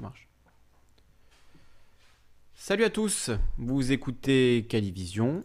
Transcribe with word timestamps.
marche. 0.00 0.28
Salut 2.54 2.84
à 2.84 2.90
tous, 2.90 3.30
vous 3.56 3.92
écoutez 3.92 4.66
Calivision. 4.68 5.44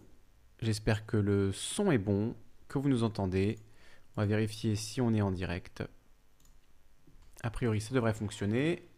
J'espère 0.60 1.06
que 1.06 1.16
le 1.16 1.52
son 1.52 1.90
est 1.90 1.98
bon, 1.98 2.34
que 2.68 2.78
vous 2.78 2.88
nous 2.88 3.04
entendez. 3.04 3.56
On 4.16 4.20
va 4.20 4.26
vérifier 4.26 4.76
si 4.76 5.00
on 5.00 5.14
est 5.14 5.22
en 5.22 5.30
direct. 5.30 5.82
A 7.42 7.50
priori, 7.50 7.80
ça 7.80 7.94
devrait 7.94 8.14
fonctionner. 8.14 8.88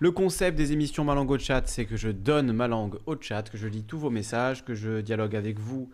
Le 0.00 0.10
concept 0.10 0.56
des 0.56 0.72
émissions 0.72 1.04
Ma 1.04 1.14
langue 1.14 1.30
au 1.30 1.38
chat, 1.38 1.66
c'est 1.66 1.86
que 1.86 1.96
je 1.96 2.08
donne 2.08 2.52
ma 2.52 2.68
langue 2.68 2.98
au 3.06 3.20
chat, 3.20 3.48
que 3.48 3.56
je 3.56 3.68
lis 3.68 3.84
tous 3.84 3.98
vos 3.98 4.10
messages, 4.10 4.64
que 4.64 4.74
je 4.74 5.00
dialogue 5.00 5.36
avec 5.36 5.58
vous 5.58 5.90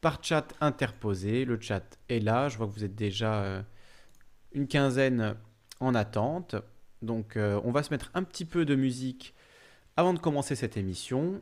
par 0.00 0.22
chat 0.22 0.54
interposé. 0.60 1.44
Le 1.44 1.60
chat 1.60 1.98
est 2.08 2.20
là. 2.20 2.48
Je 2.48 2.56
vois 2.56 2.66
que 2.66 2.72
vous 2.72 2.84
êtes 2.84 2.94
déjà 2.94 3.42
euh, 3.42 3.62
une 4.52 4.66
quinzaine 4.66 5.36
en 5.80 5.94
attente. 5.94 6.56
Donc, 7.02 7.36
euh, 7.36 7.60
on 7.64 7.70
va 7.70 7.82
se 7.82 7.90
mettre 7.90 8.10
un 8.14 8.22
petit 8.22 8.44
peu 8.44 8.64
de 8.64 8.74
musique 8.74 9.34
avant 9.96 10.14
de 10.14 10.18
commencer 10.18 10.54
cette 10.54 10.76
émission. 10.76 11.40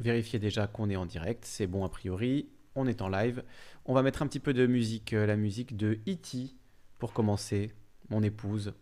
Vérifiez 0.00 0.38
déjà 0.38 0.66
qu'on 0.66 0.90
est 0.90 0.96
en 0.96 1.06
direct. 1.06 1.44
C'est 1.44 1.66
bon 1.66 1.84
a 1.84 1.88
priori. 1.88 2.48
On 2.74 2.86
est 2.86 3.02
en 3.02 3.08
live. 3.08 3.42
On 3.84 3.94
va 3.94 4.02
mettre 4.02 4.22
un 4.22 4.26
petit 4.26 4.40
peu 4.40 4.54
de 4.54 4.66
musique, 4.66 5.12
euh, 5.12 5.26
la 5.26 5.36
musique 5.36 5.76
de 5.76 5.98
E.T. 6.08 6.54
pour 6.98 7.12
commencer. 7.12 7.72
Mon 8.10 8.22
épouse 8.22 8.74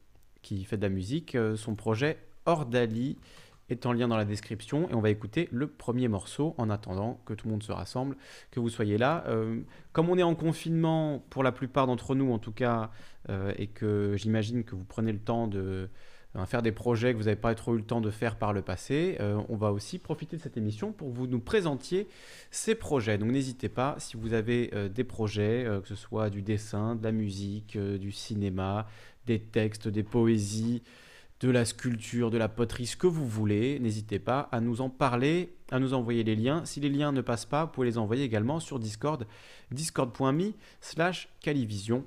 qui 0.43 0.65
fait 0.65 0.77
de 0.77 0.83
la 0.83 0.89
musique. 0.89 1.37
son 1.57 1.77
projet 1.77 2.19
Ordali 2.47 3.19
est 3.71 3.87
en 3.87 3.93
lien 3.93 4.09
dans 4.09 4.17
la 4.17 4.25
description 4.25 4.89
et 4.91 4.95
on 4.95 5.01
va 5.01 5.11
écouter 5.11 5.49
le 5.53 5.67
premier 5.67 6.09
morceau 6.09 6.55
en 6.59 6.71
attendant 6.71 7.21
que 7.27 7.35
tout 7.35 7.47
le 7.47 7.53
monde 7.53 7.63
se 7.63 7.73
rassemble, 7.73 8.17
que 8.51 8.61
vous 8.61 8.69
soyez 8.69 8.99
là. 8.99 9.25
Euh, 9.29 9.61
comme 9.93 10.09
on 10.09 10.19
est 10.19 10.23
en 10.23 10.35
confinement 10.35 11.25
pour 11.31 11.43
la 11.43 11.53
plupart 11.53 11.87
d'entre 11.87 12.15
nous 12.15 12.33
en 12.33 12.39
tout 12.39 12.53
cas, 12.53 12.91
euh, 13.29 13.53
et 13.57 13.67
que 13.67 14.15
j'imagine 14.17 14.65
que 14.65 14.75
vous 14.75 14.85
prenez 14.85 15.13
le 15.13 15.19
temps 15.19 15.47
de 15.47 15.89
euh, 16.37 16.47
faire 16.47 16.63
des 16.63 16.73
projets 16.73 17.13
que 17.13 17.19
vous 17.19 17.25
n'avez 17.25 17.37
pas 17.37 17.55
trop 17.55 17.75
eu 17.75 17.79
le 17.79 17.85
temps 17.85 18.01
de 18.01 18.11
faire 18.11 18.37
par 18.37 18.53
le 18.53 18.63
passé, 18.63 19.19
on 19.49 19.57
va 19.57 19.73
aussi 19.73 19.99
profiter 19.99 20.37
de 20.37 20.43
cette 20.43 20.57
émission 20.57 20.93
pour 20.93 21.11
vous 21.11 21.27
nous 21.27 21.41
présentiez 21.41 22.07
ces 22.51 22.75
projets. 22.75 23.19
Donc 23.19 23.31
n'hésitez 23.31 23.69
pas, 23.69 23.97
si 23.99 24.17
vous 24.17 24.33
avez 24.33 24.71
des 24.91 25.05
projets, 25.05 25.67
que 25.83 25.89
ce 25.89 25.97
soit 25.97 26.31
du 26.31 26.43
dessin, 26.43 26.95
de 26.95 27.03
la 27.03 27.11
musique, 27.11 27.77
du 27.77 28.13
cinéma, 28.13 28.87
des 29.27 29.41
textes, 29.41 29.89
des 29.89 30.05
poésies, 30.05 30.83
de 31.41 31.51
la 31.51 31.65
sculpture, 31.65 32.31
de 32.31 32.39
la 32.39 32.49
poterie, 32.49 32.87
ce 32.87 32.97
que 32.97 33.07
vous 33.07 33.27
voulez. 33.27 33.79
N'hésitez 33.79 34.19
pas 34.19 34.49
à 34.53 34.61
nous 34.61 34.83
en 34.83 34.91
parler, 34.91 35.55
à 35.71 35.79
nous 35.79 35.95
envoyer 35.95 36.23
les 36.23 36.37
liens. 36.37 36.65
Si 36.67 36.81
les 36.81 36.91
liens 36.91 37.13
ne 37.13 37.23
passent 37.23 37.47
pas, 37.47 37.65
vous 37.65 37.71
pouvez 37.71 37.87
les 37.87 37.99
envoyer 37.99 38.25
également 38.25 38.61
sur 38.61 38.79
Discord, 38.79 39.27
discord.me 39.71 40.53
slash 40.81 41.29
calivision 41.41 42.05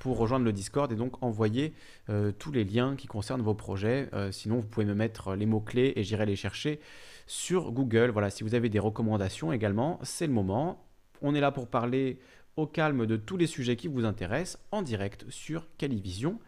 pour 0.00 0.18
rejoindre 0.18 0.44
le 0.44 0.52
Discord 0.52 0.90
et 0.92 0.96
donc 0.96 1.22
envoyer 1.22 1.72
euh, 2.08 2.32
tous 2.32 2.52
les 2.52 2.64
liens 2.64 2.96
qui 2.96 3.06
concernent 3.06 3.42
vos 3.42 3.54
projets. 3.54 4.08
Euh, 4.12 4.32
sinon, 4.32 4.56
vous 4.56 4.66
pouvez 4.66 4.86
me 4.86 4.94
mettre 4.94 5.34
les 5.34 5.46
mots-clés 5.46 5.92
et 5.96 6.02
j'irai 6.02 6.26
les 6.26 6.36
chercher 6.36 6.80
sur 7.26 7.72
Google. 7.72 8.10
Voilà, 8.10 8.30
si 8.30 8.42
vous 8.42 8.54
avez 8.54 8.68
des 8.68 8.78
recommandations 8.78 9.52
également, 9.52 9.98
c'est 10.02 10.26
le 10.26 10.32
moment. 10.32 10.84
On 11.22 11.34
est 11.34 11.40
là 11.40 11.52
pour 11.52 11.68
parler 11.68 12.18
au 12.56 12.66
calme 12.66 13.06
de 13.06 13.16
tous 13.16 13.36
les 13.36 13.46
sujets 13.46 13.76
qui 13.76 13.86
vous 13.86 14.04
intéressent 14.04 14.60
en 14.72 14.82
direct 14.82 15.24
sur 15.28 15.66
Calivision. 15.78 16.40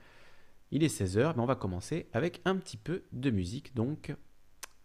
Il 0.72 0.84
est 0.84 1.00
16h, 1.00 1.34
mais 1.34 1.42
on 1.42 1.46
va 1.46 1.56
commencer 1.56 2.06
avec 2.12 2.40
un 2.44 2.56
petit 2.56 2.76
peu 2.76 3.02
de 3.12 3.30
musique. 3.30 3.74
Donc, 3.74 4.14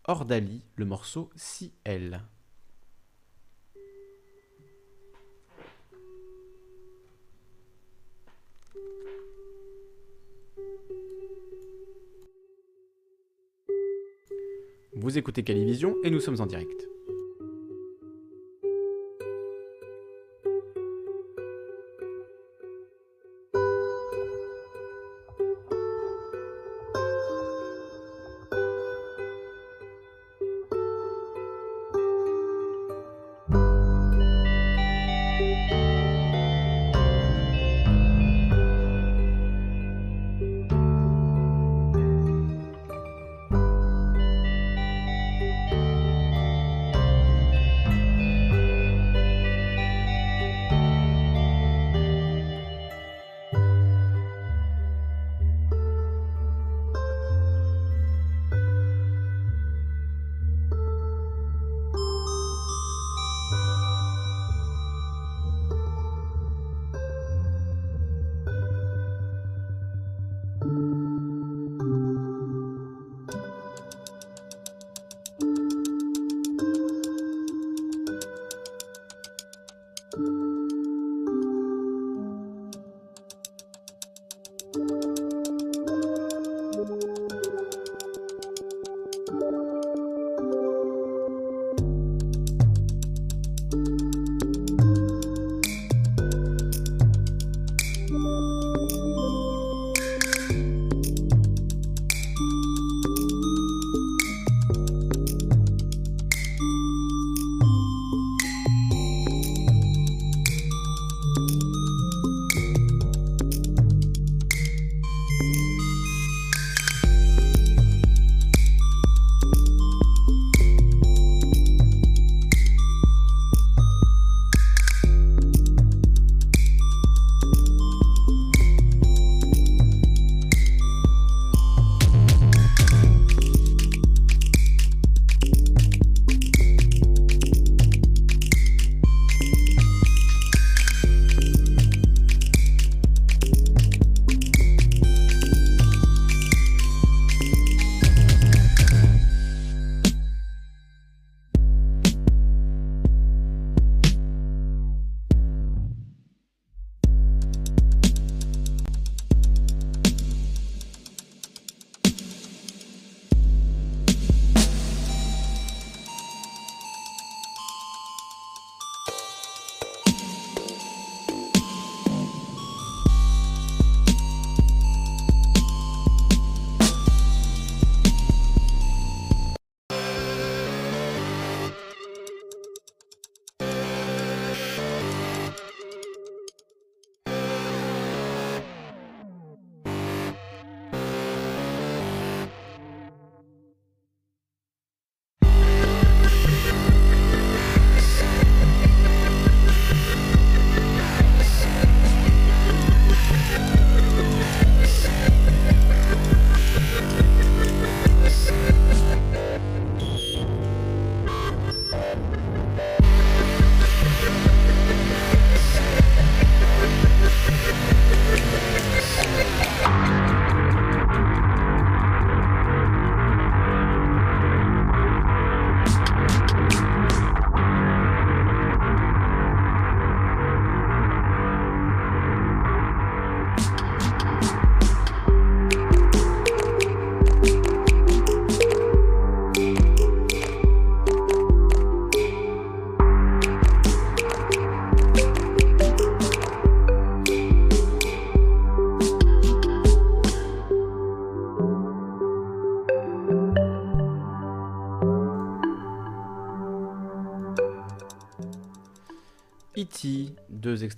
Ordali, 0.05 0.63
le 0.75 0.85
morceau 0.85 1.29
Si 1.35 1.73
Elle. 1.83 2.21
Vous 14.95 15.19
écoutez 15.19 15.43
Calivision 15.43 15.95
et 16.03 16.09
nous 16.09 16.19
sommes 16.19 16.41
en 16.41 16.47
direct. 16.47 16.94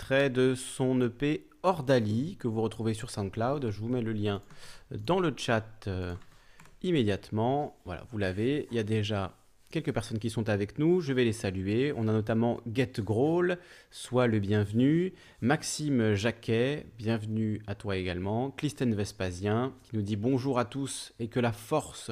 De 0.10 0.56
son 0.56 1.02
EP 1.02 1.48
Ordali 1.64 2.38
que 2.40 2.48
vous 2.48 2.62
retrouvez 2.62 2.94
sur 2.94 3.10
SoundCloud. 3.10 3.70
Je 3.72 3.80
vous 3.80 3.90
mets 3.90 4.02
le 4.02 4.14
lien 4.14 4.42
dans 4.92 5.20
le 5.20 5.34
chat 5.36 5.66
euh, 5.88 6.14
immédiatement. 6.82 7.78
Voilà, 7.84 8.06
vous 8.10 8.18
l'avez. 8.18 8.68
Il 8.72 8.78
y 8.78 8.80
a 8.80 8.84
déjà 8.84 9.36
quelques 9.70 9.92
personnes 9.92 10.20
qui 10.20 10.30
sont 10.30 10.48
avec 10.48 10.80
nous. 10.80 11.02
Je 11.02 11.12
vais 11.12 11.26
les 11.26 11.34
saluer. 11.34 11.94
On 11.98 12.08
a 12.08 12.14
notamment 12.14 12.62
Get 12.72 12.94
Growl, 13.00 13.58
soit 13.92 14.28
le 14.28 14.40
bienvenu. 14.40 15.14
Maxime 15.42 16.14
Jacquet, 16.14 16.86
bienvenue 16.98 17.62
à 17.68 17.76
toi 17.76 17.98
également. 17.98 18.52
Clisten 18.52 18.96
Vespasien 18.96 19.74
qui 19.84 19.98
nous 19.98 20.04
dit 20.04 20.16
bonjour 20.16 20.58
à 20.58 20.64
tous 20.64 21.12
et 21.20 21.28
que 21.28 21.42
la 21.42 21.52
force 21.52 22.12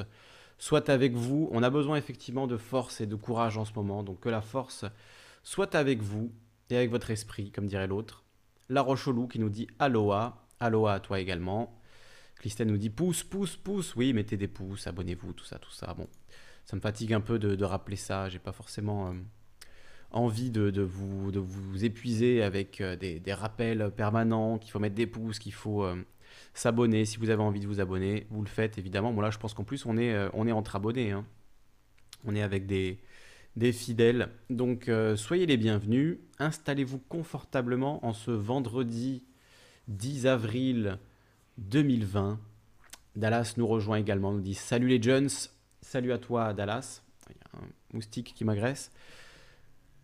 soit 0.58 0.90
avec 0.90 1.14
vous. 1.14 1.48
On 1.52 1.62
a 1.62 1.70
besoin 1.70 1.96
effectivement 1.96 2.46
de 2.46 2.58
force 2.58 3.00
et 3.00 3.06
de 3.06 3.16
courage 3.16 3.56
en 3.56 3.64
ce 3.64 3.72
moment. 3.74 4.02
Donc 4.02 4.20
que 4.20 4.28
la 4.28 4.42
force 4.42 4.84
soit 5.44 5.74
avec 5.74 6.02
vous 6.02 6.30
et 6.70 6.76
avec 6.76 6.90
votre 6.90 7.10
esprit, 7.10 7.50
comme 7.50 7.66
dirait 7.66 7.86
l'autre. 7.86 8.24
La 8.68 8.80
Rochelou 8.80 9.28
qui 9.28 9.38
nous 9.38 9.48
dit 9.48 9.68
Aloha. 9.78 10.46
Aloha 10.60 10.94
à 10.94 11.00
toi 11.00 11.20
également. 11.20 11.78
Clisten 12.36 12.68
nous 12.68 12.78
dit 12.78 12.90
pouce, 12.90 13.22
pouce, 13.22 13.56
pouce. 13.56 13.94
Oui, 13.96 14.12
mettez 14.12 14.36
des 14.36 14.48
pouces, 14.48 14.86
abonnez-vous, 14.86 15.32
tout 15.32 15.44
ça, 15.44 15.58
tout 15.58 15.70
ça. 15.70 15.94
Bon, 15.94 16.08
ça 16.64 16.76
me 16.76 16.80
fatigue 16.80 17.12
un 17.12 17.20
peu 17.20 17.38
de, 17.38 17.64
rappeler 17.64 17.96
ça. 17.96 18.28
J'ai 18.28 18.38
pas 18.38 18.52
forcément 18.52 19.08
euh, 19.08 19.12
envie 20.10 20.50
de, 20.50 20.82
vous, 20.82 21.30
de 21.30 21.38
vous 21.38 21.84
épuiser 21.84 22.42
avec 22.42 22.80
euh, 22.80 22.96
des, 22.96 23.32
rappels 23.32 23.90
permanents, 23.96 24.58
qu'il 24.58 24.70
faut 24.70 24.78
mettre 24.78 24.94
des 24.94 25.06
pouces, 25.06 25.38
qu'il 25.38 25.54
faut 25.54 25.84
euh, 25.84 25.96
s'abonner. 26.54 27.04
Si 27.04 27.18
vous 27.18 27.30
avez 27.30 27.42
envie 27.42 27.60
de 27.60 27.66
vous 27.66 27.80
abonner, 27.80 28.26
vous 28.30 28.42
le 28.42 28.48
faites 28.48 28.78
évidemment. 28.78 29.12
Bon 29.12 29.20
là, 29.20 29.30
je 29.30 29.38
pense 29.38 29.54
qu'en 29.54 29.64
plus, 29.64 29.86
on 29.86 29.96
est, 29.96 30.28
on 30.34 30.46
est 30.46 30.52
entre 30.52 30.76
abonnés. 30.76 31.12
Hein. 31.12 31.24
On 32.24 32.34
est 32.34 32.42
avec 32.42 32.66
des, 32.66 32.98
des 33.56 33.72
fidèles. 33.72 34.28
Donc 34.50 34.90
soyez 35.16 35.46
les 35.46 35.56
bienvenus. 35.56 36.18
Installez-vous 36.38 36.98
confortablement 36.98 38.04
en 38.04 38.12
ce 38.12 38.30
vendredi 38.30 39.22
10 39.88 40.26
avril 40.26 40.98
2020. 41.58 42.38
Dallas 43.14 43.54
nous 43.56 43.66
rejoint 43.66 43.96
également, 43.96 44.32
nous 44.32 44.40
dit 44.40 44.54
Salut 44.54 44.88
les 44.88 45.02
Jones, 45.02 45.30
salut 45.80 46.12
à 46.12 46.18
toi 46.18 46.52
Dallas. 46.52 47.02
Il 47.30 47.36
y 47.36 47.38
a 47.38 47.62
un 47.62 47.68
moustique 47.94 48.34
qui 48.34 48.44
m'agresse. 48.44 48.92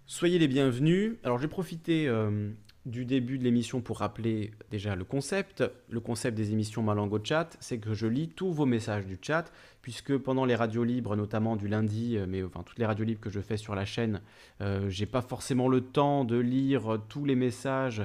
Soyez 0.06 0.38
les 0.38 0.48
bienvenus. 0.48 1.16
Alors 1.22 1.38
j'ai 1.38 1.48
profité 1.48 2.08
euh, 2.08 2.50
du 2.84 3.04
début 3.04 3.38
de 3.38 3.44
l'émission 3.44 3.80
pour 3.80 3.98
rappeler 3.98 4.52
déjà 4.70 4.96
le 4.96 5.04
concept. 5.04 5.62
Le 5.88 6.00
concept 6.00 6.36
des 6.36 6.52
émissions 6.52 6.82
Malango 6.82 7.20
Chat, 7.22 7.56
c'est 7.60 7.78
que 7.78 7.94
je 7.94 8.06
lis 8.06 8.28
tous 8.28 8.52
vos 8.52 8.66
messages 8.66 9.06
du 9.06 9.18
chat, 9.20 9.52
puisque 9.82 10.16
pendant 10.16 10.44
les 10.44 10.54
radios 10.54 10.84
libres, 10.84 11.16
notamment 11.16 11.56
du 11.56 11.68
lundi, 11.68 12.16
euh, 12.16 12.26
mais 12.28 12.42
enfin 12.42 12.62
toutes 12.64 12.78
les 12.78 12.86
radios 12.86 13.04
libres 13.04 13.20
que 13.20 13.30
je 13.30 13.40
fais 13.40 13.56
sur 13.56 13.74
la 13.74 13.84
chaîne, 13.84 14.20
euh, 14.60 14.88
j'ai 14.88 15.06
pas 15.06 15.22
forcément 15.22 15.68
le 15.68 15.80
temps 15.80 16.24
de 16.24 16.36
lire 16.36 16.98
tous 17.08 17.24
les 17.24 17.36
messages 17.36 18.02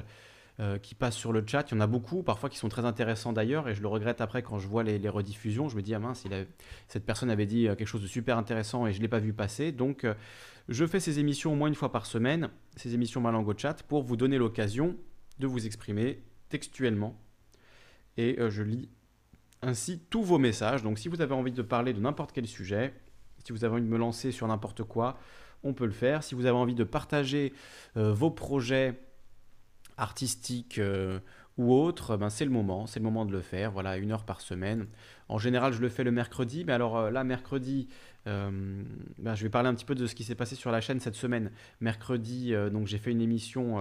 euh, 0.60 0.76
qui 0.76 0.96
passent 0.96 1.14
sur 1.14 1.32
le 1.32 1.44
chat. 1.46 1.70
Il 1.70 1.76
y 1.76 1.78
en 1.78 1.80
a 1.80 1.86
beaucoup, 1.86 2.24
parfois 2.24 2.48
qui 2.48 2.58
sont 2.58 2.68
très 2.68 2.84
intéressants 2.84 3.32
d'ailleurs, 3.32 3.68
et 3.68 3.76
je 3.76 3.80
le 3.80 3.86
regrette 3.86 4.20
après 4.20 4.42
quand 4.42 4.58
je 4.58 4.66
vois 4.66 4.82
les, 4.82 5.08
rediffusions. 5.08 5.68
Je 5.68 5.76
me 5.76 5.82
dis, 5.82 5.94
ah 5.94 6.00
mince, 6.00 6.24
cette 6.88 7.06
personne 7.06 7.30
avait 7.30 7.46
dit 7.46 7.68
euh, 7.68 7.76
quelque 7.76 7.86
chose 7.86 8.02
de 8.02 8.08
super 8.08 8.36
intéressant 8.36 8.84
et 8.84 8.92
je 8.92 8.98
ne 8.98 9.02
l'ai 9.02 9.08
pas 9.08 9.20
vu 9.20 9.32
passer. 9.32 9.70
Donc, 9.70 10.04
je 10.68 10.86
fais 10.86 11.00
ces 11.00 11.18
émissions 11.18 11.52
au 11.52 11.56
moins 11.56 11.68
une 11.68 11.74
fois 11.74 11.92
par 11.92 12.06
semaine, 12.06 12.50
ces 12.76 12.94
émissions 12.94 13.20
Malango 13.20 13.54
Chat, 13.56 13.82
pour 13.88 14.02
vous 14.02 14.16
donner 14.16 14.38
l'occasion 14.38 14.96
de 15.38 15.46
vous 15.46 15.66
exprimer 15.66 16.22
textuellement. 16.48 17.18
Et 18.16 18.36
je 18.48 18.62
lis 18.62 18.88
ainsi 19.62 20.00
tous 20.10 20.22
vos 20.22 20.38
messages. 20.38 20.82
Donc, 20.82 20.98
si 20.98 21.08
vous 21.08 21.20
avez 21.20 21.34
envie 21.34 21.52
de 21.52 21.62
parler 21.62 21.92
de 21.92 22.00
n'importe 22.00 22.32
quel 22.32 22.46
sujet, 22.46 22.92
si 23.44 23.52
vous 23.52 23.64
avez 23.64 23.74
envie 23.74 23.82
de 23.82 23.88
me 23.88 23.98
lancer 23.98 24.32
sur 24.32 24.48
n'importe 24.48 24.82
quoi, 24.82 25.18
on 25.62 25.72
peut 25.72 25.86
le 25.86 25.92
faire. 25.92 26.24
Si 26.24 26.34
vous 26.34 26.46
avez 26.46 26.56
envie 26.56 26.74
de 26.74 26.84
partager 26.84 27.52
vos 27.94 28.30
projets, 28.30 28.98
artistique 29.98 30.78
euh, 30.78 31.18
ou 31.58 31.74
autre, 31.74 32.16
ben 32.16 32.30
c'est 32.30 32.44
le 32.44 32.50
moment, 32.50 32.86
c'est 32.86 33.00
le 33.00 33.04
moment 33.04 33.26
de 33.26 33.32
le 33.32 33.42
faire. 33.42 33.72
Voilà, 33.72 33.98
une 33.98 34.12
heure 34.12 34.24
par 34.24 34.40
semaine. 34.40 34.86
En 35.28 35.38
général, 35.38 35.72
je 35.72 35.80
le 35.80 35.88
fais 35.88 36.04
le 36.04 36.12
mercredi, 36.12 36.64
mais 36.64 36.72
alors 36.72 36.96
euh, 36.96 37.10
là, 37.10 37.24
mercredi, 37.24 37.88
euh, 38.28 38.50
ben, 39.18 39.34
je 39.34 39.42
vais 39.42 39.50
parler 39.50 39.68
un 39.68 39.74
petit 39.74 39.84
peu 39.84 39.94
de 39.94 40.06
ce 40.06 40.14
qui 40.14 40.24
s'est 40.24 40.34
passé 40.34 40.54
sur 40.54 40.70
la 40.70 40.80
chaîne 40.80 41.00
cette 41.00 41.14
semaine. 41.16 41.50
Mercredi, 41.80 42.52
donc 42.72 42.86
j'ai 42.86 42.98
fait 42.98 43.10
une 43.10 43.20
émission 43.20 43.80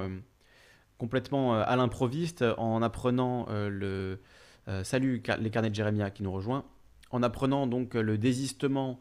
complètement 0.98 1.60
à 1.60 1.76
l'improviste 1.76 2.44
en 2.58 2.82
apprenant 2.82 3.48
le 3.50 4.20
salut 4.84 5.22
les 5.40 5.50
carnets 5.50 5.70
de 5.70 5.76
Jérémia 5.76 6.10
qui 6.10 6.24
nous 6.24 6.32
rejoint, 6.32 6.66
en 7.12 7.22
apprenant 7.24 7.68
donc 7.68 7.94
le 7.94 8.18
désistement 8.18 9.00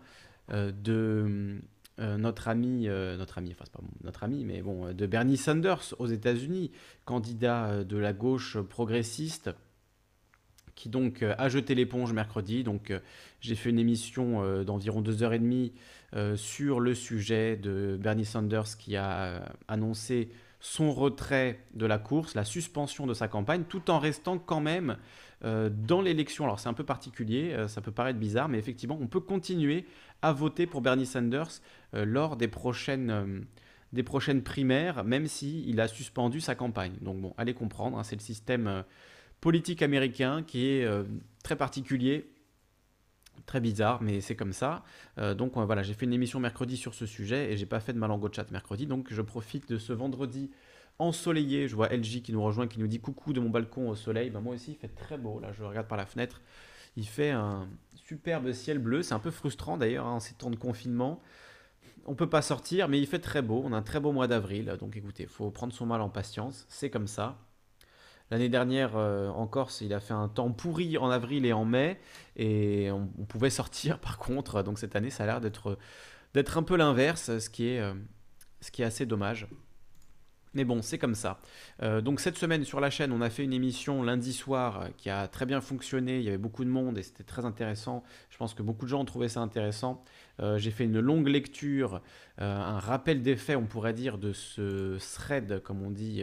de 0.51 1.61
euh, 1.99 2.19
notre 2.19 2.49
ami, 2.49 2.89
euh, 2.89 3.17
notre 3.17 3.39
ami, 3.39 3.53
enfin 3.53 3.65
c'est 3.65 3.73
pas 3.73 3.81
notre 4.05 4.23
ami, 4.23 4.45
mais 4.45 4.61
bon, 4.61 4.93
de 4.93 5.07
Bernie 5.07 5.39
Sanders 5.39 5.95
aux 5.99 6.07
États-Unis, 6.07 6.71
candidat 7.07 7.69
euh, 7.69 7.85
de 7.85 7.97
la 7.97 8.13
gauche 8.13 8.59
progressiste, 8.61 9.51
qui 10.77 10.89
donc 10.89 11.25
a 11.25 11.49
jeté 11.49 11.75
l'éponge 11.75 12.13
mercredi. 12.13 12.63
Donc 12.63 12.93
j'ai 13.41 13.57
fait 13.57 13.71
une 13.71 13.81
émission 13.81 14.63
d'environ 14.63 15.01
deux 15.01 15.25
heures 15.25 15.33
et 15.33 15.41
demie 15.41 15.73
sur 16.37 16.79
le 16.79 16.95
sujet 16.95 17.57
de 17.57 17.99
Bernie 18.01 18.25
Sanders 18.25 18.77
qui 18.79 18.95
a 18.97 19.53
annoncé 19.67 20.29
son 20.61 20.93
retrait 20.93 21.59
de 21.75 21.87
la 21.87 21.99
course, 21.99 22.35
la 22.35 22.45
suspension 22.45 23.07
de 23.07 23.15
sa 23.15 23.27
campagne, 23.27 23.65
tout 23.69 23.91
en 23.91 23.99
restant 23.99 24.39
quand 24.39 24.61
même 24.61 24.97
dans 25.43 26.01
l'élection. 26.01 26.45
Alors 26.45 26.61
c'est 26.61 26.69
un 26.69 26.75
peu 26.75 26.85
particulier, 26.85 27.57
ça 27.67 27.81
peut 27.81 27.91
paraître 27.91 28.19
bizarre, 28.19 28.49
mais 28.49 28.59
effectivement, 28.59 28.99
on 29.01 29.09
peut 29.09 29.21
continuer 29.21 29.87
à 30.23 30.33
voter 30.33 30.67
pour 30.67 30.81
Bernie 30.81 31.07
Sanders 31.07 31.61
euh, 31.95 32.05
lors 32.05 32.37
des 32.37 32.49
prochaines, 32.49 33.11
euh, 33.11 34.41
primaires, 34.45 35.05
même 35.05 35.27
s'il 35.27 35.69
il 35.69 35.81
a 35.81 35.89
suspendu 35.89 36.41
sa 36.41 36.55
campagne. 36.55 36.95
Donc 37.01 37.21
bon, 37.21 37.35
allez 37.39 37.55
comprendre, 37.55 37.99
hein, 37.99 38.03
c'est 38.03 38.17
le 38.17 38.23
système 38.23 38.67
euh, 38.67 38.83
politique 39.41 39.83
américain 39.83 40.43
qui 40.43 40.67
est 40.67 40.89
très 41.43 41.57
particulier, 41.57 42.31
très 43.47 43.61
bizarre, 43.61 44.03
mais 44.03 44.21
c'est 44.21 44.37
comme 44.37 44.53
ça. 44.53 44.83
donc 45.37 45.53
voilà, 45.55 45.83
j'ai 45.83 45.95
fait 45.95 46.07
une 46.07 46.13
émission 46.13 46.41
mercredi 46.41 46.77
sur 46.77 46.95
ce 46.95 47.07
sujet 47.07 47.53
et 47.53 47.57
j'ai 47.57 47.67
pas 47.67 47.81
fait 47.81 47.93
de 47.93 47.99
malango 47.99 48.29
chat 48.33 48.51
mercredi, 48.51 48.87
donc 48.87 49.09
je 49.11 49.23
profite 49.23 49.69
de 49.69 49.79
ce 49.79 49.93
vendredi 49.93 50.51
ensoleillé. 50.99 51.69
Je 51.69 51.77
vois 51.77 51.89
LJ 51.89 52.23
qui 52.23 52.33
nous 52.33 52.43
rejoint, 52.43 52.67
qui 52.67 52.81
nous 52.81 52.87
dit 52.87 53.01
coucou 53.01 53.33
de 53.33 53.41
mon 53.41 53.51
balcon 53.51 53.89
au 53.89 53.95
soleil. 53.95 54.31
Ben, 54.31 54.41
moi 54.41 54.55
aussi, 54.55 54.73
il 54.73 54.77
fait 54.77 54.89
très 54.89 55.19
beau. 55.19 55.41
Là, 55.41 55.53
je 55.53 55.63
regarde 55.63 55.87
par 55.87 55.99
la 55.99 56.07
fenêtre. 56.07 56.41
Il 56.97 57.07
fait 57.07 57.31
un 57.31 57.69
superbe 57.95 58.53
ciel 58.53 58.79
bleu. 58.79 59.03
C'est 59.03 59.15
un 59.15 59.19
peu 59.19 59.31
frustrant 59.31 59.77
d'ailleurs 59.77 60.07
hein, 60.07 60.15
en 60.15 60.21
ces 60.21 60.35
temps 60.35 60.51
de 60.51 60.57
confinement. 60.57 61.21
On 62.07 62.15
peut 62.15 62.29
pas 62.29 62.43
sortir, 62.43 62.89
mais 62.89 63.01
il 63.01 63.07
fait 63.07 63.19
très 63.19 63.43
beau. 63.43 63.63
On 63.65 63.73
a 63.73 63.77
un 63.77 63.83
très 63.83 64.01
beau 64.01 64.13
mois 64.13 64.29
d'avril. 64.29 64.77
Donc 64.81 64.97
écoutez, 64.97 65.27
faut 65.27 65.51
prendre 65.51 65.73
son 65.73 65.87
mal 65.87 66.01
en 66.01 66.09
patience. 66.09 66.67
C'est 66.69 66.91
comme 66.91 67.09
ça. 67.09 67.39
L'année 68.31 68.49
dernière, 68.49 68.97
euh, 68.97 69.29
en 69.29 69.47
Corse, 69.47 69.81
il 69.83 69.95
a 69.95 70.01
fait 70.01 70.15
un 70.15 70.29
temps 70.29 70.51
pourri 70.51 70.99
en 70.99 71.11
avril 71.11 71.47
et 71.47 71.53
en 71.53 71.65
mai. 71.65 72.01
Et 72.37 72.91
on, 72.91 73.07
pouvait 73.27 73.51
sortir 73.51 73.99
par 74.01 74.19
contre. 74.19 74.63
Donc 74.63 74.79
cette 74.79 74.97
année, 74.97 75.11
ça 75.11 75.25
a 75.25 75.27
l'air 75.27 75.41
d'être, 75.41 75.79
un 76.35 76.63
peu 76.63 76.77
l'inverse, 76.77 77.39
ce, 77.39 77.51
qui 77.51 77.69
est, 77.69 77.81
euh, 77.81 77.95
ce 78.61 78.71
qui 78.71 78.83
est 78.83 78.85
assez 78.85 79.07
dommage. 79.07 79.47
Mais 80.55 80.65
bon, 80.65 80.81
c'est 80.81 80.99
comme 80.99 81.15
ça. 81.15 81.39
Euh, 81.83 82.01
donc 82.01 82.19
cette 82.19 82.39
semaine 82.39 82.65
sur 82.65 82.81
la 82.81 82.89
chaîne, 82.89 83.13
on 83.13 83.21
a 83.21 83.29
fait 83.29 83.45
une 83.45 83.53
émission 83.53 84.03
lundi 84.03 84.33
soir 84.33 84.89
qui 84.97 85.11
a 85.11 85.29
très 85.29 85.45
bien 85.45 85.61
fonctionné. 85.61 86.19
Il 86.19 86.25
y 86.25 86.29
avait 86.29 86.39
beaucoup 86.39 86.65
de 86.65 86.71
monde 86.71 86.97
et 86.97 87.03
c'était 87.03 87.25
très 87.25 87.45
intéressant. 87.45 88.03
Je 88.31 88.39
pense 88.39 88.55
que 88.55 88.63
beaucoup 88.63 88.87
de 88.87 88.91
gens 88.91 89.03
ont 89.03 89.05
trouvé 89.05 89.29
ça 89.29 89.41
intéressant. 89.41 90.03
J'ai 90.57 90.71
fait 90.71 90.85
une 90.85 91.01
longue 91.01 91.29
lecture, 91.29 92.03
un 92.39 92.79
rappel 92.79 93.23
des 93.23 93.37
on 93.55 93.67
pourrait 93.67 93.93
dire, 93.93 94.17
de 94.17 94.33
ce 94.33 94.99
thread, 94.99 95.61
comme 95.63 95.83
on 95.83 95.91
dit, 95.91 96.23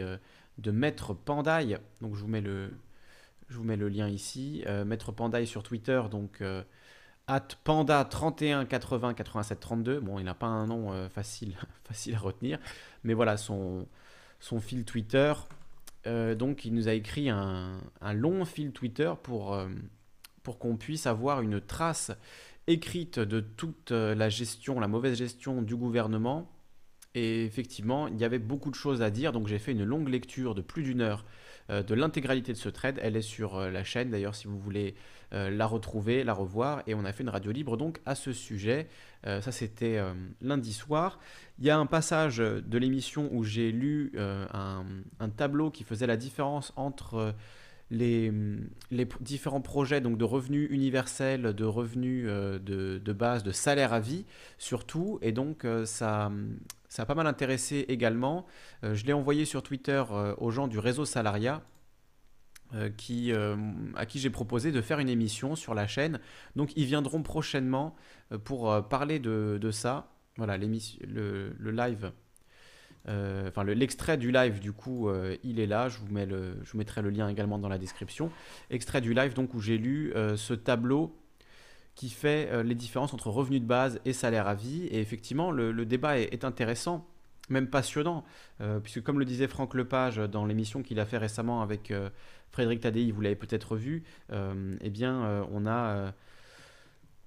de 0.58 0.70
Maître 0.70 1.14
Pandaille. 1.14 1.78
Donc 2.00 2.14
je 2.14 2.20
vous 2.20 2.28
mets 2.28 2.40
le, 2.40 2.70
je 3.48 3.56
vous 3.56 3.64
mets 3.64 3.76
le 3.76 3.88
lien 3.88 4.08
ici. 4.08 4.64
Maître 4.86 5.12
Pandaille 5.12 5.46
sur 5.46 5.62
Twitter, 5.62 6.02
donc 6.10 6.42
at 7.26 7.48
panda 7.64 8.04
31 8.04 8.64
80 8.64 9.14
87 9.14 9.60
32. 9.60 10.00
Bon, 10.00 10.18
il 10.18 10.24
n'a 10.24 10.34
pas 10.34 10.46
un 10.46 10.66
nom 10.66 11.08
facile, 11.08 11.56
facile 11.84 12.14
à 12.14 12.18
retenir, 12.18 12.58
mais 13.02 13.14
voilà, 13.14 13.36
son, 13.36 13.86
son 14.40 14.60
fil 14.60 14.84
Twitter. 14.84 15.32
Euh, 16.06 16.34
donc 16.34 16.64
il 16.64 16.74
nous 16.74 16.88
a 16.88 16.92
écrit 16.92 17.30
un, 17.30 17.80
long 18.12 18.44
fil 18.44 18.72
Twitter 18.72 19.12
pour, 19.22 19.54
euh, 19.54 19.68
pour 20.42 20.58
qu'on 20.58 20.76
puisse 20.76 21.06
avoir 21.06 21.40
une 21.40 21.60
trace 21.60 22.12
écrite 22.66 23.18
de 23.18 23.40
toute 23.40 23.92
euh, 23.92 24.14
la 24.14 24.28
gestion, 24.28 24.80
la 24.80 24.88
mauvaise 24.88 25.16
gestion 25.16 25.62
du 25.62 25.76
gouvernement. 25.76 26.50
Et 27.14 27.44
effectivement, 27.44 28.08
il 28.08 28.18
y 28.18 28.24
avait 28.24 28.38
beaucoup 28.38 28.70
de 28.70 28.74
choses 28.74 29.02
à 29.02 29.10
dire, 29.10 29.32
donc 29.32 29.46
j'ai 29.46 29.58
fait 29.58 29.72
une 29.72 29.84
longue 29.84 30.08
lecture 30.08 30.54
de 30.54 30.62
plus 30.62 30.82
d'une 30.82 31.00
heure 31.00 31.24
de 31.70 31.94
l'intégralité 31.94 32.52
de 32.52 32.58
ce 32.58 32.68
trade. 32.68 32.98
Elle 33.00 33.16
est 33.16 33.22
sur 33.22 33.58
la 33.58 33.84
chaîne 33.84 34.10
d'ailleurs 34.10 34.34
si 34.34 34.48
vous 34.48 34.58
voulez 34.58 34.94
euh, 35.34 35.50
la 35.50 35.66
retrouver, 35.66 36.22
la 36.22 36.32
revoir. 36.32 36.82
Et 36.86 36.94
on 36.94 37.04
a 37.04 37.12
fait 37.12 37.24
une 37.24 37.28
radio 37.28 37.50
libre 37.50 37.76
donc 37.76 38.00
à 38.06 38.14
ce 38.14 38.32
sujet. 38.32 38.88
Euh, 39.26 39.40
ça, 39.40 39.50
c'était 39.50 39.96
euh, 39.96 40.12
lundi 40.40 40.72
soir. 40.72 41.18
Il 41.58 41.64
y 41.64 41.70
a 41.70 41.78
un 41.78 41.86
passage 41.86 42.36
de 42.38 42.78
l'émission 42.78 43.28
où 43.32 43.42
j'ai 43.42 43.72
lu 43.72 44.12
un, 44.16 44.84
tableau 45.36 45.70
qui 45.70 45.82
faisait 45.82 46.06
la 46.06 46.16
différence 46.16 46.72
entre 46.76 47.34
les, 47.90 48.32
les, 48.90 49.08
différents 49.20 49.60
projets 49.60 50.00
donc 50.00 50.18
de 50.18 50.24
revenus 50.24 50.68
universels, 50.70 51.42
de 51.42 51.64
revenus 51.64 52.26
de, 52.26 52.98
de, 52.98 53.12
base, 53.12 53.42
de 53.42 53.52
salaire 53.52 53.92
à 53.92 54.00
vie 54.00 54.24
surtout. 54.58 55.18
Et 55.22 55.32
donc, 55.32 55.66
ça, 55.84 56.32
ça 56.94 57.02
a 57.02 57.06
pas 57.06 57.14
mal 57.14 57.26
intéressé 57.26 57.84
également. 57.88 58.46
je 58.82 59.04
l'ai 59.04 59.12
envoyé 59.12 59.44
sur 59.44 59.62
Twitter 59.62 60.02
aux 60.38 60.50
gens 60.50 60.68
du 60.68 60.78
réseau 60.78 61.04
Salaria. 61.04 61.62
Qui, 62.96 63.32
à 63.94 64.04
qui 64.04 64.18
j'ai 64.18 64.30
proposé 64.30 64.72
de 64.72 64.80
faire 64.80 64.98
une 64.98 65.08
émission 65.08 65.54
sur 65.54 65.74
la 65.74 65.86
chaîne. 65.86 66.18
Donc 66.56 66.72
ils 66.76 66.86
viendront 66.86 67.22
prochainement 67.22 67.94
pour 68.42 68.88
parler 68.88 69.20
de, 69.20 69.70
ça. 69.70 70.12
Voilà, 70.36 70.56
le, 70.56 71.54
live 71.60 72.12
euh, 73.06 73.48
enfin 73.48 73.64
l'extrait 73.64 74.16
du 74.16 74.32
live 74.32 74.60
du 74.60 74.72
coup 74.72 75.10
euh, 75.10 75.36
il 75.42 75.60
est 75.60 75.66
là 75.66 75.90
je 75.90 75.98
vous, 75.98 76.10
mets 76.10 76.24
le, 76.24 76.56
je 76.62 76.72
vous 76.72 76.78
mettrai 76.78 77.02
le 77.02 77.10
lien 77.10 77.28
également 77.28 77.58
dans 77.58 77.68
la 77.68 77.76
description 77.76 78.30
extrait 78.70 79.02
du 79.02 79.12
live 79.12 79.34
donc 79.34 79.52
où 79.52 79.60
j'ai 79.60 79.76
lu 79.76 80.10
euh, 80.16 80.38
ce 80.38 80.54
tableau 80.54 81.14
qui 81.94 82.10
fait 82.10 82.62
les 82.64 82.74
différences 82.74 83.14
entre 83.14 83.28
revenus 83.28 83.60
de 83.60 83.66
base 83.66 84.00
et 84.04 84.12
salaire 84.12 84.48
à 84.48 84.54
vie. 84.54 84.86
Et 84.86 85.00
effectivement 85.00 85.50
le, 85.50 85.84
débat 85.84 86.18
est, 86.18 86.44
intéressant 86.44 87.06
même 87.50 87.68
passionnant 87.68 88.24
puisque 88.82 89.02
comme 89.02 89.18
le 89.18 89.24
disait 89.24 89.48
Franck 89.48 89.74
Lepage 89.74 90.16
dans 90.16 90.46
l'émission 90.46 90.82
qu'il 90.82 90.98
a 90.98 91.04
fait 91.04 91.18
récemment 91.18 91.62
avec 91.62 91.92
Frédéric 92.50 92.80
Tadei 92.80 93.10
vous 93.10 93.20
l'avez 93.20 93.36
peut-être 93.36 93.76
vu 93.76 94.02
eh 94.32 94.90
bien 94.90 95.46
on 95.52 95.66
a 95.66 96.14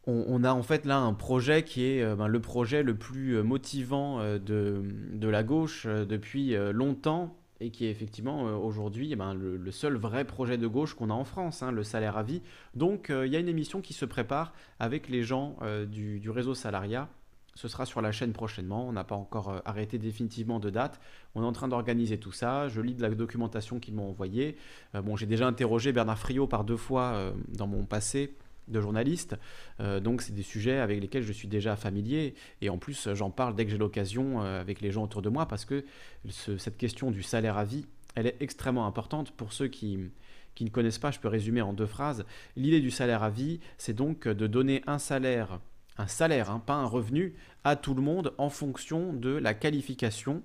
on, 0.07 0.43
a 0.43 0.53
en 0.53 0.63
fait 0.63 0.85
là 0.85 0.97
un 0.97 1.13
projet 1.13 1.63
qui 1.63 1.83
est 1.83 2.01
euh, 2.01 2.15
ben, 2.15 2.27
le 2.27 2.39
projet 2.39 2.81
le 2.81 2.95
plus 2.95 3.33
euh, 3.33 3.43
motivant 3.43 4.19
euh, 4.19 4.39
de, 4.39 5.27
la 5.27 5.43
gauche 5.43 5.85
depuis 5.85 6.55
longtemps 6.71 7.36
et 7.59 7.71
qui 7.71 7.85
est 7.85 7.91
effectivement 7.91 8.43
aujourd'hui 8.63 9.09
eh 9.11 9.15
ben, 9.15 9.33
le, 9.33 9.71
seul 9.71 9.95
vrai 9.95 10.25
projet 10.25 10.57
de 10.57 10.67
gauche 10.67 10.93
qu'on 10.93 11.09
a 11.09 11.13
en 11.13 11.23
France, 11.23 11.63
hein, 11.63 11.71
le 11.71 11.83
salaire 11.83 12.17
à 12.17 12.23
vie. 12.23 12.41
Donc 12.75 13.09
il 13.09 13.31
y 13.31 13.35
a 13.35 13.39
une 13.39 13.49
émission 13.49 13.81
qui 13.81 13.93
se 13.93 14.05
prépare 14.05 14.53
avec 14.79 15.09
les 15.09 15.23
gens 15.23 15.57
du, 15.87 16.29
réseau 16.29 16.53
Salariat. 16.53 17.09
Ce 17.55 17.67
sera 17.67 17.87
sur 17.87 18.01
la 18.01 18.11
chaîne 18.11 18.33
prochainement. 18.33 18.87
On 18.87 18.91
n'a 18.91 19.03
pas 19.03 19.15
encore 19.15 19.61
arrêté 19.65 19.97
définitivement 19.97 20.59
de 20.59 20.69
date. 20.69 20.99
On 21.33 21.41
est 21.41 21.45
en 21.45 21.51
train 21.51 21.67
d'organiser 21.67 22.19
tout 22.19 22.31
ça. 22.31 22.67
Je 22.67 22.81
lis 22.81 22.93
de 22.93 23.01
la 23.01 23.09
documentation 23.09 23.79
qu'ils 23.79 23.95
m'ont 23.95 24.09
envoyée. 24.09 24.57
bon, 24.93 25.15
j'ai 25.15 25.25
déjà 25.25 25.47
interrogé 25.47 25.91
Bernard 25.91 26.19
Friot 26.19 26.45
par 26.45 26.63
deux 26.63 26.77
fois 26.77 27.33
dans 27.47 27.67
mon 27.67 27.85
passé 27.85 28.37
de 28.67 28.81
journalistes. 28.81 29.35
Euh, 29.79 29.99
donc 29.99 30.21
c'est 30.21 30.33
des 30.33 30.43
sujets 30.43 30.77
avec 30.77 31.01
lesquels 31.01 31.23
je 31.23 31.33
suis 31.33 31.47
déjà 31.47 31.75
familier 31.75 32.35
et 32.61 32.69
en 32.69 32.77
plus 32.77 33.13
j'en 33.13 33.29
parle 33.29 33.55
dès 33.55 33.65
que 33.65 33.71
j'ai 33.71 33.77
l'occasion 33.77 34.41
euh, 34.41 34.61
avec 34.61 34.81
les 34.81 34.91
gens 34.91 35.03
autour 35.03 35.21
de 35.21 35.29
moi 35.29 35.47
parce 35.47 35.65
que 35.65 35.85
cette 36.29 36.77
question 36.77 37.11
du 37.11 37.23
salaire 37.23 37.57
à 37.57 37.63
vie, 37.63 37.85
elle 38.15 38.27
est 38.27 38.37
extrêmement 38.39 38.87
importante 38.87 39.31
pour 39.31 39.53
ceux 39.53 39.67
qui, 39.67 39.99
qui 40.55 40.65
ne 40.65 40.69
connaissent 40.69 40.99
pas, 40.99 41.11
je 41.11 41.19
peux 41.19 41.27
résumer 41.27 41.61
en 41.61 41.73
deux 41.73 41.85
phrases. 41.85 42.25
L'idée 42.55 42.81
du 42.81 42.91
salaire 42.91 43.23
à 43.23 43.29
vie, 43.29 43.59
c'est 43.77 43.93
donc 43.93 44.27
de 44.27 44.47
donner 44.47 44.81
un 44.87 44.97
salaire, 44.99 45.59
un 45.97 46.07
salaire, 46.07 46.49
hein, 46.49 46.61
pas 46.65 46.75
un 46.75 46.85
revenu, 46.85 47.35
à 47.63 47.75
tout 47.75 47.93
le 47.93 48.01
monde 48.01 48.33
en 48.37 48.49
fonction 48.49 49.13
de 49.13 49.29
la 49.29 49.53
qualification 49.53 50.43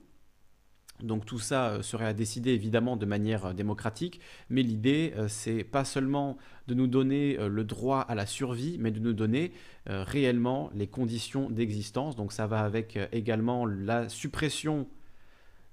donc 1.02 1.26
tout 1.26 1.38
ça 1.38 1.70
euh, 1.70 1.82
serait 1.82 2.06
à 2.06 2.12
décider 2.12 2.50
évidemment 2.50 2.96
de 2.96 3.06
manière 3.06 3.46
euh, 3.46 3.52
démocratique, 3.52 4.20
mais 4.48 4.62
l'idée 4.62 5.12
euh, 5.16 5.28
c'est 5.28 5.64
pas 5.64 5.84
seulement 5.84 6.38
de 6.68 6.74
nous 6.74 6.86
donner 6.86 7.36
le 7.36 7.64
droit 7.64 8.00
à 8.00 8.14
la 8.14 8.24
survie, 8.24 8.76
mais 8.78 8.92
de 8.92 9.00
nous 9.00 9.12
donner 9.12 9.50
réellement 9.86 10.70
les 10.74 10.86
conditions 10.86 11.50
d'existence. 11.50 12.14
Donc 12.14 12.32
ça 12.32 12.46
va 12.46 12.60
avec 12.60 12.96
également 13.10 13.66
la 13.66 14.08
suppression 14.08 14.86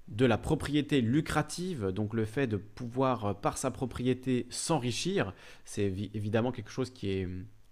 de 0.07 0.25
la 0.25 0.39
propriété 0.39 1.01
lucrative, 1.01 1.91
donc 1.91 2.15
le 2.15 2.25
fait 2.25 2.47
de 2.47 2.57
pouvoir 2.57 3.39
par 3.39 3.59
sa 3.59 3.69
propriété 3.69 4.47
s'enrichir, 4.49 5.35
c'est 5.63 5.93
évidemment 6.15 6.51
quelque 6.51 6.71
chose 6.71 6.89
qui 6.89 7.11
est 7.11 7.27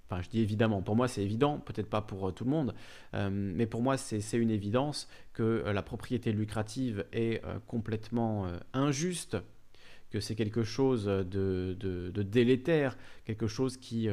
Enfin, 0.09 0.21
je 0.21 0.29
dis 0.29 0.39
évidemment, 0.39 0.81
pour 0.81 0.95
moi 0.95 1.07
c'est 1.07 1.21
évident, 1.21 1.59
peut-être 1.59 1.89
pas 1.89 2.01
pour 2.01 2.29
euh, 2.29 2.31
tout 2.31 2.45
le 2.45 2.51
monde, 2.51 2.73
euh, 3.13 3.29
mais 3.31 3.65
pour 3.65 3.81
moi 3.81 3.97
c'est 3.97 4.21
une 4.33 4.51
évidence 4.51 5.09
que 5.33 5.43
euh, 5.43 5.73
la 5.73 5.81
propriété 5.81 6.31
lucrative 6.31 7.05
est 7.11 7.41
complètement 7.67 8.47
injuste, 8.73 9.37
que 10.09 10.19
c'est 10.19 10.35
quelque 10.35 10.63
chose 10.63 11.05
de, 11.05 11.75
de, 11.79 12.23
délétère, 12.23 12.97
quelque 13.25 13.47
chose 13.47 13.77
qui 13.77 14.07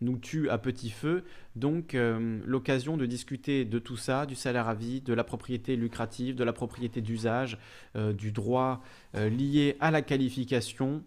nous 0.00 0.18
tue 0.18 0.48
à 0.48 0.58
petit 0.58 0.90
feu. 0.90 1.24
Donc 1.56 1.96
l'occasion 2.44 2.96
de 2.96 3.06
discuter 3.06 3.64
de 3.64 3.78
tout 3.78 3.96
ça, 3.96 4.26
du 4.26 4.34
salaire 4.34 4.68
à 4.68 4.74
vie, 4.74 5.00
de 5.00 5.12
la 5.12 5.24
propriété 5.24 5.76
lucrative, 5.76 6.36
de 6.36 6.44
la 6.44 6.52
propriété 6.52 7.00
d'usage, 7.00 7.58
du 7.96 8.32
droit 8.32 8.82
lié 9.14 9.76
à 9.80 9.90
la 9.90 10.02
qualification, 10.02 11.02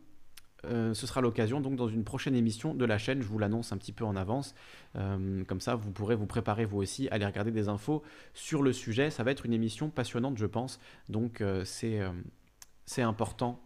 euh, 0.66 0.94
ce 0.94 1.06
sera 1.08 1.22
l'occasion 1.22 1.60
donc 1.60 1.76
dans 1.76 1.88
une 1.88 2.04
prochaine 2.04 2.36
émission 2.36 2.74
de 2.74 2.86
la 2.86 2.98
chaîne, 2.98 3.22
je 3.22 3.28
vous 3.28 3.40
l'annonce 3.40 3.72
un 3.74 3.78
petit 3.78 3.92
peu 3.92 4.06
en 4.06 4.16
avance, 4.16 4.56
euh, 4.96 5.44
comme 5.46 5.60
ça 5.60 5.76
vous 5.76 5.92
pourrez 5.92 6.16
vous 6.16 6.26
préparer 6.26 6.66
vous 6.66 6.78
aussi 6.78 7.10
aller 7.10 7.26
regarder 7.26 7.52
des 7.52 7.68
infos 7.68 8.02
sur 8.34 8.64
le 8.64 8.72
sujet, 8.72 9.10
ça 9.10 9.24
va 9.24 9.32
être 9.32 9.46
une 9.46 9.54
émission 9.54 9.90
passionnante 9.90 10.38
je 10.38 10.46
pense, 10.46 10.80
donc 11.10 11.42
euh, 11.42 11.64
c'est 11.66 13.02
important 13.02 13.60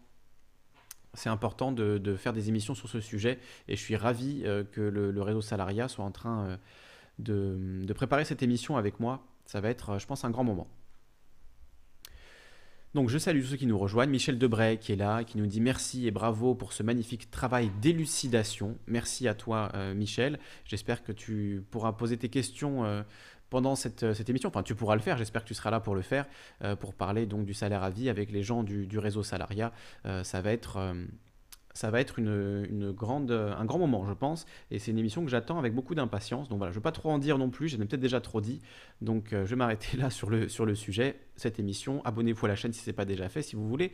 c'est 1.14 1.30
important 1.30 1.72
de, 1.72 2.16
faire 2.16 2.34
des 2.34 2.50
émissions 2.50 2.76
sur 2.76 2.90
ce 2.90 3.00
sujet. 3.00 3.40
Et 3.68 3.76
je 3.76 3.82
suis 3.82 3.96
ravi 3.96 4.44
que 4.72 4.82
le, 4.82 5.22
réseau 5.24 5.42
Salaria 5.42 5.88
soit 5.88 6.06
en 6.06 6.12
train 6.12 6.60
de 7.18 7.94
préparer 7.94 8.24
cette 8.24 8.44
émission 8.44 8.78
avec 8.78 9.00
moi. 9.00 9.26
Ça 9.46 9.60
va 9.60 9.70
être, 9.70 9.98
je 9.98 10.06
pense, 10.06 10.26
un 10.26 10.30
grand 10.30 10.44
moment. 10.44 10.68
Donc 12.98 13.10
je 13.10 13.20
salue 13.20 13.44
ceux 13.44 13.58
qui 13.58 13.68
nous 13.68 13.78
rejoignent. 13.78 14.10
Michel 14.10 14.40
Debray 14.40 14.80
qui 14.80 14.92
est 14.92 14.96
là, 14.96 15.24
qui 15.24 15.38
nous 15.38 15.46
dit 15.46 15.62
merci 15.62 16.08
et 16.08 16.12
bravo 16.12 16.56
pour 16.56 16.74
ce 16.74 16.82
magnifique 16.82 17.30
travail 17.30 17.70
d'élucidation. 17.80 18.76
Merci 18.88 19.28
à 19.28 19.36
toi 19.36 19.70
euh, 19.76 19.94
Michel. 19.94 20.40
J'espère 20.66 21.04
que 21.04 21.12
tu 21.12 21.64
pourras 21.70 21.92
poser 21.92 22.18
tes 22.18 22.30
questions 22.30 22.86
euh, 22.86 23.04
pendant 23.52 23.76
cette, 23.76 24.16
cette, 24.16 24.32
émission. 24.32 24.50
Enfin 24.50 24.64
tu 24.64 24.74
pourras 24.74 24.96
le 24.96 25.02
faire, 25.02 25.16
j'espère 25.16 25.44
que 25.44 25.48
tu 25.48 25.54
seras 25.54 25.70
là 25.70 25.80
pour 25.80 25.94
le 25.94 26.02
faire, 26.02 26.26
euh, 26.64 26.76
pour 26.76 26.96
parler 26.96 27.28
donc 27.28 27.46
du 27.46 27.54
salaire 27.54 27.84
à 27.84 27.92
vie 27.92 28.10
avec 28.10 28.32
les 28.32 28.42
gens 28.42 28.64
du, 28.64 28.98
réseau 28.98 29.22
Salaria. 29.22 29.72
ça 30.24 30.42
va 30.42 30.52
être 30.52 30.96
ça 31.78 31.92
va 31.92 32.02
être 32.02 32.18
une, 32.18 32.92
grande, 32.92 33.30
un 33.32 33.64
grand 33.66 33.78
moment, 33.78 34.04
je 34.08 34.14
pense. 34.14 34.48
Et 34.72 34.80
c'est 34.80 34.90
une 34.90 34.98
émission 34.98 35.24
que 35.24 35.30
j'attends 35.30 35.60
avec 35.60 35.76
beaucoup 35.76 35.94
d'impatience. 35.94 36.50
Donc 36.50 36.58
voilà, 36.58 36.72
je 36.72 36.78
ne 36.78 36.80
vais 36.80 36.84
pas 36.84 36.92
trop 36.92 37.12
en 37.12 37.20
dire 37.20 37.38
non 37.38 37.52
plus, 37.52 37.70
j'en 37.70 37.78
ai 37.78 37.86
peut-être 37.86 38.02
déjà 38.02 38.20
trop 38.20 38.42
dit. 38.42 38.62
Donc 39.02 39.32
euh, 39.32 39.46
je 39.46 39.52
vais 39.52 39.56
m'arrêter 39.58 39.96
là 39.96 40.10
sur 40.10 40.32
le, 40.32 40.50
sur 40.50 40.66
le 40.66 40.74
sujet, 40.74 41.20
cette 41.36 41.60
émission. 41.60 42.04
Abonnez-vous 42.04 42.48
à 42.48 42.50
la 42.50 42.56
chaîne 42.56 42.74
si 42.74 42.82
ce 42.82 42.90
n'est 42.90 42.96
pas 42.96 43.06
déjà 43.06 43.30
fait. 43.30 43.44
Si 43.44 43.56
vous 43.56 43.70
voulez 43.70 43.92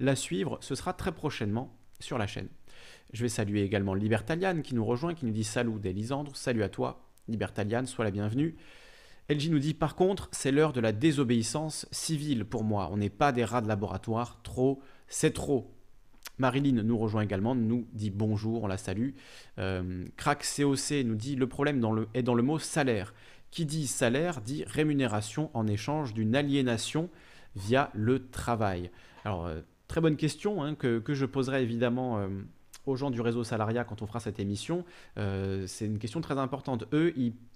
la 0.00 0.16
suivre, 0.16 0.56
ce 0.62 0.74
sera 0.74 0.94
très 0.94 1.12
prochainement 1.12 1.76
sur 2.00 2.16
la 2.16 2.26
chaîne. 2.26 2.48
Je 3.12 3.20
vais 3.20 3.28
saluer 3.28 3.62
également 3.64 3.92
Libertaliane 3.92 4.62
qui 4.62 4.74
nous 4.74 4.84
rejoint, 4.86 5.12
qui 5.12 5.26
nous 5.26 5.32
dit 5.32 5.44
salut 5.44 5.78
d'Elisandre. 5.78 6.34
Salut 6.34 6.62
à 6.62 6.70
toi, 6.70 7.06
Libertaliane, 7.28 7.86
sois 7.86 8.06
la 8.06 8.10
bienvenue. 8.12 8.56
LG 9.28 9.50
nous 9.50 9.58
dit 9.58 9.74
par 9.74 9.94
contre, 9.94 10.30
c'est 10.32 10.52
l'heure 10.52 10.72
de 10.72 10.80
la 10.80 10.92
désobéissance 10.92 11.86
civile 11.90 12.46
pour 12.46 12.64
moi. 12.64 12.88
On 12.92 12.96
n'est 12.96 13.10
pas 13.10 13.32
des 13.32 13.44
rats 13.44 13.60
de 13.60 13.68
laboratoire. 13.68 14.40
Trop, 14.42 14.80
c'est 15.06 15.34
trop. 15.34 15.75
Marilyn 16.38 16.82
nous 16.82 16.98
rejoint 16.98 17.22
également, 17.22 17.54
nous 17.54 17.86
dit 17.92 18.10
bonjour, 18.10 18.64
on 18.64 18.66
la 18.66 18.76
salue. 18.76 19.10
Euh, 19.58 20.04
Crack 20.16 20.44
COC 20.44 21.04
nous 21.04 21.14
dit 21.14 21.36
le 21.36 21.46
problème 21.46 21.82
est 22.14 22.22
dans 22.22 22.34
le 22.34 22.42
mot 22.42 22.58
salaire. 22.58 23.14
Qui 23.50 23.64
dit 23.64 23.86
salaire 23.86 24.40
dit 24.40 24.64
rémunération 24.66 25.50
en 25.54 25.66
échange 25.66 26.12
d'une 26.14 26.36
aliénation 26.36 27.08
via 27.54 27.90
le 27.94 28.28
travail. 28.28 28.90
Alors, 29.24 29.46
euh, 29.46 29.60
très 29.88 30.00
bonne 30.00 30.16
question 30.16 30.62
hein, 30.62 30.74
que, 30.74 31.02
je 31.08 31.26
poserai 31.26 31.62
évidemment 31.62 32.18
euh, 32.18 32.28
aux 32.86 32.96
gens 32.96 33.10
du 33.10 33.20
réseau 33.20 33.44
salariat 33.44 33.84
quand 33.84 34.02
on 34.02 34.06
fera 34.06 34.20
cette 34.20 34.38
émission. 34.38 34.84
Euh, 35.18 35.66
c'est 35.66 35.86
une 35.86 35.98
question 35.98 36.20
très 36.20 36.38
importante. 36.38 36.84
Eux, 36.92 37.12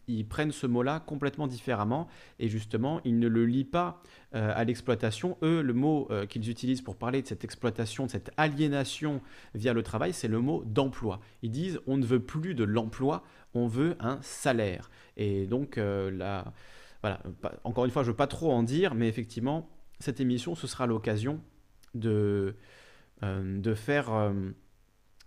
ils 0.09 0.27
prennent 0.27 0.51
ce 0.51 0.67
mot-là 0.67 1.01
complètement 1.01 1.47
différemment 1.47 2.09
et 2.39 2.49
justement, 2.49 3.01
ils 3.05 3.19
ne 3.19 3.29
le 3.29 3.47
lient 3.47 3.65
pas 3.65 4.03
euh, 4.35 4.53
à 4.55 4.65
l'exploitation. 4.65 5.39
Eux, 5.43 5.63
le 5.63 5.73
mot 5.73 6.09
euh, 6.11 6.27
qu'ils 6.27 6.51
utilisent 6.51 6.83
pour 6.83 6.97
parler 6.97 7.23
de 7.23 7.29
cette 7.29 7.45
exploitation, 7.45 8.07
de 8.07 8.11
cette 8.11 8.33
aliénation 8.37 9.23
via 9.55 9.73
le 9.73 9.83
travail, 9.83 10.13
c'est 10.13 10.29
le 10.29 10.41
mot 10.41 10.65
d'emploi. 10.67 11.21
Ils 11.43 11.53
disent 11.53 11.81
on 11.87 11.97
ne 11.97 12.05
veut 12.05 12.21
plus 12.21 12.55
de 12.55 12.65
l'emploi, 12.65 13.23
on 13.55 13.69
veut 13.69 13.97
un 14.01 14.19
salaire. 14.23 14.91
Et 15.17 15.47
donc, 15.47 15.77
là, 15.77 16.53
voilà, 17.03 17.21
encore 17.65 17.85
une 17.85 17.91
fois, 17.91 18.03
je 18.03 18.09
ne 18.09 18.13
veux 18.13 18.17
pas 18.17 18.27
trop 18.27 18.53
en 18.53 18.63
dire, 18.63 18.95
mais 18.95 19.09
effectivement, 19.09 19.69
cette 19.99 20.21
émission, 20.21 20.55
ce 20.55 20.67
sera 20.67 20.87
l'occasion 20.87 21.41
de, 21.95 22.55
de 23.23 23.75
faire 23.75 24.33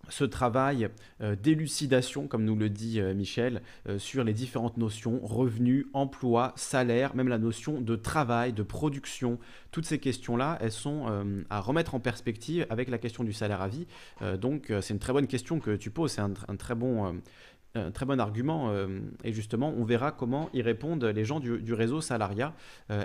ce 0.08 0.24
travail 0.24 0.88
euh, 1.20 1.36
d'élucidation, 1.36 2.26
comme 2.26 2.44
nous 2.44 2.56
le 2.56 2.68
dit 2.68 3.00
euh, 3.00 3.14
Michel, 3.14 3.62
euh, 3.88 3.98
sur 3.98 4.24
les 4.24 4.32
différentes 4.32 4.76
notions, 4.76 5.20
revenus, 5.22 5.86
emploi, 5.92 6.52
salaire, 6.56 7.14
même 7.14 7.28
la 7.28 7.38
notion 7.38 7.80
de 7.80 7.96
travail, 7.96 8.52
de 8.52 8.62
production. 8.62 9.38
Toutes 9.70 9.86
ces 9.86 9.98
questions-là, 9.98 10.58
elles 10.60 10.72
sont 10.72 11.06
à 11.50 11.60
remettre 11.60 11.94
en 11.94 12.00
perspective 12.00 12.64
avec 12.70 12.88
la 12.88 12.98
question 12.98 13.24
du 13.24 13.32
salaire 13.32 13.60
à 13.60 13.68
vie. 13.68 13.86
donc 14.40 14.72
c'est 14.80 14.94
une 14.94 15.00
très 15.00 15.12
bonne 15.12 15.26
question 15.26 15.58
que 15.58 15.74
tu 15.74 15.90
poses, 15.90 16.12
c'est 16.12 16.20
un, 16.20 16.56
très 16.56 16.76
bon 16.76 17.20
un 17.74 17.90
très 17.90 18.06
bon 18.06 18.20
argument. 18.20 18.72
et 19.24 19.32
justement, 19.32 19.74
on 19.76 19.84
verra 19.84 20.12
comment 20.12 20.48
y 20.52 20.62
répondent 20.62 21.04
les 21.04 21.24
gens 21.24 21.40
du, 21.40 21.72
réseau 21.72 22.00
Salaria. 22.00 22.54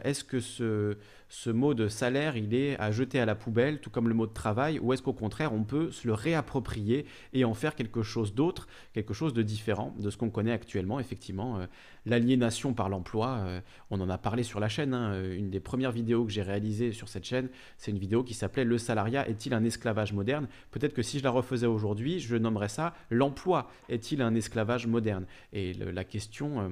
est-ce 0.04 0.24
que 0.24 0.40
ce, 0.40 0.98
ce 1.30 1.50
mot 1.50 1.74
de 1.74 1.88
salaire, 1.88 2.36
il 2.36 2.54
est 2.54 2.78
à 2.80 2.92
jeter 2.92 3.20
à 3.20 3.26
la 3.26 3.36
poubelle, 3.36 3.80
tout 3.80 3.90
comme 3.90 4.10
le 4.10 4.14
mot 4.14 4.28
de 4.28 4.34
travail, 4.34 4.80
ou 4.80 4.94
est-ce 4.94 5.02
qu'au 5.02 5.14
contraire, 5.14 5.54
on 5.54 5.64
peut 5.64 5.92
se 5.92 6.08
le 6.08 6.14
réapproprier 6.14 7.06
et 7.34 7.46
en 7.46 7.54
faire 7.54 7.76
quelque 7.76 8.04
chose 8.04 8.34
d'autre, 8.34 8.68
quelque 8.94 9.14
chose 9.14 9.34
de 9.34 9.42
différent 9.42 9.96
de 10.00 10.10
ce 10.10 10.18
qu'on 10.18 10.30
connaît 10.30 10.52
actuellement, 10.52 11.00
effectivement 11.00 11.60
l'aliénation 12.06 12.74
par 12.74 12.90
l'emploi. 12.90 13.38
Euh, 13.40 13.62
on 13.90 14.02
en 14.02 14.10
a 14.10 14.18
parlé 14.18 14.44
sur 14.44 14.60
la 14.60 14.68
chaîne. 14.68 14.94
Hein. 14.94 15.24
Une 15.32 15.50
des 15.50 15.60
premières 15.60 15.92
vidéos 15.92 16.26
que 16.26 16.32
j'ai 16.32 16.42
réalisées 16.42 16.92
sur 16.92 17.08
cette 17.08 17.26
chaîne, 17.26 17.50
c'est 17.78 17.92
une 17.92 18.00
vidéo 18.00 18.24
qui 18.24 18.34
s'appelait 18.34 18.66
Le 18.66 18.78
salariat 18.78 19.28
est-il 19.28 19.54
un 19.54 19.64
esclavage 19.64 20.14
moderne? 20.14 20.48
Peut-être 20.72 20.94
que 20.94 21.04
si 21.04 21.20
je 21.20 21.24
la 21.24 21.32
refaisai 21.32 21.68
aujourd'hui, 21.68 22.20
je 22.20 22.36
nommerais 22.36 22.70
ça 22.70 22.94
L'emploi 23.10 23.70
est-il 23.88 24.22
un 24.22 24.36
esclavage 24.36 24.88
moderne? 24.88 25.26
Et 25.54 25.74
la 25.74 26.04
question, 26.04 26.62
euh, 26.62 26.70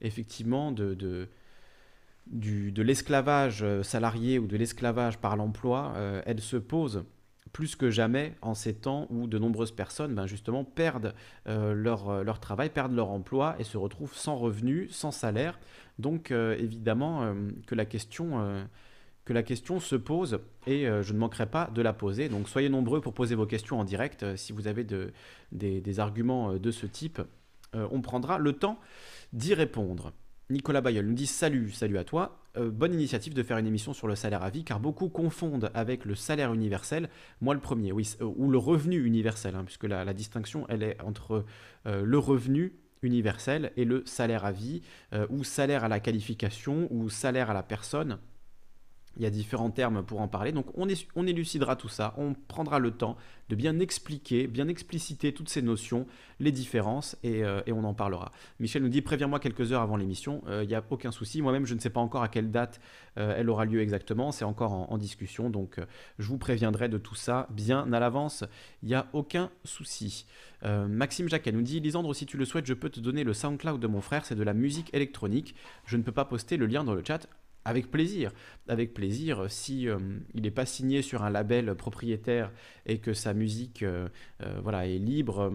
effectivement, 0.00 0.72
de 0.72 1.28
de 2.26 2.82
l'esclavage 2.82 3.62
euh, 3.62 3.82
salarié 3.82 4.38
ou 4.38 4.46
de 4.46 4.56
l'esclavage 4.56 5.18
par 5.18 5.36
l'emploi, 5.36 5.94
elle 6.26 6.40
se 6.40 6.56
pose 6.56 7.04
plus 7.52 7.76
que 7.76 7.90
jamais 7.90 8.34
en 8.42 8.54
ces 8.54 8.74
temps 8.74 9.06
où 9.10 9.26
de 9.26 9.38
nombreuses 9.38 9.72
personnes 9.72 10.14
ben 10.14 10.26
justement 10.26 10.64
perdent 10.64 11.14
euh, 11.48 11.74
leur, 11.74 12.08
euh, 12.08 12.22
leur, 12.22 12.40
travail, 12.40 12.70
perdent 12.70 12.94
leur 12.94 13.10
emploi 13.10 13.56
et 13.58 13.64
se 13.64 13.76
retrouvent 13.76 14.14
sans 14.14 14.36
revenus, 14.36 14.90
sans 14.94 15.10
salaire. 15.10 15.58
Donc 15.98 16.30
euh, 16.30 16.56
évidemment 16.58 17.34
que, 17.66 17.74
la 17.74 17.84
question, 17.84 18.66
que 19.24 19.32
la 19.32 19.42
question 19.42 19.80
se 19.80 19.96
pose 19.96 20.40
et 20.66 20.86
je 20.86 21.12
ne 21.12 21.18
manquerai 21.18 21.46
pas 21.46 21.70
de 21.74 21.82
la 21.82 21.92
poser. 21.92 22.28
Donc 22.28 22.48
soyez 22.48 22.68
nombreux 22.68 23.00
pour 23.00 23.12
poser 23.12 23.34
vos 23.34 23.46
questions 23.46 23.78
en 23.78 23.84
direct 23.84 24.36
si 24.36 24.52
vous 24.52 24.66
avez 24.66 24.84
de, 24.84 25.12
des, 25.52 25.80
des, 25.80 26.00
arguments 26.00 26.54
de 26.54 26.70
ce 26.70 26.86
type. 26.86 27.20
on 27.74 28.00
prendra 28.00 28.38
le 28.38 28.54
temps 28.54 28.78
d'y 29.32 29.54
répondre. 29.54 30.12
Nicolas 30.50 30.80
Bayeul 30.80 31.06
nous 31.06 31.14
dit 31.14 31.28
salut, 31.28 31.70
salut 31.70 31.96
à 31.96 32.04
toi. 32.04 32.40
Euh, 32.56 32.70
bonne 32.70 32.92
initiative 32.92 33.34
de 33.34 33.42
faire 33.44 33.56
une 33.58 33.68
émission 33.68 33.92
sur 33.92 34.08
le 34.08 34.16
salaire 34.16 34.42
à 34.42 34.50
vie, 34.50 34.64
car 34.64 34.80
beaucoup 34.80 35.08
confondent 35.08 35.70
avec 35.74 36.04
le 36.04 36.16
salaire 36.16 36.52
universel. 36.52 37.08
Moi, 37.40 37.54
le 37.54 37.60
premier, 37.60 37.92
oui, 37.92 38.16
euh, 38.20 38.24
ou 38.36 38.50
le 38.50 38.58
revenu 38.58 39.04
universel, 39.04 39.54
hein, 39.54 39.62
puisque 39.64 39.84
la, 39.84 40.12
distinction, 40.12 40.66
elle 40.68 40.82
est 40.82 41.00
entre 41.02 41.44
euh, 41.86 42.02
le 42.04 42.18
revenu 42.18 42.74
universel 43.02 43.70
et 43.76 43.84
le 43.84 44.02
salaire 44.04 44.44
à 44.44 44.52
vie, 44.52 44.82
ou 45.30 45.42
salaire 45.42 45.84
à 45.84 45.88
la 45.88 46.00
qualification, 46.00 46.86
ou 46.90 47.08
salaire 47.08 47.48
à 47.48 47.54
la 47.54 47.62
personne. 47.62 48.18
Il 49.16 49.22
y 49.22 49.26
a 49.26 49.30
différents 49.30 49.70
termes 49.70 50.04
pour 50.04 50.20
en 50.20 50.28
parler. 50.28 50.52
Donc 50.52 50.66
on, 50.76 51.26
élucidera 51.26 51.76
tout 51.76 51.88
ça, 51.88 52.14
on 52.16 52.34
prendra 52.34 52.78
le 52.78 52.92
temps 52.92 53.16
de 53.48 53.56
bien 53.56 53.80
expliquer, 53.80 54.46
bien 54.46 54.68
expliciter 54.68 55.32
toutes 55.34 55.48
ces 55.48 55.60
notions, 55.60 56.06
les 56.38 56.52
différences, 56.52 57.16
et, 57.24 57.42
euh, 57.42 57.60
on 57.68 57.82
en 57.82 57.94
parlera. 57.94 58.30
Michel 58.60 58.82
nous 58.82 58.88
dit, 58.88 59.02
préviens-moi 59.02 59.40
quelques 59.40 59.72
heures 59.72 59.82
avant 59.82 59.96
l'émission, 59.96 60.42
il 60.46 60.52
euh, 60.52 60.64
n'y 60.64 60.74
a 60.74 60.84
aucun 60.90 61.10
souci. 61.10 61.42
Moi-même, 61.42 61.66
je 61.66 61.74
ne 61.74 61.80
sais 61.80 61.90
pas 61.90 62.00
encore 62.00 62.22
à 62.22 62.28
quelle 62.28 62.52
date 62.52 62.80
euh, 63.18 63.34
elle 63.36 63.50
aura 63.50 63.64
lieu 63.64 63.80
exactement, 63.80 64.30
c'est 64.30 64.44
encore 64.44 64.72
en, 64.72 64.98
discussion, 64.98 65.50
donc 65.50 65.80
je 66.18 66.28
vous 66.28 66.38
préviendrai 66.38 66.88
de 66.88 66.98
tout 66.98 67.14
ça 67.14 67.48
bien 67.50 67.90
à 67.92 68.00
l'avance, 68.00 68.44
il 68.82 68.88
n'y 68.88 68.94
a 68.94 69.06
aucun 69.12 69.50
souci. 69.64 70.26
Maxime 70.62 71.28
Jacquet 71.28 71.52
nous 71.52 71.62
dit, 71.62 71.80
Lisandre, 71.80 72.14
si 72.14 72.26
tu 72.26 72.36
le 72.36 72.44
souhaites, 72.44 72.66
je 72.66 72.74
peux 72.74 72.90
te 72.90 73.00
donner 73.00 73.24
le 73.24 73.32
SoundCloud 73.32 73.80
de 73.80 73.86
mon 73.86 74.02
frère, 74.02 74.26
c'est 74.26 74.34
de 74.34 74.42
la 74.42 74.52
musique 74.52 74.92
électronique, 74.92 75.54
je 75.86 75.96
ne 75.96 76.02
peux 76.02 76.12
pas 76.12 76.26
poster 76.26 76.58
le 76.58 76.66
lien 76.66 76.84
dans 76.84 76.94
le 76.94 77.02
chat. 77.02 77.26
Avec 77.66 77.90
plaisir, 77.90 78.32
avec 78.68 78.94
plaisir. 78.94 79.44
Si 79.48 79.86
euh, 79.86 79.98
il 80.34 80.42
n'est 80.42 80.50
pas 80.50 80.64
signé 80.64 81.02
sur 81.02 81.22
un 81.24 81.28
label 81.28 81.74
propriétaire 81.74 82.50
et 82.86 82.98
que 82.98 83.12
sa 83.12 83.34
musique, 83.34 83.82
euh, 83.82 84.08
euh, 84.42 84.60
voilà, 84.62 84.86
est 84.86 84.96
libre 84.96 85.52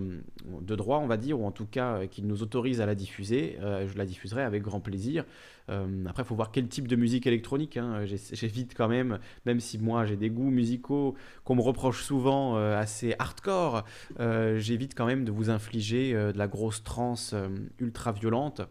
de 0.62 0.76
droit, 0.76 1.00
on 1.00 1.08
va 1.08 1.18
dire, 1.18 1.40
ou 1.40 1.46
en 1.48 1.52
tout 1.52 1.66
cas 1.66 2.06
qu'il 2.06 2.28
nous 2.28 2.44
autorise 2.44 2.80
à 2.80 2.86
la 2.86 2.94
diffuser, 2.94 3.58
je 3.60 3.98
la 3.98 4.06
diffuserai 4.06 4.44
avec 4.44 4.62
grand 4.62 4.80
plaisir. 4.80 5.26
après, 5.68 6.22
il 6.22 6.26
faut 6.26 6.36
voir 6.36 6.52
quel 6.52 6.68
type 6.68 6.88
de 6.88 6.96
musique 6.96 7.26
électronique. 7.26 7.78
Hein. 7.78 8.06
J'évite 8.06 8.76
quand 8.76 8.88
même, 8.88 9.20
même 9.46 9.60
si 9.60 9.80
moi 9.80 10.06
j'ai 10.06 10.16
des 10.16 10.30
goûts 10.30 10.52
musicaux 10.52 11.16
qu'on 11.44 11.56
me 11.56 11.62
reproche 11.62 12.04
souvent 12.04 12.56
assez 12.56 13.16
hardcore, 13.18 13.84
j'évite 14.20 14.94
quand 14.94 15.08
même 15.08 15.26
de 15.26 15.32
vous 15.32 15.50
infliger 15.50 16.14
de 16.14 16.38
la 16.38 16.48
grosse 16.48 16.84
trance 16.84 17.34
ultra 17.80 18.12
violente. 18.12 18.62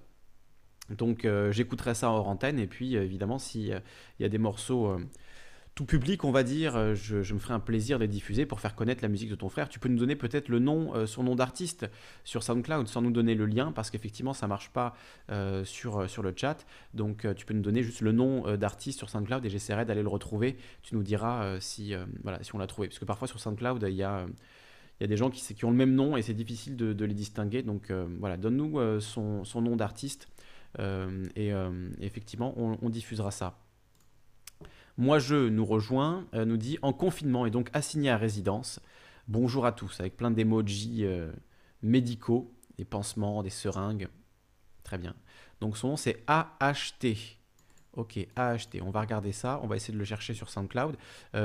Donc 0.90 1.25
euh, 1.25 1.51
j'écouterai 1.53 1.94
ça 1.94 2.11
hors 2.11 2.29
antenne 2.29 2.59
et 2.59 2.66
puis 2.66 2.94
évidemment 2.94 3.38
s'il 3.38 3.73
euh, 3.73 3.81
y 4.20 4.25
a 4.25 4.29
des 4.29 4.38
morceaux 4.38 4.88
euh, 4.88 4.99
tout 5.75 5.87
public, 5.87 6.23
on 6.23 6.31
va 6.31 6.44
dire, 6.44 6.94
je, 6.94 7.35
me 7.35 7.38
ferai 7.40 7.53
un 7.53 7.59
plaisir 7.59 7.99
de 7.99 8.05
les 8.05 8.09
diffuser 8.09 8.47
pour 8.47 8.61
faire 8.61 8.77
connaître 8.77 9.03
la 9.03 9.09
musique 9.09 9.29
de 9.29 9.35
ton 9.35 9.49
frère. 9.49 9.68
Tu 9.68 9.81
peux 9.81 9.88
nous 9.88 9.99
donner 9.99 10.14
peut-être 10.14 10.49
le 10.49 10.61
nom, 10.61 11.05
son 11.05 11.25
nom 11.25 11.35
d'artiste 11.35 11.90
sur 12.23 12.44
SoundCloud 12.44 12.87
sans 12.87 13.03
nous 13.03 13.11
donner 13.11 13.35
le 13.35 13.44
lien 13.44 13.73
parce 13.73 13.90
qu'effectivement 13.90 14.35
ça 14.35 14.47
marche 14.47 14.70
pas 14.70 14.94
sur, 15.64 16.09
sur 16.09 16.23
le 16.23 16.33
chat. 16.37 16.64
Donc 16.94 17.27
tu 17.35 17.44
peux 17.44 17.55
nous 17.55 17.61
donner 17.61 17.83
juste 17.83 18.03
le 18.03 18.12
nom 18.12 18.57
d'artiste 18.57 18.99
sur 18.99 19.11
SoundCloud 19.11 19.44
et 19.44 19.51
j'essaierai 19.51 19.85
d'aller 19.85 20.03
le 20.03 20.09
retrouver. 20.09 20.59
Tu 20.85 20.94
nous 20.94 21.03
diras 21.03 21.59
si, 21.59 21.92
voilà, 22.23 22.40
si 22.44 22.55
on 22.55 22.59
l'a 22.59 22.68
trouvé. 22.68 22.87
Parce 22.87 23.01
que 23.01 23.05
parfois 23.05 23.27
sur 23.27 23.40
SoundCloud 23.40 23.85
il 23.88 23.97
y 23.97 24.05
a 24.05 24.27
il 25.01 25.03
y 25.03 25.07
a 25.07 25.09
des 25.09 25.16
gens 25.16 25.29
qui, 25.29 25.64
ont 25.64 25.73
le 25.73 25.77
même 25.77 25.97
nom 25.97 26.16
et 26.16 26.23
c'est 26.23 26.35
difficile 26.35 26.77
de, 26.77 27.05
les 27.05 27.14
distinguer. 27.14 27.64
Donc 27.64 27.90
voilà, 28.20 28.37
donne-nous 28.37 29.01
son, 29.01 29.42
son, 29.42 29.61
nom 29.61 29.75
d'artiste 29.75 30.29
euh, 30.29 30.34
et 30.78 31.52
euh, 31.52 31.90
effectivement, 32.00 32.54
on, 32.56 32.88
diffusera 32.88 33.30
ça. 33.30 33.58
Moi, 34.96 35.18
je 35.18 35.48
nous 35.48 35.64
rejoins, 35.64 36.26
euh, 36.34 36.44
nous 36.44 36.56
dit 36.56 36.78
en 36.82 36.92
confinement 36.92 37.46
et 37.46 37.50
donc 37.50 37.68
assigné 37.72 38.10
à 38.10 38.16
résidence. 38.16 38.80
Bonjour 39.28 39.66
à 39.66 39.72
tous, 39.72 40.00
avec 40.00 40.16
plein 40.16 40.30
d'emojis 40.30 41.06
médicaux, 41.82 42.52
des 42.76 42.84
pansements, 42.84 43.42
des 43.42 43.50
seringues. 43.50 44.08
Très 44.82 44.98
bien. 44.98 45.14
Donc 45.60 45.78
son 45.78 45.88
nom 45.88 45.96
c'est 45.96 46.22
AHT. 46.26 47.38
Ok, 47.94 48.18
AHT. 48.37 48.82
On 48.82 48.90
va 48.90 49.00
regarder 49.00 49.32
ça. 49.32 49.60
On 49.62 49.66
va 49.66 49.76
essayer 49.76 49.94
de 49.94 49.98
le 49.98 50.04
chercher 50.04 50.34
sur 50.34 50.50
SoundCloud. 50.50 50.96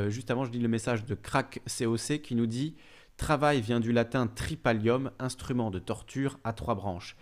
juste 0.09 0.29
avant, 0.29 0.43
je 0.43 0.51
lis 0.51 0.59
le 0.59 0.67
message 0.67 1.05
de 1.05 1.15
Crack 1.15 1.61
COC 1.65 2.21
qui 2.21 2.35
nous 2.35 2.47
dit 2.47 2.75
Travail 3.19 3.61
vient 3.61 3.79
du 3.79 3.91
latin 3.91 4.27
tripalium, 4.27 5.11
instrument 5.19 5.71
de 5.71 5.79
torture 5.79 6.39
à 6.43 6.53
trois 6.53 6.75
branches. 6.75 7.15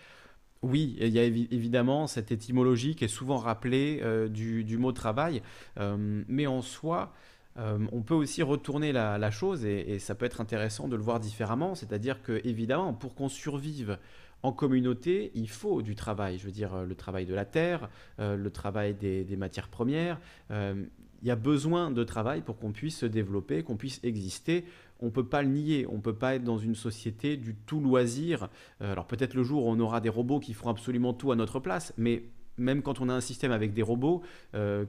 Oui, 0.68 0.98
il 1.00 1.08
y 1.08 1.20
a 1.20 1.24
évidemment 1.24 2.08
cette 2.08 2.30
étymologie 2.30 2.96
qui 2.96 3.06
est 3.06 3.08
souvent 3.08 3.38
rappelée 3.38 4.02
euh, 4.04 4.28
du, 4.28 4.78
mot 4.78 4.92
travail, 4.92 5.42
euh, 5.80 6.24
mais 6.28 6.46
en 6.46 6.62
soi, 6.62 7.14
euh, 7.58 7.80
on 7.94 8.02
peut 8.02 8.14
aussi 8.14 8.44
retourner 8.44 8.92
la, 8.92 9.32
chose 9.32 9.64
et, 9.64 9.98
ça 10.00 10.14
peut 10.14 10.26
être 10.26 10.42
intéressant 10.42 10.90
de 10.90 10.98
le 10.98 11.02
voir 11.02 11.22
différemment, 11.22 11.74
c'est-à-dire 11.74 12.22
que 12.22 12.42
évidemment, 12.44 12.94
pour 12.94 13.16
qu'on 13.16 13.30
survive 13.30 13.98
en 14.44 14.52
communauté, 14.52 15.32
il 15.36 15.50
faut 15.50 15.82
du 15.82 15.96
travail, 15.96 16.38
je 16.38 16.44
veux 16.44 16.52
dire 16.52 16.84
le 16.84 16.96
travail 16.96 17.26
de 17.26 17.34
la 17.34 17.46
terre, 17.46 17.90
le 18.20 18.50
travail 18.50 18.94
des, 18.94 19.24
des 19.24 19.38
matières 19.38 19.70
premières. 19.70 20.20
il 20.52 20.88
y 21.24 21.32
a 21.32 21.36
besoin 21.38 21.92
de 21.92 22.04
travail 22.04 22.42
pour 22.42 22.60
qu'on 22.60 22.74
puisse 22.74 22.98
se 22.98 23.06
développer, 23.06 23.64
qu'on 23.64 23.78
puisse 23.78 24.02
exister 24.04 24.66
on 25.00 25.06
ne 25.06 25.12
peut 25.12 25.26
pas 25.26 25.42
le 25.42 25.50
nier, 25.50 25.86
on 25.90 25.96
ne 25.96 26.02
peut 26.02 26.16
pas 26.16 26.36
être 26.36 26.44
dans 26.44 26.58
une 26.58 26.76
société 26.76 27.38
du 27.38 27.56
tout 27.56 27.80
loisir. 27.80 28.50
Euh, 28.82 28.92
alors 28.92 29.08
peut-être 29.08 29.34
le 29.34 29.44
jour 29.44 29.66
où 29.66 29.70
on 29.70 29.80
aura 29.80 30.02
des 30.02 30.10
robots 30.10 30.40
qui 30.40 30.54
feront 30.54 30.70
absolument 30.70 31.14
tout 31.14 31.32
à 31.32 31.36
notre 31.36 31.60
place, 31.60 31.94
mais 31.98 32.24
même 32.58 32.82
quand 32.82 33.02
on 33.02 33.10
a 33.10 33.14
un 33.14 33.22
système 33.22 33.52
avec 33.52 33.74
des 33.74 33.84
robots, 33.84 34.24
euh, 34.56 34.86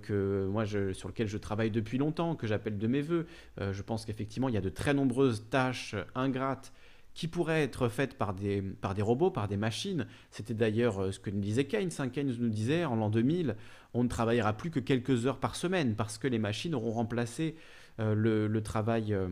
sur 0.94 1.08
lequel 1.08 1.28
je 1.28 1.36
travaille 1.36 1.70
depuis 1.70 1.98
longtemps, 1.98 2.34
que 2.34 2.46
j'appelle 2.46 2.78
de 2.78 2.86
mes 2.86 3.02
voeux, 3.02 3.26
euh, 3.60 3.72
je 3.72 3.82
pense 3.82 4.06
qu'effectivement 4.06 4.48
il 4.48 4.54
y 4.54 4.58
a 4.58 4.62
de 4.62 4.70
très 4.70 4.94
nombreuses 4.94 5.44
tâches 5.50 5.94
ingrates 6.14 6.72
qui 7.12 7.26
pourraient 7.26 7.64
être 7.64 7.88
faites 7.88 8.14
par 8.14 8.32
des, 8.32 8.62
par 8.62 8.94
des 8.94 9.02
robots, 9.02 9.30
par 9.30 9.48
des 9.48 9.56
machines. 9.56 10.06
C'était 10.30 10.54
d'ailleurs 10.54 11.12
ce 11.12 11.18
que 11.18 11.30
nous 11.30 11.40
disait 11.40 11.64
Keynes. 11.64 11.90
Hein. 11.98 12.10
Keynes 12.10 12.32
nous 12.38 12.48
disait 12.48 12.84
en 12.84 12.94
l'an 12.94 13.10
2000, 13.10 13.56
on 13.92 14.04
ne 14.04 14.08
travaillera 14.08 14.52
plus 14.52 14.70
que 14.70 14.78
quelques 14.78 15.26
heures 15.26 15.40
par 15.40 15.56
semaine 15.56 15.96
parce 15.96 16.16
que 16.16 16.28
les 16.28 16.38
machines 16.38 16.76
auront 16.76 16.92
remplacé 16.92 17.56
euh, 18.00 18.14
le, 18.14 18.62
travail 18.62 19.12
euh, 19.12 19.28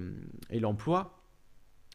et 0.50 0.60
l'emploi. 0.60 1.12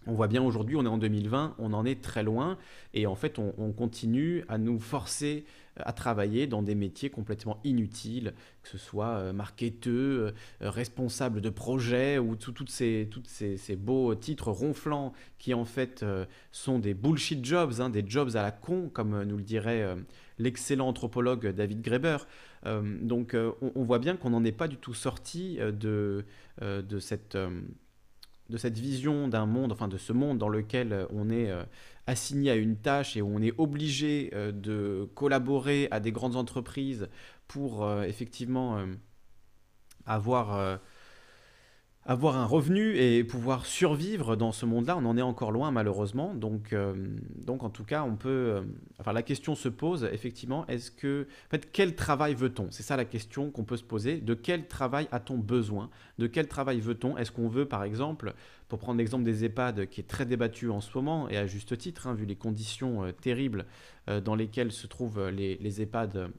On 0.08 0.14
voit 0.14 0.28
bien 0.28 0.42
aujourd'hui, 0.42 0.76
on 0.78 0.84
est 0.84 0.88
en 0.88 0.98
2020, 0.98 1.56
on 1.60 1.74
en 1.74 1.86
est 1.86 2.02
très 2.02 2.24
loin 2.24 2.58
et 2.94 3.06
en 3.06 3.16
fait 3.16 3.38
on, 3.38 3.72
continue 3.72 4.44
à 4.48 4.58
nous 4.58 4.80
forcer 4.80 5.46
à 5.78 5.94
travailler 5.94 6.48
dans 6.48 6.64
des 6.64 6.74
métiers 6.74 7.12
complètement 7.12 7.60
inutiles, 7.64 8.34
que 8.64 8.70
ce 8.70 8.80
soit 8.80 9.18
euh, 9.18 9.34
marketeur, 9.34 10.34
responsable 10.60 11.40
de 11.40 11.50
projet 11.52 12.18
ou 12.18 12.36
tous 12.36 12.66
ces, 12.68 13.10
toutes 13.12 13.28
ces, 13.28 13.76
beaux 13.76 14.16
titres 14.16 14.50
ronflants 14.50 15.14
qui 15.38 15.54
en 15.54 15.66
fait 15.66 16.04
sont 16.52 16.80
des 16.80 16.96
bullshit 16.96 17.46
jobs, 17.46 17.74
hein, 17.80 17.92
des 17.92 18.04
jobs 18.06 18.36
à 18.36 18.42
la 18.42 18.52
con, 18.52 18.90
comme 18.92 19.24
nous 19.24 19.38
le 19.38 19.44
dirait 19.44 19.96
l'excellent 20.42 20.88
anthropologue 20.88 21.48
David 21.48 21.82
Graeber. 21.82 22.18
Euh, 22.66 22.98
donc 23.02 23.34
euh, 23.34 23.52
on, 23.62 23.84
voit 23.84 24.00
bien 24.00 24.16
qu'on 24.16 24.32
n'en 24.32 24.44
est 24.44 24.52
pas 24.52 24.68
du 24.68 24.78
tout 24.78 24.94
sorti 24.94 25.58
euh, 25.60 25.72
de, 25.72 26.26
de, 26.62 27.00
cette, 27.00 27.38
de 27.38 28.58
cette 28.58 28.78
vision 28.78 29.28
d'un 29.28 29.46
monde, 29.46 29.72
enfin 29.72 29.88
de 29.88 29.98
ce 29.98 30.14
monde 30.14 30.38
dans 30.38 30.50
lequel 30.50 31.08
on 31.12 31.30
est 31.30 31.52
assigné 32.08 32.52
à 32.52 32.56
une 32.56 32.76
tâche 32.76 33.18
et 33.18 33.22
où 33.22 33.32
on 33.34 33.42
est 33.42 33.54
obligé 33.58 34.32
de 34.32 35.10
collaborer 35.16 35.88
à 35.92 36.00
des 36.00 36.12
grandes 36.12 36.36
entreprises 36.36 37.10
pour 37.48 37.90
effectivement 38.04 38.86
avoir 40.06 40.80
avoir 42.04 42.36
un 42.38 42.46
revenu 42.46 42.96
et 42.98 43.24
pouvoir 43.24 43.66
survivre 43.66 44.36
dans 44.36 44.52
ce 44.52 44.66
monde-là, 44.66 44.98
on 44.98 45.06
en 45.06 45.18
est 45.18 45.22
encore 45.22 45.52
loin 45.52 45.70
malheureusement. 45.70 46.34
Donc, 46.34 46.74
euh, 46.74 46.96
en 47.48 47.70
tout 47.70 47.84
cas, 47.84 48.04
on 48.04 48.16
peut. 48.16 48.30
Euh, 48.30 49.12
la 49.12 49.22
question 49.22 49.54
se 49.54 49.70
pose 49.70 50.10
effectivement 50.12 50.66
est-ce 50.68 50.90
que. 50.90 51.28
En 51.54 51.58
quel 51.72 51.96
travail 51.96 52.34
veut-on? 52.34 52.68
C'est 52.72 52.84
ça 52.84 52.98
la 52.98 53.06
question 53.06 53.52
qu'on 53.52 53.64
peut 53.64 53.78
se 53.78 53.84
poser. 53.84 54.20
De 54.20 54.34
quel 54.34 54.68
travail 54.68 55.08
a-t-on 55.12 55.38
besoin? 55.38 55.90
De 56.18 56.26
quel 56.26 56.48
travail 56.48 56.80
veut-on? 56.80 57.18
Est-ce 57.18 57.32
qu'on 57.32 57.50
veut, 57.50 57.66
par 57.66 57.84
exemple, 57.84 58.34
pour 58.68 58.80
prendre 58.80 58.98
l'exemple 58.98 59.24
des 59.24 59.46
EHPAD 59.46 59.88
qui 59.88 60.02
est 60.02 60.06
très 60.08 60.26
débattu 60.26 60.70
en 60.70 60.82
ce 60.82 60.90
moment 60.96 61.30
et 61.30 61.38
à 61.38 61.46
juste 61.46 61.78
titre, 61.78 62.08
hein, 62.08 62.16
vu 62.16 62.26
les 62.26 62.36
conditions 62.36 63.04
euh, 63.04 63.12
terribles 63.12 63.66
dans 64.26 64.34
lesquelles 64.34 64.72
se 64.72 64.88
trouvent 64.88 65.30
les 65.30 65.82
EHPAD 65.82 66.32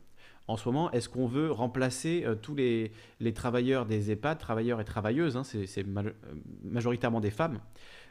en 0.48 0.56
ce 0.56 0.68
moment, 0.68 0.90
est-ce 0.90 1.08
qu'on 1.08 1.26
veut 1.26 1.50
remplacer 1.50 2.24
euh, 2.24 2.34
tous 2.34 2.54
les, 2.54 2.92
travailleurs 3.34 3.86
des 3.86 4.10
EHPAD, 4.10 4.38
travailleurs 4.38 4.80
et 4.80 4.84
travailleuses, 4.84 5.36
hein, 5.36 5.44
c'est 5.44 5.86
euh, 5.86 6.12
majoritairement 6.64 7.20
des 7.20 7.30
femmes, 7.30 7.60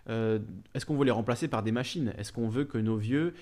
euh, 0.09 0.39
est-ce 0.73 0.85
qu'on 0.85 0.95
veut 0.95 1.05
les 1.05 1.11
remplacer 1.11 1.47
par 1.47 1.61
des 1.61 1.71
machines? 1.71 2.13
Est-ce 2.17 2.31
qu'on 2.31 2.47
veut 2.47 2.65
que 2.65 2.77
nos 2.77 2.97
vieux 2.97 3.33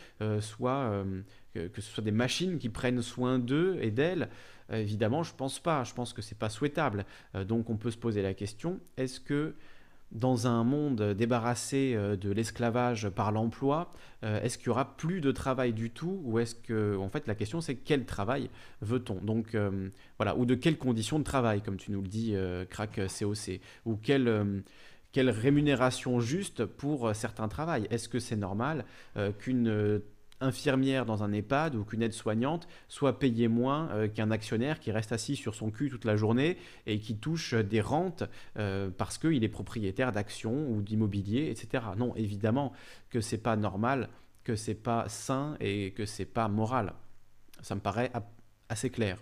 soient, 0.42 1.06
que, 1.54 1.70
ce 1.76 1.82
soit 1.82 2.04
des 2.04 2.12
machines 2.12 2.58
qui 2.58 2.68
prennent 2.68 3.02
soin 3.02 3.40
d'eux 3.40 3.78
et 3.82 3.92
d'elles? 3.92 4.30
Évidemment, 4.70 5.24
je 5.24 5.34
pense 5.34 5.60
pas. 5.60 5.86
Je 5.86 5.94
pense 5.94 6.12
que 6.12 6.22
ce 6.22 6.34
n'est 6.34 6.38
pas 6.38 6.50
souhaitable. 6.50 7.06
donc 7.48 7.70
on 7.70 7.78
peut 7.78 7.92
se 7.92 7.98
poser 7.98 8.22
la 8.22 8.34
question, 8.34 8.82
est-ce 8.98 9.22
que 9.22 9.56
dans 10.12 10.48
un 10.48 10.64
monde 10.64 11.14
débarrassé 11.14 11.94
euh, 11.96 12.16
de 12.16 12.32
l'esclavage 12.32 13.10
par 13.10 13.32
l'emploi, 13.32 13.94
euh, 14.24 14.42
est-ce 14.42 14.58
qu'il 14.58 14.68
y 14.68 14.70
aura 14.70 14.98
plus 14.98 15.22
de 15.22 15.32
travail 15.32 15.74
du 15.74 15.92
tout 15.92 16.22
ou 16.24 16.40
est-ce 16.40 16.56
que 16.56 16.98
en 16.98 17.10
fait 17.10 17.28
la 17.28 17.36
question 17.36 17.62
c'est 17.62 17.76
quel 17.76 18.06
travail 18.06 18.50
veut-on? 18.82 19.16
Donc 19.16 19.54
euh, 19.54 19.90
voilà, 20.18 20.36
ou 20.36 20.46
de 20.46 20.56
quelles 20.56 20.78
conditions 20.78 21.20
de 21.20 21.24
travail 21.24 21.62
comme 21.62 21.78
tu 21.78 21.92
nous 21.92 22.02
le 22.02 22.08
dis 22.08 22.36
crack 22.70 23.00
COC 23.20 23.60
ou 23.86 23.96
quelle 23.96 24.64
quelle 25.12 25.30
rémunération 25.30 26.20
juste 26.20 26.66
pour 26.66 27.16
certains 27.16 27.48
travails? 27.48 27.88
Est-ce 27.90 28.10
que 28.10 28.20
c'est 28.20 28.36
normal 28.36 28.86
qu'une 29.40 30.02
infirmière 30.42 31.06
dans 31.06 31.24
un 31.24 31.32
EHPAD 31.32 31.76
ou 31.76 31.84
qu'une 31.84 32.02
aide-soignante 32.02 32.68
soit 32.88 33.20
payée 33.20 33.48
moins 33.48 33.90
euh, 33.92 34.08
qu'un 34.08 34.32
actionnaire 34.32 34.80
qui 34.80 34.92
reste 34.92 35.12
assis 35.12 35.36
sur 35.36 35.56
son 35.56 35.72
cul 35.72 35.90
toute 35.90 36.06
la 36.06 36.16
journée 36.16 36.58
et 36.86 37.00
qui 37.00 37.18
touche 37.18 37.54
des 37.54 37.82
rentes 37.82 38.24
euh, 38.58 38.90
parce 38.90 39.18
qu'il 39.18 39.44
est 39.44 39.50
propriétaire 39.50 40.12
d'actions 40.12 40.70
ou 40.70 40.82
d'immobilier, 40.82 41.50
etc. 41.50 41.84
Non, 41.98 42.16
évidemment 42.16 42.74
que 43.10 43.22
c'est 43.22 43.38
pas 43.38 43.56
normal, 43.56 44.10
que 44.44 44.56
c'est 44.56 44.76
pas 44.76 45.08
sain 45.10 45.58
et 45.60 45.92
que 45.92 46.06
c'est 46.06 46.26
pas 46.26 46.48
moral. 46.48 46.94
Ça 47.62 47.76
me 47.76 47.82
paraît 47.82 48.12
assez 48.70 48.90
clair. 48.90 49.18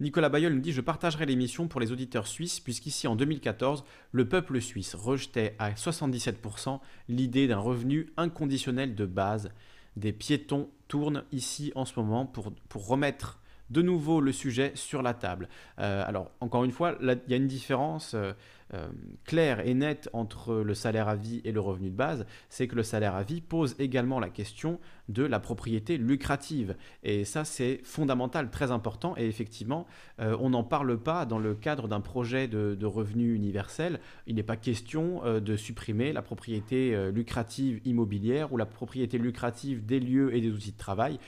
Nicolas 0.00 0.30
Bayol 0.30 0.54
nous 0.54 0.60
dit 0.60 0.72
Je 0.72 0.80
partagerai 0.80 1.26
l'émission 1.26 1.68
pour 1.68 1.78
les 1.78 1.92
auditeurs 1.92 2.26
suisses, 2.26 2.58
puisqu'ici 2.58 3.06
en 3.06 3.16
2014, 3.16 3.84
le 4.12 4.28
peuple 4.28 4.60
suisse 4.60 4.94
rejetait 4.94 5.54
à 5.58 5.72
77% 5.72 6.80
l'idée 7.08 7.46
d'un 7.46 7.58
revenu 7.58 8.10
inconditionnel 8.16 8.94
de 8.94 9.04
base. 9.04 9.50
Des 9.96 10.12
piétons 10.12 10.70
tournent 10.88 11.24
ici 11.32 11.70
en 11.74 11.84
ce 11.84 12.00
moment 12.00 12.24
pour, 12.24 12.52
remettre 12.74 13.40
de 13.68 13.82
nouveau 13.82 14.22
le 14.22 14.32
sujet 14.32 14.72
sur 14.74 15.02
la 15.02 15.12
table. 15.12 15.48
Euh, 15.78 16.02
alors, 16.06 16.30
encore 16.40 16.64
une 16.64 16.72
fois, 16.72 16.96
il 17.02 17.20
y 17.28 17.34
a 17.34 17.36
une 17.36 17.46
différence. 17.46 18.14
Euh, 18.14 18.32
euh, 18.72 18.88
clair 19.24 19.66
et 19.66 19.74
net 19.74 20.08
entre 20.12 20.54
le 20.54 20.74
salaire 20.74 21.08
à 21.08 21.16
vie 21.16 21.40
et 21.42 21.50
le 21.50 21.58
revenu 21.58 21.90
de 21.90 21.96
base, 21.96 22.24
c'est 22.48 22.68
que 22.68 22.76
le 22.76 22.84
salaire 22.84 23.16
à 23.16 23.24
vie 23.24 23.40
pose 23.40 23.74
également 23.80 24.20
la 24.20 24.28
question 24.28 24.78
de 25.12 25.24
la 25.24 25.40
propriété 25.40 25.98
lucrative. 25.98 26.76
Et 27.02 27.24
ça, 27.24 27.44
c'est 27.44 27.80
fondamental, 27.84 28.50
très 28.50 28.70
important. 28.70 29.14
Et 29.16 29.26
effectivement, 29.26 29.86
euh, 30.20 30.36
on 30.40 30.50
n'en 30.50 30.64
parle 30.64 30.98
pas 30.98 31.26
dans 31.26 31.38
le 31.38 31.54
cadre 31.54 31.88
d'un 31.88 32.00
projet 32.00 32.48
de, 32.48 32.86
revenu 32.86 33.34
universel. 33.34 34.00
Il 34.26 34.36
n'est 34.36 34.42
pas 34.42 34.56
question 34.56 35.24
euh, 35.24 35.40
de 35.40 35.56
supprimer 35.56 36.12
la 36.12 36.22
propriété 36.22 37.10
lucrative 37.12 37.80
immobilière 37.84 38.52
ou 38.52 38.56
la 38.56 38.66
propriété 38.66 39.18
lucrative 39.18 39.84
des 39.84 40.00
lieux 40.00 40.34
et 40.34 40.40
des 40.40 40.50
outils 40.50 40.72
de 40.72 40.76
travail. 40.76 41.18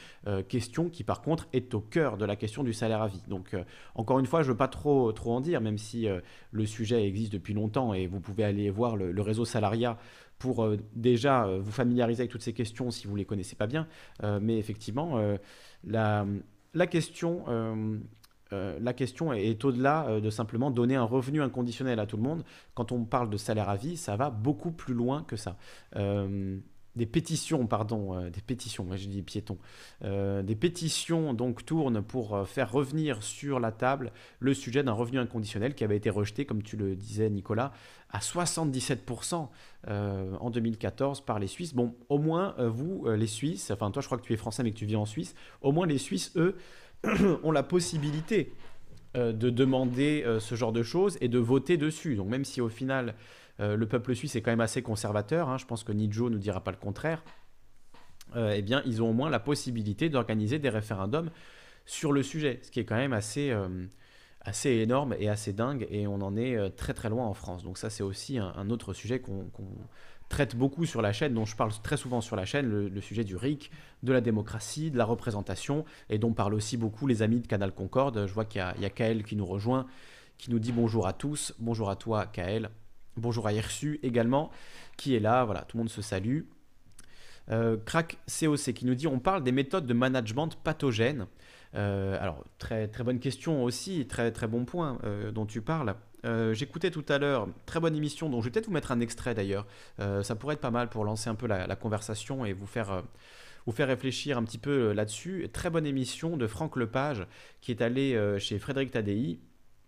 question 0.48 0.88
qui, 0.88 1.04
par 1.04 1.22
contre, 1.22 1.48
est 1.52 1.74
au 1.74 1.80
cœur 1.80 2.16
de 2.16 2.24
la 2.24 2.36
question 2.36 2.64
du 2.64 2.72
salaire 2.72 3.02
à 3.02 3.08
vie. 3.08 3.22
Donc, 3.28 3.56
encore 3.94 4.18
une 4.18 4.26
fois, 4.26 4.42
je 4.42 4.48
ne 4.48 4.52
veux 4.52 4.56
pas 4.56 4.68
trop, 4.68 5.12
trop 5.12 5.32
en 5.32 5.40
dire, 5.40 5.60
même 5.60 5.78
si 5.78 6.06
le 6.50 6.66
sujet 6.66 7.06
existe 7.06 7.32
depuis 7.32 7.54
longtemps 7.54 7.94
et 7.94 8.06
vous 8.06 8.20
pouvez 8.20 8.44
aller 8.44 8.70
voir 8.70 8.96
le, 8.96 9.22
réseau 9.22 9.44
Salariat 9.44 9.98
pour 10.42 10.64
euh, 10.64 10.76
déjà 10.96 11.44
euh, 11.44 11.60
vous 11.62 11.70
familiariser 11.70 12.22
avec 12.22 12.32
toutes 12.32 12.42
ces 12.42 12.52
questions 12.52 12.90
si 12.90 13.06
vous 13.06 13.12
ne 13.12 13.18
les 13.18 13.24
connaissez 13.24 13.54
pas 13.54 13.68
bien. 13.68 13.86
Euh, 14.24 14.40
mais 14.42 14.58
effectivement, 14.58 15.20
la, 15.84 16.26
question, 16.88 17.44
la 18.50 18.92
question 18.92 19.32
est, 19.32 19.64
au-delà 19.64 20.20
de 20.20 20.30
simplement 20.30 20.72
donner 20.72 20.96
un 20.96 21.04
revenu 21.04 21.40
inconditionnel 21.40 22.00
à 22.00 22.06
tout 22.06 22.16
le 22.16 22.24
monde. 22.24 22.44
Quand 22.74 22.90
on 22.90 23.04
parle 23.04 23.30
de 23.30 23.36
salaire 23.36 23.68
à 23.68 23.76
vie, 23.76 23.96
ça 23.96 24.16
va 24.16 24.30
beaucoup 24.30 24.72
plus 24.72 24.94
loin 24.94 25.22
que 25.22 25.36
ça 25.36 25.56
des 26.94 27.06
pétitions, 27.06 27.66
pardon, 27.66 28.28
des 28.28 28.42
pétitions, 28.42 28.84
moi 28.84 28.96
je 28.96 29.08
dis 29.08 29.22
piétons, 29.22 29.56
des 30.02 30.54
pétitions 30.54 31.32
donc 31.32 31.64
tournent 31.64 32.02
pour 32.02 32.46
faire 32.46 32.70
revenir 32.70 33.22
sur 33.22 33.60
la 33.60 33.72
table 33.72 34.12
le 34.40 34.52
sujet 34.52 34.82
d'un 34.82 34.92
revenu 34.92 35.18
inconditionnel 35.18 35.74
qui 35.74 35.84
avait 35.84 35.96
été 35.96 36.10
rejeté, 36.10 36.44
comme 36.44 36.62
tu 36.62 36.76
le 36.76 36.94
disais 36.94 37.30
Nicolas, 37.30 37.72
à 38.12 38.18
77% 38.18 39.48
en 39.88 40.50
2014 40.50 41.22
par 41.22 41.38
les 41.38 41.46
Suisses. 41.46 41.74
Bon, 41.74 41.94
au 42.08 42.18
moins 42.18 42.54
vous, 42.58 43.06
les 43.08 43.26
Suisses, 43.26 43.70
enfin 43.70 43.90
toi 43.90 44.02
je 44.02 44.06
crois 44.06 44.18
que 44.18 44.22
tu 44.22 44.32
es 44.32 44.36
français 44.36 44.62
mais 44.62 44.70
que 44.70 44.76
tu 44.76 44.86
vis 44.86 44.96
en 44.96 45.06
Suisse, 45.06 45.34
au 45.60 45.72
moins 45.72 45.86
les 45.86 45.98
Suisses, 45.98 46.32
eux, 46.36 46.56
ont 47.42 47.50
la 47.50 47.62
possibilité 47.62 48.52
de 49.14 49.50
demander 49.50 50.24
ce 50.40 50.54
genre 50.54 50.72
de 50.72 50.82
choses 50.82 51.18
et 51.20 51.28
de 51.28 51.38
voter 51.38 51.76
dessus. 51.78 52.16
Donc 52.16 52.28
même 52.28 52.44
si 52.44 52.60
au 52.60 52.68
final 52.68 53.14
euh, 53.60 53.76
le 53.76 53.86
peuple 53.86 54.14
suisse 54.14 54.34
est 54.34 54.42
quand 54.42 54.50
même 54.50 54.60
assez 54.60 54.82
conservateur, 54.82 55.48
hein, 55.48 55.58
je 55.58 55.66
pense 55.66 55.84
que 55.84 55.92
Nidjo 55.92 56.30
ne 56.30 56.38
dira 56.38 56.62
pas 56.62 56.70
le 56.70 56.76
contraire, 56.78 57.22
euh, 58.34 58.54
eh 58.56 58.62
bien, 58.62 58.82
ils 58.86 59.02
ont 59.02 59.10
au 59.10 59.12
moins 59.12 59.30
la 59.30 59.40
possibilité 59.40 60.08
d'organiser 60.08 60.58
des 60.58 60.70
référendums 60.70 61.30
sur 61.84 62.12
le 62.12 62.22
sujet, 62.22 62.60
ce 62.62 62.70
qui 62.70 62.80
est 62.80 62.84
quand 62.84 62.96
même 62.96 63.12
assez, 63.12 63.50
euh, 63.50 63.68
assez 64.44 64.70
énorme 64.70 65.14
et 65.18 65.28
assez 65.28 65.52
dingue, 65.52 65.86
et 65.90 66.06
on 66.06 66.20
en 66.20 66.36
est 66.36 66.70
très 66.76 66.94
très 66.94 67.08
loin 67.08 67.26
en 67.26 67.34
France. 67.34 67.62
Donc 67.62 67.78
ça, 67.78 67.90
c'est 67.90 68.02
aussi 68.02 68.38
un, 68.38 68.70
autre 68.70 68.92
sujet 68.92 69.20
qu'on 69.20 69.50
traite 70.28 70.56
beaucoup 70.56 70.86
sur 70.86 71.02
la 71.02 71.12
chaîne, 71.12 71.34
dont 71.34 71.44
je 71.44 71.54
parle 71.54 71.72
très 71.82 71.96
souvent 71.96 72.20
sur 72.20 72.36
la 72.36 72.44
chaîne, 72.44 72.66
le, 72.66 73.00
sujet 73.00 73.22
du 73.22 73.36
RIC, 73.36 73.70
de 74.02 74.12
la 74.12 74.20
démocratie, 74.20 74.90
de 74.90 74.98
la 74.98 75.04
représentation, 75.04 75.84
et 76.08 76.18
dont 76.18 76.32
parlent 76.32 76.54
aussi 76.54 76.76
beaucoup 76.76 77.06
les 77.06 77.22
amis 77.22 77.40
de 77.40 77.46
Canal 77.46 77.72
Concorde. 77.72 78.26
Je 78.26 78.32
vois 78.32 78.44
qu'il 78.44 78.64
y, 78.80 78.84
a 78.84 78.90
Kael 78.90 79.24
qui 79.24 79.36
nous 79.36 79.46
rejoint, 79.46 79.86
qui 80.38 80.50
nous 80.50 80.58
dit 80.58 80.72
bonjour 80.72 81.06
à 81.06 81.12
tous, 81.12 81.54
bonjour 81.58 81.90
à 81.90 81.96
toi 81.96 82.26
Kael. 82.26 82.70
Bonjour 83.18 83.46
à 83.46 83.52
Hirsu 83.52 84.00
également, 84.02 84.50
qui 84.96 85.14
est 85.14 85.20
là. 85.20 85.44
Voilà, 85.44 85.62
tout 85.62 85.76
le 85.76 85.82
monde 85.82 85.90
se 85.90 86.00
salue. 86.00 86.44
Euh, 87.50 87.76
Crack 87.84 88.18
COC 88.26 88.72
qui 88.72 88.86
nous 88.86 88.94
dit 88.94 89.06
on 89.06 89.18
parle 89.18 89.42
des 89.42 89.52
méthodes 89.52 89.86
de 89.86 89.94
management 89.94 90.56
pathogènes. 90.64 91.26
Euh, 91.74 92.18
alors, 92.20 92.44
très, 92.58 92.88
très 92.88 93.04
bonne 93.04 93.18
question 93.18 93.64
aussi, 93.64 94.06
très, 94.06 94.30
très 94.32 94.46
bon 94.46 94.64
point 94.64 94.98
euh, 95.04 95.30
dont 95.30 95.46
tu 95.46 95.62
parles. 95.62 95.94
J'écoutais 96.52 96.92
tout 96.92 97.04
à 97.08 97.18
l'heure, 97.18 97.48
très 97.66 97.80
bonne 97.80 97.96
émission, 97.96 98.28
dont 98.28 98.40
je 98.40 98.44
vais 98.44 98.52
peut-être 98.52 98.66
vous 98.66 98.72
mettre 98.72 98.92
un 98.92 99.00
extrait 99.00 99.34
d'ailleurs. 99.34 99.66
ça 99.98 100.36
pourrait 100.36 100.54
être 100.54 100.60
pas 100.60 100.70
mal 100.70 100.88
pour 100.88 101.04
lancer 101.04 101.28
un 101.28 101.34
peu 101.34 101.48
la, 101.48 101.74
conversation 101.74 102.44
et 102.44 102.52
vous 102.52 102.68
faire, 102.68 103.02
vous 103.66 103.72
faire 103.72 103.88
réfléchir 103.88 104.38
un 104.38 104.44
petit 104.44 104.58
peu 104.58 104.92
là-dessus. 104.92 105.48
Très 105.52 105.68
bonne 105.68 105.84
émission 105.84 106.36
de 106.36 106.46
Franck 106.46 106.76
Lepage 106.76 107.26
qui 107.60 107.72
est 107.72 107.82
allé 107.82 108.16
chez 108.38 108.60
Frédéric 108.60 108.92
Tadei 108.92 109.40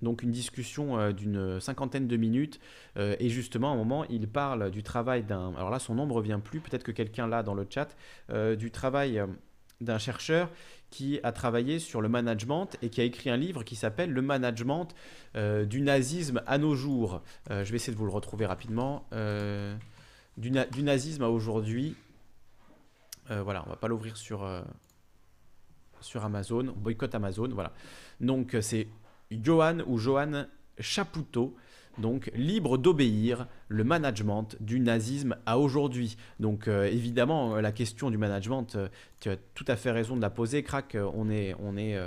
donc 0.05 0.23
une 0.23 0.31
discussion 0.31 0.99
euh, 0.99 1.11
d'une 1.11 1.59
cinquantaine 1.59 2.07
de 2.07 2.17
minutes. 2.17 2.61
Euh, 2.97 3.17
et 3.19 3.29
justement, 3.29 3.71
à 3.71 3.75
un 3.75 3.77
moment, 3.77 4.05
il 4.05 4.29
parle 4.29 4.71
du 4.71 4.85
travail 4.85 5.25
d'un... 5.25 5.53
Alors 5.57 5.71
là, 5.71 5.81
son 5.81 5.97
nom 5.97 6.07
ne 6.07 6.13
revient 6.13 6.39
plus, 6.43 6.61
peut-être 6.61 6.85
que 6.85 6.93
quelqu'un 6.93 7.27
l'a 7.27 7.43
dans 7.43 7.55
le 7.55 7.67
chat, 7.69 7.97
euh, 8.31 8.55
du 8.55 8.71
travail 8.71 9.21
d'un 9.81 9.99
chercheur 9.99 10.51
qui 10.91 11.19
a 11.23 11.33
travaillé 11.33 11.79
sur 11.79 12.01
le 12.01 12.09
management 12.09 12.77
et 12.83 12.89
qui 12.89 13.01
a 13.01 13.05
écrit 13.05 13.31
un 13.31 13.37
livre 13.37 13.65
qui 13.65 13.77
s'appelle 13.77 14.13
Le 14.13 14.23
management 14.23 14.89
du 15.35 15.81
nazisme 15.81 16.43
à 16.47 16.59
nos 16.59 16.75
jours. 16.77 17.23
je 17.51 17.65
vais 17.65 17.77
essayer 17.77 17.93
de 17.93 17.99
vous 17.99 18.05
le 18.05 18.13
retrouver 18.13 18.47
rapidement. 18.47 19.05
Du, 20.37 20.51
du, 20.51 20.83
nazisme 20.85 21.25
à 21.25 21.29
aujourd'hui. 21.29 21.97
voilà, 23.29 23.65
on 23.67 23.71
va 23.71 23.77
pas 23.77 23.89
l'ouvrir 23.89 24.17
sur, 24.17 24.49
sur 26.01 26.25
Amazon. 26.25 26.73
Boycott 26.77 27.13
Amazon, 27.15 27.49
voilà. 27.49 27.73
Donc 28.21 28.57
c'est 28.61 28.87
Johan 29.33 29.79
ou 29.87 29.99
Johan 29.99 30.45
Chapoutot, 30.79 31.55
donc 31.99 32.31
libre 32.35 32.79
d'obéir 32.79 33.47
le 33.69 33.85
management 33.85 34.57
du 34.61 34.81
nazisme 34.81 35.37
à 35.47 35.59
aujourd'hui. 35.59 36.17
Donc 36.41 36.69
euh, 36.69 36.85
évidemment, 36.85 37.57
la 37.57 37.73
question 37.73 38.11
du 38.11 38.19
management, 38.19 38.77
euh, 38.77 38.89
tu 39.21 39.31
as 39.31 39.37
tout 39.55 39.65
à 39.69 39.77
fait 39.77 39.91
raison 39.91 40.17
de 40.17 40.23
la 40.23 40.31
poser, 40.31 40.63
Crac, 40.63 40.95
euh, 40.95 41.11
on 41.15 41.31
est, 41.31 41.55
on 41.61 41.77
est 41.77 41.99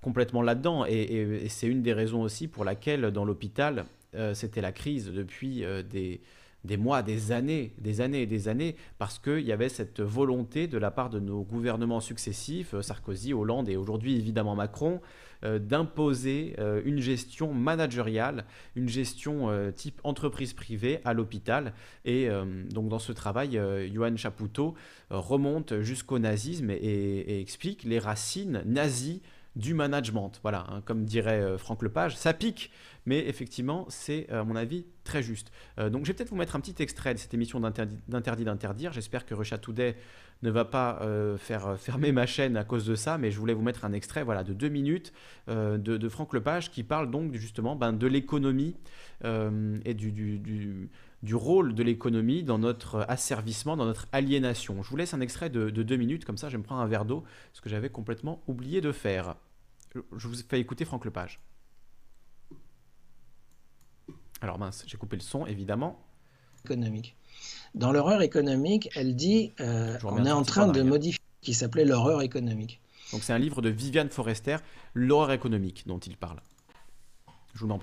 complètement 0.00 0.42
là-dedans. 0.42 0.84
Et, 0.86 1.46
c'est 1.48 1.66
une 1.66 1.82
des 1.82 1.92
raisons 1.92 2.22
aussi 2.22 2.48
pour 2.48 2.64
laquelle 2.64 3.10
dans 3.10 3.24
l'hôpital, 3.24 3.86
c'était 4.34 4.60
la 4.60 4.72
crise 4.72 5.12
depuis 5.12 5.64
des, 5.90 6.20
des 6.66 6.76
mois, 6.76 7.02
des 7.02 7.32
années, 7.32 7.72
des 7.78 8.00
années 8.00 8.22
et 8.22 8.26
des 8.26 8.48
années, 8.48 8.76
parce 8.98 9.18
qu'il 9.18 9.40
y 9.40 9.52
avait 9.52 9.68
cette 9.68 10.00
volonté 10.00 10.66
de 10.66 10.76
la 10.76 10.90
part 10.90 11.08
de 11.08 11.20
nos 11.20 11.42
gouvernements 11.42 12.00
successifs, 12.00 12.74
euh, 12.74 12.82
Sarkozy, 12.82 13.32
Hollande 13.32 13.68
et 13.68 13.76
aujourd'hui 13.76 14.16
évidemment 14.16 14.54
Macron, 14.54 14.94
euh, 14.94 14.98
d'imposer 15.42 16.54
euh, 16.58 16.80
une 16.84 17.00
gestion 17.00 17.52
managériale, 17.52 18.44
une 18.74 18.88
gestion 18.88 19.50
type 19.74 20.00
entreprise 20.04 20.52
privée 20.52 21.00
à 21.04 21.12
l'hôpital. 21.12 21.72
Et 22.04 22.28
donc 22.70 22.88
dans 22.88 22.98
ce 22.98 23.12
travail, 23.12 23.60
Johan 23.92 24.16
Chapoutot 24.16 24.74
remonte 25.10 25.80
jusqu'au 25.80 26.18
nazisme 26.18 26.70
et, 26.70 27.40
explique 27.40 27.84
les 27.84 27.98
racines 27.98 28.62
nazies 28.64 29.22
du 29.56 29.74
management. 29.74 30.32
Voilà, 30.42 30.66
hein, 30.70 30.82
comme 30.84 31.04
dirait 31.04 31.58
Franck 31.58 31.82
Lepage, 31.82 32.16
ça 32.16 32.32
pique, 32.32 32.70
mais 33.06 33.26
effectivement, 33.26 33.86
c'est 33.88 34.28
à 34.30 34.44
mon 34.44 34.56
avis 34.56 34.84
très 35.04 35.22
juste. 35.22 35.52
Euh, 35.78 35.88
donc 35.88 36.04
je 36.04 36.10
vais 36.10 36.14
peut-être 36.14 36.30
vous 36.30 36.36
mettre 36.36 36.56
un 36.56 36.60
petit 36.60 36.82
extrait 36.82 37.14
de 37.14 37.18
cette 37.18 37.32
émission 37.32 37.60
d'interdit 37.60 38.44
d'interdire. 38.44 38.92
J'espère 38.92 39.24
que 39.24 39.34
Today 39.56 39.96
ne 40.42 40.50
va 40.50 40.66
pas 40.66 40.98
euh, 41.00 41.38
faire 41.38 41.66
euh, 41.66 41.76
fermer 41.76 42.12
ma 42.12 42.26
chaîne 42.26 42.56
à 42.56 42.64
cause 42.64 42.84
de 42.84 42.94
ça, 42.94 43.16
mais 43.16 43.30
je 43.30 43.38
voulais 43.38 43.54
vous 43.54 43.62
mettre 43.62 43.84
un 43.84 43.92
extrait 43.92 44.24
voilà, 44.24 44.44
de 44.44 44.52
deux 44.52 44.68
minutes 44.68 45.14
de, 45.48 46.08
Franck 46.08 46.34
Lepage 46.34 46.70
qui 46.70 46.82
parle 46.82 47.10
donc 47.10 47.34
justement 47.34 47.76
ben, 47.76 47.92
de 47.92 48.06
l'économie 48.06 48.76
et 49.24 49.94
du, 49.94 50.90
rôle 51.32 51.74
de 51.74 51.82
l'économie 51.82 52.42
dans 52.42 52.58
notre 52.58 53.04
asservissement, 53.08 53.76
dans 53.76 53.86
notre 53.86 54.08
aliénation. 54.12 54.82
Je 54.82 54.90
vous 54.90 54.96
laisse 54.96 55.14
un 55.14 55.20
extrait 55.20 55.50
de, 55.50 55.70
de 55.70 55.82
deux 55.82 55.96
minutes, 55.96 56.24
comme 56.24 56.36
ça 56.36 56.48
je 56.48 56.56
me 56.56 56.62
prends 56.62 56.78
un 56.78 56.86
verre 56.86 57.04
d'eau, 57.04 57.24
ce 57.52 57.60
que 57.60 57.68
j'avais 57.68 57.88
complètement 57.88 58.42
oublié 58.46 58.80
de 58.80 58.92
faire. 58.92 59.36
Je 60.16 60.28
vous 60.28 60.34
fais 60.48 60.60
écouter 60.60 60.84
Franck 60.84 61.04
Lepage. 61.04 61.40
Alors 64.40 64.58
mince, 64.58 64.84
j'ai 64.86 64.96
coupé 64.96 65.16
le 65.16 65.22
son, 65.22 65.46
évidemment. 65.46 65.98
Économique. 66.64 67.16
Dans 67.74 67.92
l'horreur 67.92 68.22
économique, 68.22 68.90
elle 68.94 69.14
dit 69.14 69.52
euh, 69.60 69.98
on 70.04 70.24
est 70.24 70.32
en 70.32 70.42
train 70.42 70.68
de 70.68 70.82
modifier 70.82 71.22
qui 71.40 71.54
s'appelait 71.54 71.84
l'horreur 71.84 72.22
économique. 72.22 72.80
Donc 73.12 73.22
c'est 73.22 73.32
un 73.32 73.38
livre 73.38 73.62
de 73.62 73.68
Viviane 73.68 74.10
Forester, 74.10 74.56
l'horreur 74.94 75.32
économique 75.32 75.84
dont 75.86 75.98
il 75.98 76.16
parle. 76.16 76.40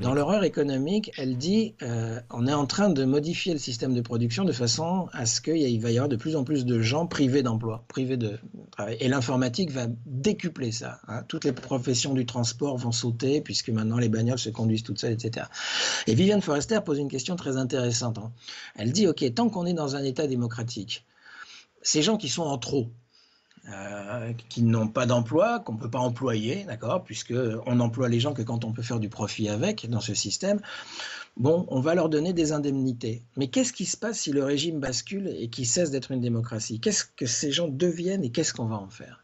Dans 0.02 0.14
l'horreur 0.14 0.44
économique, 0.44 1.12
elle 1.18 1.38
dit 1.38 1.76
euh, 1.82 2.20
on 2.30 2.48
est 2.48 2.54
en 2.54 2.66
train 2.66 2.90
de 2.90 3.06
modifier 3.06 3.54
le 3.54 3.60
système 3.60 3.94
de 3.94 4.02
production 4.02 4.44
de 4.44 4.52
façon 4.52 5.08
à 5.14 5.26
ce 5.26 5.42
qu'il 5.42 5.82
va 5.82 5.92
y 5.92 5.98
avoir 5.98 6.10
de 6.10 6.16
plus 6.16 6.36
en 6.36 6.44
plus 6.44 6.66
de 6.66 6.82
gens 6.82 7.08
privés 7.08 7.44
d'emploi, 7.44 7.84
privés 7.88 8.18
de. 8.18 8.40
Et 9.00 9.08
l'informatique 9.08 9.72
va 9.72 9.88
décupler 10.06 10.72
ça. 10.72 11.00
Hein. 11.08 11.24
Toutes 11.28 11.46
les 11.46 11.54
professions 11.54 12.14
du 12.14 12.26
transport 12.26 12.78
vont 12.78 12.92
sauter 12.92 13.42
puisque 13.42 13.70
maintenant 13.70 13.98
les 13.98 14.10
bagnoles 14.10 14.40
se 14.40 14.50
conduisent 14.50 14.84
toutes 14.84 15.00
seules, 15.00 15.14
etc. 15.14 15.48
Et 16.08 16.14
Viviane 16.16 16.42
Forrester 16.42 16.80
pose 16.86 17.00
une 17.00 17.10
question 17.10 17.36
très 17.36 17.58
intéressante. 17.58 18.18
Hein. 18.18 18.32
Elle 18.76 18.92
dit 18.92 19.08
ok, 19.08 19.34
tant 19.34 19.50
qu'on 19.50 19.66
est 19.66 19.74
dans 19.74 19.96
un 19.96 20.04
État 20.04 20.28
démocratique, 20.28 21.06
ces 21.82 22.02
gens 22.02 22.18
qui 22.18 22.30
sont 22.30 22.44
en 22.44 22.58
trop, 22.58 22.90
euh, 23.70 24.34
qui 24.50 24.62
n'ont 24.62 24.90
pas 24.90 25.06
d'emploi, 25.06 25.60
qu'on 25.60 25.74
ne 25.74 25.80
peut 25.80 25.90
pas 25.90 26.00
employer, 26.00 26.66
d'accord, 26.66 27.04
puisqu'on 27.04 27.80
emploie 27.80 28.10
les 28.10 28.20
gens 28.20 28.34
que 28.34 28.42
quand 28.42 28.66
on 28.66 28.74
peut 28.74 28.82
faire 28.82 29.00
du 29.00 29.08
profit 29.08 29.48
avec 29.48 29.90
dans 29.90 30.02
ce 30.02 30.14
système. 30.14 30.60
Bon, 31.38 31.66
on 31.70 31.80
va 31.80 31.96
leur 31.96 32.10
donner 32.10 32.34
des 32.34 32.52
indemnités. 32.52 33.24
Mais 33.38 33.48
qu'est-ce 33.48 33.72
qui 33.72 33.86
se 33.86 33.96
passe 33.96 34.20
si 34.20 34.32
le 34.32 34.44
régime 34.44 34.80
bascule 34.80 35.30
et 35.30 35.48
qu'il 35.48 35.66
cesse 35.66 35.92
d'être 35.92 36.12
une 36.12 36.20
démocratie? 36.20 36.80
Qu'est-ce 36.82 37.06
que 37.06 37.26
ces 37.26 37.52
gens 37.52 37.70
deviennent 37.70 38.24
et 38.24 38.32
qu'est-ce 38.32 38.54
qu'on 38.54 38.66
va 38.66 38.76
en 38.76 38.90
faire? 38.90 39.24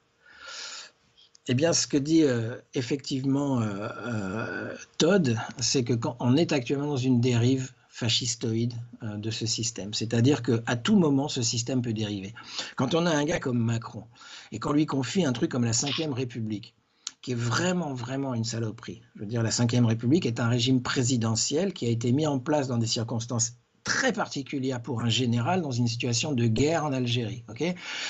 Eh 1.48 1.54
bien, 1.54 1.74
ce 1.74 1.88
que 1.88 1.98
dit 1.98 2.24
euh, 2.24 2.56
effectivement 2.74 3.62
euh, 3.62 4.74
Todd, 5.00 5.38
c'est 5.60 5.84
que 5.84 5.94
quand 5.94 6.16
on 6.20 6.38
est 6.38 6.54
actuellement 6.54 6.88
dans 6.88 6.98
une 6.98 7.20
dérive 7.20 7.74
fascistoïde 7.90 8.76
euh, 9.04 9.18
de 9.18 9.32
ce 9.32 9.46
système. 9.46 9.94
C'est-à-dire 9.94 10.42
qu'à 10.44 10.78
tout 10.78 10.98
moment, 10.98 11.28
ce 11.28 11.42
système 11.42 11.82
peut 11.82 11.94
dériver. 11.94 12.34
Quand 12.76 12.94
on 12.94 13.06
a 13.06 13.12
un 13.12 13.26
gars 13.26 13.40
comme 13.40 13.60
Macron 13.60 14.06
et 14.52 14.60
qu'on 14.60 14.72
lui 14.72 14.86
confie 14.86 15.26
un 15.26 15.34
truc 15.34 15.52
comme 15.52 15.66
la 15.66 15.72
Ve 15.72 16.14
République, 16.14 16.76
qui 17.22 17.32
est 17.32 17.36
vraiment, 17.36 17.94
vraiment 17.94 18.34
une 18.34 18.46
saloperie. 18.46 19.02
Je 19.16 19.22
veux 19.22 19.26
dire, 19.26 19.44
la 19.44 19.50
Ve 19.50 19.86
République 19.86 20.26
est 20.26 20.40
un 20.40 20.48
régime 20.48 20.82
présidentiel 20.82 21.74
qui 21.74 21.86
a 21.86 21.90
été 21.90 22.14
mis 22.14 22.28
en 22.28 22.40
place 22.40 22.68
dans 22.68 22.78
des 22.78 22.88
circonstances 22.88 23.54
très 23.90 24.14
particulière 24.14 24.80
pour 24.80 25.02
un 25.02 25.10
général 25.10 25.64
dans 25.64 25.72
une 25.72 25.88
situation 25.88 26.34
de 26.34 26.46
guerre 26.46 26.86
en 26.86 26.94
Algérie. 26.94 27.44
Ok? 27.50 27.64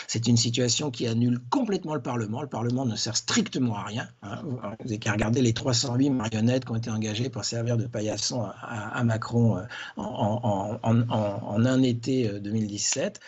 C'est 0.08 0.28
une 0.28 0.36
situation 0.36 0.92
qui 0.92 1.08
annule 1.08 1.40
complètement 1.50 1.96
le 1.96 2.02
Parlement. 2.02 2.42
Le 2.42 2.50
Parlement 2.50 2.86
ne 2.86 2.98
sert 2.98 3.16
strictement 3.16 3.76
à 3.76 3.84
rien. 3.86 4.10
Hein. 4.22 4.42
Vous 4.44 4.60
n'avez 4.84 5.00
qu'à 5.00 5.14
regarder 5.14 5.42
les 5.42 5.54
308 5.54 6.10
marionnettes 6.10 6.66
qui 6.66 6.72
ont 6.72 6.76
été 6.76 6.90
engagées 6.90 7.30
pour 7.30 7.46
servir 7.46 7.78
de 7.78 7.88
paillasson 7.88 8.44
à, 8.62 9.02
Macron 9.06 9.58
euh, 9.58 9.64
en, 9.96 11.66
un 11.66 11.84
été 11.84 12.28
2017. 12.28 13.22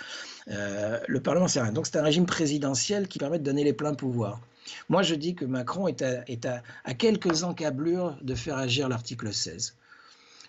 Euh, 0.49 0.53
euh, 0.53 0.99
le 1.07 1.21
Parlement 1.21 1.47
sert 1.47 1.61
à 1.61 1.65
rien. 1.67 1.73
Donc 1.73 1.87
c'est 1.87 1.97
un 1.97 2.03
régime 2.03 2.25
présidentiel 2.25 3.07
qui 3.07 3.17
permet 3.17 3.39
de 3.39 3.45
donner 3.45 3.63
les 3.63 3.73
pleins 3.73 3.93
pouvoirs. 3.93 4.41
Moi, 4.89 5.03
je 5.03 5.15
dis 5.15 5.35
que 5.35 5.45
Macron 5.45 5.87
est 5.87 6.03
à 6.03 6.93
quelques 6.95 7.43
encablures 7.43 8.17
de 8.21 8.35
faire 8.35 8.57
agir 8.57 8.89
l'article 8.89 9.31
16. 9.33 9.77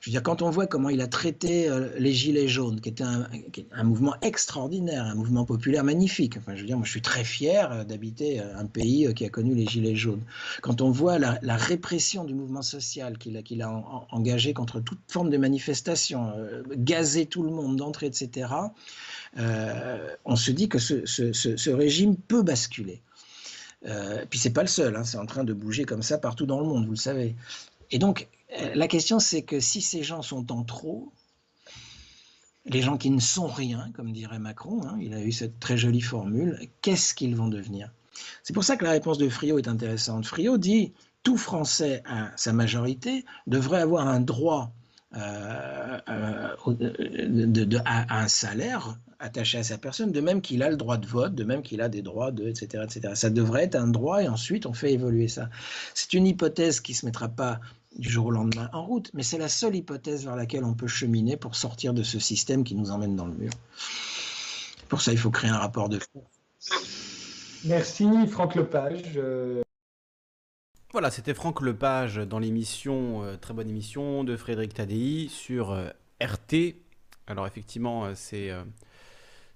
Je 0.02 0.10
veux 0.10 0.14
dire, 0.14 0.22
quand 0.24 0.42
on 0.42 0.50
voit 0.50 0.66
comment 0.66 0.88
il 0.88 1.00
a 1.00 1.06
traité 1.06 1.68
euh, 1.68 1.90
les 1.96 2.12
Gilets 2.12 2.48
jaunes, 2.48 2.80
qui 2.80 2.88
était 2.88 3.04
un, 3.04 3.84
mouvement 3.84 4.16
extraordinaire, 4.20 5.04
un 5.04 5.14
mouvement 5.14 5.44
populaire 5.44 5.84
magnifique. 5.84 6.36
Enfin, 6.36 6.56
je 6.56 6.62
veux 6.62 6.66
dire, 6.66 6.76
moi, 6.76 6.84
je 6.84 6.90
suis 6.90 7.02
très 7.02 7.22
fier 7.22 7.70
euh, 7.70 7.84
d'habiter 7.84 8.40
euh, 8.40 8.58
un 8.58 8.66
pays 8.66 9.14
qui 9.14 9.24
a 9.24 9.28
connu 9.28 9.54
les 9.54 9.64
Gilets 9.64 9.94
jaunes. 9.94 10.24
Quand 10.60 10.80
on 10.80 10.90
voit 10.90 11.20
la, 11.20 11.56
répression 11.56 12.24
du 12.24 12.34
mouvement 12.34 12.62
social 12.62 13.16
qu'il 13.16 13.62
a, 13.62 13.84
engagé 14.10 14.54
contre 14.54 14.80
toute 14.80 14.98
forme 15.06 15.30
de 15.30 15.36
manifestation, 15.36 16.32
gazer 16.74 17.26
tout 17.26 17.44
le 17.44 17.52
monde 17.52 17.76
d'entrée, 17.76 18.06
etc., 18.06 18.48
on 19.36 20.34
se 20.34 20.50
dit 20.50 20.68
que 20.68 20.80
ce, 20.80 21.70
régime 21.70 22.16
peut 22.16 22.42
basculer. 22.42 23.02
Euh, 23.86 24.24
puis 24.30 24.38
c'est 24.38 24.52
pas 24.52 24.62
le 24.62 24.68
seul, 24.68 24.94
hein, 24.94 25.04
c'est 25.04 25.18
en 25.18 25.26
train 25.26 25.44
de 25.44 25.52
bouger 25.52 25.84
comme 25.84 26.02
ça 26.02 26.18
partout 26.18 26.46
dans 26.46 26.60
le 26.60 26.66
monde, 26.66 26.84
vous 26.84 26.92
le 26.92 26.96
savez. 26.96 27.34
Et 27.92 27.98
donc, 27.98 28.28
euh, 28.58 28.72
la 28.74 28.88
question, 28.88 29.20
c'est 29.20 29.42
que 29.42 29.60
si 29.60 29.80
ces 29.80 30.02
gens 30.02 30.22
sont 30.22 30.50
en 30.50 30.64
trop, 30.64 31.12
les 32.64 32.82
gens 32.82 32.96
qui 32.96 33.10
ne 33.10 33.20
sont 33.20 33.46
rien, 33.46 33.90
comme 33.94 34.12
dirait 34.12 34.38
Macron, 34.38 34.82
hein, 34.84 34.96
il 35.00 35.14
a 35.14 35.20
eu 35.20 35.30
cette 35.30 35.60
très 35.60 35.76
jolie 35.76 36.00
formule, 36.00 36.58
qu'est-ce 36.80 37.14
qu'ils 37.14 37.36
vont 37.36 37.48
devenir? 37.48 37.92
C'est 38.42 38.52
pour 38.52 38.64
ça 38.64 38.76
que 38.76 38.84
la 38.84 38.90
réponse 38.90 39.18
de 39.18 39.28
Friot 39.28 39.58
est 39.58 39.68
intéressante. 39.68 40.26
Friot 40.26 40.58
dit 40.58 40.92
tout 41.22 41.36
Français 41.36 42.02
à 42.04 42.30
sa 42.36 42.52
majorité 42.52 43.24
devrait 43.46 43.80
avoir 43.80 44.08
un 44.08 44.20
droit 44.20 44.72
euh, 45.14 45.98
euh, 46.08 46.56
de, 46.66 47.78
à, 47.84 48.22
un 48.22 48.28
salaire 48.28 48.98
attaché 49.18 49.58
à 49.58 49.62
sa 49.62 49.78
personne, 49.78 50.10
de 50.10 50.20
même 50.20 50.40
qu'il 50.40 50.62
a 50.62 50.70
le 50.70 50.76
droit 50.76 50.96
de 50.96 51.06
vote, 51.06 51.34
de 51.34 51.44
même 51.44 51.62
qu'il 51.62 51.80
a 51.80 51.88
des 51.88 52.02
droits 52.02 52.32
de, 52.32 52.48
etc., 52.48 52.84
etc. 52.84 53.14
Ça 53.14 53.30
devrait 53.30 53.64
être 53.64 53.76
un 53.76 53.88
droit 53.88 54.22
et 54.22 54.28
ensuite 54.28 54.66
on 54.66 54.72
fait 54.72 54.92
évoluer 54.92 55.28
ça. 55.28 55.48
C'est 55.94 56.14
une 56.14 56.26
hypothèse 56.26 56.80
qui 56.80 56.92
ne 56.92 56.96
se 56.96 57.06
mettra 57.06 57.28
pas 57.28 57.60
du 57.96 58.08
jour 58.08 58.26
au 58.26 58.30
lendemain 58.30 58.70
en 58.72 58.84
route, 58.84 59.10
mais 59.14 59.22
c'est 59.22 59.38
la 59.38 59.48
seule 59.48 59.76
hypothèse 59.76 60.24
vers 60.24 60.36
laquelle 60.36 60.64
on 60.64 60.74
peut 60.74 60.86
cheminer 60.86 61.36
pour 61.36 61.54
sortir 61.56 61.94
de 61.94 62.02
ce 62.02 62.18
système 62.18 62.64
qui 62.64 62.74
nous 62.74 62.90
emmène 62.90 63.16
dans 63.16 63.26
le 63.26 63.34
mur. 63.34 63.52
Pour 64.88 65.00
ça, 65.00 65.12
il 65.12 65.18
faut 65.18 65.30
créer 65.30 65.50
un 65.50 65.58
rapport 65.58 65.88
de 65.88 65.98
force. 65.98 66.84
Merci 67.64 68.06
Franck 68.28 68.54
Lepage. 68.54 69.18
Voilà, 70.92 71.10
c'était 71.10 71.32
Franck 71.32 71.62
Lepage 71.62 72.16
dans 72.16 72.38
l'émission, 72.38 73.24
euh, 73.24 73.36
très 73.38 73.54
bonne 73.54 73.70
émission 73.70 74.24
de 74.24 74.36
Frédéric 74.36 74.74
Tadei 74.74 75.28
sur 75.30 75.70
euh, 75.70 75.88
RT. 76.20 76.74
Alors 77.26 77.46
effectivement, 77.46 78.04
euh, 78.04 78.12
c'est 78.14 78.50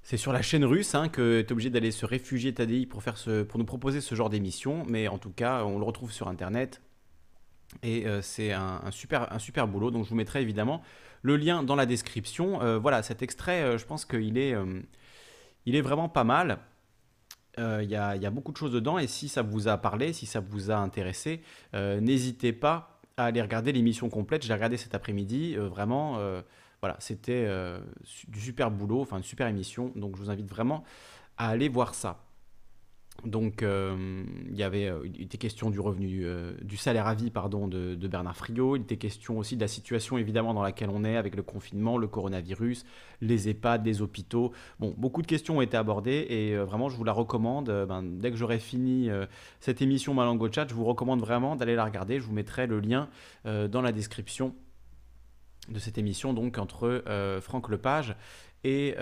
c'est 0.02 0.16
sur 0.16 0.32
la 0.32 0.40
chaîne 0.40 0.64
russe 0.64 0.94
hein, 0.94 1.08
que 1.08 1.42
tu 1.42 1.48
es 1.48 1.52
obligé 1.52 1.68
d'aller 1.68 1.90
se 1.90 2.06
réfugier 2.06 2.54
Tadei 2.54 2.86
pour, 2.86 3.02
faire 3.02 3.18
ce, 3.18 3.42
pour 3.42 3.58
nous 3.58 3.66
proposer 3.66 4.00
ce 4.00 4.14
genre 4.14 4.30
d'émission, 4.30 4.84
mais 4.88 5.08
en 5.08 5.18
tout 5.18 5.32
cas, 5.32 5.64
on 5.64 5.78
le 5.78 5.84
retrouve 5.84 6.12
sur 6.12 6.28
Internet. 6.28 6.80
Et 7.82 8.06
euh, 8.06 8.22
c'est 8.22 8.52
un, 8.52 8.80
super, 8.90 9.32
un 9.32 9.38
super 9.38 9.68
boulot. 9.68 9.90
Donc 9.90 10.04
je 10.04 10.10
vous 10.10 10.16
mettrai 10.16 10.42
évidemment 10.42 10.82
le 11.22 11.36
lien 11.36 11.62
dans 11.62 11.76
la 11.76 11.86
description. 11.86 12.62
Euh, 12.62 12.78
voilà, 12.78 13.02
cet 13.02 13.22
extrait, 13.22 13.62
euh, 13.62 13.78
je 13.78 13.86
pense 13.86 14.04
qu'il 14.04 14.38
est, 14.38 14.54
est 15.66 15.80
vraiment 15.80 16.08
pas 16.08 16.24
mal. 16.24 16.58
Il 17.58 17.88
y, 17.88 17.96
a, 17.96 18.14
y, 18.16 18.26
a, 18.26 18.30
beaucoup 18.30 18.52
de 18.52 18.58
choses 18.58 18.72
dedans. 18.72 18.98
Et 18.98 19.06
si 19.06 19.30
ça 19.30 19.40
vous 19.40 19.66
a 19.66 19.78
parlé, 19.78 20.12
si 20.12 20.26
ça 20.26 20.40
vous 20.40 20.70
a 20.70 20.76
intéressé, 20.76 21.40
n'hésitez 21.72 22.52
pas 22.52 23.00
à 23.16 23.24
aller 23.24 23.40
regarder 23.40 23.72
l'émission 23.72 24.10
complète. 24.10 24.42
Je 24.42 24.48
l'ai 24.48 24.54
regardé 24.54 24.76
cet 24.76 24.94
après-midi. 24.94 25.56
vraiment, 25.56 26.20
voilà, 26.82 26.96
c'était 26.98 27.48
du 28.28 28.40
super 28.42 28.70
boulot, 28.70 29.00
enfin 29.00 29.16
une 29.16 29.22
super 29.22 29.46
émission. 29.46 29.90
Donc 29.96 30.16
je 30.16 30.20
vous 30.20 30.28
invite 30.28 30.50
vraiment 30.50 30.84
à 31.38 31.48
aller 31.48 31.70
voir 31.70 31.94
ça. 31.94 32.25
Donc, 33.26 33.64
euh, 33.64 34.24
il 34.48 34.56
y 34.56 34.62
avait, 34.62 34.86
euh, 34.86 35.00
il 35.04 35.22
était 35.22 35.36
question 35.36 35.70
du 35.70 35.80
revenu, 35.80 36.20
euh, 36.22 36.52
du 36.62 36.76
salaire 36.76 37.08
à 37.08 37.14
vie, 37.14 37.30
pardon, 37.30 37.66
de, 37.66 37.96
Bernard 38.06 38.36
Friot. 38.36 38.76
Il 38.76 38.82
était 38.82 38.98
question 38.98 39.38
aussi 39.38 39.56
de 39.56 39.60
la 39.60 39.68
situation 39.68 40.16
évidemment 40.16 40.54
dans 40.54 40.62
laquelle 40.62 40.90
on 40.90 41.04
est 41.04 41.16
avec 41.16 41.34
le 41.34 41.42
confinement, 41.42 41.98
le 41.98 42.06
coronavirus, 42.06 42.86
les 43.20 43.48
EHPAD, 43.48 43.84
les 43.84 44.00
hôpitaux. 44.00 44.52
Bon, 44.78 44.94
beaucoup 44.96 45.22
de 45.22 45.26
questions 45.26 45.58
ont 45.58 45.60
été 45.60 45.76
abordées 45.76 46.26
et 46.30 46.56
vraiment, 46.56 46.88
je 46.88 46.96
vous 46.96 47.02
la 47.02 47.12
recommande. 47.12 47.66
Ben, 47.88 48.02
dès 48.04 48.30
que 48.30 48.36
j'aurai 48.36 48.60
fini 48.60 49.10
cette 49.58 49.82
émission 49.82 50.14
Malango 50.14 50.50
Chat, 50.52 50.68
je 50.68 50.74
vous 50.74 50.84
recommande 50.84 51.20
vraiment 51.20 51.56
d'aller 51.56 51.74
la 51.74 51.84
regarder. 51.84 52.20
Je 52.20 52.24
vous 52.24 52.32
mettrai 52.32 52.68
le 52.68 52.78
lien 52.78 53.08
dans 53.44 53.82
la 53.82 53.90
description 53.90 54.54
de 55.68 55.80
cette 55.80 55.98
émission, 55.98 56.32
donc 56.32 56.58
entre 56.58 57.02
Franck 57.40 57.68
Lepage 57.70 58.14
et, 58.62 58.94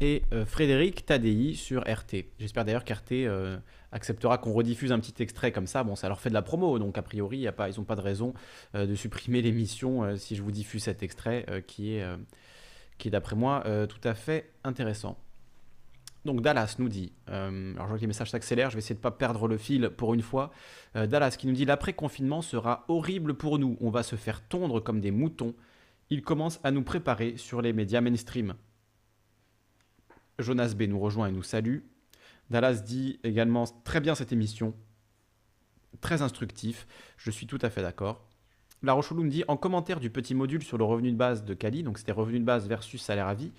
et 0.00 0.22
Frédéric 0.46 1.06
Tadei 1.06 1.54
sur 1.54 1.82
RT. 1.82 2.26
J'espère 2.38 2.64
d'ailleurs 2.64 2.84
qu'RT 2.84 3.28
acceptera 3.92 4.38
qu'on 4.38 4.52
rediffuse 4.52 4.92
un 4.92 4.98
petit 4.98 5.22
extrait 5.22 5.52
comme 5.52 5.66
ça. 5.66 5.84
Bon, 5.84 5.96
ça 5.96 6.08
leur 6.08 6.20
fait 6.20 6.28
de 6.28 6.34
la 6.34 6.42
promo, 6.42 6.78
donc 6.78 6.98
a 6.98 7.02
priori, 7.02 7.40
ils 7.40 7.78
n'ont 7.78 7.84
pas 7.84 7.96
de 7.96 8.00
raison 8.00 8.34
de 8.74 8.94
supprimer 8.94 9.42
l'émission 9.42 10.16
si 10.16 10.36
je 10.36 10.42
vous 10.42 10.52
diffuse 10.52 10.82
cet 10.82 11.02
extrait 11.02 11.64
qui 11.66 11.94
est, 11.94 12.04
qui 12.98 13.08
est 13.08 13.10
d'après 13.10 13.36
moi 13.36 13.64
tout 13.88 14.00
à 14.04 14.14
fait 14.14 14.50
intéressant. 14.64 15.18
Donc 16.26 16.42
Dallas 16.42 16.76
nous 16.78 16.88
dit, 16.90 17.12
euh, 17.30 17.72
alors 17.74 17.86
je 17.86 17.88
vois 17.90 17.96
que 17.96 18.02
les 18.02 18.06
messages 18.08 18.30
s'accélèrent, 18.30 18.68
je 18.68 18.74
vais 18.74 18.80
essayer 18.80 18.96
de 18.96 18.98
ne 18.98 19.02
pas 19.02 19.12
perdre 19.12 19.48
le 19.48 19.56
fil 19.56 19.90
pour 19.96 20.12
une 20.12 20.20
fois. 20.20 20.50
Euh, 20.96 21.06
Dallas 21.06 21.36
qui 21.38 21.46
nous 21.46 21.54
dit 21.54 21.64
l'après-confinement 21.64 22.42
sera 22.42 22.84
horrible 22.88 23.34
pour 23.34 23.58
nous, 23.58 23.78
on 23.80 23.90
va 23.90 24.02
se 24.02 24.16
faire 24.16 24.42
tondre 24.42 24.82
comme 24.82 25.00
des 25.00 25.12
moutons. 25.12 25.54
Il 26.10 26.22
commence 26.22 26.60
à 26.64 26.70
nous 26.72 26.82
préparer 26.82 27.36
sur 27.36 27.62
les 27.62 27.72
médias 27.72 28.00
mainstream. 28.00 28.54
Jonas 30.38 30.74
B 30.76 30.82
nous 30.82 30.98
rejoint 30.98 31.28
et 31.28 31.32
nous 31.32 31.42
salue. 31.42 31.78
Dallas 32.50 32.82
dit 32.84 33.18
également 33.24 33.64
très 33.84 34.00
bien 34.00 34.14
cette 34.14 34.32
émission, 34.32 34.74
très 36.00 36.22
instructif, 36.22 36.86
je 37.16 37.30
suis 37.30 37.46
tout 37.46 37.58
à 37.62 37.70
fait 37.70 37.82
d'accord. 37.82 38.24
La 38.82 38.92
Rochelou 38.92 39.24
me 39.24 39.30
dit 39.30 39.42
en 39.48 39.56
commentaire 39.56 40.00
du 40.00 40.10
petit 40.10 40.34
module 40.34 40.62
sur 40.62 40.78
le 40.78 40.84
revenu 40.84 41.10
de 41.10 41.16
base 41.16 41.44
de 41.44 41.54
Cali, 41.54 41.82
donc 41.82 41.98
c'était 41.98 42.12
revenu 42.12 42.38
de 42.38 42.44
base 42.44 42.68
versus 42.68 43.02
salaire 43.02 43.26
à 43.26 43.34
vie, 43.34 43.52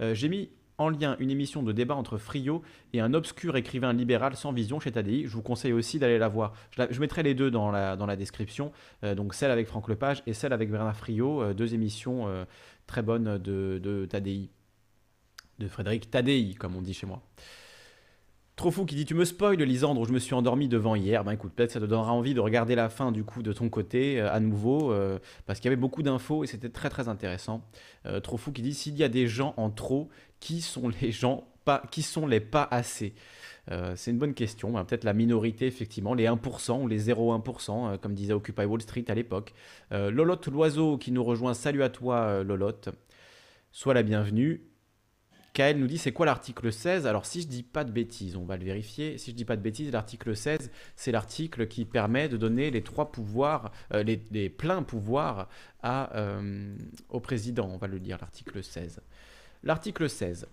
euh, 0.00 0.14
j'ai 0.14 0.28
mis 0.28 0.50
en 0.78 0.88
lien 0.88 1.16
une 1.20 1.30
émission 1.30 1.62
de 1.62 1.70
débat 1.70 1.94
entre 1.94 2.16
Frio 2.16 2.62
et 2.92 3.00
un 3.00 3.14
obscur 3.14 3.56
écrivain 3.56 3.92
libéral 3.92 4.34
sans 4.34 4.52
vision 4.52 4.80
chez 4.80 4.90
Tadi. 4.90 5.24
Je 5.26 5.34
vous 5.34 5.42
conseille 5.42 5.74
aussi 5.74 5.98
d'aller 5.98 6.18
la 6.18 6.28
voir. 6.28 6.54
Je, 6.70 6.98
mettrai 6.98 7.22
les 7.22 7.34
deux 7.34 7.50
dans 7.50 7.70
la, 7.70 7.94
dans 7.94 8.06
la 8.06 8.16
description, 8.16 8.72
euh, 9.04 9.14
donc 9.14 9.34
celle 9.34 9.50
avec 9.50 9.68
Franck 9.68 9.88
Lepage 9.88 10.22
et 10.26 10.32
celle 10.32 10.52
avec 10.52 10.70
Bernard 10.70 10.96
Frio, 10.96 11.42
euh, 11.42 11.54
deux 11.54 11.74
émissions 11.74 12.26
très 12.86 13.02
bonnes 13.02 13.38
de, 13.38 13.78
de 13.80 14.06
Tadi, 14.06 14.50
de 15.58 15.68
Frédéric 15.68 16.10
Tadei, 16.10 16.54
comme 16.58 16.76
on 16.76 16.82
dit 16.82 16.94
chez 16.94 17.06
moi. 17.06 17.22
Trop 18.56 18.70
fou 18.70 18.84
qui 18.84 18.94
dit 18.94 19.04
Tu 19.04 19.14
me 19.14 19.24
spoil, 19.24 19.56
Lisandre, 19.56 20.04
je 20.04 20.12
me 20.12 20.18
suis 20.18 20.34
endormi 20.34 20.68
devant 20.68 20.94
hier. 20.94 21.24
Ben 21.24 21.32
écoute, 21.32 21.52
peut-être 21.54 21.72
ça 21.72 21.80
te 21.80 21.86
donnera 21.86 22.12
envie 22.12 22.34
de 22.34 22.40
regarder 22.40 22.74
la 22.74 22.88
fin 22.88 23.10
du 23.10 23.24
coup 23.24 23.42
de 23.42 23.52
ton 23.52 23.68
côté 23.68 24.20
à 24.20 24.40
nouveau, 24.40 24.94
parce 25.46 25.58
qu'il 25.58 25.70
y 25.70 25.72
avait 25.72 25.80
beaucoup 25.80 26.02
d'infos 26.02 26.44
et 26.44 26.46
c'était 26.46 26.68
très 26.68 26.90
très 26.90 27.08
intéressant. 27.08 27.64
trop 28.22 28.36
fou 28.36 28.52
qui 28.52 28.60
dit 28.60 28.74
S'il 28.74 28.96
y 28.96 29.04
a 29.04 29.08
des 29.08 29.26
gens 29.26 29.54
en 29.56 29.70
trop 29.70 30.10
qui 30.38 30.60
sont 30.60 30.90
les 31.00 31.12
gens 31.12 31.48
pas, 31.64 31.82
qui 31.90 32.02
sont 32.02 32.26
les 32.26 32.40
pas 32.40 32.68
assez? 32.70 33.14
Euh, 33.70 33.92
c'est 33.96 34.10
une 34.10 34.18
bonne 34.18 34.34
question. 34.34 34.76
Hein. 34.76 34.84
Peut-être 34.84 35.04
la 35.04 35.12
minorité, 35.12 35.66
effectivement, 35.66 36.14
les 36.14 36.26
1% 36.26 36.82
ou 36.82 36.88
les 36.88 37.08
0,1%, 37.08 37.92
euh, 37.94 37.98
comme 37.98 38.14
disait 38.14 38.32
Occupy 38.32 38.64
Wall 38.64 38.82
Street 38.82 39.04
à 39.08 39.14
l'époque. 39.14 39.54
Euh, 39.92 40.10
Lolotte 40.10 40.48
Loiseau 40.48 40.98
qui 40.98 41.12
nous 41.12 41.22
rejoint. 41.24 41.54
Salut 41.54 41.82
à 41.82 41.88
toi, 41.88 42.42
Lolotte. 42.42 42.88
Sois 43.70 43.94
la 43.94 44.02
bienvenue. 44.02 44.71
Kael 45.52 45.78
nous 45.78 45.86
dit 45.86 45.98
c'est 45.98 46.12
quoi 46.12 46.24
l'article 46.24 46.72
16 46.72 47.06
Alors 47.06 47.26
si 47.26 47.42
je 47.42 47.46
dis 47.46 47.62
pas 47.62 47.84
de 47.84 47.92
bêtises, 47.92 48.36
on 48.36 48.44
va 48.44 48.56
le 48.56 48.64
vérifier. 48.64 49.18
Si 49.18 49.32
je 49.32 49.36
dis 49.36 49.44
pas 49.44 49.56
de 49.56 49.62
bêtises, 49.62 49.92
l'article 49.92 50.34
16, 50.34 50.70
c'est 50.96 51.12
l'article 51.12 51.66
qui 51.68 51.84
permet 51.84 52.28
de 52.28 52.36
donner 52.36 52.70
les 52.70 52.82
trois 52.82 53.12
pouvoirs, 53.12 53.70
les, 53.92 54.22
les, 54.30 54.48
pleins 54.48 54.82
pouvoirs 54.82 55.48
à, 55.82 56.10
au 57.10 57.20
président. 57.20 57.68
On 57.68 57.76
va 57.76 57.86
le 57.86 58.00
dire, 58.00 58.16
l'article 58.18 58.64
16. 58.64 59.00
L'article 59.62 60.08
16. 60.08 60.46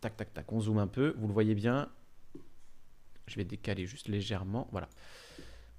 Tac, 0.00 0.16
tac, 0.16 0.34
tac. 0.34 0.52
On 0.52 0.60
zoome 0.60 0.78
un 0.78 0.86
peu. 0.86 1.14
Vous 1.16 1.28
le 1.28 1.32
voyez 1.32 1.54
bien. 1.54 1.88
Je 3.26 3.36
vais 3.36 3.44
décaler 3.44 3.86
juste 3.86 4.08
légèrement. 4.08 4.68
Voilà. 4.72 4.88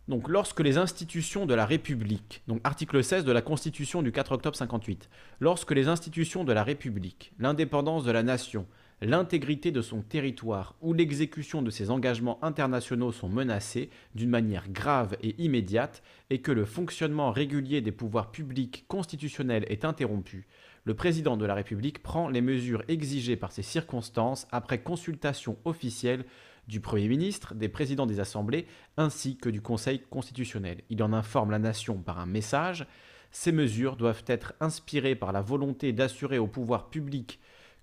Donc, 0.09 0.27
lorsque 0.27 0.59
les 0.59 0.77
institutions 0.77 1.45
de 1.45 1.53
la 1.53 1.65
République, 1.65 2.43
donc 2.47 2.59
article 2.65 3.01
16 3.01 3.23
de 3.23 3.31
la 3.31 3.41
Constitution 3.41 4.01
du 4.01 4.11
4 4.11 4.33
octobre 4.33 4.57
58, 4.57 5.09
lorsque 5.39 5.71
les 5.71 5.87
institutions 5.87 6.43
de 6.43 6.51
la 6.51 6.63
République, 6.63 7.31
l'indépendance 7.39 8.03
de 8.03 8.11
la 8.11 8.21
nation, 8.21 8.67
l'intégrité 9.01 9.71
de 9.71 9.81
son 9.81 10.01
territoire 10.01 10.75
ou 10.81 10.93
l'exécution 10.93 11.61
de 11.61 11.69
ses 11.69 11.89
engagements 11.89 12.43
internationaux 12.43 13.13
sont 13.13 13.29
menacés 13.29 13.89
d'une 14.13 14.29
manière 14.29 14.69
grave 14.69 15.15
et 15.21 15.41
immédiate 15.41 16.03
et 16.29 16.41
que 16.41 16.51
le 16.51 16.65
fonctionnement 16.65 17.31
régulier 17.31 17.79
des 17.79 17.93
pouvoirs 17.93 18.31
publics 18.31 18.83
constitutionnels 18.89 19.65
est 19.69 19.85
interrompu, 19.85 20.47
le 20.85 20.95
président 20.95 21.37
de 21.37 21.45
la 21.45 21.53
République 21.53 22.03
prend 22.03 22.27
les 22.27 22.41
mesures 22.41 22.83
exigées 22.89 23.37
par 23.37 23.53
ces 23.53 23.61
circonstances 23.61 24.47
après 24.51 24.81
consultation 24.81 25.57
officielle 25.63 26.25
du 26.67 26.79
Premier 26.79 27.07
ministre, 27.07 27.55
des 27.55 27.69
présidents 27.69 28.05
des 28.05 28.19
assemblées 28.19 28.65
ainsi 28.97 29.37
que 29.37 29.49
du 29.49 29.61
Conseil 29.61 29.99
constitutionnel. 30.09 30.81
Il 30.89 31.03
en 31.03 31.13
informe 31.13 31.51
la 31.51 31.59
nation 31.59 31.97
par 31.97 32.19
un 32.19 32.25
message. 32.25 32.87
Ces 33.31 33.51
mesures 33.51 33.95
doivent 33.95 34.23
être 34.27 34.53
inspirées 34.59 35.15
par 35.15 35.31
la 35.31 35.41
volonté 35.41 35.91
d'assurer 35.91 36.37
au 36.37 36.47
pouvoir 36.47 36.89
public 36.89 37.39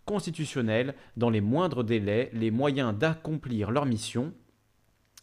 constitutionnel, 0.07 0.95
dans 1.17 1.31
les 1.31 1.41
moindres 1.41 1.85
délais, 1.85 2.31
les 2.33 2.51
moyens 2.51 2.97
d'accomplir 2.97 3.71
leur 3.71 3.87
mission. 3.87 4.33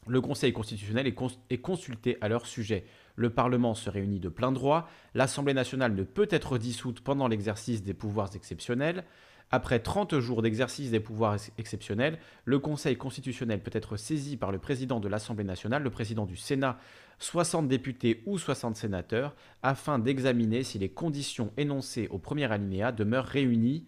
Le 0.07 0.21
Conseil 0.21 0.53
constitutionnel 0.53 1.07
est, 1.07 1.57
consulté 1.57 2.17
à 2.21 2.29
leur 2.29 2.45
sujet 2.45 2.85
le 3.17 3.31
Parlement 3.31 3.73
se 3.73 3.89
réunit 3.89 4.19
de 4.19 4.29
plein 4.29 4.51
droit, 4.51 4.87
l'Assemblée 5.15 5.55
nationale 5.55 5.95
ne 5.95 6.03
peut 6.03 6.27
être 6.29 6.57
dissoute 6.57 7.01
pendant 7.01 7.27
l'exercice 7.27 7.83
des 7.83 7.95
pouvoirs 7.95 8.29
exceptionnels, 8.35 9.03
après 9.51 9.79
30 9.79 10.19
jours 10.19 10.41
d'exercice 10.41 10.91
des 10.91 10.99
pouvoirs 10.99 11.37
exceptionnels, 11.57 12.19
le 12.45 12.59
Conseil 12.59 12.97
constitutionnel 12.97 13.61
peut 13.61 13.71
être 13.73 13.95
saisi 13.95 14.37
par 14.37 14.51
le 14.51 14.59
président 14.59 14.99
de 14.99 15.07
l'Assemblée 15.07 15.43
nationale, 15.43 15.83
le 15.83 15.89
président 15.89 16.25
du 16.25 16.35
Sénat, 16.35 16.77
60 17.19 17.67
députés 17.67 18.23
ou 18.25 18.37
60 18.37 18.75
sénateurs, 18.75 19.35
afin 19.63 19.99
d'examiner 19.99 20.63
si 20.63 20.79
les 20.79 20.89
conditions 20.89 21.51
énoncées 21.57 22.07
au 22.09 22.17
premier 22.17 22.51
alinéa 22.51 22.91
demeurent 22.91 23.25
réunies. 23.25 23.85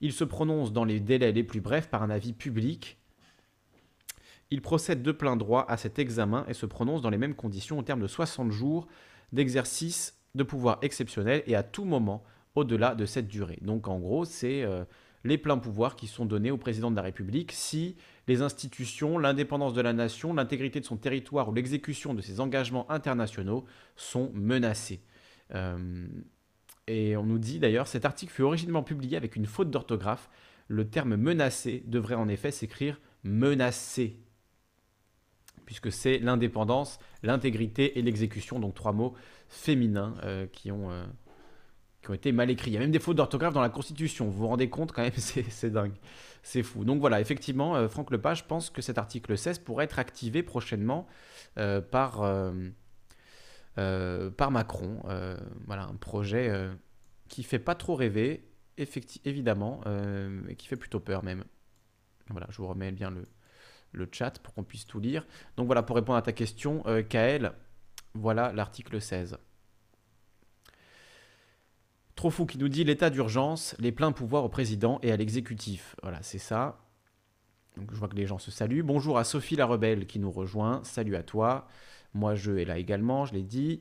Il 0.00 0.12
se 0.12 0.24
prononce 0.24 0.72
dans 0.72 0.84
les 0.84 1.00
délais 1.00 1.32
les 1.32 1.44
plus 1.44 1.60
brefs 1.60 1.88
par 1.88 2.02
un 2.02 2.10
avis 2.10 2.32
public 2.32 3.00
il 4.50 4.62
procède 4.62 5.02
de 5.02 5.12
plein 5.12 5.36
droit 5.36 5.64
à 5.68 5.76
cet 5.76 5.98
examen 5.98 6.44
et 6.48 6.54
se 6.54 6.66
prononce 6.66 7.02
dans 7.02 7.10
les 7.10 7.18
mêmes 7.18 7.34
conditions 7.34 7.78
au 7.78 7.82
terme 7.82 8.00
de 8.00 8.06
60 8.06 8.50
jours 8.50 8.86
d'exercice 9.32 10.18
de 10.34 10.42
pouvoir 10.42 10.78
exceptionnel 10.82 11.42
et 11.46 11.54
à 11.54 11.62
tout 11.62 11.84
moment 11.84 12.22
au-delà 12.54 12.94
de 12.94 13.06
cette 13.06 13.28
durée. 13.28 13.58
Donc 13.62 13.88
en 13.88 13.98
gros, 13.98 14.24
c'est 14.24 14.62
euh, 14.62 14.84
les 15.24 15.38
pleins 15.38 15.58
pouvoirs 15.58 15.96
qui 15.96 16.06
sont 16.06 16.24
donnés 16.24 16.50
au 16.50 16.56
président 16.56 16.90
de 16.90 16.96
la 16.96 17.02
République 17.02 17.52
si 17.52 17.96
les 18.26 18.42
institutions, 18.42 19.18
l'indépendance 19.18 19.74
de 19.74 19.80
la 19.80 19.92
nation, 19.92 20.32
l'intégrité 20.34 20.80
de 20.80 20.84
son 20.84 20.96
territoire 20.96 21.48
ou 21.48 21.54
l'exécution 21.54 22.14
de 22.14 22.22
ses 22.22 22.40
engagements 22.40 22.90
internationaux 22.90 23.64
sont 23.96 24.30
menacés. 24.34 25.02
Euh, 25.54 26.06
et 26.86 27.16
on 27.16 27.24
nous 27.24 27.38
dit 27.38 27.58
d'ailleurs, 27.58 27.86
cet 27.86 28.04
article 28.04 28.32
fut 28.32 28.42
originellement 28.42 28.82
publié 28.82 29.16
avec 29.16 29.36
une 29.36 29.46
faute 29.46 29.70
d'orthographe. 29.70 30.28
Le 30.68 30.88
terme 30.88 31.16
menacé 31.16 31.82
devrait 31.86 32.14
en 32.14 32.28
effet 32.28 32.50
s'écrire 32.50 33.00
menacé 33.22 34.18
puisque 35.66 35.92
c'est 35.92 36.18
l'indépendance, 36.18 36.98
l'intégrité 37.22 37.96
et 37.96 38.02
l'exécution, 38.02 38.58
donc 38.58 38.74
trois 38.74 38.90
mots 38.90 39.14
féminins 39.46 40.16
euh, 40.24 40.48
qui, 40.48 40.72
ont, 40.72 40.90
qui 42.02 42.10
ont 42.10 42.14
été 42.14 42.32
mal 42.32 42.50
écrits. 42.50 42.70
Il 42.70 42.74
y 42.74 42.76
a 42.76 42.80
même 42.80 42.90
des 42.90 42.98
fautes 42.98 43.16
d'orthographe 43.16 43.54
dans 43.54 43.60
la 43.60 43.68
Constitution, 43.68 44.26
vous 44.26 44.38
vous 44.38 44.46
rendez 44.48 44.70
compte 44.70 44.92
quand 44.92 45.02
même, 45.02 45.12
c'est 45.16 45.70
dingue, 45.70 45.94
c'est 46.42 46.62
fou. 46.62 46.84
Donc 46.84 47.00
voilà, 47.00 47.20
effectivement, 47.20 47.76
euh, 47.76 47.88
Franck 47.88 48.10
Lepage 48.10 48.46
pense 48.46 48.70
que 48.70 48.82
cet 48.82 48.98
article 48.98 49.36
16 49.36 49.60
pourrait 49.60 49.84
être 49.84 49.98
activé 49.98 50.42
prochainement 50.42 51.06
par, 51.90 52.22
par 53.74 54.50
Macron. 54.50 55.02
voilà, 55.66 55.82
un 55.82 55.96
projet 55.96 56.52
qui 57.28 57.42
fait 57.42 57.58
pas 57.58 57.74
trop 57.74 57.94
rêver, 57.96 58.44
évidemment, 59.24 59.82
et 60.48 60.56
qui 60.56 60.68
fait 60.68 60.76
plutôt 60.76 61.00
peur 61.00 61.22
même. 61.22 61.44
Voilà, 62.30 62.46
je 62.50 62.58
vous 62.58 62.68
remets 62.68 62.92
bien 62.92 63.10
le, 63.10 63.26
le 63.92 64.08
chat 64.10 64.38
pour 64.40 64.54
qu'on 64.54 64.64
puisse 64.64 64.86
tout 64.86 65.00
lire. 65.00 65.26
Donc 65.56 65.66
voilà, 65.66 65.82
pour 65.82 65.96
répondre 65.96 66.18
à 66.18 66.22
ta 66.22 66.32
question, 66.32 66.82
euh, 66.86 67.02
Kael, 67.02 67.52
voilà 68.14 68.52
l'article 68.52 69.00
16. 69.00 69.38
Trop 72.20 72.28
fou 72.28 72.44
qui 72.44 72.58
nous 72.58 72.68
dit 72.68 72.84
l'état 72.84 73.08
d'urgence, 73.08 73.74
les 73.78 73.92
pleins 73.92 74.12
pouvoirs 74.12 74.44
au 74.44 74.50
président 74.50 74.98
et 75.02 75.10
à 75.10 75.16
l'exécutif. 75.16 75.96
Voilà, 76.02 76.18
c'est 76.20 76.36
ça. 76.36 76.78
Je 77.78 77.96
vois 77.96 78.08
que 78.08 78.14
les 78.14 78.26
gens 78.26 78.36
se 78.36 78.50
saluent. 78.50 78.82
Bonjour 78.82 79.16
à 79.16 79.24
Sophie 79.24 79.56
la 79.56 79.64
Rebelle 79.64 80.04
qui 80.04 80.18
nous 80.18 80.30
rejoint. 80.30 80.82
Salut 80.84 81.16
à 81.16 81.22
toi. 81.22 81.66
Moi, 82.12 82.34
je 82.34 82.52
est 82.52 82.66
là 82.66 82.76
également, 82.76 83.24
je 83.24 83.32
l'ai 83.32 83.42
dit. 83.42 83.80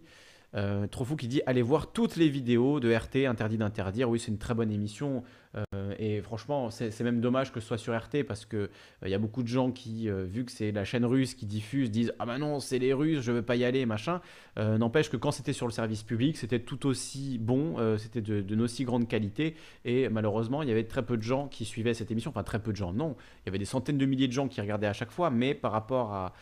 Euh, 0.56 0.88
trop 0.88 1.06
fou 1.06 1.16
qui 1.16 1.28
dit 1.28 1.42
allez 1.46 1.62
voir 1.62 1.92
toutes 1.92 2.16
les 2.16 2.28
vidéos 2.28 2.80
de 2.80 2.94
RT 2.94 3.28
interdit 3.28 3.58
d'interdire. 3.58 4.10
Oui, 4.10 4.20
c'est 4.20 4.32
une 4.32 4.40
très 4.40 4.54
bonne 4.54 4.72
émission 4.72 5.24
euh, 5.56 5.94
et 5.98 6.22
franchement, 6.22 6.70
c'est 6.72 7.00
même 7.02 7.22
dommage 7.22 7.52
que 7.52 7.60
ce 7.60 7.68
soit 7.68 7.78
sur 7.78 7.96
RT 7.96 8.24
parce 8.28 8.46
que 8.46 8.58
euh, 8.58 8.70
il 9.04 9.10
y 9.10 9.14
a 9.14 9.20
beaucoup 9.20 9.44
de 9.44 9.48
gens 9.48 9.72
qui, 9.72 10.10
vu 10.10 10.46
que 10.46 10.52
c'est 10.52 10.72
la 10.72 10.86
chaîne 10.86 11.06
russe 11.06 11.36
qui 11.36 11.46
diffuse, 11.46 11.92
disent 11.92 12.14
ah 12.20 12.26
bah 12.26 12.38
non, 12.38 12.60
c'est 12.60 12.80
les 12.80 12.94
Russes, 12.94 13.22
je 13.22 13.32
veux 13.32 13.42
pas 13.42 13.56
y 13.56 13.64
aller, 13.64 13.86
machin. 13.86 14.22
N'empêche 14.58 15.10
que 15.10 15.18
quand 15.18 15.32
c'était 15.32 15.54
sur 15.54 15.68
le 15.68 15.72
service 15.72 16.04
public, 16.04 16.38
c'était 16.38 16.60
tout 16.60 16.86
aussi 16.86 17.38
bon, 17.38 17.76
c'était 17.98 18.22
de, 18.22 18.42
de 18.42 18.62
aussi 18.62 18.84
grande 18.84 19.08
qualité 19.08 19.56
et 19.86 20.10
malheureusement, 20.10 20.64
il 20.64 20.70
y 20.70 20.72
avait 20.72 20.84
très 20.84 21.04
peu 21.04 21.16
de 21.16 21.24
gens 21.24 21.48
qui 21.48 21.66
suivaient 21.66 21.94
cette 21.94 22.12
émission. 22.12 22.32
Enfin, 22.32 22.44
très 22.44 22.60
peu 22.60 22.72
de 22.72 22.78
gens, 22.78 22.92
non. 22.92 23.16
Il 23.44 23.48
y 23.48 23.50
avait 23.50 23.58
des 23.58 23.66
centaines 23.66 23.98
de 23.98 24.06
milliers 24.06 24.28
de 24.28 24.34
gens 24.34 24.48
qui 24.48 24.60
regardaient 24.60 24.88
à 24.88 24.94
chaque 24.94 25.12
fois, 25.12 25.30
mais 25.30 25.54
par 25.54 25.72
rapport 25.72 26.14
à 26.14 26.34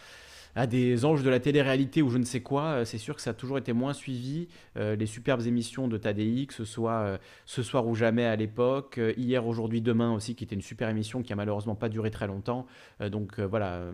à 0.58 0.68
des 0.68 1.06
anges 1.06 1.24
de 1.24 1.30
la 1.30 1.40
télé-réalité 1.40 2.02
ou 2.02 2.10
je 2.10 2.18
ne 2.18 2.26
sais 2.26 2.42
quoi, 2.42 2.84
c'est 2.86 2.98
sûr 2.98 3.16
que 3.16 3.22
ça 3.22 3.30
a 3.30 3.34
toujours 3.34 3.58
été 3.58 3.74
moins 3.74 3.94
suivi. 3.94 4.48
les 4.76 5.06
superbes 5.06 5.46
émissions 5.46 5.88
de 5.88 5.98
Tadei, 5.98 6.46
que 6.48 6.54
ce 6.54 6.66
soit 6.66 7.20
Ce 7.46 7.64
soir 7.64 7.88
ou 7.88 7.96
jamais 7.96 8.26
à 8.26 8.36
l'époque, 8.36 9.00
hier, 9.18 9.46
aujourd'hui, 9.46 9.82
demain 9.82 10.14
aussi, 10.14 10.36
qui 10.36 10.44
était 10.44 10.56
une 10.56 10.62
super 10.62 10.90
émission 10.90 11.22
qui 11.22 11.32
a 11.32 11.36
malheureusement 11.36 11.76
pas 11.76 11.90
duré 11.90 12.12
très 12.12 12.28
longtemps. 12.28 12.66
donc 13.00 13.40
voilà 13.40 13.92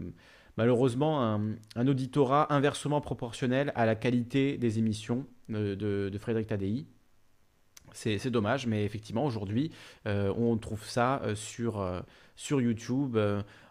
malheureusement 0.58 1.22
un, 1.76 1.88
auditorat 1.88 2.54
inversement 2.54 3.02
proportionnel 3.02 3.72
à 3.76 3.86
la 3.86 3.96
qualité 3.96 4.58
des 4.58 4.80
émissions 4.80 5.26
de, 5.50 6.18
Frédéric 6.20 6.48
Tadei. 6.48 6.86
C'est 7.94 8.32
dommage, 8.32 8.66
mais 8.66 8.86
effectivement, 8.86 9.24
aujourd'hui, 9.24 9.72
euh, 10.08 10.34
on 10.36 10.58
trouve 10.58 10.84
ça 10.84 11.22
euh, 11.22 11.36
sur, 11.36 11.80
euh, 11.80 12.02
sur 12.36 12.60
YouTube 12.60 13.16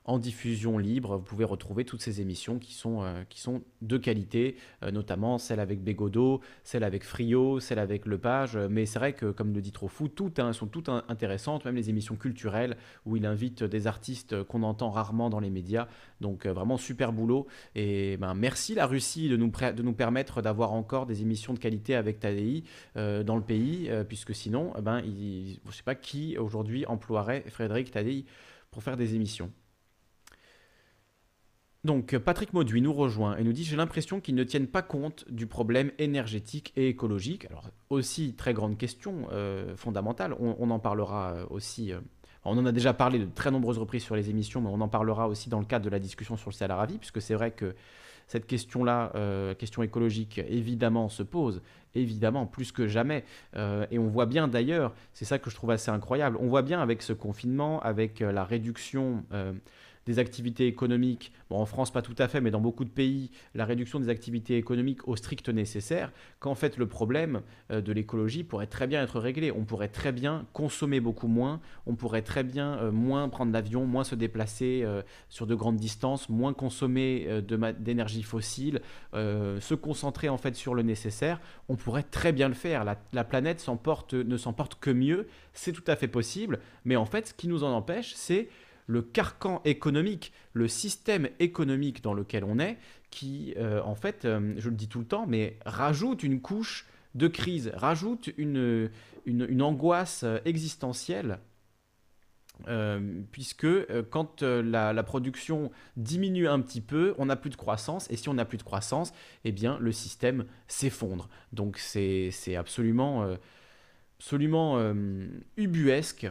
en 0.04 0.18
diffusion 0.18 0.78
libre. 0.78 1.16
Vous 1.16 1.22
pouvez 1.22 1.44
retrouver 1.44 1.84
toutes 1.84 2.02
ces 2.02 2.20
émissions 2.20 2.58
qui 2.58 2.74
sont, 2.74 3.02
euh, 3.02 3.24
qui 3.28 3.40
sont 3.40 3.62
de 3.80 3.96
qualité, 3.96 4.56
euh, 4.82 4.90
notamment 4.90 5.38
celle 5.38 5.60
avec 5.60 5.82
Bégodeau, 5.82 6.40
celle 6.64 6.84
avec 6.84 7.04
Frio, 7.04 7.60
celle 7.60 7.78
avec 7.78 8.06
Lepage. 8.06 8.56
Mais 8.56 8.86
c'est 8.86 8.98
vrai 8.98 9.12
que, 9.12 9.30
comme 9.30 9.52
le 9.52 9.60
dit 9.60 9.72
Trofou, 9.72 10.08
toutes 10.08 10.38
hein, 10.38 10.52
sont 10.52 10.66
toutes 10.66 10.88
intéressantes, 10.88 11.64
même 11.64 11.76
les 11.76 11.90
émissions 11.90 12.16
culturelles 12.16 12.76
où 13.06 13.16
il 13.16 13.26
invite 13.26 13.62
des 13.64 13.86
artistes 13.86 14.42
qu'on 14.44 14.62
entend 14.62 14.90
rarement 14.90 15.30
dans 15.30 15.40
les 15.40 15.50
médias. 15.50 15.86
Donc 16.20 16.46
euh, 16.46 16.52
vraiment 16.52 16.76
super 16.76 17.12
boulot. 17.12 17.46
Et 17.74 18.16
ben, 18.16 18.34
merci 18.34 18.74
la 18.74 18.86
Russie 18.86 19.28
de 19.28 19.36
nous, 19.36 19.50
de 19.50 19.82
nous 19.82 19.92
permettre 19.92 20.42
d'avoir 20.42 20.72
encore 20.72 21.06
des 21.06 21.22
émissions 21.22 21.54
de 21.54 21.58
qualité 21.58 21.94
avec 21.94 22.18
Tadei 22.20 22.64
dans 22.94 23.36
le 23.36 23.42
pays, 23.42 23.90
puisque 24.08 24.34
sinon, 24.34 24.72
ben, 24.80 25.00
il, 25.00 25.58
je 25.64 25.68
ne 25.68 25.72
sais 25.72 25.82
pas 25.82 25.94
qui 25.94 26.36
aujourd'hui 26.38 26.86
emploierait 26.86 27.44
Frédéric 27.48 27.90
Tadei 27.90 28.24
pour 28.70 28.82
faire 28.82 28.96
des 28.96 29.14
émissions. 29.14 29.50
Donc 31.84 32.16
Patrick 32.16 32.52
Mauduit 32.52 32.80
nous 32.80 32.92
rejoint 32.92 33.36
et 33.36 33.42
nous 33.42 33.52
dit 33.52 33.64
j'ai 33.64 33.74
l'impression 33.74 34.20
qu'ils 34.20 34.36
ne 34.36 34.44
tiennent 34.44 34.68
pas 34.68 34.82
compte 34.82 35.24
du 35.28 35.48
problème 35.48 35.90
énergétique 35.98 36.72
et 36.76 36.88
écologique. 36.88 37.46
Alors 37.46 37.70
aussi 37.90 38.34
très 38.34 38.54
grande 38.54 38.78
question 38.78 39.26
euh, 39.32 39.74
fondamentale, 39.74 40.36
on, 40.38 40.70
en 40.70 40.78
parlera 40.78 41.32
euh, 41.32 41.46
aussi, 41.50 41.92
euh, 41.92 41.98
on 42.44 42.56
en 42.56 42.66
a 42.66 42.70
déjà 42.70 42.94
parlé 42.94 43.18
de 43.18 43.26
très 43.26 43.50
nombreuses 43.50 43.78
reprises 43.78 44.04
sur 44.04 44.14
les 44.14 44.30
émissions, 44.30 44.60
mais 44.60 44.68
on 44.68 44.80
en 44.80 44.86
parlera 44.86 45.26
aussi 45.26 45.48
dans 45.48 45.58
le 45.58 45.64
cadre 45.64 45.84
de 45.84 45.90
la 45.90 45.98
discussion 45.98 46.36
sur 46.36 46.50
le 46.50 46.86
vie, 46.86 46.98
puisque 46.98 47.20
c'est 47.20 47.34
vrai 47.34 47.50
que 47.50 47.74
cette 48.28 48.46
question-là, 48.46 49.12
question 49.58 49.82
écologique, 49.82 50.38
évidemment 50.38 51.08
se 51.08 51.24
pose, 51.24 51.60
évidemment, 51.94 52.46
plus 52.46 52.72
que 52.72 52.86
jamais. 52.86 53.24
et 53.56 53.98
on 53.98 54.06
voit 54.06 54.24
bien 54.26 54.48
d'ailleurs, 54.48 54.94
c'est 55.12 55.26
ça 55.26 55.38
que 55.38 55.50
je 55.50 55.56
trouve 55.56 55.72
assez 55.72 55.90
incroyable, 55.90 56.38
on 56.40 56.46
voit 56.46 56.62
bien 56.62 56.80
avec 56.80 57.02
ce 57.02 57.12
confinement, 57.12 57.80
avec 57.80 58.20
la 58.20 58.44
réduction 58.44 59.24
des 60.06 60.18
activités 60.18 60.66
économiques, 60.66 61.32
bon, 61.50 61.58
en 61.58 61.66
France 61.66 61.92
pas 61.92 62.02
tout 62.02 62.14
à 62.18 62.28
fait, 62.28 62.40
mais 62.40 62.50
dans 62.50 62.60
beaucoup 62.60 62.84
de 62.84 62.90
pays, 62.90 63.30
la 63.54 63.64
réduction 63.64 64.00
des 64.00 64.08
activités 64.08 64.56
économiques 64.56 65.06
au 65.06 65.16
strict 65.16 65.48
nécessaire, 65.48 66.12
qu'en 66.40 66.54
fait 66.54 66.76
le 66.76 66.86
problème 66.86 67.42
euh, 67.70 67.80
de 67.80 67.92
l'écologie 67.92 68.42
pourrait 68.42 68.66
très 68.66 68.86
bien 68.86 69.02
être 69.02 69.20
réglé. 69.20 69.52
On 69.52 69.64
pourrait 69.64 69.88
très 69.88 70.12
bien 70.12 70.46
consommer 70.52 71.00
beaucoup 71.00 71.28
moins, 71.28 71.60
on 71.86 71.94
pourrait 71.94 72.22
très 72.22 72.42
bien 72.42 72.78
euh, 72.78 72.92
moins 72.92 73.28
prendre 73.28 73.52
l'avion, 73.52 73.86
moins 73.86 74.04
se 74.04 74.14
déplacer 74.14 74.82
euh, 74.84 75.02
sur 75.28 75.46
de 75.46 75.54
grandes 75.54 75.76
distances, 75.76 76.28
moins 76.28 76.52
consommer 76.52 77.42
d'énergie 77.78 78.22
fossile, 78.22 78.80
se 79.12 79.74
concentrer 79.74 80.28
en 80.28 80.36
fait 80.36 80.54
sur 80.54 80.74
le 80.74 80.82
nécessaire. 80.82 81.40
On 81.68 81.76
pourrait 81.76 82.02
très 82.02 82.32
bien 82.32 82.48
le 82.48 82.54
faire. 82.54 82.84
La, 82.84 82.98
la 83.12 83.24
planète 83.24 83.58
ne 83.58 84.36
s'en 84.36 84.52
porte 84.52 84.74
que 84.80 84.90
mieux, 84.90 85.26
c'est 85.52 85.72
tout 85.72 85.84
à 85.86 85.96
fait 85.96 86.08
possible, 86.08 86.60
mais 86.84 86.96
en 86.96 87.06
fait 87.06 87.28
ce 87.28 87.34
qui 87.34 87.48
nous 87.48 87.64
en 87.64 87.72
empêche, 87.72 88.12
c'est 88.14 88.48
le 88.92 89.02
carcan 89.02 89.62
économique, 89.64 90.32
le 90.52 90.68
système 90.68 91.28
économique 91.40 92.02
dans 92.02 92.14
lequel 92.14 92.44
on 92.44 92.58
est, 92.58 92.78
qui, 93.10 93.54
euh, 93.56 93.82
en 93.82 93.94
fait, 93.94 94.24
euh, 94.24 94.54
je 94.58 94.68
le 94.68 94.76
dis 94.76 94.88
tout 94.88 95.00
le 95.00 95.06
temps, 95.06 95.26
mais 95.26 95.58
rajoute 95.66 96.22
une 96.22 96.40
couche 96.40 96.86
de 97.14 97.26
crise, 97.26 97.72
rajoute 97.74 98.30
une, 98.36 98.90
une, 99.26 99.62
angoisse 99.62 100.22
euh, 100.24 100.38
existentielle. 100.44 101.38
puisque 103.32 103.66
quand 104.10 104.42
la, 104.42 105.02
production 105.02 105.72
diminue 105.96 106.46
un 106.46 106.60
petit 106.60 106.80
peu, 106.82 107.14
on 107.18 107.26
n'a 107.26 107.36
plus 107.36 107.50
de 107.50 107.56
croissance, 107.56 108.08
et 108.10 108.16
si 108.16 108.28
on 108.28 108.34
n'a 108.34 108.44
plus 108.44 108.58
de 108.58 108.62
croissance, 108.62 109.12
eh 109.44 109.52
bien 109.52 109.78
le 109.80 109.90
système 109.90 110.44
s'effondre. 110.68 111.28
Donc 111.52 111.78
c'est 111.78 112.30
absolument, 112.56 113.36
absolument 114.18 114.94
ubuesque 115.56 116.30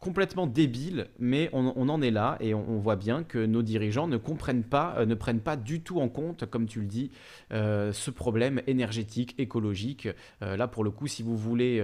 complètement 0.00 0.46
débile, 0.46 1.08
mais 1.18 1.48
on, 1.52 1.88
en 1.88 2.02
est 2.02 2.10
là 2.10 2.36
et 2.40 2.54
on, 2.54 2.78
voit 2.78 2.96
bien 2.96 3.24
que 3.24 3.44
nos 3.44 3.62
dirigeants 3.62 4.08
ne 4.08 4.16
comprennent 4.16 4.62
pas, 4.62 4.94
euh, 4.98 5.06
ne 5.06 5.14
prennent 5.14 5.40
pas 5.40 5.56
du 5.56 5.80
tout 5.80 6.00
en 6.00 6.08
compte, 6.08 6.46
comme 6.46 6.66
tu 6.66 6.80
le 6.80 6.86
dis, 6.86 7.10
euh, 7.52 7.92
ce 7.92 8.10
problème 8.10 8.60
énergétique, 8.66 9.34
écologique. 9.38 10.08
Euh, 10.42 10.56
là, 10.56 10.68
pour 10.68 10.84
le 10.84 10.90
coup, 10.90 11.06
si 11.06 11.22
vous 11.22 11.36
voulez 11.36 11.82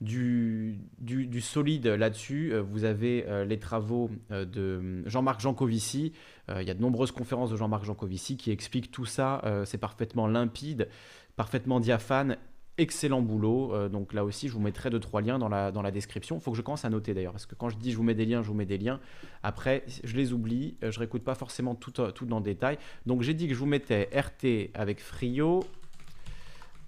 du, 0.00 0.78
du, 0.98 1.40
solide 1.40 1.86
là-dessus, 1.86 2.54
vous 2.70 2.84
avez 2.84 3.24
les 3.46 3.58
travaux 3.58 4.10
de 4.30 5.02
Jean-Marc 5.06 5.40
Jancovici. 5.40 6.12
il 6.48 6.66
y 6.66 6.70
a 6.70 6.74
de 6.74 6.80
nombreuses 6.80 7.12
conférences 7.12 7.50
de 7.50 7.56
Jean-Marc 7.56 7.84
Jancovici 7.84 8.36
qui 8.36 8.50
expliquent 8.50 8.90
tout 8.90 9.06
ça. 9.06 9.42
C'est 9.64 9.78
parfaitement 9.78 10.26
limpide, 10.26 10.88
parfaitement 11.36 11.80
diaphane 11.80 12.36
excellent 12.78 13.20
boulot. 13.20 13.74
Euh, 13.74 13.88
donc 13.88 14.12
là 14.12 14.24
aussi, 14.24 14.48
je 14.48 14.54
vous 14.54 14.60
mettrai 14.60 14.88
deux, 14.88 15.00
trois 15.00 15.20
liens 15.20 15.38
dans 15.38 15.48
la, 15.48 15.90
description. 15.90 16.36
Il 16.36 16.42
faut 16.42 16.52
que 16.52 16.56
je 16.56 16.62
commence 16.62 16.84
à 16.84 16.90
noter 16.90 17.12
d'ailleurs, 17.12 17.32
parce 17.32 17.46
que 17.46 17.54
quand 17.54 17.68
je 17.68 17.76
dis 17.76 17.92
je 17.92 17.96
vous 17.96 18.02
mets 18.02 18.14
des 18.14 18.24
liens, 18.24 18.42
je 18.42 18.48
vous 18.48 18.54
mets 18.54 18.66
des 18.66 18.78
liens. 18.78 19.00
Après, 19.42 19.84
je 20.04 20.16
les 20.16 20.32
oublie, 20.32 20.76
euh, 20.82 20.90
je 20.90 20.98
réécoute 20.98 21.22
pas 21.22 21.34
forcément 21.34 21.74
tout, 21.74 22.00
euh, 22.00 22.10
tout 22.10 22.24
dans 22.24 22.38
le 22.38 22.44
détail. 22.44 22.78
Donc 23.06 23.22
j'ai 23.22 23.34
dit 23.34 23.48
que 23.48 23.54
je 23.54 23.58
vous 23.58 23.66
mettais 23.66 24.08
RT 24.14 24.70
avec 24.74 25.00
Frio, 25.00 25.64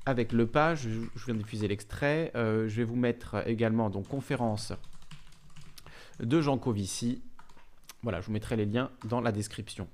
avec 0.07 0.32
le 0.32 0.47
page, 0.47 0.88
je, 0.88 1.24
viens 1.24 1.34
de 1.34 1.41
diffuser 1.41 1.68
l'extrait. 1.68 2.30
je 2.34 2.74
vais 2.74 2.84
vous 2.84 2.97
mettre 2.97 3.47
également 3.47 3.91
donc 3.91 4.09
conférence 4.09 4.72
de 6.18 6.41
Jean 6.41 6.59
Covici. 6.59 7.22
Voilà, 8.03 8.20
je 8.20 8.26
vous 8.26 8.32
mettrai 8.32 8.57
les 8.57 8.64
liens 8.64 8.91
dans 9.05 9.20
la 9.20 9.30
description. 9.30 9.88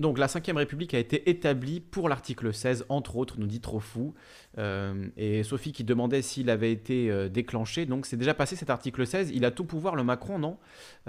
Donc 0.00 0.18
la 0.18 0.26
Ve 0.26 0.56
République 0.56 0.92
a 0.94 0.98
été 0.98 1.30
établie 1.30 1.78
pour 1.78 2.08
l'article 2.08 2.52
16, 2.52 2.86
entre 2.88 3.16
autres, 3.16 3.38
nous 3.38 3.46
dit 3.46 3.60
Trofou. 3.60 4.14
Euh, 4.58 5.06
et 5.16 5.44
Sophie 5.44 5.72
qui 5.72 5.84
demandait 5.84 6.22
s'il 6.22 6.50
avait 6.50 6.72
été 6.72 7.10
euh, 7.10 7.28
déclenché. 7.28 7.86
Donc 7.86 8.06
c'est 8.06 8.16
déjà 8.16 8.34
passé 8.34 8.56
cet 8.56 8.70
article 8.70 9.06
16. 9.06 9.30
Il 9.32 9.44
a 9.44 9.52
tout 9.52 9.64
pouvoir, 9.64 9.94
le 9.94 10.02
Macron, 10.02 10.38
non? 10.38 10.58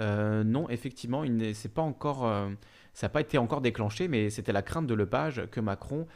Euh, 0.00 0.44
Non, 0.44 0.68
effectivement, 0.68 1.24
il 1.24 1.54
pas 1.74 1.82
encore, 1.82 2.30
ça 2.94 3.06
n'a 3.06 3.08
pas 3.08 3.20
été 3.20 3.38
encore 3.38 3.60
déclenché, 3.60 4.08
mais 4.08 4.30
c'était 4.30 4.52
la 4.52 4.62
crainte 4.62 4.86
de 4.86 4.94
Lepage 4.94 5.42
que 5.50 5.60
Macron 5.60 6.06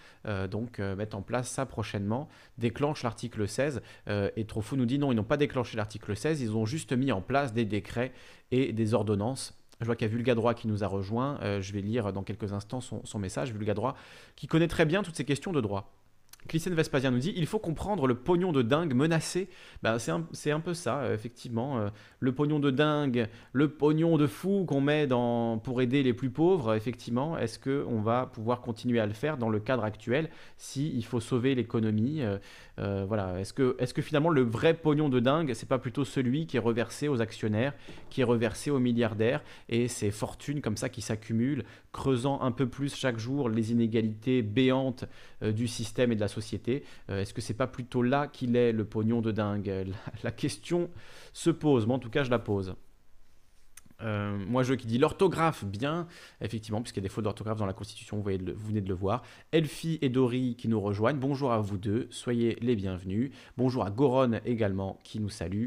donc 0.51 0.79
mette 0.79 1.15
en 1.15 1.23
place 1.23 1.49
ça 1.49 1.67
prochainement, 1.67 2.29
déclenche 2.57 3.03
l'article 3.03 3.49
16. 3.49 3.83
et 4.09 4.45
Trofou 4.45 4.77
nous 4.77 4.87
dit 4.87 4.99
non, 4.99 5.13
ils 5.13 5.17
n'ont 5.17 5.25
pas 5.25 5.37
déclenché 5.37 5.77
l'article 5.77 6.17
16, 6.17 6.41
ils 6.41 6.57
ont 6.57 6.67
juste 6.67 6.93
mis 6.93 7.11
en 7.11 7.21
place 7.21 7.53
des 7.53 7.65
décrets 7.65 8.13
et 8.53 8.73
des 8.73 8.95
ordonnances 8.95 9.60
je 9.81 9.87
vois 9.87 9.97
qu'il 9.97 10.07
y 10.07 10.11
a 10.11 10.13
Vulgadroit 10.13 10.55
qui 10.55 10.69
nous 10.69 10.85
a 10.85 10.87
rejoint. 10.87 11.39
Euh, 11.43 11.61
je 11.61 11.73
vais 11.73 11.81
lire 11.81 12.13
dans 12.13 12.23
quelques 12.23 12.53
instants 12.53 12.81
son, 12.81 13.05
son 13.05 13.19
message. 13.19 13.53
Vulgadroit 13.53 13.95
qui 14.37 14.47
connaît 14.47 14.69
très 14.69 14.85
bien 14.85 15.03
toutes 15.03 15.17
ces 15.17 15.25
questions 15.25 15.53
de 15.53 15.61
droit. 15.61 15.93
Clicène 16.49 16.75
Vespasien 16.75 17.11
nous 17.11 17.19
dit 17.19 17.33
il 17.37 17.47
faut 17.47 17.59
comprendre 17.59 18.07
le 18.07 18.15
pognon 18.15 18.53
de 18.53 18.63
dingue 18.63 18.95
menacé. 18.95 19.49
Ben, 19.83 19.99
c'est 19.99 20.11
un, 20.11 20.27
un, 20.47 20.61
peu 20.61 20.75
ça, 20.75 21.01
euh, 21.01 21.15
effectivement. 21.15 21.79
Euh, 21.79 21.89
le 22.19 22.33
pognon 22.33 22.59
de 22.59 22.71
dingue, 22.71 23.29
le 23.53 23.69
pognon 23.69 24.17
de 24.17 24.27
fou 24.27 24.65
qu'on 24.67 24.81
met 24.81 25.07
dans, 25.07 25.59
pour 25.59 25.83
aider 25.83 26.03
les 26.03 26.15
plus 26.15 26.31
pauvres, 26.31 26.75
effectivement. 26.75 27.37
Est-ce 27.37 27.59
qu'on 27.59 28.01
va 28.01 28.27
pouvoir 28.27 28.61
continuer 28.61 29.01
à 29.01 29.07
le 29.07 29.13
faire 29.13 29.37
dans 29.37 29.51
le 29.51 29.61
cadre 29.61 29.85
actuel 29.85 30.31
si 30.57 31.01
faut 31.03 31.21
sauver 31.21 31.57
l'économie 31.57 32.23
euh, 32.81 33.05
voilà. 33.07 33.39
Est-ce 33.41 33.53
que, 33.53 33.77
est 33.79 33.93
que 33.93 34.03
finalement 34.03 34.31
le 34.31 34.43
vrai 34.43 34.75
pognon 34.75 35.09
de 35.09 35.21
dingue, 35.21 35.53
c'est 35.55 35.69
pas 35.69 35.79
plutôt 35.79 36.05
celui 36.05 36.47
qui 36.47 36.57
est 36.57 36.61
reversé 36.61 37.09
aux 37.09 37.21
actionnaires, 37.21 37.75
qui 38.09 38.23
est 38.23 38.25
reversé 38.25 38.71
aux 38.71 38.79
milliardaires 38.79 39.43
et 39.69 39.89
ces 39.89 40.11
fortunes 40.11 40.61
comme 40.61 40.77
ça 40.77 40.89
qui 40.89 41.03
s'accumulent, 41.03 41.65
creusant 41.93 42.41
un 42.41 42.53
peu 42.53 42.67
plus 42.69 42.95
chaque 42.95 43.19
jour 43.19 43.49
les 43.49 43.73
inégalités 43.73 44.43
béantes 44.43 45.05
du 45.43 45.67
système 45.67 46.13
et 46.13 46.15
de 46.15 46.21
la 46.21 46.29
société. 46.31 46.85
Euh, 47.11 47.21
est-ce 47.21 47.35
que 47.35 47.41
c'est 47.41 47.55
pas 47.55 47.67
plutôt 47.67 48.03
là 48.03 48.27
qu'il 48.27 48.57
est 48.57 48.73
le 48.73 48.85
pognon 48.85 49.21
de 49.21 49.33
dingue? 49.33 49.93
La, 50.23 50.33
question 50.33 50.91
se 51.33 51.51
pose, 51.51 51.87
moi 51.87 51.97
en 51.97 51.99
tout 51.99 52.11
cas 52.11 52.25
je 52.25 52.31
la 52.31 52.39
pose. 52.39 52.75
Euh, 54.03 54.39
moi, 54.49 54.63
je 54.63 54.73
qui 54.73 54.87
dit 54.87 54.97
l'orthographe, 54.97 55.65
bien, 55.65 56.07
effectivement, 56.41 56.81
puisqu'il 56.81 57.01
y 57.01 57.03
a 57.03 57.09
des 57.09 57.11
fautes 57.11 57.25
d'orthographe 57.25 57.59
dans 57.59 57.67
la 57.67 57.75
Constitution, 57.75 58.17
vous, 58.17 58.23
vous, 58.23 58.69
venez 58.69 58.81
de 58.81 58.89
le 58.89 58.95
voir. 58.95 59.23
Elfie 59.53 59.99
et 60.01 60.09
Dory 60.09 60.57
qui 60.57 60.69
nous 60.69 60.81
rejoignent, 60.81 61.19
bonjour 61.19 61.53
à 61.53 61.61
vous 61.61 61.77
deux, 61.77 62.09
soyez 62.11 62.57
les 62.63 62.77
bienvenus. 62.77 63.31
Bonjour 63.59 63.85
à 63.85 63.91
Goron 63.91 64.41
également 64.47 64.99
qui 65.05 65.21
nous 65.21 65.29
salue. 65.29 65.67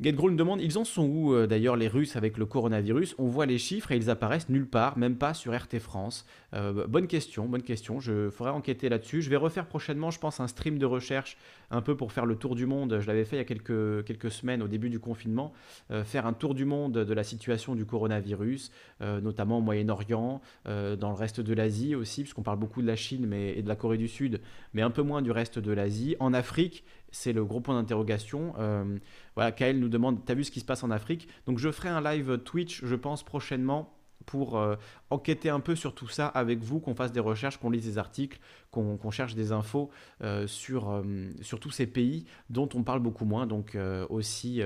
GetGrow 0.00 0.28
nous 0.28 0.36
demande, 0.36 0.60
ils 0.60 0.76
en 0.76 0.84
sont 0.84 1.04
où 1.04 1.34
euh, 1.34 1.46
d'ailleurs 1.46 1.76
les 1.76 1.86
Russes 1.86 2.16
avec 2.16 2.36
le 2.36 2.46
coronavirus? 2.46 3.14
On 3.18 3.28
voit 3.28 3.46
les 3.46 3.58
chiffres 3.58 3.92
et 3.92 3.96
ils 3.96 4.10
apparaissent 4.10 4.48
nulle 4.48 4.66
part, 4.66 4.98
même 4.98 5.14
pas 5.14 5.34
sur 5.34 5.54
RT 5.54 5.78
France. 5.78 6.26
Euh, 6.52 6.88
bonne 6.88 7.06
question, 7.06 7.46
bonne 7.46 7.62
question. 7.62 8.00
Je 8.00 8.28
ferai 8.28 8.50
enquêter 8.50 8.88
là-dessus. 8.88 9.22
Je 9.22 9.30
vais 9.30 9.36
refaire 9.36 9.66
prochainement, 9.66 10.10
je 10.10 10.18
pense, 10.18 10.40
un 10.40 10.48
stream 10.48 10.78
de 10.78 10.86
recherche 10.86 11.36
un 11.70 11.80
peu 11.80 11.96
pour 11.96 12.10
faire 12.10 12.26
le 12.26 12.34
tour 12.34 12.56
du 12.56 12.66
monde. 12.66 12.98
Je 13.00 13.06
l'avais 13.06 13.24
fait 13.24 13.36
il 13.36 13.38
y 13.38 13.42
a 13.42 13.44
quelques, 13.44 14.04
quelques 14.04 14.32
semaines 14.32 14.62
au 14.62 14.68
début 14.68 14.90
du 14.90 14.98
confinement. 14.98 15.52
Euh, 15.92 16.02
faire 16.02 16.26
un 16.26 16.32
tour 16.32 16.56
du 16.56 16.64
monde 16.64 16.94
de 16.94 17.14
la 17.14 17.22
situation 17.22 17.76
du 17.76 17.86
coronavirus, 17.86 18.72
notamment 19.00 19.58
au 19.58 19.60
Moyen-Orient, 19.60 20.40
dans 20.64 21.10
le 21.10 21.14
reste 21.14 21.40
de 21.40 21.54
l'Asie 21.54 21.94
aussi, 21.94 22.22
puisqu'on 22.22 22.42
parle 22.42 22.58
beaucoup 22.58 22.82
de 22.82 22.86
la 22.86 22.96
Chine 22.96 23.26
mais, 23.26 23.56
et 23.56 23.62
de 23.62 23.68
la 23.68 23.76
Corée 23.76 23.98
du 23.98 24.08
Sud, 24.08 24.40
mais 24.72 24.82
un 24.82 24.90
peu 24.90 25.02
moins 25.02 25.22
du 25.22 25.30
reste 25.30 25.58
de 25.58 25.72
l'Asie. 25.72 26.16
En 26.18 26.32
Afrique 26.32 26.84
c'est 27.14 27.32
le 27.32 27.44
gros 27.44 27.60
point 27.60 27.74
d'interrogation. 27.74 28.54
Euh, 28.58 28.98
voilà, 29.36 29.52
Kael 29.52 29.78
nous 29.78 29.88
demande, 29.88 30.24
t'as 30.24 30.34
vu 30.34 30.44
ce 30.44 30.50
qui 30.50 30.60
se 30.60 30.64
passe 30.64 30.82
en 30.82 30.90
Afrique? 30.90 31.28
Donc 31.46 31.58
je 31.58 31.70
ferai 31.70 31.88
un 31.88 32.00
live 32.00 32.38
Twitch, 32.38 32.84
je 32.84 32.94
pense, 32.94 33.22
prochainement 33.22 33.96
pour 34.26 34.58
euh, 34.58 34.76
enquêter 35.10 35.50
un 35.50 35.60
peu 35.60 35.76
sur 35.76 35.94
tout 35.94 36.08
ça 36.08 36.26
avec 36.26 36.60
vous, 36.60 36.80
qu'on 36.80 36.94
fasse 36.94 37.12
des 37.12 37.20
recherches, 37.20 37.58
qu'on 37.58 37.70
lise 37.70 37.84
des 37.84 37.98
articles, 37.98 38.40
qu'on 38.70 39.10
cherche 39.10 39.34
des 39.34 39.52
infos 39.52 39.90
euh, 40.22 40.46
sur, 40.46 41.02
sur 41.40 41.60
tous 41.60 41.70
ces 41.70 41.86
pays 41.86 42.24
dont 42.50 42.68
on 42.74 42.82
parle 42.82 43.00
beaucoup 43.00 43.24
moins. 43.24 43.46
Donc 43.46 43.76
aussi 44.08 44.62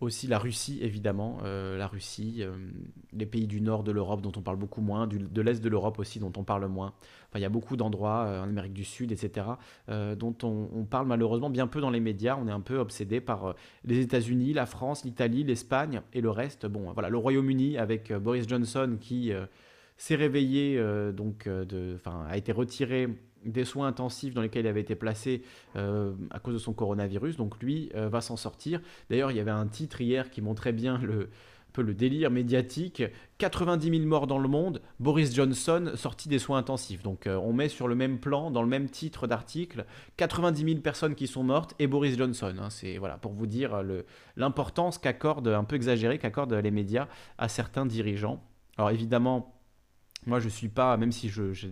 aussi 0.00 0.26
la 0.26 0.38
Russie, 0.38 0.78
évidemment, 0.80 1.38
euh, 1.44 1.76
la 1.76 1.86
Russie, 1.86 2.38
euh, 2.40 2.52
les 3.12 3.26
pays 3.26 3.46
du 3.46 3.60
nord 3.60 3.84
de 3.84 3.92
l'Europe 3.92 4.22
dont 4.22 4.32
on 4.34 4.40
parle 4.40 4.56
beaucoup 4.56 4.80
moins, 4.80 5.06
de 5.06 5.42
l'est 5.42 5.62
de 5.62 5.68
l'Europe 5.68 5.98
aussi 5.98 6.18
dont 6.18 6.32
on 6.36 6.42
parle 6.42 6.66
moins. 6.68 6.94
Enfin, 7.28 7.38
il 7.38 7.42
y 7.42 7.46
a 7.46 7.50
beaucoup 7.50 7.76
d'endroits 7.76 8.24
euh, 8.24 8.40
en 8.40 8.44
Amérique 8.44 8.72
du 8.72 8.84
Sud, 8.84 9.12
etc., 9.12 9.46
dont 9.88 10.34
on, 10.42 10.84
parle 10.84 11.06
malheureusement 11.06 11.50
bien 11.50 11.66
peu 11.66 11.80
dans 11.80 11.90
les 11.90 12.00
médias. 12.00 12.36
On 12.40 12.48
est 12.48 12.52
un 12.52 12.60
peu 12.60 12.78
obsédé 12.78 13.20
par 13.20 13.54
les 13.84 14.00
États-Unis, 14.00 14.52
la 14.52 14.66
France, 14.66 15.04
l'Italie, 15.04 15.44
l'Espagne 15.44 16.00
et 16.12 16.20
le 16.20 16.30
reste. 16.30 16.66
Bon, 16.66 16.92
voilà, 16.92 17.08
le 17.08 17.18
Royaume-Uni 17.18 17.76
avec 17.76 18.12
Boris 18.12 18.48
Johnson 18.48 18.96
qui 19.00 19.32
s'est 19.96 20.14
réveillé, 20.14 20.82
donc, 21.12 21.48
de, 21.48 21.98
a 22.06 22.36
été 22.36 22.52
retiré 22.52 23.08
des 23.44 23.64
soins 23.64 23.88
intensifs 23.88 24.34
dans 24.34 24.42
lesquels 24.42 24.64
il 24.64 24.68
avait 24.68 24.80
été 24.80 24.94
placé 24.94 25.42
euh, 25.76 26.12
à 26.30 26.38
cause 26.38 26.54
de 26.54 26.58
son 26.58 26.72
coronavirus. 26.72 27.36
Donc 27.36 27.60
lui 27.62 27.90
euh, 27.94 28.08
va 28.08 28.20
s'en 28.20 28.36
sortir. 28.36 28.80
D'ailleurs, 29.08 29.30
il 29.30 29.36
y 29.36 29.40
avait 29.40 29.50
un 29.50 29.66
titre 29.66 30.00
hier 30.00 30.30
qui 30.30 30.42
montrait 30.42 30.72
bien 30.72 30.98
le, 30.98 31.30
peu 31.70 31.82
le 31.82 31.94
délire 31.94 32.30
médiatique. 32.30 33.02
90 33.38 33.90
000 33.90 34.02
morts 34.06 34.26
dans 34.26 34.38
le 34.38 34.48
monde, 34.48 34.82
Boris 34.98 35.34
Johnson 35.34 35.92
sorti 35.94 36.28
des 36.28 36.38
soins 36.38 36.58
intensifs. 36.58 37.02
Donc 37.02 37.26
euh, 37.26 37.36
on 37.36 37.52
met 37.52 37.68
sur 37.68 37.88
le 37.88 37.94
même 37.94 38.18
plan, 38.18 38.50
dans 38.50 38.62
le 38.62 38.68
même 38.68 38.90
titre 38.90 39.26
d'article, 39.26 39.86
90 40.16 40.64
000 40.64 40.80
personnes 40.80 41.14
qui 41.14 41.26
sont 41.26 41.42
mortes 41.42 41.74
et 41.78 41.86
Boris 41.86 42.16
Johnson. 42.16 42.54
Hein. 42.60 42.70
C'est 42.70 42.98
voilà 42.98 43.16
pour 43.16 43.32
vous 43.32 43.46
dire 43.46 43.82
l'importance 44.36 44.98
qu'accordent, 44.98 45.48
un 45.48 45.64
peu 45.64 45.76
exagérée, 45.76 46.18
qu'accordent 46.18 46.54
les 46.54 46.70
médias 46.70 47.08
à 47.38 47.48
certains 47.48 47.86
dirigeants. 47.86 48.42
Alors 48.76 48.90
évidemment, 48.90 49.54
moi 50.26 50.40
je 50.40 50.48
suis 50.48 50.68
pas, 50.68 50.96
même 50.96 51.12
si 51.12 51.28
je 51.28 51.52
je 51.52 51.68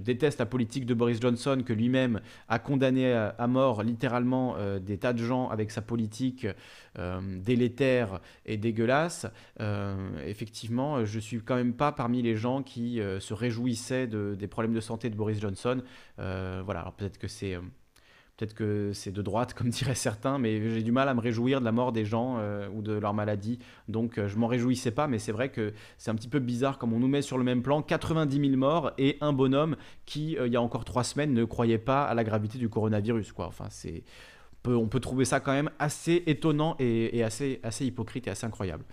déteste 0.00 0.38
la 0.38 0.46
politique 0.46 0.86
de 0.86 0.94
Boris 0.94 1.20
Johnson 1.20 1.62
que 1.64 1.72
lui-même 1.72 2.20
a 2.48 2.58
condamné 2.58 3.12
à 3.12 3.46
mort 3.46 3.82
littéralement 3.82 4.56
euh, 4.56 4.78
des 4.78 4.98
tas 4.98 5.12
de 5.12 5.22
gens 5.22 5.48
avec 5.48 5.70
sa 5.70 5.82
politique 5.82 6.46
euh, 6.98 7.20
délétère 7.40 8.20
et 8.44 8.56
dégueulasse. 8.56 9.26
Euh, 9.60 9.96
effectivement, 10.26 11.04
je 11.04 11.18
suis 11.18 11.40
quand 11.40 11.56
même 11.56 11.74
pas 11.74 11.92
parmi 11.92 12.22
les 12.22 12.36
gens 12.36 12.62
qui 12.62 13.00
se 13.20 13.34
réjouissaient 13.34 14.06
des 14.06 14.46
problèmes 14.46 14.74
de 14.74 14.80
santé 14.80 15.10
de 15.10 15.16
Boris 15.16 15.40
Johnson. 15.40 15.82
voilà, 16.16 16.80
alors 16.80 16.92
peut-être 16.92 17.18
que 17.18 17.28
c'est 17.28 17.56
Peut-être 18.36 18.54
que 18.54 18.90
c'est 18.92 19.12
de 19.12 19.22
droite, 19.22 19.54
comme 19.54 19.68
diraient 19.70 19.94
certains, 19.94 20.38
mais 20.38 20.70
j'ai 20.70 20.82
du 20.82 20.92
mal 20.92 21.08
à 21.08 21.14
me 21.14 21.20
réjouir 21.20 21.60
de 21.60 21.64
la 21.64 21.72
mort 21.72 21.92
des 21.92 22.04
gens 22.04 22.36
euh, 22.38 22.68
ou 22.68 22.82
de 22.82 22.92
leur 22.92 23.14
maladie. 23.14 23.58
Donc 23.88 24.18
euh, 24.18 24.28
je 24.28 24.36
m'en 24.36 24.46
réjouissais 24.46 24.90
pas, 24.90 25.06
mais 25.06 25.18
c'est 25.18 25.32
vrai 25.32 25.50
que 25.50 25.72
c'est 25.96 26.10
un 26.10 26.14
petit 26.14 26.28
peu 26.28 26.38
bizarre 26.38 26.78
comme 26.78 26.92
on 26.92 26.98
nous 26.98 27.08
met 27.08 27.22
sur 27.22 27.38
le 27.38 27.44
même 27.44 27.62
plan 27.62 27.80
90 27.80 28.38
000 28.38 28.56
morts 28.56 28.92
et 28.98 29.16
un 29.20 29.32
bonhomme 29.32 29.76
qui, 30.04 30.36
euh, 30.36 30.46
il 30.46 30.52
y 30.52 30.56
a 30.56 30.62
encore 30.62 30.84
trois 30.84 31.04
semaines, 31.04 31.32
ne 31.32 31.44
croyait 31.44 31.78
pas 31.78 32.04
à 32.04 32.14
la 32.14 32.24
gravité 32.24 32.58
du 32.58 32.68
coronavirus. 32.68 33.32
Enfin, 33.38 33.68
on 34.66 34.88
peut, 34.88 35.00
trouver 35.00 35.24
ça 35.24 35.40
quand 35.40 35.52
même 35.52 35.70
assez 35.78 36.24
étonnant 36.26 36.76
et, 36.78 37.16
et 37.16 37.22
assez, 37.22 37.60
assez 37.62 37.86
hypocrite 37.86 38.26
et 38.26 38.30
assez 38.30 38.46
incroyable. 38.46 38.84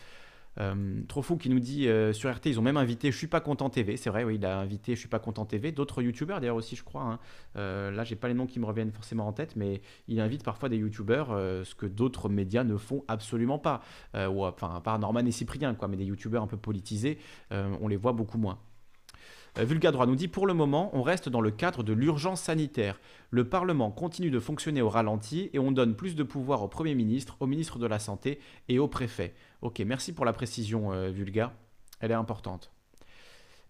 Euh, 0.59 1.01
trop 1.07 1.21
fou 1.21 1.37
qui 1.37 1.49
nous 1.49 1.59
dit 1.59 1.87
euh, 1.87 2.13
sur 2.13 2.33
RT, 2.33 2.45
ils 2.45 2.59
ont 2.59 2.63
même 2.63 2.77
invité 2.77 3.11
Je 3.11 3.17
suis 3.17 3.27
pas 3.27 3.41
content 3.41 3.69
TV. 3.69 3.97
C'est 3.97 4.09
vrai, 4.09 4.23
oui, 4.23 4.35
il 4.35 4.45
a 4.45 4.59
invité 4.59 4.95
Je 4.95 4.99
suis 4.99 5.09
pas 5.09 5.19
content 5.19 5.45
TV. 5.45 5.71
D'autres 5.71 6.01
youtubeurs 6.01 6.39
d'ailleurs 6.39 6.55
aussi, 6.55 6.75
je 6.75 6.83
crois. 6.83 7.03
Hein. 7.03 7.19
Euh, 7.57 7.91
là, 7.91 8.03
j'ai 8.03 8.15
pas 8.15 8.27
les 8.27 8.33
noms 8.33 8.45
qui 8.45 8.59
me 8.59 8.65
reviennent 8.65 8.91
forcément 8.91 9.27
en 9.27 9.33
tête, 9.33 9.55
mais 9.55 9.81
il 10.07 10.19
invite 10.19 10.43
parfois 10.43 10.69
des 10.69 10.77
youtubeurs, 10.77 11.29
ce 11.29 11.75
que 11.75 11.85
d'autres 11.85 12.29
médias 12.29 12.63
ne 12.63 12.77
font 12.77 13.03
absolument 13.07 13.59
pas. 13.59 13.81
ou 14.15 14.45
enfin, 14.45 14.75
à 14.75 14.81
part 14.81 14.99
Norman 14.99 15.25
et 15.25 15.31
Cyprien, 15.31 15.73
quoi, 15.75 15.87
mais 15.87 15.97
des 15.97 16.05
youtubeurs 16.05 16.43
un 16.43 16.47
peu 16.47 16.57
politisés, 16.57 17.17
on 17.51 17.87
les 17.87 17.97
voit 17.97 18.13
beaucoup 18.13 18.37
moins. 18.37 18.59
Euh, 19.57 19.65
Vulgadroit 19.65 20.05
nous 20.05 20.15
dit 20.15 20.27
Pour 20.27 20.47
le 20.47 20.53
moment, 20.53 20.89
on 20.93 21.01
reste 21.01 21.29
dans 21.29 21.41
le 21.41 21.51
cadre 21.51 21.83
de 21.83 21.93
l'urgence 21.93 22.41
sanitaire. 22.41 22.99
Le 23.29 23.47
Parlement 23.47 23.91
continue 23.91 24.31
de 24.31 24.39
fonctionner 24.39 24.81
au 24.81 24.89
ralenti 24.89 25.49
et 25.53 25.59
on 25.59 25.71
donne 25.71 25.95
plus 25.95 26.15
de 26.15 26.23
pouvoir 26.23 26.63
au 26.63 26.67
Premier 26.67 26.95
ministre, 26.95 27.37
au 27.39 27.47
ministre 27.47 27.79
de 27.79 27.85
la 27.85 27.99
Santé 27.99 28.39
et 28.67 28.79
au 28.79 28.87
préfet. 28.87 29.33
Ok, 29.61 29.79
merci 29.79 30.13
pour 30.13 30.25
la 30.25 30.33
précision, 30.33 30.91
euh, 30.91 31.09
Vulga. 31.09 31.53
Elle 31.99 32.11
est 32.11 32.15
importante. 32.15 32.71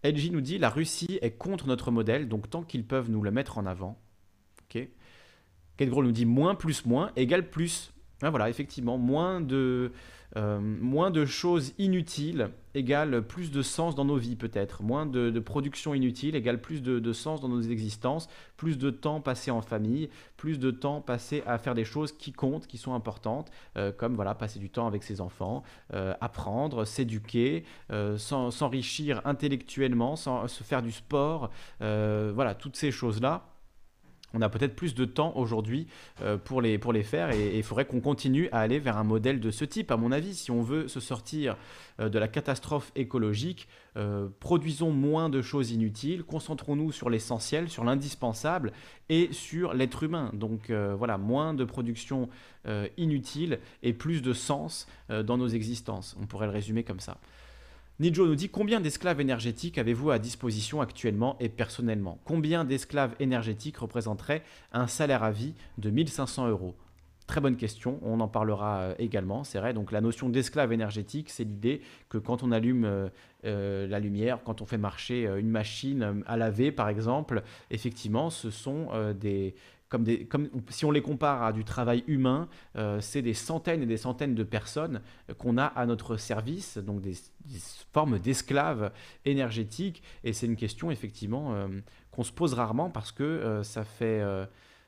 LG 0.03 0.31
nous 0.31 0.41
dit 0.41 0.57
La 0.57 0.69
Russie 0.69 1.19
est 1.21 1.31
contre 1.31 1.67
notre 1.67 1.91
modèle, 1.91 2.27
donc 2.27 2.49
tant 2.49 2.63
qu'ils 2.63 2.85
peuvent 2.85 3.09
nous 3.09 3.21
le 3.21 3.31
mettre 3.31 3.57
en 3.57 3.65
avant. 3.65 3.99
Ok. 4.63 4.87
Kedgro 5.77 6.03
nous 6.03 6.11
dit 6.11 6.25
moins 6.25 6.55
plus 6.55 6.85
moins 6.85 7.11
égale 7.15 7.49
plus. 7.49 7.93
Ah, 8.21 8.29
voilà, 8.29 8.49
effectivement, 8.49 8.97
moins 8.97 9.41
de, 9.41 9.91
euh, 10.37 10.59
moins 10.59 11.11
de 11.11 11.25
choses 11.25 11.73
inutiles 11.77 12.49
égale 12.75 13.21
plus 13.21 13.51
de 13.51 13.61
sens 13.61 13.95
dans 13.95 14.05
nos 14.05 14.17
vies 14.17 14.35
peut-être. 14.35 14.83
Moins 14.83 15.05
de, 15.05 15.39
production 15.39 15.93
inutile 15.93 16.35
égale 16.35 16.61
plus 16.61 16.81
de, 16.81 17.13
sens 17.13 17.41
dans 17.41 17.49
nos 17.49 17.61
existences, 17.61 18.27
plus 18.57 18.77
de 18.77 18.89
temps 18.89 19.21
passé 19.21 19.51
en 19.51 19.61
famille, 19.61 20.09
plus 20.37 20.59
de 20.59 20.71
temps 20.71 21.01
passé 21.01 21.43
à 21.45 21.57
faire 21.57 21.75
des 21.75 21.85
choses 21.85 22.11
qui 22.11 22.31
comptent, 22.31 22.67
qui 22.67 22.77
sont 22.77 22.93
importantes, 22.93 23.51
euh, 23.77 23.91
comme 23.91 24.15
voilà 24.15 24.35
passer 24.35 24.59
du 24.59 24.69
temps 24.69 24.87
avec 24.87 25.03
ses 25.03 25.21
enfants, 25.21 25.63
euh, 25.93 26.13
apprendre, 26.21 26.85
s'éduquer, 26.85 27.63
s'enrichir 28.17 29.21
intellectuellement, 29.25 30.15
se 30.15 30.63
faire 30.63 30.81
du 30.81 30.91
sport, 30.91 31.49
voilà 31.79 32.55
toutes 32.55 32.75
ces 32.75 32.91
choses-là 32.91 33.52
on 34.33 34.41
a 34.41 34.49
peut-être 34.49 34.75
plus 34.75 34.95
de 34.95 35.05
temps 35.05 35.33
aujourd'hui 35.35 35.87
euh, 36.21 36.37
pour, 36.37 36.61
les, 36.61 37.03
faire 37.03 37.31
et 37.31 37.57
il 37.57 37.63
faudrait 37.63 37.85
qu'on 37.85 38.01
continue 38.01 38.49
à 38.51 38.59
aller 38.59 38.79
vers 38.79 38.97
un 38.97 39.03
modèle 39.03 39.39
de 39.39 39.51
ce 39.51 39.65
type. 39.65 39.91
À 39.91 39.97
mon 39.97 40.11
avis, 40.11 40.33
si 40.33 40.51
on 40.51 40.61
veut 40.61 40.87
se 40.87 40.99
sortir 40.99 41.55
euh, 41.99 42.09
de 42.09 42.17
la 42.17 42.27
catastrophe 42.27 42.91
écologique, 42.95 43.67
euh, 43.95 44.27
produisons 44.39 44.91
moins 44.91 45.29
de 45.29 45.41
choses 45.41 45.71
inutiles, 45.71 46.23
concentrons-nous 46.23 46.91
sur 46.91 47.09
l'essentiel, 47.09 47.69
sur 47.69 47.83
l'indispensable 47.83 48.73
et 49.09 49.29
sur 49.31 49.73
l'être 49.73 50.03
humain. 50.03 50.31
Donc 50.33 50.71
voilà, 50.71 51.17
moins 51.17 51.53
de 51.53 51.65
production 51.65 52.29
inutile 52.97 53.59
et 53.83 53.93
plus 53.93 54.21
de 54.21 54.33
sens 54.33 54.87
dans 55.09 55.37
nos 55.37 55.47
existences. 55.47 56.15
On 56.21 56.25
pourrait 56.25 56.47
le 56.47 56.53
résumer 56.53 56.83
comme 56.83 57.01
ça. 57.01 57.17
Nijo 57.99 58.25
nous 58.25 58.35
dit 58.35 58.49
combien 58.49 58.81
d'esclaves 58.81 59.21
énergétiques 59.21 59.77
avez-vous 59.77 60.09
à 60.09 60.17
disposition 60.17 60.81
actuellement 60.81 61.37
et 61.39 61.47
personnellement? 61.47 62.17
Combien 62.25 62.65
d'esclaves 62.65 63.15
énergétiques 63.19 63.77
représenterait 63.77 64.43
un 64.71 64.87
salaire 64.87 65.21
à 65.21 65.29
vie 65.29 65.53
de 65.77 65.91
1500 65.91 66.49
euros? 66.49 66.73
Très 67.27 67.39
bonne 67.39 67.55
question, 67.55 67.99
on 68.01 68.19
en 68.19 68.27
parlera 68.27 68.79
euh, 68.79 68.95
également, 68.97 69.43
c'est 69.43 69.59
vrai. 69.59 69.73
Donc 69.73 69.91
la 69.91 70.01
notion 70.01 70.27
d'esclave 70.27 70.73
énergétique, 70.73 71.29
c'est 71.29 71.43
l'idée 71.43 71.81
que 72.09 72.17
quand 72.17 72.41
on 72.41 72.51
allume 72.51 72.83
euh, 72.83 73.09
euh, 73.45 73.87
la 73.87 73.99
lumière, 73.99 74.39
quand 74.43 74.61
on 74.61 74.65
fait 74.65 74.79
marcher 74.79 75.25
une 75.37 75.49
machine 75.49 76.23
à 76.25 76.35
laver 76.35 76.71
par 76.71 76.89
exemple, 76.89 77.43
effectivement, 77.69 78.29
ce 78.31 78.49
sont 78.49 78.89
des, 79.19 79.53
si 80.69 80.85
on 80.85 80.91
les 80.91 81.01
compare 81.01 81.43
à 81.43 81.53
du 81.53 81.63
travail 81.63 82.03
humain, 82.07 82.47
euh, 82.75 82.99
c'est 83.01 83.21
des 83.21 83.33
centaines 83.33 83.83
et 83.83 83.85
des 83.85 83.97
centaines 83.97 84.35
de 84.35 84.43
personnes 84.43 85.01
qu'on 85.37 85.57
a 85.57 85.65
à 85.65 85.85
notre 85.85 86.17
service, 86.17 86.77
donc 86.77 87.01
des, 87.01 87.13
formes 87.91 88.19
d'esclaves 88.19 88.91
énergétiques. 89.25 90.01
Et 90.23 90.33
c'est 90.33 90.45
une 90.45 90.55
question 90.55 90.91
effectivement 90.91 91.53
euh, 91.53 91.67
qu'on 92.11 92.23
se 92.23 92.31
pose 92.31 92.53
rarement 92.53 92.89
parce 92.89 93.11
que 93.11 93.23
euh, 93.23 93.63
ça, 93.63 93.83
fait, 93.83 94.21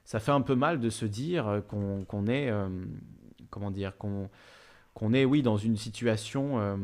ça 0.03 0.19
fait 0.19 0.31
un 0.31 0.41
peu 0.41 0.55
mal 0.55 0.79
de 0.79 0.89
se 0.89 1.05
dire 1.05 1.61
qu'on 1.67 2.27
est, 2.27 2.51
comment 3.49 3.71
dire, 3.71 3.93
qu'on 3.97 5.13
est, 5.13 5.25
oui, 5.25 5.41
dans 5.41 5.57
une 5.57 5.77
situation 5.77 6.77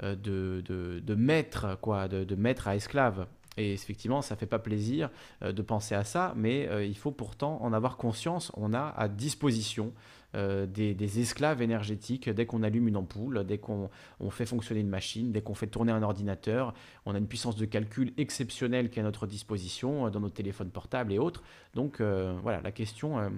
de, 0.00 0.62
de, 0.62 1.14
maître, 1.14 1.78
quoi, 1.80 2.08
de, 2.08 2.24
de 2.24 2.34
maître 2.34 2.68
à 2.68 2.76
esclave. 2.76 3.26
Et 3.56 3.72
effectivement, 3.72 4.22
ça 4.22 4.36
fait 4.36 4.46
pas 4.46 4.58
plaisir 4.58 5.10
euh, 5.42 5.52
de 5.52 5.62
penser 5.62 5.94
à 5.94 6.04
ça, 6.04 6.34
mais 6.36 6.68
euh, 6.68 6.84
il 6.84 6.96
faut 6.96 7.10
pourtant 7.10 7.58
en 7.62 7.72
avoir 7.72 7.96
conscience. 7.96 8.52
On 8.54 8.74
a 8.74 8.94
à 8.96 9.08
disposition 9.08 9.92
euh, 10.34 10.66
des, 10.66 11.20
esclaves 11.20 11.62
énergétiques 11.62 12.28
dès 12.28 12.44
qu'on 12.44 12.62
allume 12.62 12.88
une 12.88 12.96
ampoule, 12.96 13.44
dès 13.46 13.58
qu'on 13.58 13.88
fait 14.30 14.44
fonctionner 14.44 14.80
une 14.80 14.88
machine, 14.88 15.32
dès 15.32 15.40
qu'on 15.40 15.54
fait 15.54 15.68
tourner 15.68 15.92
un 15.92 16.02
ordinateur. 16.02 16.74
On 17.06 17.14
a 17.14 17.18
une 17.18 17.28
puissance 17.28 17.56
de 17.56 17.64
calcul 17.64 18.12
exceptionnelle 18.18 18.90
qui 18.90 18.98
est 18.98 19.02
à 19.02 19.04
notre 19.04 19.26
disposition 19.26 20.10
dans 20.10 20.20
nos 20.20 20.28
téléphones 20.28 20.70
portables 20.70 21.12
et 21.12 21.18
autres. 21.18 21.42
Donc 21.74 22.02
voilà, 22.02 22.60
la 22.60 22.72
question 22.72 23.32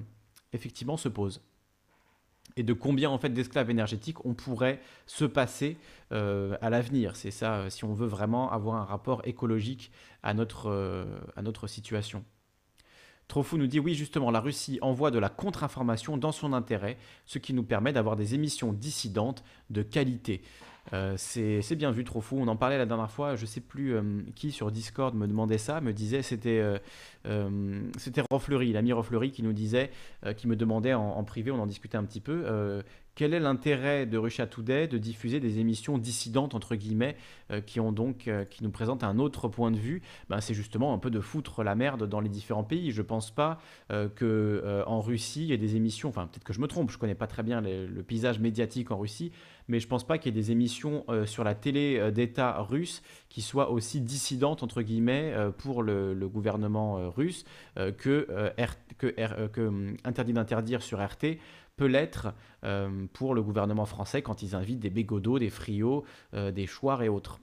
effectivement 0.53 0.97
se 0.97 1.09
pose. 1.09 1.41
et 2.57 2.64
de 2.64 2.73
combien 2.73 3.11
en 3.11 3.19
fait 3.19 3.29
d'esclaves 3.29 3.71
énergétiques 3.71 4.25
on 4.25 4.35
pourrait 4.35 4.81
se 5.07 5.25
passer 5.25 5.77
à 6.11 6.71
l'avenir? 6.71 7.14
C'est 7.14 7.31
ça, 7.31 7.71
si 7.71 7.85
on 7.85 7.93
veut 7.93 8.09
vraiment 8.09 8.51
avoir 8.51 8.77
un 8.77 8.85
rapport 8.85 9.21
écologique 9.25 9.93
à 10.29 10.35
notre, 10.35 11.07
à 11.37 11.43
notre 11.43 11.66
situation. 11.66 12.24
Trofou 13.29 13.59
nous 13.59 13.66
dit 13.66 13.79
oui, 13.79 13.95
justement, 13.95 14.31
la 14.31 14.41
Russie 14.41 14.79
envoie 14.81 15.11
de 15.11 15.18
la 15.18 15.29
contre-information 15.29 16.16
dans 16.16 16.33
son 16.33 16.53
intérêt, 16.53 16.97
ce 17.26 17.39
qui 17.39 17.53
nous 17.53 17.62
permet 17.62 17.93
d'avoir 17.93 18.16
des 18.16 18.35
émissions 18.35 18.72
dissidentes 18.72 19.45
de 19.70 19.83
qualité. 19.83 20.43
Euh, 20.95 21.14
c'est 21.16 21.76
bien 21.76 21.91
vu, 21.91 22.05
trop 22.05 22.20
fou. 22.20 22.39
On 22.41 22.49
en 22.49 22.57
parlait 22.57 22.79
la 22.79 22.87
dernière 22.87 23.11
fois. 23.11 23.37
Je 23.37 23.47
sais 23.47 23.61
plus 23.61 23.95
euh, 23.95 24.22
qui 24.35 24.51
sur 24.53 24.70
Discord 24.70 25.14
me 25.14 25.26
demandait 25.26 25.59
ça, 25.59 25.81
me 25.81 25.93
disait 25.93 26.22
c'était 26.22 26.62
euh, 27.26 27.81
c'était 27.99 28.22
Rofleury, 28.31 28.72
l'ami 28.72 28.93
Rofleury 28.93 29.31
qui 29.31 29.43
nous 29.43 29.53
disait, 29.53 29.91
qui 30.37 30.49
me 30.49 30.57
demandait 30.57 30.95
en, 30.95 31.22
privé, 31.24 31.51
on 31.51 31.61
en 31.61 31.66
discutait 31.66 31.99
un 31.99 32.05
petit 32.05 32.20
peu, 32.20 32.83
quel 33.19 33.35
est 33.35 33.41
l'intérêt 33.41 34.07
de 34.07 34.16
Russia 34.16 34.47
Today 34.47 34.87
de 34.87 34.97
diffuser 34.97 35.41
des 35.41 35.59
émissions 35.59 35.99
dissidentes 35.99 36.55
entre 36.55 36.77
guillemets 36.77 37.16
qui 37.66 37.81
ont 37.81 37.91
donc 37.91 38.31
qui 38.49 38.62
nous 38.62 38.71
présentent 38.71 39.03
un 39.03 39.19
autre 39.19 39.49
point 39.49 39.73
de 39.73 39.77
vue? 39.77 40.03
Ben, 40.29 40.41
c'est 40.41 40.55
justement 40.55 40.95
un 40.95 40.99
peu 40.99 41.11
de 41.11 41.19
foutre 41.19 41.64
la 41.64 41.75
merde 41.75 42.09
dans 42.09 42.21
les 42.21 42.29
différents 42.29 42.62
pays. 42.62 42.93
Je 42.93 43.03
pense 43.03 43.33
pas 43.33 43.59
que 43.89 44.85
en 44.87 45.01
Russie 45.01 45.43
il 45.43 45.49
y 45.49 45.53
ait 45.53 45.59
des 45.59 45.75
émissions. 45.75 46.11
Enfin 46.11 46.29
peut-être 46.29 46.45
que 46.45 46.53
je 46.53 46.61
me 46.61 46.69
trompe. 46.69 46.93
Je 46.93 46.99
connais 46.99 47.16
pas 47.16 47.27
très 47.27 47.43
bien 47.43 47.61
le 47.61 48.03
paysage 48.05 48.39
médiatique 48.39 48.93
en 48.93 48.99
Russie, 48.99 49.33
mais 49.69 49.81
je 49.81 49.87
pense 49.87 50.05
pas 50.05 50.19
qu'il 50.19 50.35
y 50.35 50.39
ait 50.39 50.43
des 50.43 50.51
émissions 50.51 51.05
euh, 51.09 51.27
sur 51.27 51.45
la 51.45 51.55
télé 51.55 51.99
euh, 51.99 52.11
d'État 52.11 52.61
russe 52.62 53.03
qui 53.29 53.43
soient 53.43 53.71
aussi 53.71 54.01
dissidentes, 54.01 54.62
entre 54.62 54.83
guillemets, 54.83 55.33
euh, 55.35 55.51
pour 55.51 55.83
le, 55.83 56.29
gouvernement 56.29 57.11
russe 57.11 57.45
que, 57.97 58.29
interdit 60.05 60.33
d'interdire 60.33 60.83
sur 60.83 61.03
RT 61.03 61.39
peut 61.79 61.87
l'être 61.87 62.35
pour 63.12 63.35
le 63.35 63.43
gouvernement 63.43 63.87
français 63.87 64.20
quand 64.20 64.43
ils 64.43 64.55
invitent 64.55 64.81
des 64.81 64.91
bégodos, 64.91 65.39
des 65.39 65.51
friots, 65.51 66.05
des 66.33 66.66
choirs 66.66 67.03
et 67.03 67.09
autres, 67.09 67.41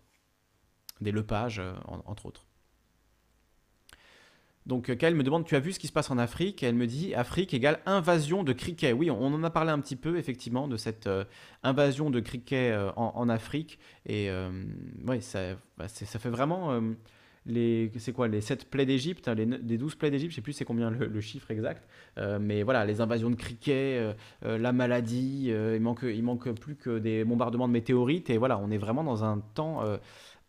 des 1.01 1.11
lepages, 1.11 1.61
entre 2.05 2.27
autres. 2.27 2.45
Donc 4.65 4.89
euh, 4.89 4.95
Kyle 4.95 5.15
me 5.15 5.23
demande, 5.23 5.45
tu 5.45 5.55
as 5.55 5.59
vu 5.59 5.73
ce 5.73 5.79
qui 5.79 5.88
se 5.88 5.93
passe 5.93 6.09
en 6.09 6.17
Afrique? 6.17 6.63
Elle 6.63 6.75
me 6.75 6.88
dit, 6.88 7.13
Afrique 7.13 7.53
égale 7.53 7.79
invasion 7.86 8.43
de 8.43 8.51
criquets. 8.53 8.93
Oui, 8.93 9.11
on, 9.11 9.25
en 9.25 9.43
a 9.43 9.49
parlé 9.49 9.71
un 9.71 9.79
petit 9.79 9.95
peu, 9.95 10.17
effectivement, 10.17 10.67
de 10.67 10.77
cette 10.77 11.07
euh, 11.07 11.23
invasion 11.63 12.09
de 12.09 12.19
criquets 12.19 12.71
euh, 12.71 12.91
en, 12.93 13.29
Afrique. 13.29 13.79
Et 14.05 14.29
ça, 15.21 15.55
bah, 15.77 15.88
ça 15.88 16.19
fait 16.19 16.29
vraiment... 16.29 16.79
les, 17.45 17.91
c'est 17.97 18.13
quoi 18.13 18.27
les 18.27 18.41
7 18.41 18.69
plaies 18.69 18.85
d'Égypte, 18.85 19.27
hein, 19.27 19.35
les, 19.35 19.77
12 19.77 19.95
plaies 19.95 20.11
d'Égypte, 20.11 20.31
je 20.31 20.35
sais 20.35 20.41
plus 20.41 20.53
c'est 20.53 20.65
combien 20.65 20.89
le, 20.89 21.21
chiffre 21.21 21.51
exact, 21.51 21.87
mais 22.39 22.63
voilà, 22.63 22.85
les 22.85 23.01
invasions 23.01 23.29
de 23.29 23.35
criquets, 23.35 24.13
la 24.41 24.71
maladie, 24.71 25.47
il 25.49 25.79
manque, 25.79 26.03
il 26.03 26.23
manque 26.23 26.51
plus 26.59 26.75
que 26.75 26.99
des 26.99 27.23
bombardements 27.23 27.67
de 27.67 27.73
météorites, 27.73 28.29
et 28.29 28.37
voilà, 28.37 28.57
on 28.57 28.71
est 28.71 28.77
vraiment 28.77 29.03
dans 29.03 29.23
un 29.23 29.39
temps 29.53 29.83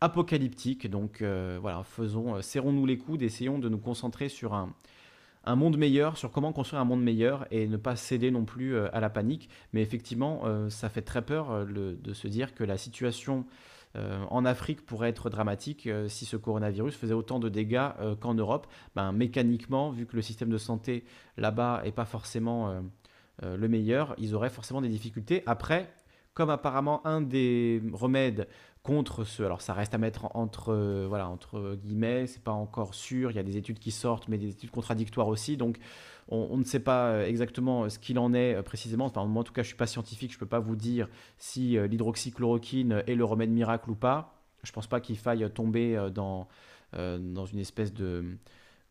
apocalyptique. 0.01 0.89
Donc 0.91 1.23
euh, 1.23 1.59
voilà, 1.61 1.83
faisons, 1.85 2.37
euh, 2.37 2.43
serrons-nous 2.43 2.87
les 2.87 2.99
coudes, 2.99 3.23
essayons 3.23 3.59
de 3.59 3.69
nous 3.69 3.79
concentrer 3.79 4.29
sur 4.29 4.55
un, 4.55 4.75
monde 5.55 5.79
meilleur, 5.79 6.17
sur 6.17 6.33
comment 6.33 6.53
construire 6.53 6.83
un 6.83 6.85
monde 6.85 7.03
meilleur 7.03 7.47
et 7.53 7.69
ne 7.69 7.77
pas 7.77 7.95
céder 7.95 8.33
non 8.33 8.45
plus 8.45 8.75
euh, 8.75 8.89
à 8.93 9.01
la 9.01 9.11
panique. 9.11 9.49
Mais 9.73 9.83
effectivement, 9.83 10.43
ça 10.71 10.89
fait 10.89 11.03
très 11.03 11.23
peur 11.23 11.67
de 11.67 12.13
se 12.13 12.29
dire 12.29 12.55
que 12.55 12.65
la 12.65 12.77
situation 12.77 13.47
en 14.31 14.45
Afrique 14.45 14.85
pourrait 14.85 15.09
être 15.09 15.31
dramatique 15.31 15.89
si 16.09 16.27
ce 16.27 16.37
coronavirus 16.37 16.97
faisait 16.97 17.15
autant 17.15 17.39
de 17.39 17.49
dégâts 17.49 17.89
qu'en 18.21 18.35
Europe. 18.35 18.67
Ben, 18.95 19.13
mécaniquement, 19.13 19.91
vu 19.91 20.07
que 20.07 20.17
le 20.17 20.23
système 20.23 20.51
de 20.51 20.59
santé 20.59 21.05
là-bas 21.37 21.83
n'est 21.85 21.93
pas 21.93 22.05
forcément 22.05 22.83
le 23.43 23.69
meilleur, 23.69 24.15
ils 24.19 24.35
auraient 24.35 24.51
forcément 24.51 24.81
des 24.81 24.89
difficultés. 24.89 25.43
Après, 25.47 25.91
comme 26.37 26.51
apparemment 26.51 27.05
un 27.07 27.23
des 27.23 27.83
remèdes 27.93 28.47
contre 28.83 29.25
ce. 29.25 29.43
Alors 29.43 29.63
ça 29.63 29.73
reste 29.73 29.95
à 29.95 29.99
mettre 29.99 30.29
entre, 30.37 30.73
euh, 30.73 31.07
voilà, 31.09 31.29
entre 31.29 31.75
guillemets, 31.75 32.27
c'est 32.29 32.43
pas 32.43 32.53
encore 32.53 32.95
sûr, 32.95 33.33
il 33.33 33.37
y 33.37 33.41
a 33.41 33.43
des 33.43 33.57
études 33.57 33.81
qui 33.81 33.91
sortent, 33.91 34.29
mais 34.29 34.39
des 34.39 34.51
études 34.51 34.71
contradictoires 34.71 35.27
aussi, 35.27 35.57
donc 35.57 35.79
on, 36.29 36.57
ne 36.57 36.65
sait 36.65 36.81
pas 36.81 37.09
euh, 37.09 37.27
exactement 37.27 37.85
euh, 37.85 37.89
ce 37.89 37.99
qu'il 37.99 38.19
en 38.19 38.35
est 38.35 38.63
précisément. 38.63 39.07
Enfin, 39.07 39.25
moi 39.27 39.41
en 39.41 39.45
tout 39.45 39.53
cas 39.53 39.63
je 39.63 39.69
suis 39.69 39.77
pas 39.77 39.87
scientifique, 39.87 40.33
je 40.33 40.39
peux 40.39 40.47
pas 40.47 40.59
vous 40.59 40.77
dire 40.77 41.09
si 41.39 41.79
l'hydroxychloroquine 41.79 43.05
est 43.07 43.15
le 43.15 43.25
remède 43.25 43.51
miracle 43.51 43.91
ou 43.91 43.95
pas. 43.95 44.35
Je 44.63 44.73
pense 44.73 44.87
pas 44.87 45.01
qu'il 45.01 45.17
faille 45.17 45.49
tomber 45.53 46.11
dans, 46.13 46.49
une 46.93 47.59
espèce 47.59 47.93
de 47.93 48.39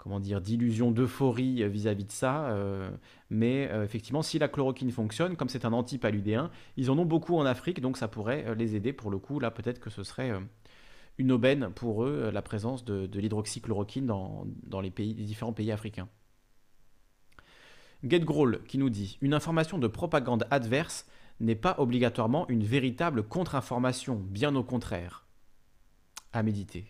comment 0.06 0.20
dire, 0.20 0.40
d'illusion 0.40 0.92
d'euphorie 0.92 1.64
euh, 1.64 1.68
vis-à-vis 1.68 2.06
de 2.06 2.12
ça. 2.12 2.50
Euh, 2.50 2.92
mais 3.32 3.68
euh, 3.72 3.84
effectivement, 3.84 4.22
si 4.22 4.38
la 4.38 4.48
chloroquine 4.48 4.92
fonctionne, 4.92 5.36
comme 5.36 5.50
c'est 5.50 5.66
un 5.66 5.74
antipaludéen, 5.74 6.52
ils 6.78 6.92
en 6.92 7.00
ont 7.00 7.06
beaucoup 7.06 7.36
en 7.36 7.46
Afrique, 7.46 7.82
donc 7.82 7.98
ça 7.98 8.08
pourrait 8.08 8.56
les 8.56 8.76
aider. 8.76 8.94
Pour 8.94 9.10
le 9.10 9.18
coup, 9.18 9.40
là, 9.40 9.50
peut-être 9.50 9.80
que 9.80 9.90
ce 9.90 10.04
serait 10.04 10.32
une 11.18 11.32
aubaine 11.32 11.72
pour 11.74 12.04
eux, 12.04 12.30
la 12.32 12.44
présence 12.44 12.86
de, 12.86 13.10
l'hydroxychloroquine 13.18 14.06
dans, 14.06 14.82
les 14.82 14.92
différents 14.92 15.54
pays 15.54 15.72
africains. 15.72 16.08
GetGroll 18.04 18.64
qui 18.68 18.78
nous 18.78 18.90
dit 18.90 19.18
Une 19.22 19.34
information 19.34 19.78
de 19.78 19.88
propagande 19.88 20.48
adverse 20.52 21.06
n'est 21.40 21.56
pas 21.56 21.76
obligatoirement 21.80 22.48
une 22.50 22.64
véritable 22.64 23.24
contre-information, 23.24 24.16
bien 24.16 24.56
au 24.56 24.64
contraire. 24.64 25.26
À 26.34 26.44
méditer. 26.44 26.86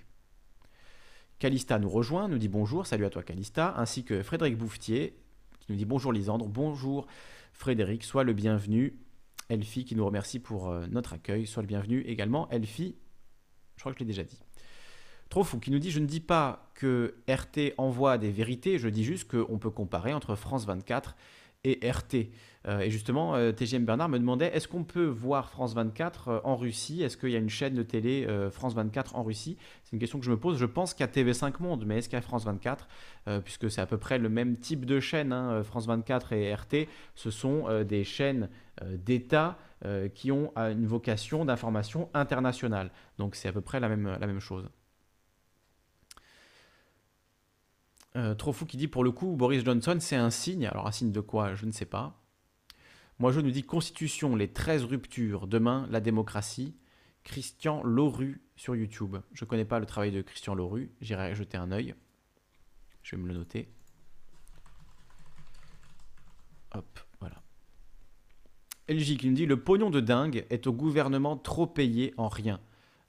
Calista 1.39 1.79
nous 1.79 1.89
rejoint, 1.89 2.27
nous 2.27 2.37
dit 2.37 2.47
bonjour, 2.47 2.87
salut 2.87 3.05
à 3.05 3.09
toi 3.09 3.23
Calista, 3.23 3.73
ainsi 3.77 4.03
que 4.03 4.23
Frédéric 4.23 4.57
Bouffetier 4.57 5.17
qui 5.59 5.71
nous 5.71 5.77
dit 5.77 5.85
bonjour 5.85 6.13
Lisandre, 6.13 6.47
bonjour 6.47 7.07
Frédéric, 7.53 8.03
sois 8.03 8.23
le 8.23 8.33
bienvenu. 8.33 8.99
Elfie 9.49 9.85
qui 9.85 9.95
nous 9.95 10.05
remercie 10.05 10.39
pour 10.39 10.69
euh, 10.69 10.87
notre 10.87 11.13
accueil, 11.13 11.45
sois 11.45 11.63
le 11.63 11.67
bienvenu 11.67 12.01
également. 12.01 12.49
Elfie, 12.49 12.95
je 13.75 13.81
crois 13.81 13.91
que 13.91 13.99
je 13.99 14.03
l'ai 14.03 14.07
déjà 14.07 14.23
dit. 14.23 14.44
Trop 15.29 15.43
fou 15.43 15.59
qui 15.59 15.71
nous 15.71 15.79
dit 15.79 15.91
je 15.91 15.99
ne 15.99 16.05
dis 16.05 16.19
pas 16.19 16.71
que 16.75 17.15
RT 17.27 17.73
envoie 17.77 18.17
des 18.17 18.31
vérités, 18.31 18.77
je 18.77 18.89
dis 18.89 19.03
juste 19.03 19.29
qu'on 19.29 19.57
peut 19.57 19.69
comparer 19.69 20.13
entre 20.13 20.35
France 20.35 20.65
24 20.65 21.15
et 21.65 21.79
RT. 21.89 22.29
Euh, 22.67 22.79
et 22.79 22.89
justement, 22.89 23.35
euh, 23.35 23.51
TGM 23.51 23.85
Bernard 23.85 24.09
me 24.09 24.17
demandait 24.17 24.47
est-ce 24.47 24.67
qu'on 24.67 24.83
peut 24.83 25.05
voir 25.05 25.49
France 25.49 25.73
24 25.75 26.27
euh, 26.27 26.39
en 26.43 26.55
Russie? 26.55 27.03
Est-ce 27.03 27.17
qu'il 27.17 27.29
y 27.29 27.35
a 27.35 27.39
une 27.39 27.49
chaîne 27.49 27.75
de 27.75 27.83
télé 27.83 28.27
France 28.51 28.73
24 28.73 29.15
en 29.15 29.23
Russie? 29.23 29.57
C'est 29.83 29.93
une 29.93 29.99
question 29.99 30.19
que 30.19 30.25
je 30.25 30.31
me 30.31 30.37
pose. 30.37 30.57
Je 30.57 30.65
pense 30.65 30.93
a 30.99 31.07
TV5 31.07 31.61
Monde, 31.61 31.85
mais 31.85 31.99
est-ce 31.99 32.15
a 32.15 32.21
France 32.21 32.45
24 32.45 32.87
Puisque 33.43 33.69
c'est 33.69 33.81
à 33.81 33.85
peu 33.85 33.97
près 33.97 34.17
le 34.17 34.29
même 34.29 34.57
type 34.57 34.85
de 34.85 34.99
chaîne, 34.99 35.31
hein, 35.33 35.63
France 35.63 35.87
24 35.87 36.33
et 36.33 36.53
RT, 36.53 36.87
ce 37.15 37.31
sont 37.31 37.83
des 37.83 38.03
chaînes 38.03 38.49
d'État 38.83 39.57
qui 40.13 40.31
ont 40.31 40.51
une 40.55 40.85
vocation 40.85 41.45
d'information 41.45 42.09
internationale. 42.13 42.91
Donc 43.17 43.35
c'est 43.35 43.47
à 43.47 43.51
peu 43.51 43.61
près 43.61 43.79
la 43.79 43.89
même, 43.89 44.17
la 44.19 44.27
même 44.27 44.39
chose. 44.39 44.69
Trop 48.37 48.53
fou 48.53 48.65
qui 48.65 48.77
dit 48.77 48.87
pour 48.87 49.03
le 49.03 49.11
coup 49.11 49.35
Boris 49.35 49.63
Johnson 49.63 49.97
c'est 49.99 50.15
un 50.15 50.29
signe. 50.29 50.65
Alors 50.67 50.87
un 50.87 50.91
signe 50.91 51.11
de 51.11 51.21
quoi 51.21 51.55
Je 51.55 51.65
ne 51.65 51.71
sais 51.71 51.85
pas. 51.85 52.21
Moi, 53.17 53.31
je 53.31 53.39
nous 53.39 53.51
dis 53.51 53.63
Constitution, 53.63 54.35
les 54.35 54.51
13 54.51 54.83
ruptures, 54.83 55.47
demain, 55.47 55.87
la 55.89 56.01
démocratie. 56.01 56.75
Christian 57.23 57.81
Loru 57.83 58.41
sur 58.55 58.75
YouTube. 58.75 59.17
Je 59.33 59.45
ne 59.45 59.49
connais 59.49 59.65
pas 59.65 59.79
le 59.79 59.85
travail 59.85 60.11
de 60.11 60.21
Christian 60.21 60.53
Loru, 60.53 60.91
j'irai 61.01 61.33
jeter 61.33 61.57
un 61.57 61.71
œil. 61.71 61.95
Je 63.01 63.15
vais 63.15 63.21
me 63.21 63.27
le 63.27 63.33
noter. 63.33 63.73
Hop, 66.73 66.99
voilà. 67.19 67.41
LJ 68.89 69.17
qui 69.17 69.27
nous 69.27 69.35
dit 69.35 69.45
Le 69.45 69.59
pognon 69.59 69.89
de 69.89 70.01
dingue 70.01 70.45
est 70.49 70.67
au 70.67 70.73
gouvernement 70.73 71.35
trop 71.35 71.65
payé 71.65 72.13
en 72.17 72.27
rien. 72.27 72.59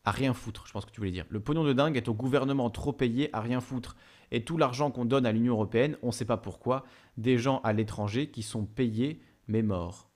À 0.04 0.12
rien 0.12 0.32
foutre, 0.32 0.66
je 0.66 0.72
pense 0.72 0.86
que 0.86 0.92
tu 0.92 1.00
voulais 1.00 1.10
dire. 1.10 1.26
Le 1.28 1.40
pognon 1.40 1.64
de 1.64 1.72
dingue 1.72 1.96
est 1.96 2.08
au 2.08 2.14
gouvernement 2.14 2.70
trop 2.70 2.92
payé 2.92 3.28
à 3.34 3.40
rien 3.40 3.60
foutre. 3.60 3.96
Et 4.32 4.44
tout 4.44 4.56
l'argent 4.56 4.90
qu'on 4.90 5.04
donne 5.04 5.26
à 5.26 5.32
l'Union 5.32 5.54
européenne, 5.54 5.96
on 6.02 6.08
ne 6.08 6.12
sait 6.12 6.24
pas 6.24 6.36
pourquoi, 6.36 6.84
des 7.16 7.38
gens 7.38 7.60
à 7.64 7.72
l'étranger 7.72 8.28
qui 8.28 8.42
sont 8.42 8.64
payés 8.64 9.20
mais 9.48 9.62
mort. 9.62 10.08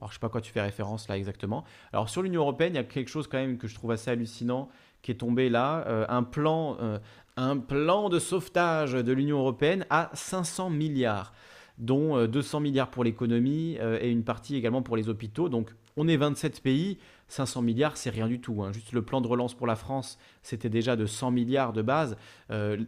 Alors, 0.00 0.10
je 0.10 0.14
sais 0.14 0.20
pas 0.20 0.28
à 0.28 0.30
quoi 0.30 0.40
tu 0.40 0.50
fais 0.50 0.62
référence 0.62 1.08
là 1.08 1.18
exactement. 1.18 1.64
Alors, 1.92 2.08
sur 2.08 2.22
l'Union 2.22 2.40
Européenne, 2.40 2.72
il 2.72 2.76
y 2.76 2.80
a 2.80 2.84
quelque 2.84 3.10
chose 3.10 3.26
quand 3.26 3.38
même 3.38 3.58
que 3.58 3.68
je 3.68 3.74
trouve 3.74 3.90
assez 3.90 4.10
hallucinant 4.10 4.70
qui 5.02 5.10
est 5.10 5.16
tombé 5.16 5.48
là. 5.48 5.84
Euh, 5.86 6.06
un, 6.08 6.22
plan, 6.22 6.76
euh, 6.80 6.98
un 7.36 7.58
plan 7.58 8.08
de 8.08 8.18
sauvetage 8.18 8.92
de 8.92 9.12
l'Union 9.12 9.38
Européenne 9.38 9.84
à 9.90 10.10
500 10.14 10.70
milliards, 10.70 11.34
dont 11.78 12.26
200 12.26 12.58
euh, 12.58 12.60
milliards 12.62 12.90
pour 12.90 13.04
l'économie 13.04 13.78
et 14.00 14.10
une 14.10 14.24
partie 14.24 14.56
également 14.56 14.82
pour 14.82 14.96
les 14.96 15.08
hôpitaux. 15.08 15.48
Donc, 15.48 15.70
on 15.96 16.08
est 16.08 16.16
27 16.16 16.62
pays. 16.62 16.98
500 17.30 17.62
milliards, 17.62 17.96
c'est 17.96 18.10
rien 18.10 18.28
du 18.28 18.40
tout. 18.40 18.62
Hein. 18.62 18.72
Juste 18.72 18.92
le 18.92 19.02
plan 19.02 19.20
de 19.20 19.26
relance 19.26 19.54
pour 19.54 19.66
la 19.66 19.76
France, 19.76 20.18
c'était 20.42 20.68
déjà 20.68 20.96
de 20.96 21.06
100 21.06 21.30
milliards 21.30 21.72
de 21.72 21.82
base. 21.82 22.16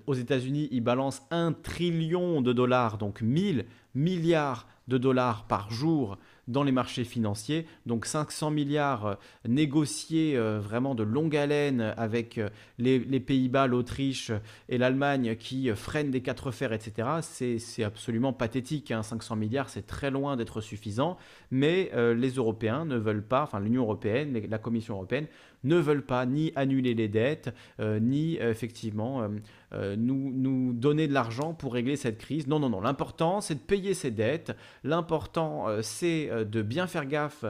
aux 0.06 0.14
États-Unis, 0.14 0.68
ils 0.70 0.80
balancent 0.80 1.22
1 1.30 1.52
trillion 1.52 2.42
de 2.42 2.52
dollars, 2.52 2.98
donc 2.98 3.22
1000 3.22 3.66
milliards 3.94 4.66
de 4.88 4.98
dollars 4.98 5.46
par 5.46 5.70
jour 5.70 6.18
dans 6.48 6.62
les 6.62 6.72
marchés 6.72 7.04
financiers. 7.04 7.66
Donc 7.86 8.06
500 8.06 8.50
milliards 8.50 9.18
négociés 9.46 10.36
vraiment 10.36 10.94
de 10.94 11.02
longue 11.02 11.36
haleine 11.36 11.94
avec 11.96 12.40
les, 12.78 13.20
Pays-Bas, 13.20 13.66
l'Autriche 13.66 14.32
et 14.68 14.78
l'Allemagne 14.78 15.36
qui 15.36 15.70
freinent 15.70 16.10
des 16.10 16.20
quatre 16.20 16.50
fers, 16.50 16.72
etc. 16.72 17.08
C'est 17.22 17.84
absolument 17.84 18.32
pathétique. 18.32 18.92
500 19.02 19.34
hein. 19.34 19.38
milliards, 19.38 19.68
c'est 19.68 19.86
très 19.86 20.10
loin 20.10 20.36
d'être 20.36 20.60
suffisant. 20.60 21.16
Mais 21.50 21.90
les 21.94 22.30
Européens 22.30 22.84
ne 22.84 22.96
veulent 22.96 23.26
pas, 23.26 23.42
enfin 23.42 23.60
l'Union 23.60 23.82
européenne, 23.82 24.40
la 24.48 24.58
Commission 24.58 24.94
européenne, 24.94 25.26
ne 25.64 25.76
veulent 25.76 26.04
pas 26.04 26.26
ni 26.26 26.52
annuler 26.56 26.94
les 26.94 27.08
dettes, 27.08 27.54
euh, 27.80 27.98
ni 28.00 28.38
euh, 28.38 28.50
effectivement 28.50 29.22
euh, 29.22 29.28
nous, 29.72 30.32
nous, 30.34 30.72
donner 30.72 31.08
de 31.08 31.12
l'argent 31.12 31.54
pour 31.54 31.72
régler 31.72 31.96
cette 31.96 32.18
crise. 32.18 32.46
Non, 32.46 32.58
non, 32.58 32.68
non. 32.68 32.80
L'important, 32.80 33.40
c'est 33.40 33.54
de 33.54 33.60
payer 33.60 33.94
ces 33.94 34.10
dettes. 34.10 34.56
L'important, 34.84 35.66
c'est 35.82 36.30
de 36.44 36.62
bien 36.62 36.86
faire 36.86 37.06
gaffe 37.06 37.44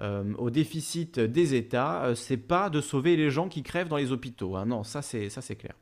au 0.00 0.50
déficit 0.50 1.18
des 1.18 1.54
États. 1.54 2.12
c'est 2.14 2.36
pas 2.36 2.70
de 2.70 2.80
sauver 2.80 3.16
les 3.16 3.30
gens 3.30 3.48
qui 3.48 3.62
crèvent 3.62 3.88
dans 3.88 3.96
les 3.96 4.12
hôpitaux. 4.12 4.56
Hein. 4.56 4.66
Non, 4.66 4.82
ça 4.82 5.02
c'est 5.02 5.56
clair. 5.56 5.74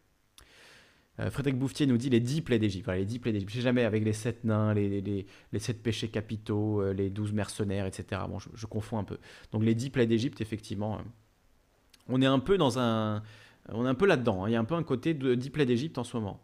Frédéric 1.31 1.59
Bouffier 1.59 1.87
nous 1.87 1.97
dit 1.97 2.11
les 2.11 2.21
10 2.21 2.43
plaies 2.43 2.59
d'Égypte. 2.59 2.89
les 2.89 3.07
10 3.07 3.19
plaies 3.19 3.33
d'Égypte. 3.33 3.51
Je 3.51 3.57
sais 3.57 3.63
jamais 3.63 3.85
avec 3.85 4.05
les 4.05 4.13
7 4.13 4.45
nains, 4.45 4.75
les, 4.75 5.01
les, 5.01 5.27
les 5.53 5.59
7 5.59 5.83
péchés 5.83 6.09
capitaux, 6.09 6.93
les 6.93 7.09
12 7.09 7.33
mercenaires, 7.33 7.87
etc. 7.87 8.21
Bon, 8.29 8.39
je, 8.39 8.51
je, 8.55 8.67
confonds 8.67 8.99
un 8.99 9.05
peu. 9.05 9.19
Donc 9.53 9.65
les 9.65 9.75
10 9.75 9.91
plaies 9.91 10.07
d'Égypte, 10.07 10.43
effectivement, 10.43 11.01
on 12.09 12.21
est 12.23 12.27
un 12.27 12.39
peu 12.39 12.59
dans 12.59 12.79
un, 12.79 13.23
on 13.73 13.87
est 13.87 13.89
un 13.89 13.95
peu 13.95 14.07
là-dedans. 14.07 14.45
Hein. 14.45 14.49
Il 14.49 14.53
y 14.53 14.57
a 14.57 14.61
un 14.61 14.65
peu 14.65 14.75
un 14.75 14.83
côté 14.83 15.15
de 15.15 15.35
Diplay 15.35 15.67
d'Égypte 15.67 15.99
en 15.99 16.05
ce 16.05 16.17
moment. 16.17 16.41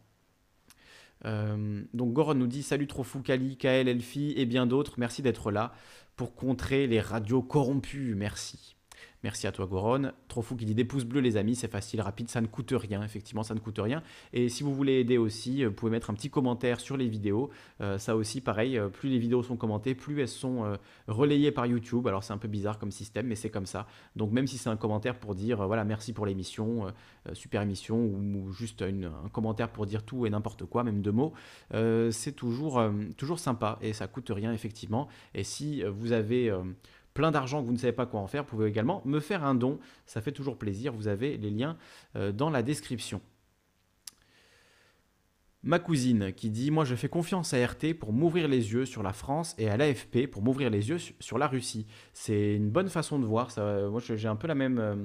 Euh, 1.24 1.82
donc 1.94 2.12
Goron 2.12 2.34
nous 2.34 2.48
dit 2.48 2.62
salut 2.62 2.86
Trofou 2.86 3.20
Kali, 3.20 3.56
Kael 3.56 3.88
Elfi 3.88 4.34
et 4.36 4.46
bien 4.46 4.66
d'autres. 4.66 4.94
Merci 4.98 5.22
d'être 5.22 5.50
là 5.50 5.72
pour 6.16 6.34
contrer 6.34 6.86
les 6.86 7.00
radios 7.00 7.42
corrompues. 7.42 8.14
Merci. 8.16 8.76
Merci 9.22 9.46
à 9.46 9.52
toi, 9.52 9.66
Goron. 9.66 10.10
Trop 10.26 10.42
fou 10.42 10.56
qui 10.56 10.64
dit 10.64 10.74
des 10.74 10.84
pouces 10.84 11.04
bleus, 11.04 11.20
les 11.20 11.36
amis, 11.36 11.54
c'est 11.54 11.70
facile, 11.70 12.00
rapide, 12.00 12.28
ça 12.28 12.40
ne 12.40 12.48
coûte 12.48 12.74
rien. 12.76 13.04
Effectivement, 13.04 13.44
ça 13.44 13.54
ne 13.54 13.60
coûte 13.60 13.78
rien. 13.78 14.02
Et 14.32 14.48
si 14.48 14.64
vous 14.64 14.74
voulez 14.74 14.94
aider 14.94 15.16
aussi, 15.16 15.62
euh, 15.62 15.68
vous 15.68 15.74
pouvez 15.74 15.92
mettre 15.92 16.10
un 16.10 16.14
petit 16.14 16.28
commentaire 16.28 16.80
sur 16.80 16.96
les 16.96 17.06
vidéos. 17.06 17.50
Euh, 17.80 17.98
ça 17.98 18.16
aussi, 18.16 18.40
pareil, 18.40 18.76
euh, 18.76 18.88
plus 18.88 19.08
les 19.10 19.18
vidéos 19.18 19.44
sont 19.44 19.56
commentées, 19.56 19.94
plus 19.94 20.20
elles 20.20 20.28
sont 20.28 20.76
relayées 21.06 21.52
par 21.52 21.66
YouTube. 21.66 22.06
Alors, 22.08 22.24
c'est 22.24 22.32
un 22.32 22.38
peu 22.38 22.48
bizarre 22.48 22.78
comme 22.78 22.90
système, 22.90 23.26
mais 23.26 23.36
c'est 23.36 23.50
comme 23.50 23.66
ça. 23.66 23.86
Donc, 24.16 24.32
même 24.32 24.48
si 24.48 24.58
c'est 24.58 24.70
un 24.70 24.76
commentaire 24.76 25.18
pour 25.18 25.36
dire, 25.36 25.66
voilà, 25.66 25.84
merci 25.84 26.12
pour 26.12 26.26
l'émission, 26.26 26.92
super 27.32 27.62
émission, 27.62 27.98
ou, 27.98 28.50
juste 28.52 28.82
un 28.82 29.28
commentaire 29.28 29.68
pour 29.68 29.86
dire 29.86 30.02
tout 30.02 30.26
et 30.26 30.30
n'importe 30.30 30.64
quoi, 30.64 30.84
même 30.84 31.02
deux 31.02 31.12
mots, 31.12 31.32
c'est 31.72 32.34
toujours, 32.34 32.82
toujours 33.16 33.38
sympa 33.38 33.78
et 33.82 33.92
ça 33.92 34.06
coûte 34.06 34.30
rien, 34.30 34.52
effectivement. 34.52 35.08
Et 35.34 35.44
si 35.44 35.82
vous 35.82 36.12
avez 36.12 36.52
plein 37.14 37.30
d'argent 37.30 37.60
que 37.60 37.66
vous 37.66 37.72
ne 37.72 37.78
savez 37.78 37.92
pas 37.92 38.06
quoi 38.06 38.20
en 38.20 38.26
faire, 38.26 38.44
vous 38.44 38.50
pouvez 38.50 38.68
également 38.68 39.02
me 39.04 39.20
faire 39.20 39.44
un 39.44 39.54
don. 39.54 39.78
Ça 40.06 40.20
fait 40.20 40.32
toujours 40.32 40.58
plaisir. 40.58 40.92
Vous 40.92 41.08
avez 41.08 41.36
les 41.36 41.50
liens 41.50 41.76
euh, 42.16 42.32
dans 42.32 42.50
la 42.50 42.62
description. 42.62 43.20
Ma 45.64 45.78
cousine 45.78 46.32
qui 46.32 46.50
dit 46.50 46.72
Moi 46.72 46.84
je 46.84 46.96
fais 46.96 47.08
confiance 47.08 47.54
à 47.54 47.64
RT 47.64 47.94
pour 47.94 48.12
m'ouvrir 48.12 48.48
les 48.48 48.72
yeux 48.72 48.84
sur 48.84 49.04
la 49.04 49.12
France 49.12 49.54
et 49.58 49.68
à 49.68 49.76
l'AFP 49.76 50.26
pour 50.26 50.42
m'ouvrir 50.42 50.70
les 50.70 50.88
yeux 50.88 50.98
sur 51.20 51.38
la 51.38 51.46
Russie. 51.46 51.86
C'est 52.12 52.56
une 52.56 52.70
bonne 52.70 52.88
façon 52.88 53.20
de 53.20 53.24
voir. 53.24 53.52
Ça, 53.52 53.88
moi 53.88 54.00
j'ai 54.00 54.28
un 54.28 54.34
peu 54.34 54.48
la 54.48 54.56
même, 54.56 54.78
euh, 54.78 54.96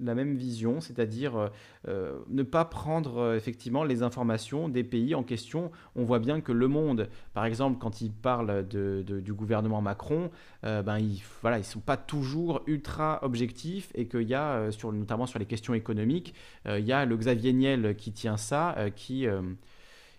la 0.00 0.14
même 0.14 0.36
vision, 0.36 0.80
c'est-à-dire 0.80 1.36
euh, 1.36 1.48
euh, 1.88 2.18
ne 2.28 2.42
pas 2.42 2.64
prendre 2.64 3.18
euh, 3.18 3.36
effectivement 3.36 3.84
les 3.84 4.02
informations 4.02 4.68
des 4.68 4.84
pays 4.84 5.14
en 5.14 5.22
question. 5.22 5.70
On 5.96 6.04
voit 6.04 6.20
bien 6.20 6.40
que 6.40 6.52
le 6.52 6.68
monde, 6.68 7.08
par 7.34 7.44
exemple, 7.44 7.78
quand 7.80 8.00
il 8.00 8.12
parle 8.12 8.66
de, 8.68 9.02
du 9.02 9.34
gouvernement 9.34 9.80
Macron, 9.80 10.30
ben 10.62 10.98
ils, 10.98 11.22
voilà, 11.42 11.58
ils 11.58 11.64
sont 11.64 11.80
pas 11.80 11.96
toujours 11.96 12.62
ultra 12.66 13.20
objectifs 13.22 13.90
et 13.94 14.06
qu'il 14.06 14.28
y 14.28 14.34
a, 14.34 14.70
sur, 14.70 14.92
notamment 14.92 15.26
sur 15.26 15.38
les 15.38 15.46
questions 15.46 15.74
économiques, 15.74 16.34
il 16.66 16.84
y 16.84 16.92
a 16.92 17.04
le 17.04 17.16
Xavier 17.16 17.52
Niel 17.52 17.96
qui 17.96 18.12
tient 18.12 18.36
ça, 18.36 18.76
qui 18.94 19.26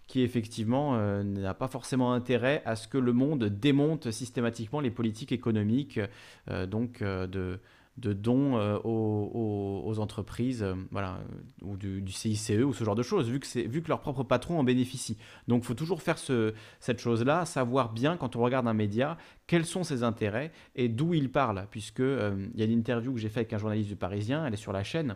qui 0.08 0.22
effectivement 0.22 0.98
n'a 1.24 1.54
pas 1.54 1.68
forcément 1.68 2.14
intérêt 2.14 2.64
à 2.66 2.76
ce 2.76 2.88
que 2.88 2.98
le 2.98 3.14
monde 3.14 3.44
démonte 3.46 4.12
systématiquement 4.12 4.80
les 4.80 4.92
politiques 4.92 5.32
économiques 5.32 6.00
donc 6.68 7.04
de, 7.04 7.60
de 8.00 8.14
dons 8.14 8.58
euh, 8.58 8.78
aux, 8.84 10.00
entreprises, 10.00 10.64
euh, 10.64 10.76
voilà, 10.92 11.20
ou 11.62 11.76
du, 11.76 12.12
CICE 12.12 12.52
ou 12.64 12.74
ce 12.74 12.84
genre 12.84 12.96
de 12.96 13.04
choses, 13.04 13.30
vu 13.30 13.40
que, 13.40 13.88
leur 13.88 14.00
propre 14.00 14.24
patron 14.24 14.60
en 14.60 14.64
bénéficie. 14.64 15.18
Donc 15.48 15.64
il 15.64 15.66
faut 15.66 15.74
toujours 15.74 16.02
faire 16.02 16.18
ce, 16.18 16.54
cette 16.80 17.00
chose-là, 17.00 17.46
savoir 17.46 17.92
bien 17.92 18.18
quand 18.18 18.36
on 18.36 18.42
regarde 18.42 18.68
un 18.68 18.74
média 18.74 19.18
quels 19.48 19.66
sont 19.66 19.84
ses 19.84 20.04
intérêts 20.04 20.52
et 20.76 20.90
d'où 20.90 21.14
il 21.14 21.32
parle, 21.32 21.68
puisque 21.72 22.00
euh, 22.00 22.48
y 22.56 22.62
a 22.62 22.66
une 22.66 22.72
interview 22.72 23.14
que 23.14 23.20
j'ai 23.20 23.30
faite 23.30 23.38
avec 23.38 23.54
un 23.54 23.58
journaliste 23.58 23.90
du 23.90 23.96
Parisien, 23.96 24.46
elle 24.46 24.54
est 24.54 24.58
sur 24.58 24.74
la 24.74 24.84
chaîne, 24.84 25.16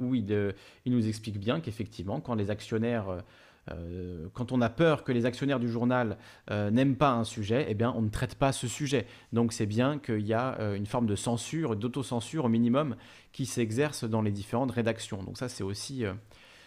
où 0.00 0.14
il, 0.14 0.54
nous 0.84 1.08
explique 1.08 1.38
bien 1.38 1.60
qu'effectivement, 1.60 2.20
quand 2.20 2.34
les 2.34 2.50
actionnaires 2.50 3.22
euh, 3.70 4.28
quand 4.34 4.50
on 4.50 4.60
a 4.60 4.68
peur 4.68 5.04
que 5.04 5.12
les 5.12 5.24
actionnaires 5.24 5.60
du 5.60 5.68
journal 5.68 6.18
euh, 6.50 6.70
n'aiment 6.70 6.96
pas 6.96 7.12
un 7.12 7.24
sujet, 7.24 7.66
eh 7.68 7.74
bien, 7.74 7.92
on 7.96 8.02
ne 8.02 8.08
traite 8.08 8.34
pas 8.34 8.52
ce 8.52 8.66
sujet. 8.66 9.06
Donc, 9.32 9.52
c'est 9.52 9.66
bien 9.66 9.98
qu'il 9.98 10.26
y 10.26 10.34
a 10.34 10.58
euh, 10.58 10.74
une 10.74 10.86
forme 10.86 11.06
de 11.06 11.14
censure, 11.14 11.76
d'autocensure 11.76 12.46
au 12.46 12.48
minimum, 12.48 12.96
qui 13.32 13.46
s'exerce 13.46 14.04
dans 14.04 14.22
les 14.22 14.32
différentes 14.32 14.72
rédactions. 14.72 15.22
Donc, 15.22 15.38
ça, 15.38 15.48
c'est 15.48 15.62
aussi 15.62 16.04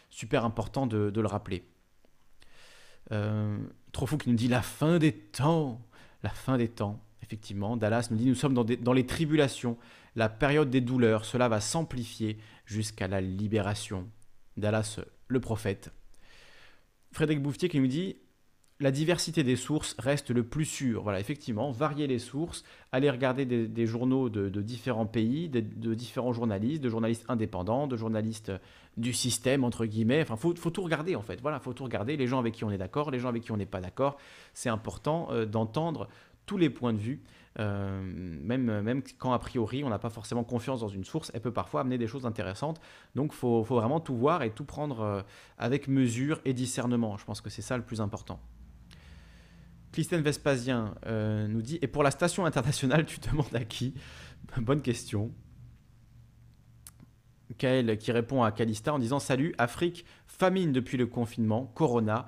super 0.10 0.46
important 0.46 0.88
de, 0.88 1.12
le 1.14 1.28
rappeler. 1.28 1.64
Trop 3.92 4.08
fou 4.08 4.18
qui 4.18 4.30
nous 4.30 4.36
dit 4.36 4.48
la 4.48 4.62
fin 4.62 4.98
des 4.98 5.12
temps. 5.12 5.82
La 6.24 6.30
fin 6.32 6.58
des 6.58 6.70
temps, 6.70 7.00
effectivement. 7.22 7.78
Dallas 7.78 8.08
nous 8.10 8.18
dit 8.18 8.26
nous 8.26 8.36
sommes 8.36 8.56
dans 8.56 8.94
les 8.94 9.06
tribulations, 9.06 9.78
la 10.16 10.28
période 10.28 10.72
des 10.72 10.82
douleurs. 10.82 11.24
Cela 11.24 11.48
va 11.50 11.62
s'amplifier 11.62 12.40
jusqu'à 12.66 13.08
la 13.08 13.22
libération. 13.22 14.10
Dallas, 14.58 15.00
le 15.28 15.40
prophète. 15.40 15.92
Frédéric 17.16 17.42
Bouffier 17.42 17.70
qui 17.70 17.80
nous 17.80 17.88
dit 17.88 18.18
la 18.82 18.92
diversité 18.92 19.44
des 19.44 19.56
sources 19.56 19.96
reste 19.98 20.32
le 20.32 20.44
plus 20.44 20.66
sûr. 20.66 21.02
Voilà, 21.04 21.22
effectivement, 21.22 21.72
varier 21.72 22.08
les 22.08 22.20
sources, 22.20 22.66
aller 22.92 23.10
regarder 23.10 23.46
des, 23.46 23.86
journaux 23.86 24.28
de, 24.28 24.62
différents 24.62 25.06
pays, 25.06 25.48
de, 25.48 25.94
différents 25.94 26.34
journalistes, 26.34 26.84
de 26.84 26.90
journalistes 26.90 27.24
indépendants, 27.30 27.88
de 27.88 27.96
journalistes 27.96 28.52
du 28.98 29.14
système, 29.14 29.64
entre 29.64 29.86
guillemets. 29.86 30.22
Enfin, 30.22 30.36
il 30.52 30.60
faut, 30.60 30.72
tout 30.72 30.82
regarder, 30.82 31.16
en 31.16 31.22
fait. 31.22 31.40
Voilà, 31.40 31.58
il 31.62 31.64
faut 31.64 31.72
tout 31.72 31.86
regarder, 31.86 32.18
les 32.18 32.28
gens 32.28 32.40
avec 32.40 32.54
qui 32.54 32.66
on 32.66 32.72
est 32.72 32.78
d'accord, 32.78 33.12
les 33.12 33.20
gens 33.20 33.30
avec 33.30 33.44
qui 33.44 33.54
on 33.54 33.58
n'est 33.58 33.66
pas 33.66 33.80
d'accord. 33.80 34.18
C'est 34.54 34.70
important 34.70 35.30
euh, 35.32 35.46
d'entendre 35.46 36.10
tous 36.46 36.58
les 36.58 36.70
points 36.70 36.92
de 36.92 37.00
vue. 37.00 37.22
Euh, 37.58 38.02
même, 38.04 38.82
même 38.82 39.02
quand 39.18 39.32
a 39.32 39.40
priori 39.40 39.84
on 39.86 39.90
n'a 39.90 40.00
pas 40.00 40.10
forcément 40.10 40.44
confiance 40.44 40.82
dans 40.82 40.90
une 40.90 41.06
source, 41.06 41.32
elle 41.34 41.42
peut 41.42 41.54
parfois 41.54 41.82
amener 41.82 41.98
des 41.98 42.08
choses 42.08 42.26
intéressantes. 42.26 42.82
Donc 43.16 43.32
il 43.34 43.38
faut, 43.38 43.64
vraiment 43.64 44.00
tout 44.00 44.16
voir 44.16 44.44
et 44.44 44.52
tout 44.52 44.66
prendre 44.66 45.02
euh, 45.02 45.22
avec 45.58 45.88
mesure 45.88 46.42
et 46.46 46.54
discernement. 46.54 47.18
Je 47.18 47.26
pense 47.26 47.42
que 47.42 47.50
c'est 47.50 47.62
ça 47.62 47.78
le 47.78 47.84
plus 47.84 48.02
important. 48.02 48.40
Christine 49.92 50.22
Vespasien 50.22 50.96
euh, 51.06 51.48
nous 51.48 51.62
dit 51.62 51.80
Et 51.82 51.88
pour 51.88 52.04
la 52.04 52.12
station 52.12 52.46
internationale, 52.46 53.06
tu 53.06 53.20
demandes 53.20 53.56
à 53.56 53.64
qui? 53.64 53.94
Bonne 54.58 54.82
question. 54.82 55.32
Kael 57.58 57.98
qui 57.98 58.12
répond 58.12 58.44
à 58.44 58.52
Calista 58.52 58.94
en 58.94 59.00
disant 59.00 59.20
Salut, 59.20 59.56
Afrique, 59.58 60.04
famine 60.28 60.74
depuis 60.74 60.98
le 60.98 61.06
confinement, 61.06 61.68
Corona, 61.68 62.28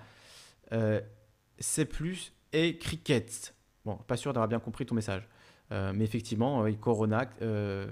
plus 1.89 2.34
et 2.53 2.78
cricket. 2.78 3.56
Bon, 3.88 3.95
pas 4.05 4.17
sûr 4.17 4.33
d'avoir 4.33 4.49
bien 4.49 4.59
compris 4.59 4.85
ton 4.85 4.95
message. 4.95 5.25
Euh, 5.71 5.93
mais 5.95 6.03
effectivement, 6.03 6.65
euh, 6.65 6.73
Corona, 6.73 7.29
euh, 7.41 7.89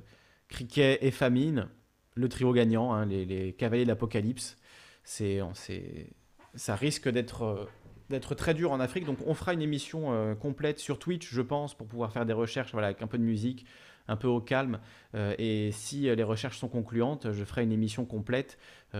Criquet 0.50 0.98
et 1.00 1.10
Famine, 1.10 1.70
le 2.16 2.28
trio 2.28 2.52
gagnant, 2.52 2.92
hein, 2.92 3.06
les, 3.06 3.54
cavaliers 3.54 3.84
de 3.84 3.88
l'Apocalypse, 3.88 4.58
c'est, 5.06 5.40
ça 6.54 6.76
risque 6.76 7.08
d'être, 7.08 7.70
très 8.36 8.54
dur 8.54 8.74
en 8.74 8.82
Afrique. 8.82 9.06
Donc 9.06 9.20
on 9.26 9.34
fera 9.34 9.54
une 9.54 9.62
émission 9.62 10.36
complète 10.36 10.80
sur 10.80 11.00
Twitch, 11.00 11.32
je 11.32 11.42
pense, 11.42 11.78
pour 11.78 11.88
pouvoir 11.88 12.12
faire 12.12 12.26
des 12.26 12.34
recherches 12.34 12.74
voilà, 12.74 12.88
avec 12.88 13.02
un 13.02 13.08
peu 13.08 13.18
de 13.18 13.24
musique, 13.24 13.66
un 14.08 14.16
peu 14.16 14.28
au 14.28 14.42
calme. 14.42 14.80
et 15.14 15.72
si 15.72 16.02
les 16.02 16.24
recherches 16.24 16.58
sont 16.58 16.68
concluantes, 16.68 17.32
je 17.32 17.44
ferai 17.44 17.64
une 17.64 17.72
émission 17.72 18.06
complète 18.06 18.58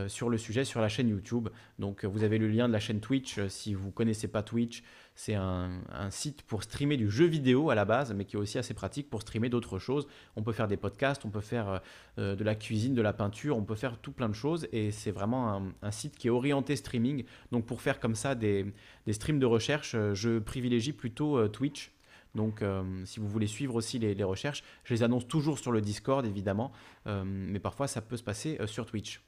sur 0.08 0.30
le 0.30 0.38
sujet 0.38 0.66
sur 0.66 0.82
la 0.82 0.90
chaîne 0.90 1.10
YouTube. 1.10 1.50
Donc 1.80 2.06
vous 2.06 2.24
avez 2.24 2.38
le 2.38 2.48
lien 2.48 2.68
de 2.68 2.74
la 2.74 2.80
chaîne 2.80 3.00
Twitch 3.00 3.40
si 3.48 3.74
vous 3.74 3.88
ne 3.88 3.92
connaissez 3.92 4.28
pas 4.28 4.44
Twitch. 4.44 4.84
C'est 5.18 5.34
un, 5.34 5.82
site 6.10 6.44
pour 6.44 6.64
streamer 6.64 6.98
du 6.98 7.10
jeu 7.10 7.26
vidéo 7.26 7.70
à 7.70 7.76
la 7.76 7.86
base, 7.86 8.14
mais 8.14 8.26
qui 8.26 8.36
est 8.36 8.40
aussi 8.40 8.58
assez 8.58 8.74
pratique 8.74 9.10
pour 9.10 9.22
streamer 9.22 9.48
d'autres 9.48 9.80
choses. 9.80 10.08
On 10.36 10.44
peut 10.44 10.52
faire 10.52 10.68
des 10.68 10.76
podcasts, 10.76 11.24
on 11.24 11.30
peut 11.30 11.42
faire 11.42 11.82
euh, 12.20 12.36
de 12.36 12.44
la 12.44 12.54
cuisine, 12.54 12.94
de 12.94 13.02
la 13.02 13.14
peinture, 13.14 13.56
on 13.58 13.64
peut 13.64 13.76
faire 13.76 13.98
tout 13.98 14.12
plein 14.12 14.28
de 14.28 14.36
choses. 14.36 14.68
Et 14.74 14.92
c'est 14.92 15.12
vraiment 15.12 15.72
un, 15.82 15.92
site 15.92 16.18
qui 16.18 16.28
est 16.28 16.32
orienté 16.32 16.76
streaming. 16.76 17.24
Donc 17.52 17.66
pour 17.66 17.82
faire 17.82 18.02
comme 18.02 18.16
ça 18.16 18.36
des, 18.36 18.74
streams 19.10 19.40
de 19.40 19.46
recherche, 19.46 19.96
euh, 19.96 20.14
je 20.14 20.40
privilégie 20.40 20.92
plutôt 20.92 21.38
euh, 21.38 21.48
Twitch. 21.48 21.95
Donc, 22.36 22.64
si 23.06 23.20
vous 23.20 23.28
voulez 23.28 23.48
suivre 23.48 23.76
aussi 23.76 23.98
les, 23.98 24.24
recherches, 24.24 24.64
je 24.84 24.94
les 24.94 25.04
annonce 25.04 25.28
toujours 25.28 25.58
sur 25.58 25.72
le 25.72 25.82
Discord, 25.82 26.26
évidemment, 26.26 26.72
mais 27.06 27.60
parfois 27.60 27.88
ça 27.88 28.02
peut 28.02 28.18
se 28.18 28.24
passer 28.24 28.60
sur 28.68 28.86
Twitch. 28.86 29.22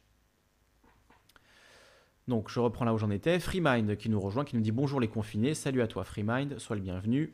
Donc 2.28 2.50
je 2.50 2.60
reprends 2.60 2.86
là 2.86 2.94
où 2.94 2.98
j'en 2.98 3.10
étais. 3.10 3.40
Freemind 3.40 3.96
qui 3.96 4.10
nous 4.10 4.20
rejoint, 4.20 4.44
qui 4.44 4.56
nous 4.56 4.62
dit 4.62 4.72
bonjour 4.72 5.00
les 5.00 5.08
confinés. 5.08 5.54
Salut 5.54 5.82
à 5.82 5.88
toi 5.88 6.04
Freemind, 6.04 6.60
sois 6.60 6.76
le 6.76 6.82
bienvenu. 6.82 7.34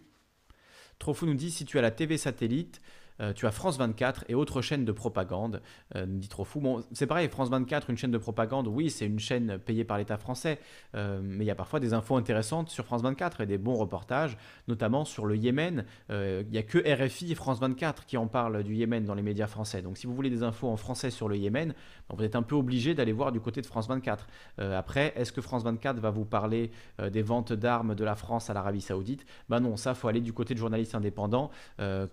Trofou 0.99 1.25
nous 1.25 1.33
dit 1.33 1.49
si 1.49 1.65
tu 1.65 1.79
as 1.79 1.81
la 1.81 1.91
TV 1.91 2.17
satellite, 2.17 2.79
euh, 3.23 3.33
tu 3.33 3.47
as 3.47 3.51
France 3.51 3.77
24 3.77 4.25
et 4.27 4.35
autres 4.35 4.61
chaînes 4.61 4.85
de 4.85 4.91
propagande, 4.91 5.61
euh, 5.95 6.05
dit 6.07 6.27
trop 6.27 6.43
fou. 6.43 6.59
Bon, 6.59 6.83
c'est 6.91 7.07
pareil, 7.07 7.29
France 7.29 7.49
24, 7.49 7.89
une 7.89 7.97
chaîne 7.97 8.11
de 8.11 8.17
propagande, 8.17 8.67
oui, 8.67 8.89
c'est 8.89 9.05
une 9.05 9.19
chaîne 9.19 9.57
payée 9.57 9.83
par 9.83 9.97
l'État 9.97 10.17
français, 10.17 10.59
euh, 10.95 11.19
mais 11.23 11.45
il 11.45 11.47
y 11.47 11.51
a 11.51 11.55
parfois 11.55 11.79
des 11.79 11.93
infos 11.93 12.15
intéressantes 12.15 12.69
sur 12.69 12.85
France 12.85 13.01
24 13.01 13.41
et 13.41 13.45
des 13.45 13.57
bons 13.57 13.75
reportages, 13.75 14.37
notamment 14.67 15.05
sur 15.05 15.25
le 15.25 15.35
Yémen. 15.35 15.85
Il 16.09 16.47
n'y 16.49 16.57
a 16.57 16.63
que 16.63 16.77
RFI 16.77 17.31
et 17.31 17.35
France 17.35 17.59
24 17.59 18.05
qui 18.05 18.17
en 18.17 18.27
parlent 18.27 18.63
du 18.63 18.75
Yémen 18.75 19.05
dans 19.05 19.15
les 19.15 19.21
médias 19.21 19.47
français. 19.47 19.81
Donc 19.81 19.97
si 19.97 20.07
vous 20.07 20.13
voulez 20.13 20.29
des 20.29 20.43
infos 20.43 20.67
en 20.67 20.77
français 20.77 21.09
sur 21.09 21.27
le 21.27 21.37
Yémen, 21.37 21.73
vous 22.09 22.23
êtes 22.23 22.35
un 22.35 22.41
peu 22.41 22.55
obligé 22.55 22.93
d'aller 22.93 23.13
voir 23.13 23.31
du 23.31 23.39
côté 23.39 23.61
de 23.61 23.65
France 23.65 23.87
24. 23.87 24.27
après, 24.57 25.13
est-ce 25.15 25.31
que 25.31 25.41
France 25.41 25.63
24 25.63 25.99
va 25.99 26.09
vous 26.09 26.25
parler 26.25 26.71
des 27.11 27.21
ventes 27.21 27.53
d'armes 27.53 27.95
de 27.95 28.03
la 28.03 28.15
France 28.15 28.49
à 28.49 28.53
l'Arabie 28.53 28.81
Saoudite? 28.81 29.25
Ben 29.49 29.59
non, 29.59 29.77
ça, 29.77 29.93
faut 29.93 30.07
aller 30.07 30.21
du 30.21 30.33
côté 30.33 30.53
de 30.53 30.59
journalistes 30.59 30.95
indépendants 30.95 31.49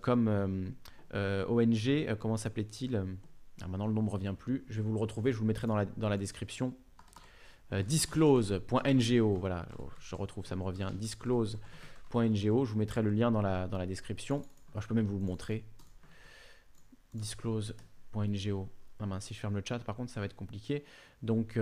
comme 0.01 0.71
ONG, 1.13 1.87
euh, 1.87 2.15
comment 2.15 2.37
s'appelait-il 2.37 2.95
ah, 3.61 3.67
Maintenant 3.67 3.87
le 3.87 3.93
nom 3.93 4.03
ne 4.03 4.09
revient 4.09 4.35
plus. 4.37 4.65
Je 4.69 4.77
vais 4.77 4.87
vous 4.87 4.93
le 4.93 4.99
retrouver, 4.99 5.31
je 5.31 5.37
vous 5.37 5.43
le 5.43 5.47
mettrai 5.47 5.67
dans 5.67 6.09
la, 6.09 6.17
description. 6.17 6.73
Euh, 7.73 7.83
disclose.ngo, 7.83 9.35
voilà, 9.35 9.67
oh, 9.79 9.89
je 9.99 10.15
retrouve, 10.15 10.45
ça 10.45 10.55
me 10.55 10.63
revient. 10.63 10.91
Disclose.ngo, 10.93 12.65
je 12.65 12.71
vous 12.71 12.79
mettrai 12.79 13.01
le 13.01 13.11
lien 13.11 13.31
dans 13.31 13.41
la, 13.41 13.67
dans 13.67 13.77
la 13.77 13.85
description. 13.85 14.41
je 14.79 14.87
peux 14.87 14.95
même 14.95 15.07
vous 15.07 15.19
le 15.19 15.25
montrer. 15.25 15.63
Disclose.ngo. 17.13 18.69
Ah 19.03 19.19
si 19.19 19.33
je 19.33 19.39
ferme 19.39 19.55
le 19.55 19.63
chat, 19.65 19.79
par 19.79 19.95
contre, 19.95 20.11
ça 20.11 20.19
va 20.19 20.27
être 20.27 20.35
compliqué. 20.35 20.83
Donc, 21.23 21.57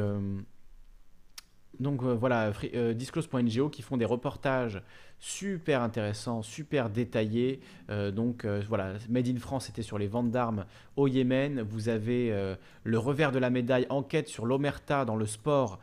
donc 1.79 2.03
voilà, 2.03 2.51
disclose.ngo 2.93 3.69
qui 3.69 3.81
font 3.81 3.97
des 3.97 4.05
reportages 4.05 4.81
super 5.19 5.81
intéressant, 5.81 6.41
super 6.41 6.89
détaillé. 6.89 7.59
Euh, 7.89 8.11
donc 8.11 8.45
euh, 8.45 8.61
voilà, 8.67 8.93
Made 9.09 9.27
in 9.27 9.37
France 9.37 9.69
était 9.69 9.81
sur 9.81 9.97
les 9.97 10.07
ventes 10.07 10.31
d'armes 10.31 10.65
au 10.95 11.07
Yémen. 11.07 11.61
Vous 11.61 11.89
avez 11.89 12.31
euh, 12.31 12.55
le 12.83 12.97
revers 12.97 13.31
de 13.31 13.39
la 13.39 13.49
médaille, 13.49 13.85
enquête 13.89 14.27
sur 14.27 14.45
l'omerta 14.45 15.05
dans 15.05 15.17
le 15.17 15.25
sport 15.25 15.79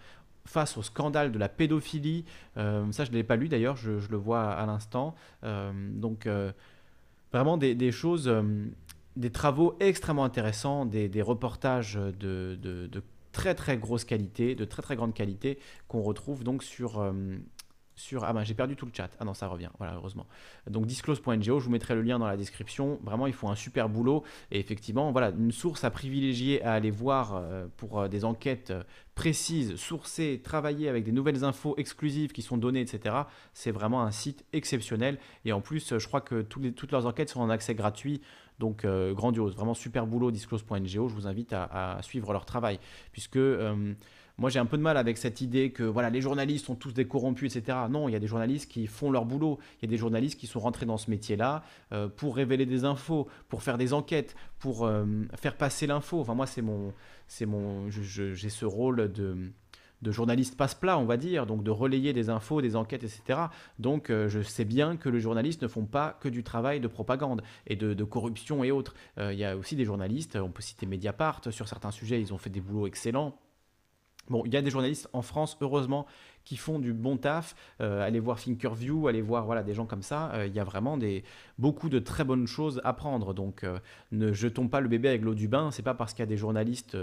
face 0.47 0.76
au 0.76 0.82
scandale 0.82 1.32
de 1.32 1.38
la 1.38 1.49
pédophilie. 1.49 2.24
ça, 2.55 3.05
je 3.05 3.11
ne 3.11 3.16
l'ai 3.16 3.24
pas 3.24 3.34
lu 3.34 3.49
d'ailleurs, 3.49 3.76
je, 3.76 3.90
le 4.09 4.16
vois 4.16 4.44
à, 4.53 4.64
l'instant. 4.64 5.16
donc 5.42 6.28
vraiment 7.32 7.57
des, 7.57 7.90
choses, 7.90 8.32
des 9.16 9.30
travaux 9.30 9.74
extrêmement 9.80 10.22
intéressants, 10.22 10.86
des, 10.86 11.20
reportages 11.20 11.94
de, 12.20 12.88
très 13.37 13.55
très 13.55 13.76
grosse 13.76 14.07
qualité, 14.07 14.55
de 14.55 14.64
très 14.64 14.80
très 14.80 14.97
grande 14.97 15.12
qualité 15.12 15.59
qu'on 15.89 16.01
retrouve 16.01 16.43
donc 16.43 16.64
sur, 16.64 17.12
sur... 17.95 18.24
Ah 18.24 18.32
ben 18.32 18.45
j'ai 18.45 18.55
perdu 18.55 18.76
tout 18.76 18.87
le 18.87 18.93
chat. 18.95 19.11
Ah 19.20 19.26
non, 19.26 19.34
ça 19.34 19.47
revient. 19.47 19.68
Voilà, 19.76 19.95
heureusement. 19.95 20.26
Donc 20.70 20.87
disclose.ngo, 20.87 21.61
je 21.61 21.64
vous 21.64 21.70
mettrai 21.70 21.95
le 21.95 22.01
lien 22.03 22.18
dans 22.18 22.26
la 22.26 22.39
description. 22.39 22.99
Vraiment, 23.03 23.26
ils 23.26 23.34
font 23.34 23.51
un 23.51 23.55
super 23.55 23.91
boulot. 23.91 24.22
Et 24.51 24.59
effectivement, 24.59 25.12
voilà, 25.12 25.30
une 25.30 25.53
source 25.53 25.84
à 25.84 25.91
privilégier 25.91 26.62
à 26.62 26.72
aller 26.72 26.91
voir 26.91 27.34
euh, 27.34 27.66
pour 27.76 28.01
euh, 28.01 28.09
des 28.09 28.24
enquêtes 28.24 28.70
euh, 28.70 28.82
précises, 29.14 29.76
sourcées, 29.76 30.41
travailler 30.43 30.89
avec 30.89 31.05
des 31.05 31.12
nouvelles 31.12 31.45
infos 31.45 31.74
exclusives 31.76 32.32
qui 32.32 32.43
sont 32.43 32.57
données, 32.57 32.80
etc. 32.80 33.16
C'est 33.53 33.70
vraiment 33.70 34.03
un 34.03 34.11
site 34.11 34.47
exceptionnel. 34.55 35.18
Et 35.45 35.53
en 35.53 35.61
plus, 35.61 35.99
je 35.99 36.07
crois 36.07 36.22
que 36.22 36.41
toutes 36.41 36.93
leurs 36.93 37.07
enquêtes 37.07 37.30
sont 37.30 37.41
en 37.41 37.51
accès 37.51 37.74
gratuit. 37.74 38.22
Donc 38.59 38.87
grandiose, 38.87 39.55
vraiment 39.55 39.75
super 39.75 40.07
boulot 40.07 40.31
disclose.ngo. 40.31 41.09
Je 41.09 41.15
vous 41.15 41.27
invite 41.27 41.53
à, 41.53 41.99
suivre 42.03 42.33
leur 42.33 42.47
travail. 42.47 42.79
Puisque 43.13 43.39
moi, 44.39 44.51
j'ai 44.51 44.59
un 44.59 44.67
peu 44.67 44.77
de 44.77 44.83
mal 44.83 44.99
avec 44.99 45.17
cette 45.17 45.41
idée 45.41 45.71
que 45.71 45.83
voilà, 45.83 46.11
les 46.11 46.21
journalistes 46.21 46.67
sont 46.67 46.75
tous 46.75 46.93
des 46.93 47.07
corrompus, 47.07 47.57
etc. 47.57 47.79
Non, 47.89 48.07
il 48.07 48.13
y 48.13 48.17
a 48.17 48.19
des 48.19 48.27
journalistes 48.27 48.71
qui 48.71 48.87
font 48.87 49.11
leur 49.11 49.25
boulot. 49.25 49.59
Il 49.79 49.87
y 49.87 49.89
a 49.89 49.91
des 49.91 49.97
journalistes 49.97 50.39
qui 50.39 50.47
sont 50.47 50.61
rentrés 50.61 50.85
dans 50.85 50.99
ce 50.99 51.11
métier-là 51.11 51.65
euh, 51.93 52.09
pour 52.09 52.37
révéler 52.37 52.67
des 52.67 52.85
infos, 52.85 53.29
pour 53.49 53.63
faire 53.63 53.79
des 53.79 53.95
enquêtes, 53.95 54.37
pour 54.59 54.85
euh, 54.85 55.07
faire 55.37 55.57
passer 55.57 55.87
l'info. 55.87 56.21
Enfin, 56.21 56.35
moi, 56.35 56.47
c'est 56.47 56.61
mon, 56.61 56.93
c'est 57.27 57.47
mon, 57.47 57.89
j'ai 57.91 58.51
ce 58.51 58.67
rôle 58.67 59.11
de 59.11 59.53
de 60.07 60.13
journaliste 60.13 60.57
passe-plat, 60.57 60.99
on 60.99 61.05
va 61.05 61.17
dire, 61.17 61.47
donc 61.47 61.63
de 61.63 61.71
relayer 61.71 62.13
des 62.13 62.31
infos, 62.31 62.63
des 62.63 62.77
enquêtes, 62.77 63.05
etc. 63.05 63.41
Donc 63.79 64.11
euh, 64.11 64.29
je 64.29 64.41
sais 64.41 64.65
bien 64.65 64.97
que 64.97 65.09
les 65.09 65.21
journalistes 65.21 65.63
ne 65.63 65.69
font 65.69 65.85
pas 65.85 66.17
que 66.21 66.29
du 66.29 66.43
travail 66.43 66.81
de 66.81 66.89
propagande 66.89 67.43
et 67.67 67.77
de, 67.77 68.05
corruption 68.05 68.65
et 68.65 68.71
autres. 68.71 68.95
Il 69.19 69.35
y 69.35 69.45
a 69.45 69.57
aussi 69.57 69.77
des 69.77 69.85
journalistes, 69.85 70.37
on 70.37 70.51
peut 70.51 70.63
citer 70.63 70.87
Mediapart, 70.87 71.41
sur 71.51 71.69
certains 71.69 71.91
sujets, 71.91 72.21
ils 72.21 72.33
ont 72.33 72.39
fait 72.39 72.51
des 72.51 72.61
boulots 72.61 72.87
excellents. 72.87 73.37
Bon, 74.29 74.43
il 74.45 74.53
y 74.53 74.57
a 74.57 74.63
des 74.63 74.71
journalistes 74.71 75.09
en 75.13 75.23
France, 75.23 75.57
heureusement, 75.61 76.07
qui 76.47 76.57
font 76.57 76.78
du 76.78 76.94
bon 76.94 77.18
taf. 77.18 77.55
Euh, 77.82 78.07
allez 78.07 78.20
voir 78.20 78.38
Thinkerview, 78.40 79.09
allez 79.09 79.20
voir 79.20 79.44
voilà, 79.44 79.62
des 79.62 79.74
gens 79.74 79.84
comme 79.84 80.03
ça. 80.03 80.30
Euh, 80.32 80.47
il 80.47 80.55
y 80.55 80.61
a 80.61 80.64
vraiment 80.64 80.97
des, 80.97 81.24
beaucoup 81.59 81.90
de 81.90 81.99
très 81.99 82.24
bonnes 82.24 82.47
choses 82.47 82.80
à 82.84 82.92
prendre. 82.92 83.34
Donc 83.34 83.64
euh, 83.64 83.78
ne 84.12 84.32
jetons 84.32 84.68
pas 84.68 84.80
le 84.80 84.88
bébé 84.88 85.09
avec 85.09 85.22
l'eau 85.22 85.34
du 85.34 85.49
bain. 85.49 85.70
C'est 85.72 85.82
pas 85.82 85.92
parce 85.92 86.14
qu'il 86.14 86.20
y 86.20 86.22
a 86.22 86.26
des 86.26 86.36
journalistes 86.36 86.97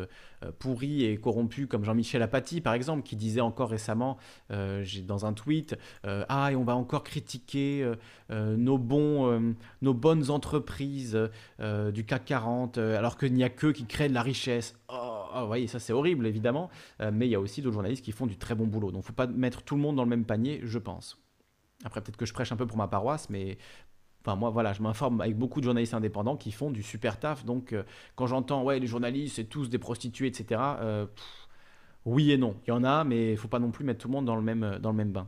pourris 0.59 1.03
et 1.03 1.17
corrompus 1.17 1.67
comme 1.67 1.83
Jean-Michel 1.83 2.21
Apathy, 2.21 2.61
par 2.61 2.73
exemple, 2.73 3.03
qui 3.03 3.17
disait 3.17 3.41
encore 3.41 3.69
récemment 3.69 4.17
dans 4.49 5.25
un 5.25 5.33
tweet 5.33 5.77
Ah, 6.03 6.49
et 6.51 6.55
on 6.55 6.63
va 6.63 6.75
encore 6.75 7.03
critiquer 7.03 7.91
nos, 8.29 8.77
bons, 8.77 9.55
nos 9.81 9.93
bonnes 9.93 10.31
entreprises 10.31 11.17
du 11.59 12.05
CAC 12.05 12.25
40, 12.25 12.77
alors 12.77 13.17
qu'il 13.17 13.33
n'y 13.33 13.43
a 13.43 13.49
qu'eux 13.49 13.73
qui 13.73 13.85
créent 13.85 14.09
de 14.09 14.13
la 14.13 14.21
richesse. 14.21 14.75
Oh, 14.89 14.93
oh, 15.35 15.39
vous 15.41 15.47
voyez, 15.47 15.67
ça 15.67 15.79
c'est 15.79 15.93
horrible 15.93 16.25
évidemment, 16.27 16.69
mais 17.11 17.27
il 17.27 17.31
y 17.31 17.35
a 17.35 17.39
aussi 17.39 17.61
d'autres 17.61 17.73
journalistes 17.73 18.05
qui 18.05 18.11
font 18.11 18.27
du 18.27 18.37
très 18.37 18.55
bon 18.55 18.67
boulot. 18.67 18.91
Donc, 18.91 19.03
faut 19.03 19.13
pas 19.13 19.27
mettre 19.33 19.61
tout 19.63 19.75
le 19.75 19.81
monde 19.81 19.95
dans 19.95 20.03
le 20.03 20.09
même 20.09 20.25
panier, 20.25 20.61
je 20.63 20.79
pense. 20.79 21.19
Après, 21.83 22.01
peut-être 22.01 22.17
que 22.17 22.25
je 22.25 22.33
prêche 22.33 22.51
un 22.51 22.55
peu 22.55 22.65
pour 22.65 22.77
ma 22.77 22.87
paroisse, 22.87 23.29
mais 23.29 23.57
Enfin, 24.25 24.37
moi, 24.37 24.51
voilà, 24.51 24.71
je 24.71 24.81
m'informe 24.81 25.19
avec 25.19 25.37
beaucoup 25.37 25.59
de 25.59 25.65
journalistes 25.65 25.93
indépendants 25.93 26.37
qui 26.37 26.53
font 26.53 26.71
du 26.71 26.81
super 26.81 27.19
taf. 27.19 27.43
Donc, 27.43 27.73
euh, 27.73 27.83
quand 28.15 28.25
j'entends, 28.25 28.63
ouais, 28.63 28.79
les 28.79 28.87
journalistes, 28.87 29.35
c'est 29.35 29.43
tous 29.43 29.69
des 29.69 29.79
prostituées, 29.79 30.27
etc., 30.27 30.61
euh, 30.79 31.05
oui 32.05 32.31
et 32.31 32.37
non. 32.37 32.55
Il 32.65 32.69
y 32.69 32.71
en 32.71 32.85
a, 32.85 33.03
mais 33.03 33.31
il 33.31 33.37
faut 33.37 33.49
pas 33.49 33.59
non 33.59 33.71
plus 33.71 33.83
mettre 33.83 33.99
tout 33.99 34.07
le 34.07 34.13
monde 34.13 34.25
dans 34.25 34.37
le 34.37 34.41
même, 34.41 34.79
dans 34.81 34.91
le 34.91 34.95
même 34.95 35.11
bain. 35.11 35.27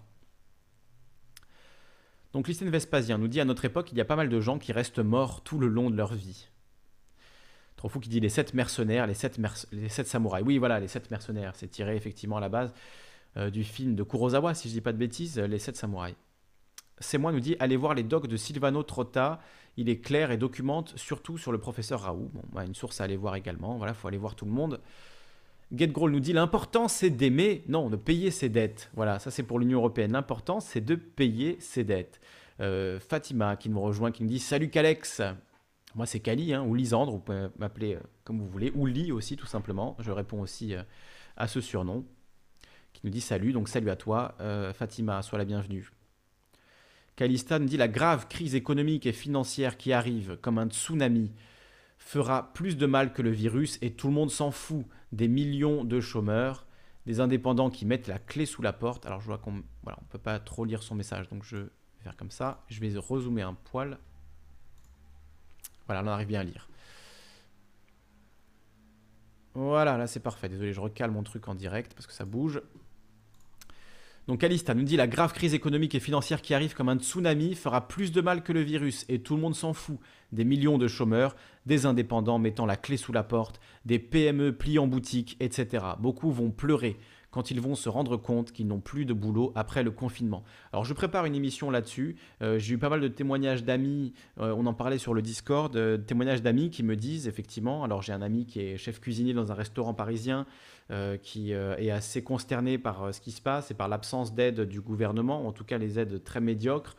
Donc, 2.32 2.48
Lysène 2.48 2.70
Vespasien 2.70 3.18
nous 3.18 3.28
dit 3.28 3.42
à 3.42 3.46
notre 3.46 3.66
époque, 3.66 3.92
il 3.92 3.98
y 3.98 4.02
a 4.02 4.06
pas 4.06 4.16
mal 4.16 4.30
de 4.30 4.40
gens 4.40 4.60
qui 4.60 4.72
restent 4.72 5.00
morts 5.00 5.42
tout 5.42 5.60
le 5.60 5.68
long 5.68 5.90
de 5.90 5.98
leur 5.98 6.14
vie. 6.14 6.48
Trop 7.76 7.90
fou 7.90 8.00
qui 8.00 8.08
dit 8.08 8.22
les 8.22 8.30
sept 8.30 8.54
mercenaires, 8.54 9.08
les 9.08 9.14
sept, 9.14 9.38
les 9.74 9.90
sept 9.90 10.08
samouraïs. 10.08 10.46
Oui, 10.46 10.58
voilà, 10.58 10.80
les 10.80 10.88
sept 10.88 11.12
mercenaires. 11.12 11.52
C'est 11.56 11.68
tiré 11.68 11.98
effectivement 11.98 12.38
à 12.38 12.42
la 12.42 12.50
base 12.50 12.72
euh, 12.72 12.74
du 13.52 13.64
film 13.64 13.96
de 13.96 14.04
Kurosawa, 14.04 14.54
si 14.54 14.70
je 14.70 14.74
dis 14.74 14.82
pas 14.82 14.94
de 14.94 14.98
bêtises, 14.98 15.38
Les 15.40 15.60
Sept 15.60 15.76
Samouraïs. 15.76 16.16
C'est 17.00 17.18
moi 17.18 17.32
nous 17.32 17.40
dit 17.40 17.56
allez 17.60 17.76
voir 17.76 17.94
les 17.94 18.04
docs 18.04 18.28
de 18.28 18.38
Silvano 18.38 18.84
Trotta. 18.84 19.42
Il 19.78 19.90
est 19.90 20.00
clair 20.00 20.32
et 20.32 20.38
documente 20.38 20.94
surtout 20.98 21.38
sur 21.38 21.52
le 21.52 21.58
professeur 21.58 22.02
Raoult. 22.02 22.30
Bon, 22.34 22.42
bah, 22.54 22.64
une 22.64 22.76
source 22.76 23.02
à 23.02 23.04
aller 23.04 23.18
voir 23.18 23.36
également. 23.36 23.78
Voilà, 23.78 23.94
faut 23.94 24.08
aller 24.08 24.18
voir 24.18 24.36
tout 24.36 24.46
le 24.46 24.52
monde. 24.52 24.80
GetGroll 25.74 26.12
nous 26.12 26.20
dit 26.20 26.32
l'important 26.32 26.88
c'est 26.88 27.10
d'aimer, 27.10 27.64
non, 27.68 27.90
de 27.90 27.98
payer 27.98 28.32
ses 28.32 28.50
dettes. 28.50 28.92
Voilà, 28.94 29.20
ça 29.20 29.32
c'est 29.32 29.44
pour 29.44 29.60
l'Union 29.60 29.80
européenne. 29.80 30.14
L'important 30.14 30.62
c'est 30.62 30.82
de 30.82 30.96
payer 30.96 31.58
ses 31.60 31.84
dettes. 31.84 32.22
Euh, 32.62 33.00
Fatima 33.00 33.58
qui 33.58 33.68
nous 33.68 33.82
rejoint, 33.82 34.12
qui 34.12 34.24
nous 34.24 34.30
dit 34.30 34.40
salut 34.40 34.70
Calex. 34.70 35.22
Moi 35.96 36.06
c'est 36.06 36.22
Cali 36.22 36.54
hein, 36.54 36.64
ou 36.64 36.76
Lisandre, 36.76 37.12
vous 37.12 37.20
pouvez 37.20 37.48
m'appeler 37.58 37.96
euh, 37.96 38.00
comme 38.24 38.40
vous 38.40 38.48
voulez, 38.48 38.72
ou 38.74 38.86
Li 38.86 39.12
aussi 39.12 39.36
tout 39.36 39.48
simplement. 39.48 39.98
Je 40.00 40.12
réponds 40.12 40.40
aussi 40.40 40.74
à 41.36 41.48
ce 41.48 41.60
surnom 41.60 42.06
nous 43.06 43.12
dit 43.12 43.22
salut, 43.22 43.54
donc 43.54 43.70
salut 43.70 43.92
à 43.92 43.96
toi, 43.96 44.34
euh, 44.42 44.74
Fatima, 44.74 45.22
sois 45.22 45.38
la 45.38 45.46
bienvenue. 45.46 45.92
Kalista 47.16 47.60
nous 47.60 47.68
dit 47.68 47.78
la 47.78 47.88
grave 47.88 48.28
crise 48.28 48.56
économique 48.56 49.06
et 49.06 49.14
financière 49.14 49.78
qui 49.78 49.94
arrive 49.94 50.38
comme 50.42 50.58
un 50.58 50.68
tsunami 50.68 51.32
fera 52.00 52.52
plus 52.54 52.76
de 52.78 52.88
mal 52.88 53.14
que 53.14 53.22
le 53.22 53.30
virus 53.30 53.78
et 53.84 53.92
tout 53.92 54.08
le 54.08 54.14
monde 54.14 54.32
s'en 54.32 54.50
fout. 54.50 54.86
Des 55.12 55.28
millions 55.28 55.84
de 55.84 56.02
chômeurs, 56.02 56.66
des 57.06 57.20
indépendants 57.20 57.70
qui 57.70 57.86
mettent 57.86 58.08
la 58.08 58.18
clé 58.18 58.48
sous 58.48 58.64
la 58.64 58.74
porte. 58.74 59.06
Alors 59.06 59.22
je 59.22 59.28
vois 59.28 59.38
qu'on 59.38 59.64
voilà, 59.84 60.00
on 60.02 60.06
peut 60.06 60.18
pas 60.18 60.40
trop 60.40 60.66
lire 60.66 60.82
son 60.82 60.96
message, 60.96 61.30
donc 61.30 61.44
je 61.44 61.58
vais 61.58 61.70
faire 62.00 62.18
comme 62.18 62.32
ça. 62.32 62.64
Je 62.70 62.80
vais 62.82 62.92
rezoomer 62.98 63.44
un 63.44 63.54
poil. 63.54 64.00
Voilà, 65.86 66.02
on 66.04 66.08
arrive 66.08 66.28
bien 66.28 66.40
à 66.40 66.44
lire. 66.44 66.68
Voilà, 69.54 69.96
là 69.96 70.08
c'est 70.08 70.20
parfait. 70.20 70.50
Désolé, 70.50 70.74
je 70.74 70.82
recale 70.82 71.12
mon 71.12 71.22
truc 71.22 71.48
en 71.48 71.54
direct 71.54 71.94
parce 71.94 72.08
que 72.08 72.14
ça 72.14 72.26
bouge. 72.26 72.62
Donc 74.28 74.44
Alista 74.44 74.74
nous 74.74 74.84
dit 74.84 74.98
la 74.98 75.06
grave 75.06 75.34
crise 75.34 75.54
économique 75.54 75.94
et 75.94 76.00
financière 76.00 76.42
qui 76.42 76.56
arrive 76.56 76.74
comme 76.74 76.90
un 76.90 76.98
tsunami 76.98 77.54
fera 77.54 77.88
plus 77.88 78.12
de 78.12 78.22
mal 78.22 78.42
que 78.42 78.54
le 78.54 78.62
virus 78.62 79.06
et 79.08 79.20
tout 79.20 79.36
le 79.36 79.42
monde 79.42 79.54
s'en 79.54 79.74
fout. 79.74 80.00
Des 80.32 80.44
millions 80.44 80.80
de 80.80 80.88
chômeurs, 80.88 81.36
des 81.68 81.86
indépendants 81.86 82.40
mettant 82.40 82.66
la 82.66 82.76
clé 82.76 82.98
sous 82.98 83.14
la 83.14 83.22
porte, 83.22 83.60
des 83.86 84.00
PME 84.00 84.52
pliant 84.54 84.88
boutique, 84.88 85.38
etc. 85.40 85.86
Beaucoup 86.00 86.32
vont 86.32 86.50
pleurer 86.50 86.98
quand 87.36 87.52
ils 87.52 87.60
vont 87.60 87.76
se 87.76 87.90
rendre 87.90 88.16
compte 88.16 88.54
qu'ils 88.54 88.66
n'ont 88.66 88.80
plus 88.80 89.04
de 89.04 89.12
boulot 89.12 89.52
après 89.56 89.84
le 89.84 89.92
confinement. 89.92 90.46
Alors 90.72 90.86
je 90.86 90.94
prépare 90.94 91.26
une 91.26 91.36
émission 91.36 91.70
là-dessus. 91.70 92.16
Euh, 92.42 92.58
j'ai 92.60 92.76
eu 92.76 92.78
pas 92.78 92.88
mal 92.88 93.02
de 93.02 93.10
témoignages 93.10 93.66
d'amis, 93.66 94.14
euh, 94.40 94.56
on 94.58 94.66
en 94.68 94.74
parlait 94.74 94.98
sur 94.98 95.14
le 95.14 95.22
Discord, 95.22 95.76
euh, 95.76 95.98
témoignages 95.98 96.42
d'amis 96.42 96.70
qui 96.70 96.82
me 96.82 96.96
disent 96.96 97.28
effectivement, 97.28 97.84
alors 97.84 98.02
j'ai 98.02 98.14
un 98.14 98.22
ami 98.22 98.46
qui 98.46 98.62
est 98.62 98.78
chef 98.78 99.02
cuisinier 99.02 99.34
dans 99.34 99.52
un 99.52 99.56
restaurant 99.56 99.94
parisien, 99.94 100.46
qui 101.24 101.52
est 101.52 101.90
assez 101.90 102.24
consterné 102.24 102.78
par 102.78 103.14
ce 103.14 103.20
qui 103.20 103.32
se 103.32 103.42
passe 103.42 103.72
et 103.72 103.74
par 103.74 103.88
l'absence 103.88 104.34
d'aide 104.36 104.62
du 104.62 104.82
gouvernement, 104.82 105.48
en 105.48 105.52
tout 105.52 105.64
cas 105.64 105.78
les 105.78 105.98
aides 106.00 106.24
très 106.24 106.42
médiocres. 106.42 106.96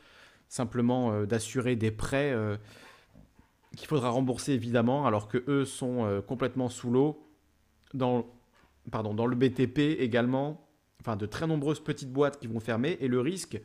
simplement 0.48 1.24
d'assurer 1.24 1.76
des 1.76 1.90
prêts 1.90 2.34
qu'il 3.76 3.86
faudra 3.86 4.10
rembourser 4.10 4.52
évidemment, 4.52 5.06
alors 5.06 5.28
que 5.28 5.44
eux 5.48 5.64
sont 5.64 6.22
complètement 6.26 6.68
sous 6.68 6.90
l'eau. 6.90 7.22
Dans, 7.94 8.26
pardon, 8.90 9.14
dans 9.14 9.26
le 9.26 9.36
BTP 9.36 10.00
également, 10.00 10.66
enfin 11.00 11.16
de 11.16 11.26
très 11.26 11.46
nombreuses 11.46 11.80
petites 11.80 12.12
boîtes 12.12 12.38
qui 12.40 12.46
vont 12.46 12.60
fermer. 12.60 12.96
Et 13.00 13.08
le 13.08 13.20
risque, 13.20 13.60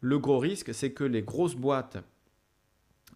le 0.00 0.18
gros 0.18 0.38
risque, 0.38 0.72
c'est 0.72 0.92
que 0.92 1.04
les 1.04 1.22
grosses 1.22 1.56
boîtes 1.56 1.98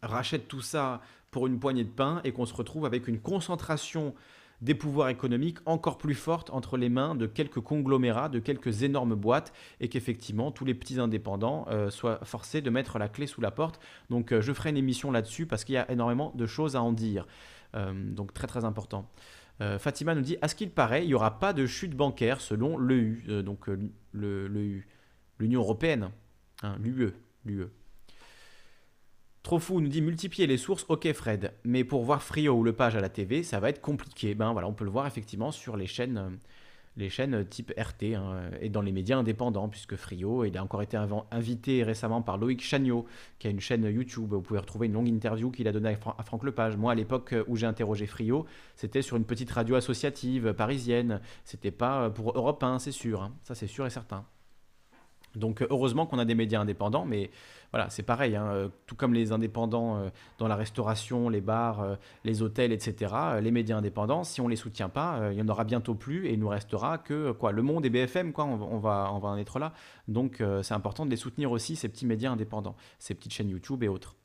rachètent 0.03 0.49
tout 0.49 0.61
ça 0.61 1.01
pour 1.31 1.47
une 1.47 1.59
poignée 1.61 1.85
de 1.85 1.91
pain 1.91 2.21
et 2.25 2.33
qu'on 2.33 2.47
se 2.47 2.55
retrouve 2.55 2.87
avec 2.87 3.09
une 3.09 3.21
concentration 3.21 4.15
des 4.61 4.75
pouvoirs 4.75 5.09
économiques 5.09 5.59
encore 5.67 5.99
plus 5.99 6.15
forte 6.15 6.51
entre 6.51 6.77
les 6.77 6.89
mains 6.89 7.15
de 7.15 7.27
quelques 7.27 7.61
conglomérats, 7.61 8.29
de 8.29 8.39
quelques 8.39 8.83
énormes 8.83 9.15
boîtes, 9.15 9.53
et 9.81 9.89
qu'effectivement 9.89 10.51
tous 10.51 10.65
les 10.65 10.75
petits 10.75 10.99
indépendants 10.99 11.67
euh, 11.69 11.91
soient 11.91 12.25
forcés 12.25 12.61
de 12.61 12.71
mettre 12.71 12.99
la 12.99 13.09
clé 13.09 13.27
sous 13.27 13.41
la 13.41 13.51
porte. 13.51 13.81
Donc 14.11 14.33
euh, 14.33 14.41
je 14.41 14.53
ferai 14.53 14.71
une 14.71 14.77
émission 14.77 15.11
là-dessus 15.11 15.47
parce 15.47 15.65
qu'il 15.65 15.75
y 15.75 15.79
a 15.79 15.91
énormément 15.91 16.33
de 16.35 16.47
choses 16.47 16.77
à 16.77 16.83
en 16.83 16.93
dire. 16.93 17.27
Euh, 17.77 17.93
donc 17.95 18.33
très 18.35 18.47
très 18.47 18.65
important. 18.65 19.09
Fatima 19.81 20.15
nous 20.15 20.21
dit, 20.21 20.37
à 20.41 20.47
ce 20.47 20.55
qu'il 20.55 20.71
paraît, 20.71 21.03
il 21.03 21.09
n'y 21.09 21.15
aura 21.15 21.41
pas 21.41 21.53
de 21.53 21.67
chute 21.67 21.97
bancaire 21.97 22.41
selon 22.41 22.79
l'EU, 22.79 23.43
donc 23.43 23.69
l'Union 24.15 25.61
européenne, 25.61 26.11
hein, 26.63 26.77
l'UE. 26.81 27.13
l'UE. 27.45 27.67
Trop 29.49 29.59
fou 29.59 29.81
nous 29.81 29.89
dit 29.89 30.03
multiplier 30.03 30.47
les 30.47 30.59
sources, 30.59 30.85
ok 30.91 31.11
Fred, 31.15 31.55
mais 31.65 31.83
pour 31.83 32.05
voir 32.05 32.23
Frio 32.23 32.53
ou 32.53 32.63
Le 32.63 32.75
Page 32.75 32.97
à 32.97 33.01
la 33.01 33.09
TV, 33.09 33.43
ça 33.43 33.61
va 33.61 33.71
être 33.71 33.81
compliqué. 33.81 34.35
Ben 34.35 34.53
voilà, 34.53 34.69
on 34.69 34.75
peut 34.75 34.85
le 34.85 34.91
voir 34.91 35.07
effectivement 35.07 35.53
sur 35.53 35.79
les 35.79 35.87
chaînes, 35.87 36.39
les 36.99 37.09
chaînes 37.09 37.47
type 37.47 37.73
RT 37.75 38.15
hein, 38.15 38.43
et 38.61 38.69
dans 38.69 38.83
les 38.83 38.93
médias 38.93 39.17
indépendants, 39.17 39.71
puisque 39.71 39.97
Frio, 39.97 40.45
il 40.45 40.59
a 40.59 40.63
encore 40.63 40.83
été 40.83 40.99
invité 41.31 41.83
récemment 41.83 42.21
par 42.21 42.37
Loïc 42.37 42.61
Chagnot, 42.61 43.07
qui 43.39 43.47
a 43.47 43.51
une 43.51 43.59
chaîne 43.59 43.85
YouTube. 43.85 44.35
Vous 44.35 44.43
pouvez 44.43 44.61
retrouver 44.61 44.87
une 44.87 44.93
longue 44.93 45.09
interview 45.09 45.51
qu'il 45.51 45.67
a 45.67 45.73
donnée 45.73 45.97
à 46.19 46.23
Franck 46.25 46.45
Lepage. 46.45 46.77
Moi, 46.77 46.93
à 46.93 46.95
l'époque 46.95 47.35
où 47.47 47.57
j'ai 47.57 47.65
interrogé 47.65 48.05
Frio, 48.05 48.45
c'était 48.77 49.01
sur 49.01 49.17
une 49.17 49.25
petite 49.25 49.51
radio 49.51 49.77
associative 49.77 50.53
parisienne. 50.53 51.23
C'était 51.47 51.71
pas 51.71 52.11
pour 52.11 52.37
Europe 52.37 52.63
1, 52.63 52.81
c'est 52.81 52.93
sûr. 52.93 53.23
Hein. 53.23 53.33
Ça, 53.45 53.55
c'est 53.55 53.67
sûr 53.67 53.87
et 53.87 53.91
certain. 53.91 54.27
Donc 55.35 55.64
heureusement 55.68 56.07
qu'on 56.07 56.18
a 56.18 56.24
des 56.24 56.35
médias 56.35 56.61
indépendants, 56.61 57.05
mais 57.05 57.31
voilà, 57.70 57.91
c'est 57.91 58.03
pareil, 58.03 58.35
hein, 58.35 58.47
euh, 58.47 58.68
tout 58.87 58.95
comme 58.95 59.12
les 59.12 59.31
indépendants 59.31 59.99
euh, 59.99 60.09
dans 60.39 60.49
la 60.49 60.57
restauration, 60.57 61.29
les 61.29 61.41
bars, 61.41 61.81
euh, 61.81 61.97
les 62.24 62.43
hôtels, 62.43 62.72
etc., 62.72 63.14
les 63.41 63.51
médias 63.51 63.76
indépendants, 63.76 64.24
si 64.24 64.41
on 64.41 64.45
ne 64.45 64.51
les 64.51 64.57
soutient 64.57 64.89
pas, 64.89 65.31
il 65.31 65.39
y 65.39 65.43
en 65.43 65.49
aura 65.49 65.64
bientôt 65.64 65.95
plus 65.95 66.26
et 66.26 66.33
il 66.33 66.39
nous 66.41 66.49
restera 66.49 66.99
que 66.99 67.33
quoi, 67.33 67.53
Le 67.53 67.62
Monde 67.62 67.85
et 67.85 67.91
BFM, 67.91 68.33
quoi, 68.33 68.45
va, 68.47 69.11
on 69.12 69.18
va 69.18 69.29
en 69.29 69.37
être 69.37 69.59
là. 69.59 69.72
Donc 70.09 70.43
c'est 70.62 70.74
important 70.74 71.05
de 71.05 71.11
les 71.11 71.16
soutenir 71.16 71.53
aussi, 71.53 71.76
ces 71.76 71.89
petits 71.89 72.07
médias 72.07 72.31
indépendants, 72.31 72.76
ces 72.99 73.14
petites 73.14 73.33
chaînes 73.33 73.51
YouTube 73.51 73.83
et 73.83 73.89
autres. 73.89 74.16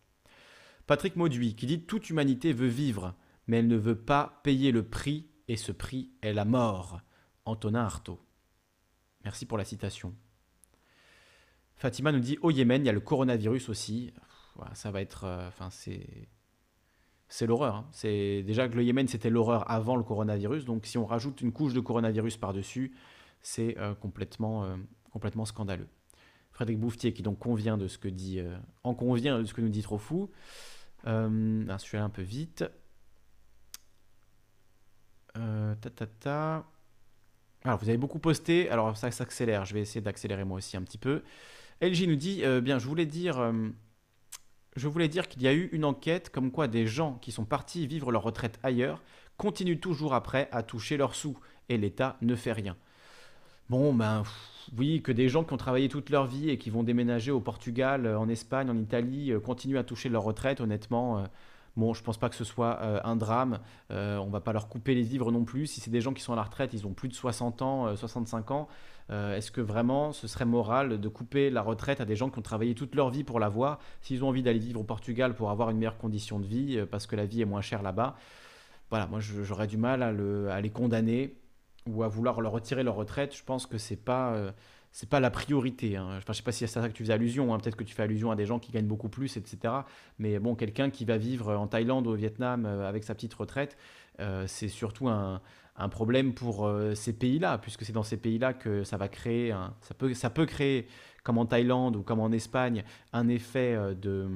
Patrick 0.88 1.16
Mauduit 1.16 1.56
qui 1.56 1.66
dit 1.66 1.82
Toute 1.82 2.10
humanité 2.10 2.54
veut 2.54 2.68
vivre, 2.68 3.14
mais 3.48 3.60
elle 3.60 3.68
ne 3.68 3.78
veut 3.78 3.98
pas 3.98 4.40
payer 4.44 4.72
le 4.72 4.84
prix, 4.84 5.28
et 5.48 5.58
ce 5.58 5.72
prix 5.72 6.10
est 6.22 6.34
la 6.34 6.46
mort. 6.46 7.02
Antonin 7.46 7.84
Artaud. 7.84 8.20
Merci 9.26 9.46
pour 9.46 9.58
la 9.58 9.66
citation. 9.66 10.14
Fatima 11.84 12.14
nous 12.14 12.22
dit 12.22 12.38
au 12.42 12.50
Yémen, 12.50 12.82
il 12.82 12.86
y 12.86 12.90
a 12.90 12.94
le 12.94 13.02
coronavirus 13.02 13.68
aussi. 13.68 14.14
ça 14.74 14.90
va 14.90 15.02
être. 15.02 15.26
Euh, 15.26 15.50
enfin, 15.50 15.70
c'est. 15.70 16.08
C'est 17.28 17.46
l'horreur. 17.46 17.76
Hein. 17.76 17.88
C'est 17.92 18.42
déjà 18.44 18.70
que 18.70 18.76
le 18.76 18.86
Yémen 18.86 19.06
c'était 19.10 19.30
l'horreur 19.30 19.70
avant 19.70 19.98
le 19.98 20.04
coronavirus. 20.04 20.64
Donc 20.64 20.86
si 20.86 20.98
on 20.98 21.06
rajoute 21.06 21.42
une 21.42 21.52
couche 21.52 21.74
de 21.74 21.82
coronavirus 21.82 22.38
par 22.38 22.54
dessus, 22.54 22.96
c'est 23.42 23.78
euh, 23.80 23.96
complètement, 23.96 24.64
euh, 24.64 24.78
complètement 25.12 25.44
scandaleux. 25.44 25.90
Frédéric 26.54 26.80
Bouftier 26.80 27.12
qui 27.12 27.22
donc 27.22 27.40
convient 27.40 27.78
de 27.78 27.90
ce 27.90 27.98
que 27.98 28.08
dit, 28.08 28.40
en 28.84 28.94
convient 28.94 29.40
de 29.40 29.44
ce 29.44 29.54
que 29.54 29.60
nous 29.60 29.70
dit 29.70 29.82
Trop 29.82 29.98
Fou. 29.98 30.30
je 31.06 31.76
suis 31.80 31.98
allé 31.98 32.06
un 32.06 32.10
peu 32.10 32.22
vite. 32.22 32.64
ta 35.34 35.90
ta 35.90 36.08
ta. 36.08 36.66
Alors 37.66 37.78
vous 37.80 37.90
avez 37.90 37.98
beaucoup 37.98 38.20
posté. 38.20 38.70
Alors 38.70 38.96
ça 38.96 39.12
s'accélère. 39.12 39.66
Je 39.66 39.74
vais 39.74 39.82
essayer 39.82 40.02
d'accélérer 40.02 40.46
moi 40.46 40.60
aussi 40.60 40.78
un 40.78 40.84
petit 40.84 40.98
peu. 40.98 41.24
LG 41.82 42.08
nous 42.08 42.16
dit 42.16 42.44
euh, 42.44 42.62
bien, 42.62 42.80
je 42.80 42.88
voulais 42.88 43.06
dire. 43.06 43.40
Euh, 43.40 43.70
dire 45.08 45.28
qu'il 45.28 45.44
y 45.44 45.48
a 45.48 45.54
eu 45.54 45.70
une 45.72 45.86
enquête 45.86 46.30
comme 46.30 46.52
quoi 46.52 46.68
des 46.68 46.88
gens 46.88 47.20
qui 47.22 47.32
sont 47.32 47.46
partis 47.46 47.86
vivre 47.86 48.12
leur 48.12 48.24
retraite 48.24 48.60
ailleurs 48.64 49.04
continuent 49.38 49.80
toujours 49.80 50.16
après 50.16 50.50
à 50.52 50.64
toucher 50.64 50.98
leurs 50.98 51.14
sous 51.14 51.38
et 51.70 51.78
l'État 51.78 52.18
ne 52.22 52.36
fait 52.36 52.54
rien. 52.54 52.76
Bon, 53.70 53.94
ben 53.94 54.24
oui, 54.78 55.02
que 55.04 55.12
des 55.12 55.30
gens 55.30 55.44
qui 55.44 55.54
ont 55.54 55.58
travaillé 55.58 55.90
toute 55.90 56.10
leur 56.10 56.26
vie 56.26 56.50
et 56.50 56.58
qui 56.58 56.72
vont 56.72 56.84
déménager 56.84 57.32
au 57.32 57.40
Portugal, 57.40 58.08
en 58.08 58.28
Espagne, 58.30 58.70
en 58.70 58.78
Italie, 58.78 59.32
euh, 59.32 59.40
continuent 59.40 59.78
à 59.78 59.84
toucher 59.84 60.10
leur 60.10 60.24
retraite, 60.24 60.60
honnêtement, 60.60 61.24
Bon, 61.76 61.94
je 61.94 62.04
pense 62.04 62.18
pas 62.18 62.30
que 62.30 62.36
ce 62.36 62.44
soit 62.44 62.80
euh, 62.82 63.00
un 63.04 63.16
drame. 63.16 63.60
Euh, 63.90 64.18
on 64.18 64.30
va 64.30 64.42
pas 64.42 64.54
leur 64.54 64.68
couper 64.68 64.94
les 64.94 65.02
vivres 65.02 65.32
non 65.32 65.44
plus. 65.44 65.66
Si 65.66 65.82
c'est 65.82 65.90
des 65.90 66.02
gens 66.02 66.14
qui 66.14 66.22
sont 66.22 66.34
à 66.34 66.36
la 66.36 66.44
retraite, 66.44 66.72
ils 66.74 66.86
ont 66.86 66.94
plus 66.94 67.10
de 67.10 67.14
60 67.14 67.62
ans, 67.62 67.96
65 67.96 68.52
euh. 69.10 69.36
Est-ce 69.36 69.52
que 69.52 69.62
vraiment 69.62 70.12
ce 70.12 70.28
serait 70.28 70.46
moral 70.46 71.00
de 71.00 71.08
couper 71.10 71.50
la 71.50 71.62
retraite 71.62 72.02
à 72.02 72.06
des 72.06 72.16
gens 72.16 72.30
qui 72.30 72.40
ont 72.40 72.44
travaillé 72.44 72.76
toute 72.76 72.96
leur 72.96 73.10
vie 73.10 73.24
pour 73.24 73.40
l'avoir 73.40 73.80
S'ils 74.02 74.24
ont 74.24 74.30
envie 74.30 74.44
d'aller 74.44 74.60
vivre 74.60 74.80
au 74.80 74.84
Portugal 74.84 75.36
pour 75.36 75.50
avoir 75.50 75.70
une 75.70 75.78
meilleure 75.78 75.98
condition 75.98 76.40
de 76.40 76.46
vie, 76.46 76.84
parce 76.90 77.08
que 77.08 77.16
la 77.16 77.26
vie 77.26 77.42
est 77.42 77.46
moins 77.46 77.62
chère 77.62 77.82
là-bas, 77.82 78.16
voilà, 78.90 79.08
moi 79.08 79.20
j'aurais 79.20 79.68
du 79.68 79.78
mal 79.78 80.04
à, 80.04 80.62
les 80.62 80.70
condamner 80.70 81.36
ou 81.88 82.04
à 82.04 82.08
vouloir 82.08 82.42
leur 82.42 82.52
retirer 82.52 82.84
leur 82.84 82.96
retraite. 82.96 83.36
Je 83.36 83.44
pense 83.44 83.66
que 83.66 83.78
c'est 83.78 83.98
pas 83.98 84.54
c'est 84.94 85.10
pas 85.10 85.20
la 85.20 85.32
priorité. 85.32 85.98
Hein. 85.98 86.18
Enfin, 86.18 86.34
je 86.34 86.38
sais 86.38 86.44
pas 86.44 86.52
si 86.52 86.60
c'est 86.60 86.78
à 86.78 86.84
ça 86.84 86.88
que 86.88 86.94
tu 86.94 87.04
fais 87.04 87.12
allusion. 87.12 87.52
Hein. 87.54 87.58
Peut-être 87.58 87.76
que 87.76 87.84
tu 87.84 87.96
fais 87.96 88.04
allusion 88.04 88.30
à 88.30 88.36
des 88.36 88.46
gens 88.46 88.60
qui 88.60 88.72
gagnent 88.72 88.88
beaucoup 88.88 89.10
plus, 89.10 89.38
etc. 89.38 89.74
Mais 90.20 90.38
bon, 90.38 90.54
quelqu'un 90.54 90.92
qui 90.92 91.04
va 91.04 91.18
vivre 91.18 91.52
en 91.56 91.66
Thaïlande 91.66 92.06
ou 92.06 92.12
au 92.12 92.16
Vietnam 92.16 92.66
euh, 92.66 92.88
avec 92.88 93.04
sa 93.04 93.16
petite 93.16 93.34
retraite, 93.34 93.76
euh, 94.20 94.46
c'est 94.46 94.68
surtout 94.68 95.10
un, 95.10 95.42
problème 95.90 96.34
pour 96.34 96.66
euh, 96.66 96.96
ces 96.96 97.14
pays-là, 97.14 97.58
puisque 97.58 97.84
c'est 97.84 97.94
dans 97.94 98.04
ces 98.04 98.18
pays-là 98.18 98.54
que 98.54 98.84
ça 98.84 98.98
va 98.98 99.08
créer, 99.08 99.56
ça, 99.82 100.30
peut, 100.30 100.46
créer, 100.46 100.88
comme 101.24 101.38
en 101.38 101.46
Thaïlande 101.46 101.96
ou 101.96 102.04
comme 102.04 102.20
en 102.20 102.32
Espagne, 102.32 102.84
un 103.12 103.28
effet 103.28 103.78
de 103.96 104.28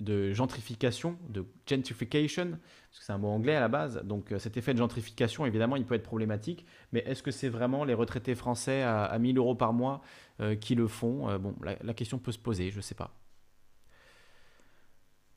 de 0.00 0.32
gentrification, 0.32 1.18
de 1.28 1.44
gentrification, 1.66 2.50
parce 2.50 2.98
que 3.00 3.04
c'est 3.04 3.12
un 3.12 3.18
mot 3.18 3.28
anglais 3.28 3.56
à 3.56 3.60
la 3.60 3.68
base. 3.68 4.00
Donc 4.04 4.32
euh, 4.32 4.38
cet 4.38 4.56
effet 4.56 4.72
de 4.72 4.78
gentrification, 4.78 5.44
évidemment, 5.44 5.76
il 5.76 5.84
peut 5.84 5.94
être 5.94 6.04
problématique. 6.04 6.64
Mais 6.92 7.00
est-ce 7.00 7.22
que 7.22 7.30
c'est 7.30 7.48
vraiment 7.48 7.84
les 7.84 7.94
retraités 7.94 8.34
français 8.34 8.82
à, 8.82 9.04
à 9.04 9.18
1000 9.18 9.38
euros 9.38 9.56
par 9.56 9.72
mois 9.72 10.00
euh, 10.40 10.54
qui 10.54 10.74
le 10.74 10.86
font? 10.86 11.28
Euh, 11.28 11.38
Bon, 11.38 11.54
la, 11.62 11.94
question 11.94 12.18
peut 12.18 12.32
se 12.32 12.38
poser, 12.38 12.70
je 12.70 12.76
ne 12.76 12.82
sais 12.82 12.94
pas. 12.94 13.12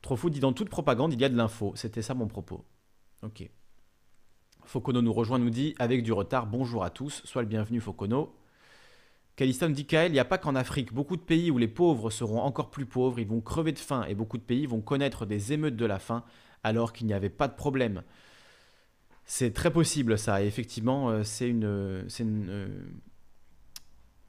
Trop 0.00 0.16
fou 0.16 0.30
dit 0.30 0.40
dans 0.40 0.52
toute 0.52 0.68
propagande, 0.68 1.12
il 1.12 1.20
y 1.20 1.24
a 1.24 1.28
de 1.28 1.36
l'info. 1.36 1.72
C'était 1.76 2.02
ça 2.02 2.14
mon 2.14 2.28
propos. 2.28 2.64
Ok. 3.22 3.48
Focono 4.64 5.02
nous 5.02 5.12
rejoint, 5.12 5.38
nous 5.38 5.50
dit 5.50 5.74
avec 5.78 6.02
du 6.02 6.12
retard, 6.12 6.46
bonjour 6.46 6.84
à 6.84 6.90
tous, 6.90 7.22
sois 7.24 7.42
le 7.42 7.48
bienvenu 7.48 7.80
Focono. 7.80 8.34
Kalistan 9.36 9.70
dit 9.70 9.86
Kael, 9.86 10.10
il 10.10 10.14
n'y 10.14 10.18
a 10.18 10.24
pas 10.24 10.38
qu'en 10.38 10.54
Afrique. 10.54 10.92
Beaucoup 10.92 11.16
de 11.16 11.22
pays 11.22 11.50
où 11.50 11.58
les 11.58 11.68
pauvres 11.68 12.10
seront 12.10 12.40
encore 12.40 12.70
plus 12.70 12.86
pauvres, 12.86 13.18
ils 13.18 13.26
vont 13.26 13.40
crever 13.40 13.72
de 13.72 13.78
faim 13.78 14.04
et 14.08 14.14
beaucoup 14.14 14.38
de 14.38 14.42
pays 14.42 14.66
vont 14.66 14.80
connaître 14.80 15.26
des 15.26 15.52
émeutes 15.52 15.76
de 15.76 15.86
la 15.86 15.98
faim 15.98 16.24
alors 16.62 16.92
qu'il 16.92 17.06
n'y 17.06 17.14
avait 17.14 17.30
pas 17.30 17.48
de 17.48 17.54
problème. 17.54 18.02
C'est 19.24 19.52
très 19.52 19.72
possible 19.72 20.18
ça, 20.18 20.42
et 20.42 20.46
effectivement, 20.46 21.10
euh, 21.10 21.22
c'est 21.22 21.48
une, 21.48 21.64
euh, 21.64 22.82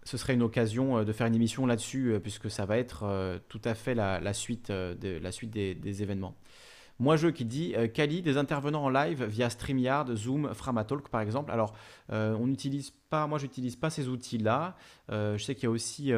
ce 0.04 0.18
serait 0.18 0.34
une 0.34 0.44
occasion 0.44 1.00
euh, 1.00 1.04
de 1.04 1.12
faire 1.12 1.28
une 1.28 1.36
émission 1.36 1.66
là-dessus, 1.66 2.18
puisque 2.22 2.50
ça 2.50 2.66
va 2.66 2.78
être 2.78 3.42
tout 3.50 3.62
à 3.66 3.74
fait 3.74 3.96
la, 3.96 4.34
suite, 4.34 4.72
de, 4.72 5.20
la 5.20 5.32
suite 5.32 5.52
des 5.52 6.04
événements. 6.04 6.36
Moi 7.00 7.18
je 7.18 7.28
qui 7.28 7.44
dit 7.44 7.74
euh, 7.76 7.88
Kali, 7.88 8.22
des 8.22 8.38
intervenants 8.38 8.86
en 8.86 8.90
live 8.90 9.24
via 9.24 9.50
StreamYard, 9.50 10.16
Zoom, 10.16 10.54
Framatalk 10.54 11.10
par 11.10 11.22
exemple. 11.22 11.52
Alors 11.52 11.74
euh, 12.12 12.36
on 12.40 12.46
n'utilise 12.46 12.92
pas, 13.10 13.26
moi 13.26 13.40
j'utilise 13.40 13.76
pas 13.76 13.90
ces 13.90 14.08
outils-là. 14.08 14.76
Euh, 15.12 15.38
je 15.38 15.44
sais 15.44 15.56
qu'il 15.56 15.64
y 15.64 15.68
a 15.68 15.72
aussi 15.72 16.12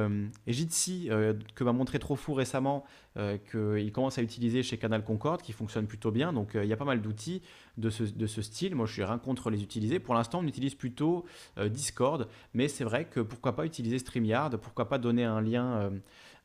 Jitsi 0.47 1.09
que 1.55 1.63
m'a 1.63 1.71
montré 1.71 1.97
trop 1.99 2.15
fou 2.15 2.33
récemment, 2.33 2.85
qu'il 3.15 3.91
commence 3.93 4.17
à 4.17 4.21
utiliser 4.21 4.63
chez 4.63 4.77
Canal 4.77 5.03
Concorde, 5.03 5.41
qui 5.41 5.53
fonctionne 5.53 5.87
plutôt 5.87 6.11
bien. 6.11 6.33
Donc 6.33 6.51
il 6.55 6.65
y 6.65 6.73
a 6.73 6.77
pas 6.77 6.85
mal 6.85 7.01
d'outils 7.01 7.41
de 7.77 7.89
ce, 7.89 8.03
de 8.03 8.27
ce, 8.27 8.41
style. 8.41 8.75
Moi 8.75 8.85
je 8.85 8.93
suis 8.93 9.03
rien 9.03 9.17
contre 9.17 9.49
les 9.49 9.63
utiliser. 9.63 9.99
Pour 9.99 10.13
l'instant 10.13 10.39
on 10.39 10.47
utilise 10.47 10.75
plutôt 10.75 11.25
Discord, 11.57 12.27
mais 12.53 12.67
c'est 12.67 12.83
vrai 12.83 13.05
que 13.05 13.21
pourquoi 13.21 13.55
pas 13.55 13.65
utiliser 13.65 13.97
StreamYard, 13.99 14.57
pourquoi 14.57 14.89
pas 14.89 14.97
donner 14.97 15.23
un 15.23 15.41
lien 15.41 15.89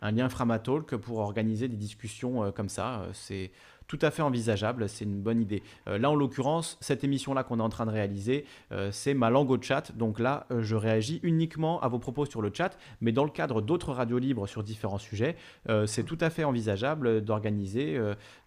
un 0.03 0.13
lien 0.13 0.31
Framatalk 0.31 0.97
pour 0.97 1.19
organiser 1.19 1.69
des 1.69 1.77
discussions 1.77 2.53
comme 2.53 2.69
ça? 2.69 3.07
C'est 3.13 3.51
tout 3.91 3.99
à 4.03 4.13
fait 4.13 4.23
envisageable, 4.23 4.89
c'est 4.89 5.05
une 5.05 5.21
bonne 5.21 5.43
idée. 5.43 5.65
Euh, 5.89 5.99
là, 5.99 6.13
en 6.13 6.15
l'occurrence, 6.15 6.79
cette 6.81 7.03
émission-là 7.03 7.43
qu'on 7.43 7.59
est 7.59 7.63
en 7.63 7.69
train 7.69 7.87
de 7.87 7.91
réaliser, 7.91 8.45
euh, 8.71 8.93
c'est 8.93 9.15
ma 9.15 9.31
langue 9.31 9.51
au 9.51 9.61
chat. 9.61 9.91
Donc 9.97 10.21
là, 10.21 10.47
euh, 10.53 10.63
je 10.63 10.77
réagis 10.77 11.19
uniquement 11.25 11.81
à 11.81 11.89
vos 11.89 11.99
propos 11.99 12.25
sur 12.25 12.41
le 12.41 12.53
chat, 12.55 12.79
mais 13.01 13.11
dans 13.11 13.25
le 13.25 13.33
cadre 13.33 13.61
d'autres 13.61 13.93
radios 13.93 14.21
libres 14.21 14.47
sur 14.47 14.63
différents 14.63 14.99
sujets, 14.99 15.35
c'est 15.87 16.05
tout 16.05 16.19
à 16.21 16.31
fait 16.31 16.45
envisageable 16.45 17.23
d'organiser 17.23 17.99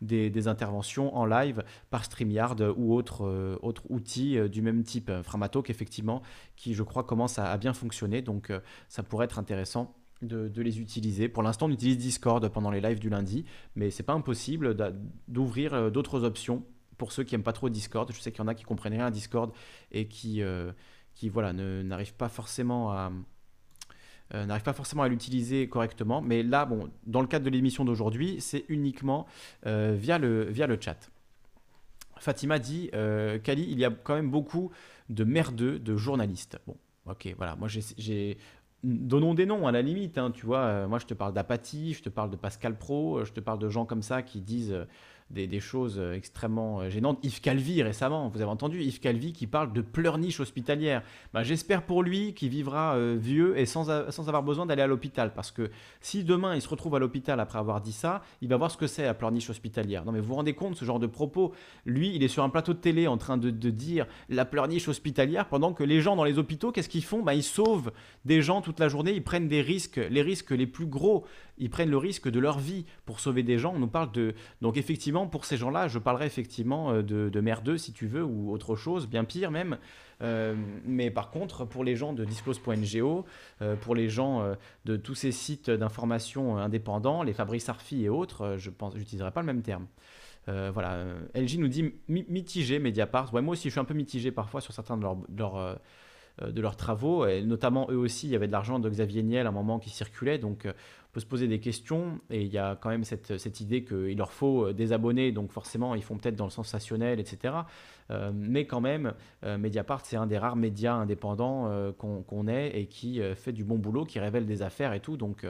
des, 0.01 0.47
interventions 0.47 1.15
en 1.15 1.25
live 1.25 1.63
par 1.89 2.05
StreamYard 2.05 2.61
ou 2.77 2.93
autre, 2.93 3.57
autre 3.61 3.83
outil 3.89 4.37
du 4.49 4.61
même 4.61 4.83
type. 4.83 5.11
Framatalk, 5.23 5.69
effectivement, 5.69 6.21
qui 6.55 6.73
je 6.73 6.83
crois 6.83 7.03
commence 7.03 7.39
à, 7.39 7.51
à 7.51 7.57
bien 7.57 7.73
fonctionner, 7.73 8.21
donc 8.21 8.51
ça 8.87 9.03
pourrait 9.03 9.25
être 9.25 9.39
intéressant 9.39 9.93
de, 10.27 10.61
les 10.61 10.79
utiliser. 10.79 11.27
Pour 11.27 11.43
l'instant, 11.43 11.67
on 11.67 11.71
utilise 11.71 11.97
Discord 11.97 12.47
pendant 12.49 12.71
les 12.71 12.81
lives 12.81 12.99
du 12.99 13.09
lundi, 13.09 13.45
mais 13.75 13.91
c'est 13.91 14.03
pas 14.03 14.13
impossible 14.13 14.75
d'ouvrir 15.27 15.73
euh, 15.73 15.89
d'autres 15.89 16.23
options 16.23 16.63
pour 16.97 17.11
ceux 17.11 17.23
qui 17.23 17.33
n'aiment 17.33 17.43
pas 17.43 17.53
trop 17.53 17.69
Discord. 17.69 18.11
Je 18.11 18.19
sais 18.19 18.31
qu'il 18.31 18.39
y 18.39 18.43
en 18.43 18.47
a 18.47 18.55
qui 18.55 18.63
comprennent 18.63 18.93
rien 18.93 19.07
à 19.07 19.11
Discord 19.11 19.51
et 19.91 20.07
qui, 20.07 20.41
euh, 20.41 20.71
qui 21.15 21.29
voilà, 21.29 21.53
n'arrivent 21.53 22.15
pas 22.15 22.29
forcément 22.29 22.91
à 22.91 23.11
euh, 24.33 24.59
pas 24.59 24.73
forcément 24.73 25.03
à 25.03 25.07
l'utiliser 25.07 25.67
correctement. 25.67 26.21
Mais 26.21 26.43
là, 26.43 26.65
bon, 26.65 26.89
dans 27.05 27.21
le 27.21 27.27
cadre 27.27 27.45
de 27.45 27.49
l'émission 27.51 27.85
d'aujourd'hui, 27.85 28.37
c'est 28.39 28.65
uniquement 28.67 29.27
via, 29.63 30.17
le, 30.17 30.45
via 30.45 30.65
le 30.65 30.77
chat. 30.79 31.11
Fatima 32.17 32.57
dit, 32.57 32.89
Kali, 33.43 33.67
il 33.69 33.77
y 33.77 33.85
a 33.85 33.91
quand 33.91 34.15
même 34.15 34.31
beaucoup 34.31 34.71
de 35.09 35.23
merdeux 35.23 35.77
de 35.77 35.95
journalistes. 35.97 36.57
Bon, 36.65 36.77
ok, 37.05 37.33
voilà, 37.37 37.55
moi 37.55 37.67
j'ai 37.67 38.37
donnons 38.83 39.33
des 39.33 39.45
noms 39.45 39.67
à 39.67 39.71
la 39.71 39.81
limite. 39.81 40.17
Hein, 40.17 40.31
tu 40.31 40.45
vois, 40.45 40.59
euh, 40.59 40.87
moi 40.87 40.99
je 40.99 41.05
te 41.05 41.13
parle 41.13 41.33
d'Apathie, 41.33 41.93
je 41.93 42.03
te 42.03 42.09
parle 42.09 42.29
de 42.29 42.35
Pascal 42.35 42.77
Pro, 42.77 43.19
euh, 43.19 43.25
je 43.25 43.33
te 43.33 43.39
parle 43.39 43.59
de 43.59 43.69
gens 43.69 43.85
comme 43.85 44.01
ça 44.01 44.21
qui 44.21 44.41
disent 44.41 44.77
des, 45.29 45.59
choses 45.59 45.95
euh, 45.97 46.13
extrêmement 46.13 46.81
euh, 46.81 46.89
gênantes. 46.89 47.19
Yves 47.23 47.41
Calvi 47.41 47.81
récemment, 47.81 48.29
vous 48.29 48.41
avez 48.41 48.49
entendu 48.49 48.81
Yves 48.81 48.99
Calvi 48.99 49.33
qui 49.33 49.47
parle 49.47 49.73
de 49.73 49.81
pleurniche 49.81 50.39
hospitalière. 50.39 51.03
Ben, 51.33 51.43
J'espère 51.43 51.85
pour 51.85 52.03
lui 52.03 52.33
qu'il 52.33 52.49
vivra 52.49 52.95
euh, 52.95 53.17
vieux 53.19 53.57
et 53.57 53.65
sans, 53.65 54.11
sans 54.11 54.27
avoir 54.27 54.43
besoin 54.43 54.65
d'aller 54.65 54.81
à 54.81 54.87
l'hôpital. 54.87 55.33
Parce 55.33 55.51
que 55.51 55.71
si 56.01 56.23
demain 56.23 56.55
il 56.55 56.61
se 56.61 56.69
retrouve 56.69 56.95
à 56.95 56.99
l'hôpital 56.99 57.39
après 57.39 57.59
avoir 57.59 57.81
dit 57.81 57.91
ça, 57.91 58.21
il 58.41 58.49
va 58.49 58.57
voir 58.57 58.71
ce 58.71 58.77
que 58.77 58.87
c'est 58.87 59.03
la 59.03 59.13
pleurniche 59.13 59.49
hospitalière. 59.49 60.05
Non 60.05 60.11
mais 60.11 60.19
vous 60.19 60.27
vous 60.27 60.35
rendez 60.35 60.53
compte 60.53 60.75
ce 60.75 60.85
genre 60.85 60.99
de 60.99 61.07
propos 61.07 61.53
Lui, 61.85 62.15
il 62.15 62.23
est 62.23 62.27
sur 62.27 62.43
un 62.43 62.49
plateau 62.49 62.73
de 62.73 62.79
télé 62.79 63.07
en 63.07 63.17
train 63.17 63.37
de, 63.37 63.49
dire 63.49 64.05
la 64.29 64.45
pleurniche 64.45 64.87
hospitalière 64.87 65.47
pendant 65.47 65.73
que 65.73 65.83
les 65.83 66.01
gens 66.01 66.15
dans 66.15 66.23
les 66.23 66.37
hôpitaux, 66.37 66.71
qu'est-ce 66.71 66.89
qu'ils 66.89 67.03
font? 67.03 67.23
Ben, 67.23 67.33
Ils 67.33 67.43
sauvent 67.43 67.91
des 68.25 68.41
gens 68.41 68.61
toute 68.61 68.79
la 68.79 68.87
journée, 68.87 69.13
ils 69.13 69.23
prennent 69.23 69.47
des 69.47 69.61
risques, 69.61 69.99
les 70.09 70.21
risques 70.21 70.51
les 70.51 70.67
plus 70.67 70.85
gros 70.85 71.25
ils 71.57 71.69
prennent 71.69 71.89
le 71.89 71.97
risque 71.97 72.29
de 72.29 72.39
leur 72.39 72.59
vie 72.59 72.85
pour 73.05 73.19
sauver 73.19 73.43
des 73.43 73.57
gens. 73.57 73.73
On 73.75 73.79
nous 73.79 73.87
parle 73.87 74.11
de. 74.11 74.33
Donc, 74.61 74.77
effectivement, 74.77 75.27
pour 75.27 75.45
ces 75.45 75.57
gens-là, 75.57 75.87
je 75.87 75.99
parlerai 75.99 76.25
effectivement 76.25 76.91
euh, 76.91 77.01
de, 77.01 77.29
de 77.29 77.41
merdeux, 77.41 77.77
si 77.77 77.93
tu 77.93 78.07
veux, 78.07 78.23
ou 78.23 78.51
autre 78.51 78.75
chose, 78.75 79.07
bien 79.07 79.23
pire 79.23 79.51
même. 79.51 79.77
Euh, 80.21 80.55
mais 80.85 81.11
par 81.11 81.29
contre, 81.31 81.65
pour 81.65 81.83
les 81.83 81.95
gens 81.95 82.13
de 82.13 82.25
disclose.ngo, 82.25 83.25
euh, 83.61 83.75
pour 83.75 83.95
les 83.95 84.09
gens 84.09 84.55
de 84.85 84.95
tous 84.95 85.15
ces 85.15 85.31
sites 85.31 85.69
d'information 85.69 86.57
indépendants, 86.57 87.23
les 87.23 87.33
Fabrice 87.33 87.69
Arfi 87.69 88.03
et 88.03 88.09
autres, 88.09 88.55
je 88.57 88.69
pense, 88.69 88.95
j'utiliserai 88.95 89.31
pas 89.31 89.41
le 89.41 89.47
même 89.47 89.61
terme. 89.61 89.87
voilà, 90.47 91.05
LG 91.35 91.57
nous 91.57 91.67
dit 91.67 91.93
mitigé 92.07 92.79
Mediapart. 92.79 93.33
Ouais, 93.33 93.41
moi 93.41 93.53
aussi, 93.53 93.69
je 93.69 93.73
suis 93.73 93.79
un 93.79 93.85
peu 93.85 93.93
mitigé 93.93 94.31
parfois 94.31 94.61
sur 94.61 94.73
certains 94.73 94.97
de 94.97 95.03
leurs 95.37 95.79
de 96.41 96.61
leurs 96.61 96.75
travaux, 96.75 97.25
et 97.25 97.43
notamment 97.43 97.87
eux 97.91 97.97
aussi, 97.97 98.27
il 98.27 98.31
y 98.31 98.35
avait 98.35 98.47
de 98.47 98.51
l'argent 98.51 98.79
de 98.79 98.89
Xavier 98.89 99.21
Niel 99.23 99.45
à 99.45 99.49
un 99.49 99.53
moment 99.53 99.77
qui 99.77 99.89
circulait, 99.89 100.39
donc 100.39 100.67
peut 101.13 101.19
se 101.19 101.25
poser 101.25 101.47
des 101.47 101.59
questions 101.59 102.19
et 102.31 102.41
il 102.41 102.51
y 102.51 102.57
a 102.57 102.75
quand 102.75 102.89
même 102.89 103.03
cette, 103.03 103.59
idée 103.61 103.83
qu'il 103.83 104.17
leur 104.17 104.33
faut 104.33 104.65
euh, 104.65 104.73
des 104.73 104.91
abonnés, 104.91 105.31
donc 105.31 105.51
forcément 105.51 105.95
ils 105.95 106.03
font 106.03 106.17
peut-être 106.17 106.35
dans 106.35 106.45
le 106.45 106.51
sensationnel, 106.51 107.19
etc. 107.19 107.53
Euh, 108.09 108.31
mais 108.33 108.65
quand 108.65 108.81
même, 108.81 109.13
euh, 109.45 109.57
Mediapart, 109.57 110.05
c'est 110.05 110.17
un 110.17 110.25
des 110.25 110.39
rares 110.39 110.55
médias 110.55 110.95
indépendants 110.95 111.93
qu'on 111.97 112.47
ait 112.47 112.79
et 112.79 112.87
qui 112.87 113.21
fait 113.35 113.51
du 113.51 113.63
bon 113.63 113.77
boulot, 113.77 114.05
qui 114.05 114.19
révèle 114.19 114.45
des 114.45 114.63
affaires 114.63 114.93
et 114.93 114.99
tout. 114.99 115.15
Donc, 115.15 115.45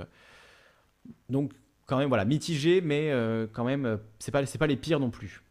donc 1.30 1.54
quand 1.86 1.98
même, 1.98 2.10
voilà, 2.10 2.26
mitigé, 2.26 2.82
mais 2.82 3.12
quand 3.54 3.64
même, 3.64 4.00
c'est 4.20 4.32
pas, 4.32 4.44
pas 4.44 4.68
les 4.68 4.76
pires 4.76 5.00
non 5.00 5.10
plus. 5.10 5.43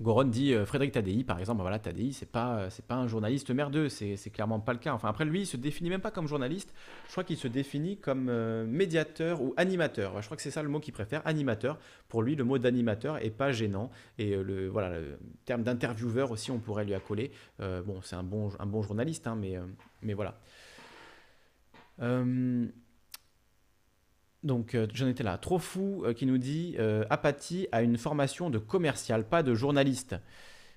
Goron 0.00 0.24
dit 0.24 0.52
euh, 0.52 0.66
Frédéric 0.66 0.92
Tadei, 0.92 1.22
par 1.22 1.38
exemple, 1.38 1.60
voilà, 1.60 1.78
Tadei, 1.78 2.10
c'est 2.12 2.30
pas, 2.30 2.58
euh, 2.58 2.70
pas 2.88 2.96
un 2.96 3.06
journaliste 3.06 3.50
merdeux, 3.50 3.88
c'est, 3.88 4.16
clairement 4.32 4.58
pas 4.58 4.72
le 4.72 4.80
cas. 4.80 4.92
Enfin, 4.92 5.08
après, 5.08 5.24
lui, 5.24 5.42
il 5.42 5.46
se 5.46 5.56
définit 5.56 5.88
même 5.88 6.00
pas 6.00 6.10
comme 6.10 6.26
journaliste, 6.26 6.74
je 7.06 7.12
crois 7.12 7.22
qu'il 7.22 7.36
se 7.36 7.46
définit 7.46 7.96
comme 7.98 8.28
euh, 8.28 8.66
médiateur 8.66 9.40
ou 9.40 9.54
animateur. 9.56 10.20
Je 10.20 10.26
crois 10.26 10.36
que 10.36 10.42
c'est 10.42 10.50
ça 10.50 10.64
le 10.64 10.68
mot 10.68 10.80
qu'il 10.80 10.92
préfère, 10.92 11.22
animateur. 11.26 11.78
Pour 12.08 12.22
lui, 12.22 12.34
le 12.34 12.42
mot 12.42 12.58
d'animateur 12.58 13.18
est 13.24 13.30
pas 13.30 13.52
gênant. 13.52 13.90
Et 14.18 14.34
le, 14.34 14.68
voilà, 14.68 14.98
le 14.98 15.18
terme 15.44 15.62
d'intervieweur 15.62 16.32
aussi, 16.32 16.50
on 16.50 16.58
pourrait 16.58 16.84
lui 16.84 16.94
accoler. 16.94 17.30
bon, 17.58 18.00
c'est 18.02 18.16
un 18.16 18.24
bon, 18.24 18.50
un 18.58 18.66
bon 18.66 18.82
journaliste, 18.82 19.26
hein, 19.26 19.36
mais, 19.36 19.58
mais 20.02 20.14
voilà. 20.14 20.38
Donc 24.44 24.74
euh, 24.74 24.86
j'en 24.92 25.08
étais 25.08 25.24
là. 25.24 25.38
Trop 25.38 25.58
fou 25.58 26.04
euh, 26.04 26.12
qui 26.12 26.26
nous 26.26 26.38
dit 26.38 26.76
euh, 26.78 27.04
Apathie 27.10 27.66
a 27.72 27.82
une 27.82 27.96
formation 27.96 28.50
de 28.50 28.58
commercial, 28.58 29.24
pas 29.24 29.42
de 29.42 29.54
journaliste. 29.54 30.16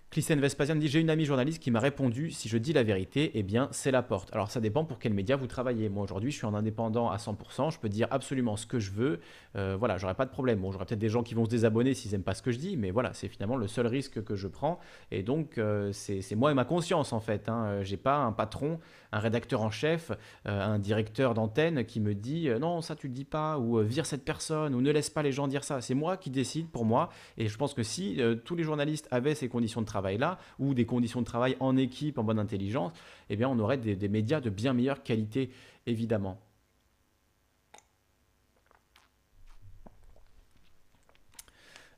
Clyssen 0.09 0.39
Vespasian 0.39 0.75
dit 0.75 0.87
J'ai 0.87 1.01
une 1.01 1.09
amie 1.09 1.25
journaliste 1.25 1.61
qui 1.61 1.69
m'a 1.69 1.81
répondu 1.81 2.31
Si 2.31 2.47
je 2.47 2.57
dis 2.57 2.71
la 2.71 2.83
vérité, 2.83 3.31
eh 3.33 3.43
bien, 3.43 3.67
c'est 3.71 3.91
la 3.91 4.01
porte. 4.01 4.33
Alors, 4.33 4.49
ça 4.49 4.61
dépend 4.61 4.85
pour 4.85 4.99
quel 4.99 5.13
média 5.13 5.35
vous 5.35 5.47
travaillez. 5.47 5.89
Moi, 5.89 6.01
aujourd'hui, 6.01 6.31
je 6.31 6.37
suis 6.37 6.45
en 6.45 6.53
indépendant 6.53 7.09
à 7.09 7.17
100%. 7.17 7.73
Je 7.73 7.79
peux 7.79 7.89
dire 7.89 8.07
absolument 8.09 8.55
ce 8.55 8.65
que 8.65 8.79
je 8.79 8.91
veux. 8.91 9.19
Euh, 9.57 9.75
voilà, 9.77 9.97
j'aurais 9.97 10.15
pas 10.15 10.25
de 10.25 10.31
problème. 10.31 10.59
Bon, 10.59 10.71
j'aurais 10.71 10.85
peut-être 10.85 10.99
des 10.99 11.09
gens 11.09 11.23
qui 11.23 11.33
vont 11.33 11.43
se 11.43 11.49
désabonner 11.49 11.93
s'ils 11.93 12.11
n'aiment 12.11 12.23
pas 12.23 12.35
ce 12.35 12.41
que 12.41 12.51
je 12.51 12.57
dis, 12.57 12.77
mais 12.77 12.89
voilà, 12.89 13.13
c'est 13.13 13.27
finalement 13.27 13.57
le 13.57 13.67
seul 13.67 13.85
risque 13.85 14.23
que 14.23 14.35
je 14.35 14.47
prends. 14.47 14.79
Et 15.11 15.23
donc, 15.23 15.57
euh, 15.57 15.91
c'est 15.91 16.35
moi 16.35 16.51
et 16.51 16.53
ma 16.53 16.65
conscience, 16.65 17.11
en 17.11 17.19
fait. 17.19 17.49
Hein. 17.49 17.65
Euh, 17.65 17.83
j'ai 17.83 17.97
pas 17.97 18.15
un 18.15 18.31
patron, 18.31 18.79
un 19.11 19.19
rédacteur 19.19 19.61
en 19.61 19.71
chef, 19.71 20.11
un 20.45 20.79
directeur 20.79 21.33
d'antenne 21.33 21.85
qui 21.85 21.99
me 21.99 22.15
dit 22.15 22.49
Non, 22.59 22.81
ça, 22.81 22.95
tu 22.95 23.07
le 23.07 23.13
dis 23.13 23.25
pas, 23.25 23.57
ou 23.57 23.79
vire 23.79 24.05
cette 24.05 24.23
personne, 24.23 24.73
ou 24.73 24.81
ne 24.81 24.91
laisse 24.91 25.09
pas 25.09 25.21
les 25.21 25.31
gens 25.31 25.47
dire 25.47 25.63
ça. 25.63 25.81
C'est 25.81 25.95
moi 25.95 26.17
qui 26.17 26.29
décide 26.29 26.69
pour 26.69 26.85
moi. 26.85 27.09
Et 27.37 27.47
je 27.47 27.57
pense 27.57 27.73
que 27.73 27.83
si 27.83 28.19
tous 28.45 28.55
les 28.55 28.63
journalistes 28.63 29.07
avaient 29.11 29.35
ces 29.35 29.49
conditions 29.49 29.81
de 29.81 29.85
travail, 29.85 29.96
travail-là, 29.97 30.37
ou 30.59 30.73
des 30.73 30.85
conditions 30.85 31.21
de 31.21 31.25
travail 31.25 31.57
en 31.59 31.75
équipe, 31.75 32.19
en 32.19 32.23
bonne 32.23 32.39
intelligence, 32.39 32.91
eh 33.29 33.35
bien, 33.35 33.49
on 33.49 33.57
aurait 33.59 33.77
des, 33.77 34.07
médias 34.07 34.41
de 34.41 34.49
bien 34.49 34.73
meilleure 34.73 35.01
qualité, 35.03 35.49
évidemment. 35.87 36.39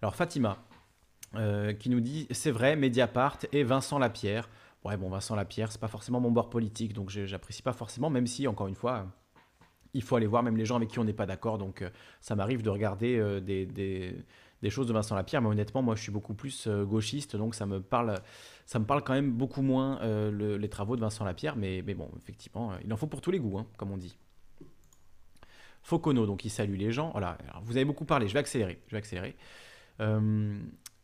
Alors 0.02 0.16
Fatima, 0.16 0.64
euh, 1.36 1.74
qui 1.74 1.89
nous 1.89 2.00
dit 2.00 2.26
c'est 2.32 2.52
vrai, 2.52 2.78
Mediapart 2.78 3.39
et 3.52 3.64
Vincent 3.64 4.00
Lapierre. 4.00 4.47
Ouais, 4.86 4.95
bon, 4.95 5.10
Vincent 5.10 5.36
Lapierre, 5.36 5.74
c'est 5.74 5.82
pas 5.82 5.89
forcément 5.89 6.22
mon 6.22 6.32
bord 6.32 6.50
politique, 6.50 6.93
donc 6.93 7.10
j'apprécie 7.10 7.62
pas 7.62 7.74
forcément, 7.74 8.10
même 8.10 8.26
si, 8.26 8.47
encore 8.47 8.70
une 8.70 8.76
fois, 8.76 9.08
il 9.93 10.02
faut 10.02 10.16
aller 10.16 10.28
voir 10.28 10.41
même 10.41 10.56
les 10.56 10.66
gens 10.66 10.78
avec 10.78 10.88
qui 10.88 11.00
on 11.00 11.04
n'est 11.04 11.12
pas 11.12 11.26
d'accord. 11.26 11.58
Donc, 11.58 11.82
euh, 11.82 11.89
ça 12.22 12.36
m'arrive 12.36 12.62
de 12.62 12.70
regarder 12.70 13.18
euh, 13.18 13.41
des, 13.41 14.16
des 14.62 14.70
choses 14.70 14.88
de 14.88 14.93
Vincent 14.93 15.16
Lapierre, 15.16 15.41
mais 15.41 15.49
honnêtement, 15.49 15.82
moi, 15.82 15.95
je 15.95 16.01
suis 16.01 16.12
beaucoup 16.12 16.34
plus 16.34 16.68
euh, 16.68 16.84
gauchiste, 16.84 17.36
donc 17.36 17.55
ça 17.55 17.66
me 17.66 17.82
parle, 17.82 18.16
ça 18.66 18.80
me 18.80 18.86
parle 18.86 19.03
quand 19.03 19.14
même 19.14 19.32
beaucoup 19.32 19.62
moins 19.62 20.01
euh, 20.01 20.57
les 20.57 20.70
travaux 20.70 20.95
de 20.95 21.01
Vincent 21.01 21.24
Lapierre, 21.26 21.55
mais, 21.55 21.82
mais 21.86 21.93
bon, 21.93 22.10
effectivement, 22.18 22.72
euh, 22.72 22.76
il 22.84 22.91
en 22.91 22.97
faut 22.97 23.07
pour 23.07 23.22
tous 23.22 23.32
les 23.32 23.39
goûts, 23.39 23.57
hein, 23.57 23.68
comme 23.78 23.91
on 23.91 23.97
dit. 23.97 24.18
Focono, 25.82 26.26
donc 26.26 26.43
il 26.43 26.49
salue 26.49 26.76
les 26.76 26.91
gens. 26.91 27.12
Voilà, 27.12 27.38
vous 27.64 27.78
avez 27.78 27.86
beaucoup 27.86 28.05
parlé, 28.05 28.28
je 28.28 28.34
vais 28.34 28.39
accélérer, 28.39 28.82
je 28.88 28.91
vais 28.91 28.97
accélérer. 28.97 29.36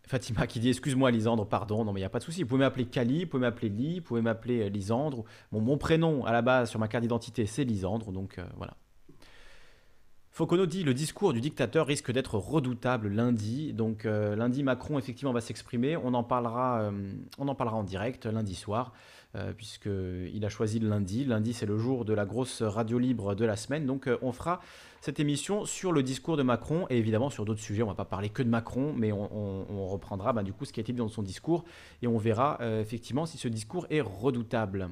Fatima 0.08 0.45
qui 0.45 0.60
dit 0.60 0.70
excuse-moi 0.70 1.10
Lisandre, 1.12 1.47
pardon, 1.47 1.84
non 1.84 1.91
mais 1.91 1.99
il 1.99 2.03
n'y 2.03 2.08
a 2.08 2.10
pas 2.10 2.20
de 2.20 2.24
souci, 2.24 2.43
vous 2.43 2.50
pouvez 2.50 2.59
m'appeler 2.59 2.86
Kali, 2.86 3.24
vous 3.24 3.30
pouvez 3.30 3.42
m'appeler 3.42 3.70
Li, 3.70 4.00
vous 4.00 4.05
pouvez 4.05 4.21
m'appeler 4.21 4.70
Lisandre. 4.70 5.24
Bon, 5.51 5.62
mon 5.62 5.78
prénom 5.78 6.24
à 6.25 6.32
la 6.32 6.42
base 6.42 6.70
sur 6.70 6.80
ma 6.80 6.88
carte 6.88 7.01
d'identité 7.01 7.46
c'est 7.46 7.63
Lisandre, 7.63 8.12
donc 8.12 8.39
voilà. 8.58 8.75
Focono 10.36 10.66
dit 10.66 10.83
le 10.83 10.93
discours 10.93 11.32
du 11.32 11.39
dictateur 11.39 11.87
risque 11.87 12.12
d'être 12.12 12.37
redoutable 12.37 13.07
lundi. 13.07 13.71
Donc 13.71 14.05
euh, 14.05 14.36
lundi, 14.36 14.63
Macron 14.63 14.99
effectivement 14.99 15.32
va 15.32 15.39
s'exprimer. 15.39 15.95
On 15.95 16.13
en 16.13 16.25
parlera, 16.25 16.82
euh, 16.82 17.13
on 17.37 17.47
en 17.47 17.55
parlera 17.55 17.78
en 17.78 17.86
direct 17.86 18.25
lundi 18.25 18.53
soir, 18.53 18.91
euh, 19.36 19.53
puisqu'il 19.53 20.43
a 20.43 20.49
choisi 20.49 20.79
le 20.79 20.89
lundi. 20.89 21.24
Lundi, 21.24 21.53
c'est 21.53 21.66
le 21.66 21.78
jour 21.78 22.03
de 22.03 22.13
la 22.13 22.25
grosse 22.25 22.62
radio 22.62 22.99
libre 22.99 23.33
de 23.33 23.45
la 23.45 23.55
semaine. 23.55 23.86
Donc 23.86 24.09
on 24.21 24.33
fera 24.33 24.59
cette 24.99 25.21
émission 25.21 25.63
sur 25.63 25.93
le 25.93 26.03
discours 26.03 26.36
de 26.36 26.43
Macron 26.43 26.86
et 26.89 26.97
évidemment 26.97 27.29
sur 27.29 27.45
d'autres 27.45 27.62
sujets. 27.62 27.83
On 27.83 27.87
va 27.87 27.95
pas 27.95 28.03
parler 28.03 28.28
que 28.28 28.43
de 28.43 28.49
Macron, 28.49 28.93
mais 28.93 29.13
on, 29.13 29.87
reprendra 29.87 30.33
bah, 30.33 30.43
du 30.43 30.51
coup 30.51 30.66
ce 30.66 30.74
qui 30.74 30.82
a 30.82 30.83
été 30.83 30.91
dit 30.91 30.99
dans 30.99 31.07
son 31.07 31.24
discours 31.24 31.63
et 32.01 32.07
on 32.07 32.17
verra 32.17 32.59
effectivement 32.82 33.25
si 33.25 33.37
ce 33.37 33.47
discours 33.47 33.87
est 33.89 34.01
redoutable. 34.01 34.89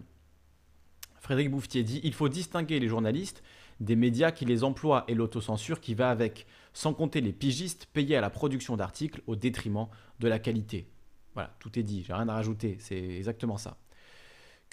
Frédéric 1.19 1.51
Bouffier 1.51 1.83
dit 1.83 1.99
il 2.03 2.13
faut 2.13 2.29
distinguer 2.29 2.79
les 2.79 2.87
journalistes 2.87 3.43
des 3.83 3.95
médias 3.95 4.31
qui 4.31 4.45
les 4.45 4.63
emploient 4.63 5.03
et 5.07 5.13
l'autocensure 5.13 5.79
qui 5.79 5.93
va 5.93 6.09
avec, 6.09 6.47
sans 6.73 6.93
compter 6.93 7.21
les 7.21 7.33
pigistes 7.33 7.87
payés 7.93 8.15
à 8.15 8.21
la 8.21 8.29
production 8.29 8.75
d'articles 8.77 9.21
au 9.27 9.35
détriment 9.35 9.87
de 10.19 10.27
la 10.27 10.39
qualité. 10.39 10.87
Voilà, 11.33 11.55
tout 11.59 11.77
est 11.77 11.83
dit, 11.83 12.03
j'ai 12.03 12.13
rien 12.13 12.29
à 12.29 12.33
rajouter, 12.33 12.77
c'est 12.79 12.97
exactement 12.97 13.57
ça. 13.57 13.77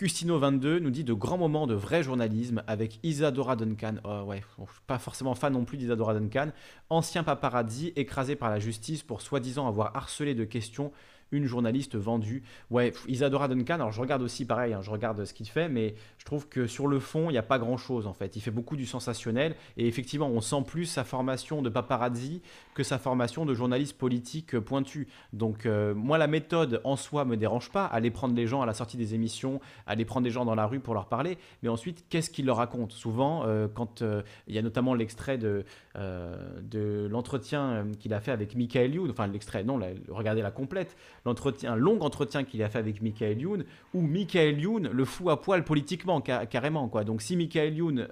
Custino22 0.01 0.79
nous 0.79 0.91
dit 0.91 1.05
de 1.05 1.13
grands 1.13 1.37
moments 1.37 1.67
de 1.67 1.75
vrai 1.75 2.03
journalisme 2.03 2.63
avec 2.67 2.99
Isadora 3.03 3.55
Duncan. 3.55 3.97
Oh 4.05 4.23
ouais, 4.23 4.43
pas 4.87 4.99
forcément 4.99 5.35
fan 5.35 5.53
non 5.53 5.67
plus 5.67 5.77
d'Isadora 5.77 6.15
Duncan. 6.15 6.53
Ancien 6.89 7.23
paparazzi 7.23 7.93
écrasé 7.97 8.35
par 8.35 8.49
la 8.49 8.59
justice 8.59 9.03
pour 9.03 9.21
soi-disant 9.21 9.69
avoir 9.69 9.95
harcelé 9.95 10.35
de 10.35 10.45
questions 10.45 10.91
une 11.33 11.47
journaliste 11.47 11.97
vendue. 11.97 12.43
Ouais, 12.71 12.93
Isadora 13.09 13.49
Duncan, 13.49 13.75
alors 13.75 13.93
je 13.93 14.01
regarde 14.01 14.23
aussi 14.23 14.45
pareil, 14.45 14.73
hein, 14.73 14.81
je 14.83 14.91
regarde 14.91 15.25
ce 15.25 15.35
qu'il 15.35 15.49
fait, 15.49 15.69
mais 15.69 15.95
je 16.19 16.25
trouve 16.25 16.49
que 16.49 16.67
sur 16.67 16.87
le 16.87 16.99
fond, 17.01 17.31
il 17.31 17.33
n'y 17.33 17.39
a 17.39 17.43
pas 17.43 17.59
grand-chose 17.59 18.07
en 18.07 18.13
fait. 18.13 18.37
Il 18.37 18.41
fait 18.41 18.51
beaucoup 18.51 18.77
du 18.77 18.87
sensationnel 18.87 19.55
et 19.77 19.87
effectivement, 19.87 20.29
on 20.29 20.41
sent 20.41 20.63
plus 20.67 20.87
sa 20.87 21.05
formation 21.05 21.63
de 21.63 21.69
paparazzi 21.69 22.43
que 22.75 22.83
sa 22.83 22.99
formation 22.99 23.47
de 23.47 23.55
journaliste 23.55 23.97
politique 23.97 24.59
pointu. 24.59 25.09
Donc 25.33 25.67
euh, 25.67 25.95
moi, 25.95 26.19
la 26.19 26.27
méthode 26.27 26.81
en 26.85 26.97
soi 26.97 27.25
me 27.25 27.37
dérange 27.37 27.71
pas, 27.71 27.85
aller 27.87 28.11
prendre 28.11 28.35
les 28.35 28.47
gens 28.47 28.63
à 28.63 28.67
la 28.67 28.75
sortie 28.75 28.97
des 28.97 29.15
émissions, 29.15 29.61
aller 29.87 30.05
prendre 30.05 30.25
des 30.25 30.31
gens 30.31 30.45
dans 30.45 30.55
la 30.55 30.67
rue 30.67 30.81
pour 30.81 30.95
leur 30.95 31.07
parler, 31.07 31.39
mais 31.63 31.69
ensuite, 31.69 32.05
qu'est-ce 32.09 32.31
qu'il 32.31 32.47
leur 32.47 32.57
raconte 32.57 32.93
Souvent, 32.93 33.45
euh, 33.47 33.69
quand 33.73 34.03
euh, 34.03 34.23
il 34.47 34.55
y 34.55 34.59
a 34.59 34.63
notamment 34.63 34.95
l'extrait 34.95 35.39
de, 35.39 35.65
de 35.95 37.09
l'entretien 37.11 37.87
qu'il 37.99 38.15
a 38.15 38.21
fait 38.21 38.33
avec 38.33 38.55
Michael 38.55 38.95
Youn, 38.95 39.11
enfin 39.11 39.27
l'extrait, 39.27 39.65
non, 39.65 39.81
regardez 40.09 40.43
la 40.43 40.51
complète, 40.51 40.97
l'entretien, 41.25 41.77
long 41.77 42.01
entretien 42.01 42.45
qu'il 42.45 42.63
a 42.63 42.69
fait 42.69 42.79
avec 42.79 43.03
Michael 43.03 43.41
Youn, 43.41 43.65
où 43.95 44.01
Michael 44.01 44.61
Youn 44.61 44.89
le 44.93 45.05
fout 45.05 45.29
à 45.29 45.37
poil 45.37 45.65
politiquement, 45.65 46.21
carrément. 46.21 46.89
Quoi. 46.89 47.05
Donc 47.05 47.23
si 47.23 47.37
Michael 47.37 47.75
Youn 47.75 48.09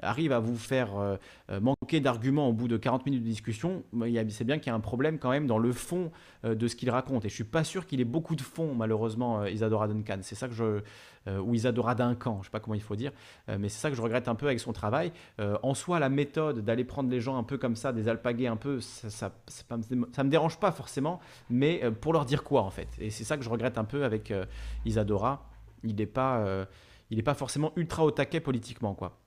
arrive 0.00 0.32
à 0.32 0.38
vous 0.38 0.56
faire 0.56 1.18
manquer 1.48 2.00
d'arguments 2.00 2.48
au 2.48 2.52
bout 2.52 2.68
de 2.68 2.76
40 2.76 3.06
minutes 3.06 3.22
de 3.22 3.28
discussion, 3.28 3.84
c'est 4.30 4.44
bien 4.44 4.58
qu'il 4.58 4.68
y 4.68 4.70
a 4.70 4.74
un 4.74 4.80
problème 4.80 5.18
quand 5.18 5.30
même 5.30 5.46
dans 5.46 5.58
le 5.58 5.72
fond 5.72 6.10
de 6.44 6.68
ce 6.68 6.76
qu'il 6.76 6.90
raconte. 6.90 7.24
Et 7.24 7.28
je 7.28 7.34
suis 7.34 7.44
pas 7.44 7.64
sûr 7.64 7.86
qu'il 7.86 8.00
ait 8.00 8.04
beaucoup 8.04 8.36
de 8.36 8.42
fond, 8.42 8.74
malheureusement, 8.74 9.44
Isadora 9.46 9.88
Duncan. 9.88 10.18
C'est 10.22 10.34
ça 10.34 10.48
que 10.48 10.54
je, 10.54 10.64
euh, 10.64 10.80
ou 11.26 11.54
Isadora 11.54 11.94
Duncan, 11.94 12.38
je 12.40 12.46
sais 12.46 12.50
pas 12.50 12.60
comment 12.60 12.74
il 12.74 12.82
faut 12.82 12.96
dire, 12.96 13.12
euh, 13.48 13.56
mais 13.58 13.68
c'est 13.68 13.80
ça 13.80 13.90
que 13.90 13.96
je 13.96 14.02
regrette 14.02 14.28
un 14.28 14.34
peu 14.34 14.46
avec 14.46 14.60
son 14.60 14.72
travail. 14.72 15.12
Euh, 15.40 15.58
en 15.62 15.74
soi, 15.74 15.98
la 15.98 16.08
méthode 16.08 16.64
d'aller 16.64 16.84
prendre 16.84 17.10
les 17.10 17.20
gens 17.20 17.36
un 17.36 17.42
peu 17.42 17.58
comme 17.58 17.76
ça, 17.76 17.92
des 17.92 18.08
alpagués 18.08 18.46
un 18.46 18.56
peu, 18.56 18.80
ça, 18.80 19.08
ça, 19.10 19.76
me 19.76 20.28
dérange 20.28 20.58
pas 20.58 20.72
forcément, 20.72 21.20
mais 21.50 21.82
pour 22.00 22.12
leur 22.12 22.24
dire 22.24 22.44
quoi 22.44 22.62
en 22.62 22.70
fait 22.70 22.88
Et 22.98 23.10
c'est 23.10 23.24
ça 23.24 23.36
que 23.36 23.44
je 23.44 23.50
regrette 23.50 23.78
un 23.78 23.84
peu 23.84 24.04
avec 24.04 24.32
Isadora. 24.84 25.48
Il 25.84 25.96
n'est 25.96 26.06
pas, 26.06 26.66
il 27.10 27.18
est 27.18 27.22
pas 27.22 27.34
forcément 27.34 27.72
ultra 27.76 28.04
au 28.04 28.10
taquet 28.10 28.40
politiquement 28.40 28.94
quoi. 28.94 29.18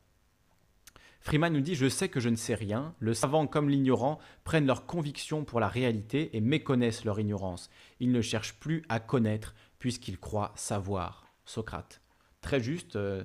Freeman 1.22 1.52
nous 1.54 1.62
dit 1.62 1.76
Je 1.76 1.90
sais 1.90 2.10
que 2.10 2.20
je 2.20 2.30
ne 2.30 2.36
sais 2.36 2.56
rien. 2.56 2.96
Le 3.00 3.14
savant 3.14 3.48
comme 3.48 3.70
l'ignorant 3.70 4.20
prennent 4.44 4.66
leur 4.66 4.86
conviction 4.86 5.44
pour 5.44 5.60
la 5.60 5.68
réalité 5.68 6.36
et 6.36 6.42
méconnaissent 6.42 7.06
leur 7.06 7.20
ignorance. 7.20 7.70
Ils 8.00 8.12
ne 8.12 8.22
cherchent 8.22 8.56
plus 8.60 8.84
à 8.90 9.00
connaître 9.00 9.54
puisqu'ils 9.80 10.20
croient 10.20 10.52
savoir. 10.56 11.29
Socrate. 11.50 12.02
Très 12.42 12.60
juste. 12.60 12.96
Euh, 12.96 13.24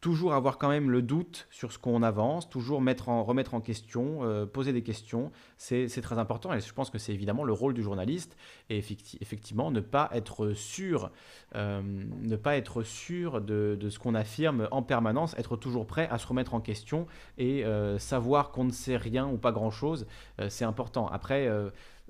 toujours 0.00 0.32
avoir 0.32 0.58
quand 0.58 0.68
même 0.68 0.90
le 0.90 1.02
doute 1.02 1.48
sur 1.50 1.72
ce 1.72 1.78
qu'on 1.78 2.04
avance, 2.04 2.48
toujours 2.48 2.80
mettre 2.80 3.08
en, 3.08 3.24
remettre 3.24 3.54
en 3.54 3.60
question, 3.60 4.20
euh, 4.22 4.46
poser 4.46 4.72
des 4.72 4.84
questions, 4.84 5.32
c'est 5.56 5.88
très 5.88 6.18
important 6.18 6.54
et 6.54 6.60
je 6.60 6.72
pense 6.72 6.88
que 6.88 6.98
c'est 6.98 7.12
évidemment 7.12 7.42
le 7.42 7.52
rôle 7.52 7.74
du 7.74 7.82
journaliste 7.82 8.36
et 8.70 8.78
effectivement 8.78 9.72
ne 9.72 9.80
pas 9.80 10.08
être 10.12 10.52
sûr, 10.52 11.10
euh, 11.56 11.82
ne 11.82 12.36
pas 12.36 12.56
être 12.56 12.84
sûr 12.84 13.40
de, 13.40 13.76
ce 13.90 13.98
qu'on 13.98 14.14
affirme 14.14 14.68
en 14.70 14.84
permanence, 14.84 15.34
être 15.36 15.56
toujours 15.56 15.84
prêt 15.84 16.08
à 16.12 16.18
se 16.18 16.28
remettre 16.28 16.54
en 16.54 16.60
question 16.60 17.08
et 17.36 17.64
savoir 17.98 18.52
qu'on 18.52 18.64
ne 18.64 18.72
sait 18.72 18.96
rien 18.96 19.26
ou 19.26 19.36
pas 19.36 19.50
grand-chose, 19.50 20.06
c'est 20.48 20.64
important. 20.64 21.08
Après, 21.08 21.48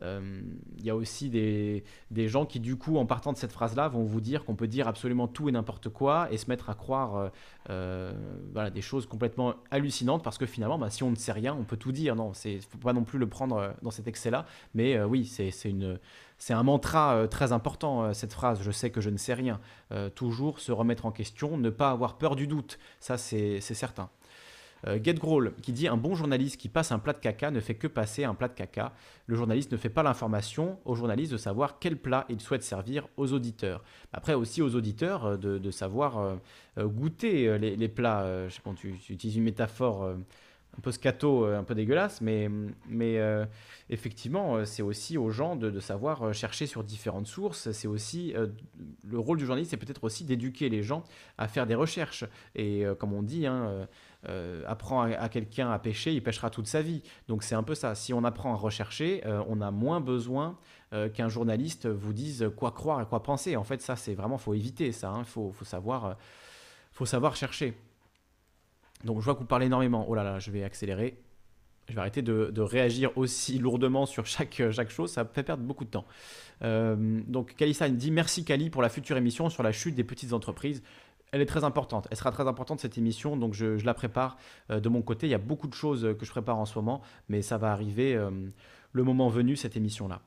il 0.03 0.85
y 0.85 0.91
a 0.91 0.97
aussi 0.97 1.31
des, 1.31 1.83
gens 2.29 2.47
qui, 2.47 2.61
du 2.61 2.77
coup, 2.77 2.97
en 2.97 3.07
partant 3.07 3.33
de 3.33 3.37
cette 3.37 3.53
phrase-là, 3.53 3.89
vont 3.89 4.05
vous 4.05 4.21
dire 4.21 4.45
qu'on 4.45 4.55
peut 4.55 4.69
dire 4.69 4.89
absolument 4.89 5.29
tout 5.29 5.49
et 5.49 5.53
n'importe 5.53 5.89
quoi 5.89 6.29
et 6.31 6.37
se 6.37 6.47
mettre 6.49 6.71
à 6.71 6.75
croire 6.75 7.17
euh, 7.17 7.29
euh, 7.71 8.71
des 8.71 8.81
choses 8.81 9.07
complètement 9.07 9.55
hallucinantes 9.71 10.23
parce 10.23 10.39
que 10.39 10.47
finalement, 10.47 10.79
bah, 10.79 10.91
si 10.91 11.03
on 11.03 11.11
ne 11.11 11.17
sait 11.17 11.33
rien, 11.33 11.57
on 11.59 11.65
peut 11.65 11.77
tout 11.77 11.93
dire. 11.93 12.17
Non, 12.17 12.33
il 12.45 12.57
ne 12.57 12.61
faut 12.61 12.79
pas 12.79 12.93
non 12.93 13.05
plus 13.05 13.19
le 13.19 13.29
prendre 13.29 13.75
dans 13.83 13.91
cet 13.91 14.07
excès-là. 14.07 14.47
Mais 14.75 15.01
oui, 15.03 15.25
c'est 15.25 16.53
un 16.53 16.63
mantra 16.63 17.27
très 17.29 17.53
important, 17.53 18.13
cette 18.15 18.33
phrase, 18.33 18.61
je 18.63 18.71
sais 18.71 18.91
que 18.91 19.01
je 19.01 19.11
ne 19.11 19.17
sais 19.17 19.35
rien. 19.35 19.61
toujours 20.15 20.61
se 20.61 20.73
remettre 20.73 21.07
en 21.07 21.13
question, 21.13 21.57
ne 21.57 21.71
pas 21.71 21.91
avoir 21.91 22.19
peur 22.19 22.37
du 22.37 22.47
doute, 22.47 22.79
ça 23.01 23.19
c'est 23.19 23.61
certain. 23.61 24.11
Euh, 24.87 24.99
Get 25.03 25.17
qui 25.63 25.73
dit 25.73 25.89
un 25.89 25.97
bon 25.97 26.15
journaliste 26.15 26.61
qui 26.61 26.69
passe 26.69 26.93
un 26.93 26.99
plat 26.99 27.13
de 27.13 27.19
caca 27.19 27.51
ne 27.51 27.61
fait 27.61 27.75
que 27.75 27.87
passer 27.87 28.25
un 28.25 28.35
plat 28.35 28.49
de 28.49 28.55
caca. 28.55 28.93
Le 29.27 29.37
journaliste 29.37 29.73
ne 29.73 29.77
fait 29.77 29.89
pas 29.89 30.03
l'information 30.03 30.79
au 30.85 30.95
journaliste 30.95 31.33
de 31.33 31.37
savoir 31.37 31.79
quel 31.79 31.97
plat 31.97 32.27
il 32.29 32.41
souhaite 32.41 32.63
servir 32.63 33.09
aux 33.17 33.33
auditeurs. 33.33 33.83
Après 34.13 34.35
aussi 34.35 34.63
aux 34.63 34.75
auditeurs 34.75 35.25
euh, 35.25 35.37
de, 35.37 35.71
savoir 35.71 36.19
euh, 36.19 36.87
goûter 36.87 37.59
les, 37.59 37.89
plats. 37.89 38.49
je 38.49 38.55
sais 38.55 38.61
pas, 38.61 38.73
tu, 38.75 38.95
utilises 39.11 39.37
une 39.37 39.45
métaphore 39.45 40.05
un 40.05 40.81
peu 40.81 40.93
scato, 40.93 41.45
un 41.45 41.63
peu 41.65 41.75
dégueulasse, 41.75 42.21
mais, 42.21 42.49
mais 42.89 43.21
effectivement, 43.91 44.65
c'est 44.65 44.83
aussi 44.83 45.19
aux 45.19 45.31
gens 45.31 45.57
de, 45.57 45.79
savoir 45.81 46.33
chercher 46.33 46.67
sur 46.67 46.85
différentes 46.85 47.27
sources. 47.27 47.71
C'est 47.73 47.89
aussi 47.89 48.35
le 49.09 49.19
rôle 49.19 49.39
du 49.39 49.47
journaliste, 49.47 49.73
c'est 49.73 49.77
peut-être 49.77 50.05
aussi 50.05 50.25
d'éduquer 50.25 50.69
les 50.69 50.83
gens 50.83 51.05
à 51.37 51.49
faire 51.49 51.67
des 51.67 51.75
recherches. 51.75 52.25
Et 52.55 52.85
comme 52.99 53.13
on 53.13 53.23
dit, 53.23 53.47
hein, 53.47 53.89
euh, 54.27 54.65
apprend 54.67 55.03
à, 55.03 55.29
quelqu'un 55.29 55.71
à 55.71 55.79
pêcher, 55.79 56.13
il 56.13 56.23
pêchera 56.23 56.51
toute 56.51 56.67
sa 56.67 56.83
vie. 56.83 57.03
Donc 57.29 57.45
c'est 57.45 57.55
un 57.55 57.63
peu 57.63 57.77
ça. 57.77 57.95
Si 57.95 58.13
on 58.13 58.25
apprend 58.25 58.53
à 58.53 58.57
rechercher, 58.57 59.23
euh, 59.27 59.43
on 59.49 59.61
a 59.61 59.71
moins 59.71 60.01
besoin 60.01 60.59
euh, 60.93 61.09
qu'un 61.09 61.29
journaliste 61.29 61.87
vous 61.87 62.13
dise 62.13 62.51
quoi 62.57 62.73
croire 62.73 63.01
et 63.01 63.07
quoi 63.07 63.23
penser. 63.23 63.55
En 63.55 63.63
fait, 63.63 63.81
ça, 63.81 63.95
c'est 63.95 64.15
vraiment, 64.15 64.37
faut 64.37 64.55
éviter 64.55 64.91
ça. 64.91 65.13
Il 65.15 65.21
hein. 65.21 65.25
faut, 65.25 65.55
savoir, 65.63 66.17
faut 66.91 67.07
savoir 67.07 67.37
chercher. 67.37 67.75
Donc 69.05 69.21
je 69.21 69.25
vois 69.25 69.35
que 69.35 69.41
vous 69.41 69.47
parlez 69.47 69.67
énormément. 69.67 70.05
Oh 70.09 70.17
là 70.17 70.25
là, 70.25 70.41
je 70.41 70.51
vais 70.51 70.65
accélérer. 70.65 71.23
Je 71.89 71.95
vais 71.95 72.01
arrêter 72.01 72.21
de, 72.21 72.61
réagir 72.61 73.17
aussi 73.17 73.59
lourdement 73.59 74.05
sur 74.05 74.27
chaque, 74.27 74.61
chose, 74.91 75.13
ça 75.13 75.25
fait 75.25 75.43
perdre 75.43 75.63
beaucoup 75.63 75.87
de 75.87 75.91
temps. 75.91 76.05
donc 76.61 77.55
Kalissa 77.55 77.89
dit 77.89 78.11
merci 78.11 78.45
Kali 78.45 78.69
pour 78.69 78.83
la 78.83 78.91
future 78.91 79.17
émission 79.17 79.49
sur 79.49 79.63
la 79.63 79.73
chute 79.73 79.95
des 79.95 80.05
petites 80.05 80.35
entreprises 80.35 80.83
elle 81.33 81.41
est 81.41 81.47
très 81.47 81.65
importante. 81.65 82.09
Elle 82.11 82.17
sera 82.17 82.31
très 82.31 82.47
importante 82.47 82.81
cette 82.81 82.99
émission, 82.99 83.37
donc 83.37 83.55
je, 83.55 83.85
la 83.85 83.95
prépare 83.95 84.37
euh, 84.71 84.81
de 84.81 84.89
mon 84.89 85.03
côté. 85.03 85.27
Il 85.27 85.31
y 85.31 85.35
a 85.35 85.39
beaucoup 85.39 85.69
de 85.69 85.75
choses 85.75 86.15
que 86.19 86.25
je 86.25 86.31
prépare 86.31 86.59
en 86.59 86.67
ce 86.67 86.79
moment, 86.79 87.03
mais 87.29 87.43
ça 87.43 87.59
va 87.59 87.73
arriver 87.73 88.15
euh, 88.15 88.31
le 88.93 89.05
moment 89.05 89.29
venu, 89.29 89.57
cette 89.57 89.77
émission-là. 89.77 90.21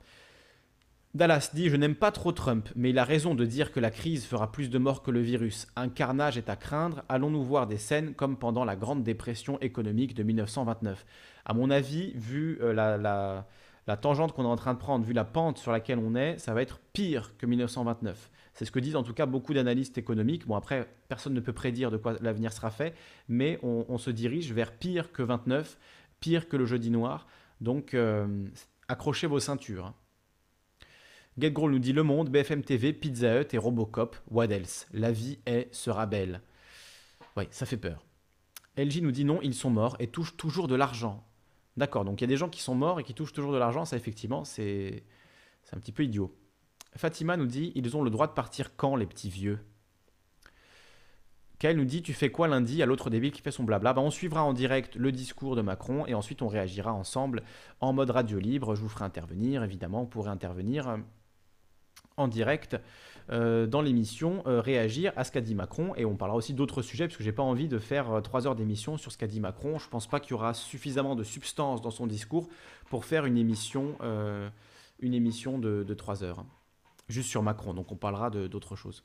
Dallas 1.14 1.50
dit 1.52 1.68
Je 1.68 1.76
n'aime 1.76 1.94
pas 1.94 2.10
trop 2.10 2.32
Trump, 2.32 2.68
mais 2.74 2.90
il 2.90 2.98
a 2.98 3.04
raison 3.04 3.34
de 3.34 3.44
dire 3.44 3.72
que 3.72 3.80
la 3.80 3.90
crise 3.90 4.24
fera 4.24 4.50
plus 4.50 4.70
de 4.70 4.78
morts 4.78 5.02
que 5.02 5.10
le 5.10 5.20
virus. 5.20 5.66
Un 5.76 5.88
carnage 5.88 6.38
est 6.38 6.48
à 6.48 6.56
craindre. 6.56 7.02
Allons-nous 7.08 7.42
voir 7.42 7.66
des 7.66 7.76
scènes 7.76 8.14
comme 8.14 8.36
pendant 8.36 8.64
la 8.64 8.76
Grande 8.76 9.02
Dépression 9.02 9.60
économique 9.60 10.14
de 10.14 10.22
1929 10.22 11.04
À 11.44 11.52
mon 11.52 11.70
avis, 11.70 12.12
vu 12.14 12.58
euh, 12.62 12.72
la, 12.72 13.44
la 13.86 13.96
tangente 13.96 14.32
qu'on 14.32 14.44
est 14.44 14.48
en 14.48 14.56
train 14.56 14.74
de 14.74 14.78
prendre, 14.78 15.04
vu 15.04 15.12
la 15.12 15.24
pente 15.24 15.58
sur 15.58 15.72
laquelle 15.72 15.98
on 15.98 16.14
est, 16.14 16.38
ça 16.38 16.54
va 16.54 16.62
être 16.62 16.78
pire 16.92 17.36
que 17.36 17.46
1929. 17.46 18.30
C'est 18.54 18.64
ce 18.64 18.70
que 18.70 18.78
disent 18.78 18.96
en 18.96 19.02
tout 19.02 19.14
cas 19.14 19.26
beaucoup 19.26 19.54
d'analystes 19.54 19.96
économiques. 19.98 20.46
Bon, 20.46 20.56
après, 20.56 20.88
personne 21.08 21.34
ne 21.34 21.40
peut 21.40 21.52
prédire 21.52 21.90
de 21.90 21.96
quoi 21.96 22.16
l'avenir 22.20 22.52
sera 22.52 22.70
fait, 22.70 22.94
mais 23.28 23.58
on, 23.62 23.98
se 23.98 24.10
dirige 24.10 24.52
vers 24.52 24.72
pire 24.72 25.12
que 25.12 25.22
29, 25.22 25.78
pire 26.20 26.48
que 26.48 26.56
le 26.56 26.66
jeudi 26.66 26.90
noir. 26.90 27.26
Donc, 27.60 27.94
euh, 27.94 28.46
accrochez 28.88 29.26
vos 29.26 29.40
ceintures. 29.40 29.86
Hein. 29.86 29.94
GetGrow 31.38 31.70
nous 31.70 31.78
dit 31.78 31.92
Le 31.92 32.02
Monde, 32.02 32.28
BFM 32.28 32.62
TV, 32.62 32.92
Pizza 32.92 33.40
Hut 33.40 33.46
et 33.52 33.58
Robocop. 33.58 34.16
What 34.30 34.46
else? 34.46 34.86
La 34.92 35.12
vie 35.12 35.38
est, 35.46 35.74
sera 35.74 36.04
belle. 36.04 36.42
Oui, 37.36 37.44
ça 37.50 37.64
fait 37.64 37.78
peur. 37.78 38.04
LG 38.76 39.02
nous 39.02 39.12
dit 39.12 39.24
non, 39.24 39.40
ils 39.42 39.54
sont 39.54 39.70
morts 39.70 39.96
et 39.98 40.08
touchent 40.08 40.36
toujours 40.36 40.68
de 40.68 40.74
l'argent. 40.74 41.26
D'accord, 41.76 42.04
donc 42.04 42.20
il 42.20 42.24
y 42.24 42.26
a 42.26 42.28
des 42.28 42.36
gens 42.36 42.50
qui 42.50 42.60
sont 42.60 42.74
morts 42.74 43.00
et 43.00 43.04
qui 43.04 43.14
touchent 43.14 43.32
toujours 43.32 43.52
de 43.52 43.58
l'argent, 43.58 43.84
ça 43.84 43.96
effectivement, 43.96 44.44
c'est 44.44 45.04
un 45.72 45.78
petit 45.78 45.92
peu 45.92 46.04
idiot. 46.04 46.34
Fatima 46.96 47.36
nous 47.36 47.46
dit 47.46 47.72
Ils 47.74 47.96
ont 47.96 48.02
le 48.02 48.10
droit 48.10 48.26
de 48.26 48.32
partir 48.32 48.76
quand, 48.76 48.96
les 48.96 49.06
petits 49.06 49.30
vieux? 49.30 49.58
Kael 51.62 51.76
nous 51.76 51.84
dit 51.84 52.02
Tu 52.02 52.12
fais 52.12 52.28
quoi 52.28 52.48
lundi 52.48 52.82
à 52.82 52.86
l'autre 52.86 53.08
débile 53.08 53.30
qui 53.30 53.40
fait 53.40 53.52
son 53.52 53.62
blabla? 53.62 53.92
Bah, 53.92 54.02
On 54.02 54.10
suivra 54.10 54.42
en 54.42 54.52
direct 54.52 54.96
le 54.96 55.12
discours 55.12 55.54
de 55.54 55.62
Macron 55.62 56.04
et 56.08 56.14
ensuite 56.14 56.42
on 56.42 56.48
réagira 56.48 56.92
ensemble 56.92 57.44
en 57.80 57.92
mode 57.92 58.10
radio 58.10 58.40
libre. 58.40 58.74
Je 58.74 58.80
vous 58.80 58.88
ferai 58.88 59.04
intervenir, 59.04 59.62
évidemment, 59.62 60.00
vous 60.00 60.08
pourrez 60.08 60.30
intervenir 60.30 60.88
euh, 60.88 60.96
en 62.16 62.26
direct 62.26 62.76
euh, 63.30 63.68
dans 63.68 63.80
l'émission, 63.80 64.42
euh, 64.48 64.60
réagir 64.60 65.12
à 65.14 65.22
ce 65.22 65.30
qu'a 65.30 65.40
dit 65.40 65.54
Macron 65.54 65.94
et 65.94 66.04
on 66.04 66.16
parlera 66.16 66.36
aussi 66.36 66.52
d'autres 66.52 66.82
sujets 66.82 67.06
parce 67.06 67.16
que 67.16 67.22
j'ai 67.22 67.30
pas 67.30 67.44
envie 67.44 67.68
de 67.68 67.78
faire 67.78 68.20
trois 68.24 68.48
heures 68.48 68.56
d'émission 68.56 68.98
sur 68.98 69.12
ce 69.12 69.16
qu'a 69.16 69.28
dit 69.28 69.38
Macron. 69.38 69.78
Je 69.78 69.88
pense 69.88 70.08
pas 70.08 70.18
qu'il 70.18 70.32
y 70.32 70.34
aura 70.34 70.54
suffisamment 70.54 71.14
de 71.14 71.22
substance 71.22 71.80
dans 71.80 71.92
son 71.92 72.08
discours 72.08 72.48
pour 72.90 73.04
faire 73.04 73.24
une 73.24 73.38
émission, 73.38 73.96
une 74.98 75.14
émission 75.14 75.60
de, 75.60 75.94
3 75.94 76.24
heures 76.24 76.44
juste 77.12 77.28
sur 77.28 77.42
Macron, 77.42 77.74
donc 77.74 77.92
on 77.92 77.96
parlera 77.96 78.30
d'autres 78.30 78.76
choses. 78.76 79.04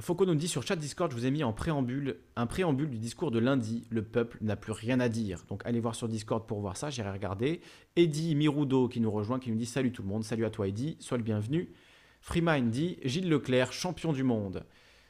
Foucault 0.00 0.26
nous 0.26 0.36
dit 0.36 0.46
sur 0.46 0.62
chat 0.62 0.76
Discord, 0.76 1.10
je 1.10 1.16
vous 1.16 1.26
ai 1.26 1.30
mis 1.32 1.42
en 1.42 1.52
préambule 1.52 2.18
un 2.36 2.46
préambule 2.46 2.88
du 2.88 2.98
discours 2.98 3.32
de 3.32 3.40
lundi. 3.40 3.84
Le 3.90 4.02
peuple 4.02 4.38
n'a 4.42 4.54
plus 4.54 4.70
rien 4.70 5.00
à 5.00 5.08
dire. 5.08 5.44
Donc 5.48 5.62
allez 5.66 5.80
voir 5.80 5.96
sur 5.96 6.06
Discord 6.06 6.46
pour 6.46 6.60
voir 6.60 6.76
ça, 6.76 6.88
j'irai 6.88 7.10
regarder. 7.10 7.60
Eddie 7.96 8.36
Mirudo 8.36 8.86
qui 8.86 9.00
nous 9.00 9.10
rejoint, 9.10 9.40
qui 9.40 9.50
nous 9.50 9.56
dit 9.56 9.66
salut 9.66 9.90
tout 9.90 10.02
le 10.02 10.08
monde, 10.08 10.22
salut 10.22 10.44
à 10.44 10.50
toi 10.50 10.68
Eddie, 10.68 10.96
sois 11.00 11.18
le 11.18 11.24
bienvenu. 11.24 11.72
Freemind 12.20 12.70
dit 12.70 12.98
Gilles 13.02 13.28
Leclerc, 13.28 13.72
champion 13.72 14.12
du 14.12 14.22
monde. 14.22 14.64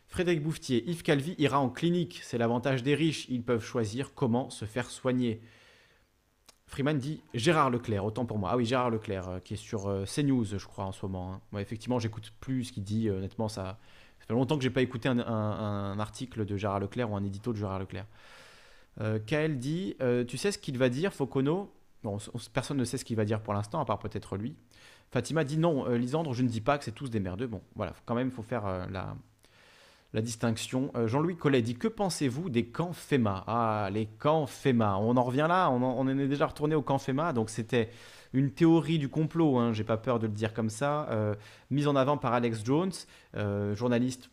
Frédéric 0.07 0.43
Bouftier, 0.43 0.89
Yves 0.89 1.03
Calvi 1.03 1.35
ira 1.37 1.61
en 1.61 1.69
clinique, 1.69 2.21
c'est 2.23 2.39
l'avantage 2.39 2.83
des 2.83 2.95
riches, 2.95 3.27
ils 3.29 3.43
peuvent 3.43 3.63
choisir 3.63 4.15
comment 4.15 4.49
se 4.49 4.65
faire 4.65 4.89
soigner. 4.91 5.43
Freeman 6.69 6.99
dit 6.99 7.23
Gérard 7.35 7.71
Leclerc, 7.71 8.05
autant 8.05 8.25
pour 8.25 8.39
moi. 8.39 8.51
Ah 8.53 8.57
oui, 8.57 8.65
Gérard 8.65 8.91
Leclerc, 8.91 9.41
qui 9.43 9.55
est 9.55 9.59
sur 9.59 10.05
CNews, 10.07 10.45
je 10.45 10.67
crois, 10.67 10.85
en 10.85 10.93
ce 10.93 11.05
moment. 11.05 11.41
Hein. 11.53 11.59
effectivement, 11.59 11.99
j'écoute 11.99 12.33
plus 12.41 12.65
ce 12.65 12.73
qu'il 12.73 12.85
dit. 12.85 13.11
honnêtement, 13.11 13.49
ça, 13.49 13.79
ça 14.21 14.27
fait 14.27 14.35
longtemps 14.35 14.57
que 14.57 14.63
j'ai 14.63 14.71
pas 14.71 14.83
écouté 14.83 15.09
un, 15.09 15.99
article 15.99 16.45
de 16.45 16.57
Gérard 16.57 16.81
Leclerc 16.81 17.11
ou 17.11 17.17
un 17.17 17.25
édito 17.25 17.53
de 17.53 17.59
Gérard 17.59 17.81
Leclerc. 17.81 18.07
Kael 19.27 19.59
dit 19.59 19.97
Tu 20.29 20.37
sais 20.37 20.53
ce 20.53 20.59
qu'il 20.59 20.79
va 20.79 20.89
dire, 20.89 21.13
Focono 21.13 21.73
Bon, 22.05 22.19
personne 22.53 22.77
ne 22.77 22.85
sait 22.85 22.97
ce 22.97 23.05
qu'il 23.05 23.17
va 23.17 23.25
dire 23.25 23.41
pour 23.41 23.55
l'instant, 23.55 23.81
à 23.81 23.85
part 23.85 23.99
peut-être 23.99 24.37
lui. 24.37 24.55
Fatima 25.11 25.45
dit 25.45 25.59
non, 25.59 25.89
euh, 25.89 25.97
Lisandre, 25.97 26.33
je 26.35 26.43
ne 26.43 26.49
dis 26.49 26.61
pas 26.61 26.79
que 26.79 26.85
c'est 26.85 26.93
tous 26.93 27.11
des 27.11 27.21
merdeux. 27.21 27.47
Bon, 27.47 27.63
voilà, 27.75 27.95
quand 28.05 28.15
même, 28.15 28.29
il 28.29 28.35
faut 28.35 28.43
faire 28.43 28.67
euh, 28.67 28.87
la, 28.91 29.17
la 30.13 30.23
distinction. 30.23 30.91
Euh, 30.97 31.07
Jean-Louis 31.07 31.37
Collet 31.37 31.63
dit 31.63 31.77
Que 31.77 31.89
pensez-vous 31.89 32.51
des 32.51 32.67
camps 32.67 32.93
FEMA? 32.93 33.45
Ah, 33.47 33.89
les 33.93 34.07
camps 34.07 34.47
FEMA. 34.47 34.99
On 34.99 35.17
en 35.17 35.23
revient 35.23 35.47
là, 35.49 35.71
on 35.71 36.09
est 36.09 36.29
déjà 36.29 36.47
retourné 36.47 36.75
au 36.75 36.83
camp 36.83 36.99
FEMA. 36.99 37.33
Donc, 37.33 37.51
c'était 37.51 37.91
une 38.33 38.51
théorie 38.51 38.99
du 38.99 39.09
complot, 39.09 39.59
hein, 39.59 39.73
j'ai 39.73 39.85
pas 39.85 39.97
peur 39.97 40.19
de 40.19 40.27
le 40.27 40.33
dire 40.33 40.53
comme 40.53 40.69
ça, 40.69 41.09
mise 41.71 41.89
en 41.89 41.97
avant 41.97 42.19
par 42.19 42.35
Alex 42.35 42.63
Jones, 42.63 42.93
journaliste, 43.75 44.29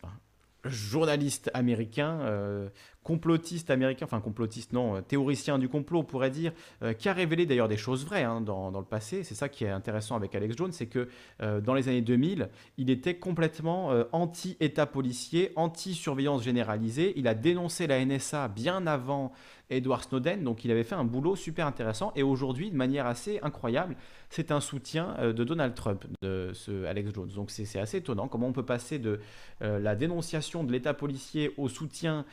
journaliste 0.68 1.50
américain, 1.54 2.18
euh, 2.22 2.68
complotiste 3.06 3.70
américain, 3.70 4.04
enfin 4.04 4.20
complotiste 4.20 4.72
non, 4.72 4.96
euh, 4.96 5.00
théoricien 5.00 5.60
du 5.60 5.68
complot 5.68 6.00
on 6.00 6.04
pourrait 6.04 6.30
dire, 6.30 6.52
euh, 6.82 6.92
qui 6.92 7.08
a 7.08 7.12
révélé 7.12 7.46
d'ailleurs 7.46 7.68
des 7.68 7.76
choses 7.76 8.04
vraies 8.04 8.24
hein, 8.24 8.40
dans, 8.40 8.72
le 8.76 8.84
passé. 8.84 9.22
C'est 9.22 9.36
ça 9.36 9.48
qui 9.48 9.64
est 9.64 9.70
intéressant 9.70 10.16
avec 10.16 10.34
Alex 10.34 10.56
Jones, 10.56 10.72
c'est 10.72 10.86
que 10.86 11.08
dans 11.40 11.74
les 11.74 11.88
années 11.88 12.00
2000, 12.00 12.48
il 12.78 12.90
était 12.90 13.14
complètement 13.14 13.90
anti-État 14.12 14.86
policier, 14.86 15.52
anti-surveillance 15.56 16.42
généralisée. 16.42 17.12
Il 17.16 17.28
a 17.28 17.34
dénoncé 17.34 17.86
la 17.86 18.04
NSA 18.04 18.48
bien 18.48 18.86
avant 18.86 19.32
Edward 19.70 20.02
Snowden, 20.02 20.44
donc 20.44 20.64
il 20.64 20.70
avait 20.70 20.84
fait 20.84 20.94
un 20.94 21.04
boulot 21.04 21.36
super 21.36 21.66
intéressant. 21.66 22.12
Et 22.16 22.22
aujourd'hui, 22.22 22.70
de 22.70 22.76
manière 22.76 23.06
assez 23.06 23.38
incroyable, 23.42 23.96
c'est 24.30 24.50
un 24.50 24.60
soutien 24.60 25.16
de 25.20 25.44
Donald 25.44 25.74
Trump, 25.74 26.04
de 26.22 26.50
ce 26.54 26.84
Alex 26.84 27.12
Jones. 27.14 27.30
Donc 27.34 27.50
c'est 27.50 27.78
assez 27.78 27.98
étonnant 27.98 28.28
comment 28.28 28.48
on 28.48 28.52
peut 28.52 28.64
passer 28.64 28.98
de 28.98 29.20
la 29.60 29.94
dénonciation 29.94 30.64
de 30.64 30.72
l'État 30.72 30.94
policier 30.94 31.52
au 31.56 31.68
soutien 31.68 32.24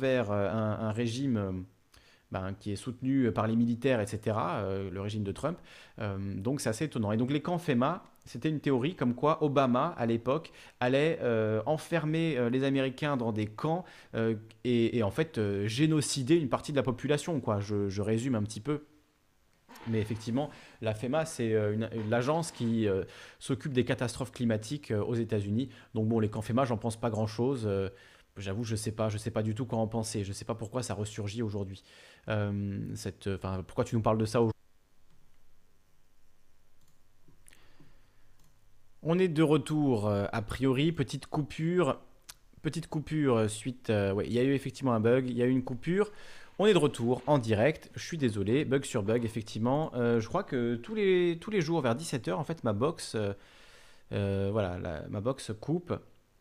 envers 0.00 0.32
un, 0.32 0.92
régime 0.92 1.64
ben, 2.30 2.54
qui 2.58 2.72
est 2.72 2.76
soutenu 2.76 3.30
par 3.32 3.46
les 3.46 3.54
militaires, 3.54 4.00
etc., 4.00 4.34
le 4.90 4.98
régime 4.98 5.24
de 5.24 5.32
Trump. 5.32 5.58
donc 5.98 6.62
c'est 6.62 6.70
assez 6.70 6.86
étonnant. 6.86 7.12
Et 7.12 7.18
donc 7.18 7.30
les 7.30 7.42
camps 7.42 7.58
FEMA, 7.58 8.02
c'était 8.24 8.48
une 8.48 8.60
théorie 8.60 8.94
comme 8.94 9.14
quoi 9.14 9.44
Obama, 9.44 9.94
à 9.98 10.06
l'époque, 10.06 10.52
allait 10.80 11.20
enfermer 11.66 12.48
les 12.50 12.64
Américains 12.64 13.18
dans 13.18 13.32
des 13.32 13.46
camps 13.46 13.84
et, 14.64 15.02
en 15.02 15.10
fait 15.10 15.38
génocider 15.66 16.36
une 16.36 16.48
partie 16.48 16.72
de 16.72 16.76
la 16.76 16.82
population. 16.82 17.38
Quoi. 17.40 17.60
je 17.60 18.00
résume 18.00 18.36
un 18.36 18.42
petit 18.42 18.60
peu. 18.60 18.86
Mais 19.88 20.00
effectivement, 20.00 20.50
la 20.82 20.94
FEMA, 20.94 21.24
c'est 21.24 21.52
euh, 21.54 21.88
l'agence 22.08 22.52
qui 22.52 22.86
euh, 22.86 23.04
s'occupe 23.38 23.72
des 23.72 23.84
catastrophes 23.84 24.32
climatiques 24.32 24.90
euh, 24.90 25.02
aux 25.02 25.14
États-Unis. 25.14 25.70
Donc 25.94 26.06
bon, 26.06 26.20
les 26.20 26.28
camps 26.28 26.42
FEMA, 26.42 26.64
j'en 26.64 26.76
pense 26.76 26.98
pas 26.98 27.10
grand-chose. 27.10 27.68
J'avoue, 28.36 28.64
je 28.64 28.76
sais 28.76 28.92
pas, 28.92 29.08
je 29.08 29.18
sais 29.18 29.30
pas 29.30 29.42
du 29.42 29.54
tout 29.54 29.66
quoi 29.66 29.78
en 29.78 29.86
penser. 29.86 30.24
Je 30.24 30.32
sais 30.32 30.44
pas 30.44 30.54
pourquoi 30.54 30.82
ça 30.82 30.94
ressurgit 30.94 31.42
aujourd'hui. 31.42 31.82
cette, 32.94 33.28
pourquoi 33.66 33.84
tu 33.84 33.96
nous 33.96 34.02
parles 34.02 34.18
de 34.18 34.24
ça 34.24 34.40
aujourd'hui 34.40 34.54
On 39.02 39.18
est 39.18 39.28
de 39.28 39.42
retour 39.42 40.08
a 40.08 40.42
priori, 40.42 40.92
petite 40.92 41.26
coupure, 41.26 41.98
petite 42.62 42.86
coupure 42.86 43.50
suite. 43.50 43.88
ouais, 43.88 44.26
il 44.26 44.32
y 44.32 44.38
a 44.38 44.42
eu 44.42 44.54
effectivement 44.54 44.92
un 44.92 45.00
bug, 45.00 45.28
il 45.28 45.36
y 45.36 45.42
a 45.42 45.46
eu 45.46 45.50
une 45.50 45.64
coupure. 45.64 46.10
On 46.62 46.66
est 46.66 46.74
de 46.74 46.78
retour 46.78 47.22
en 47.26 47.38
direct. 47.38 47.90
Je 47.94 48.04
suis 48.04 48.18
désolé, 48.18 48.66
bug 48.66 48.84
sur 48.84 49.02
bug, 49.02 49.24
effectivement. 49.24 49.92
Euh, 49.94 50.20
je 50.20 50.28
crois 50.28 50.42
que 50.42 50.74
tous 50.74 50.94
les, 50.94 51.38
tous 51.40 51.50
les 51.50 51.62
jours 51.62 51.80
vers 51.80 51.96
17h, 51.96 52.34
en 52.34 52.44
fait, 52.44 52.64
ma 52.64 52.74
box, 52.74 53.14
euh, 53.14 53.32
euh, 54.12 54.50
voilà, 54.52 54.78
ma 55.08 55.22
box 55.22 55.52
coupe. 55.58 55.98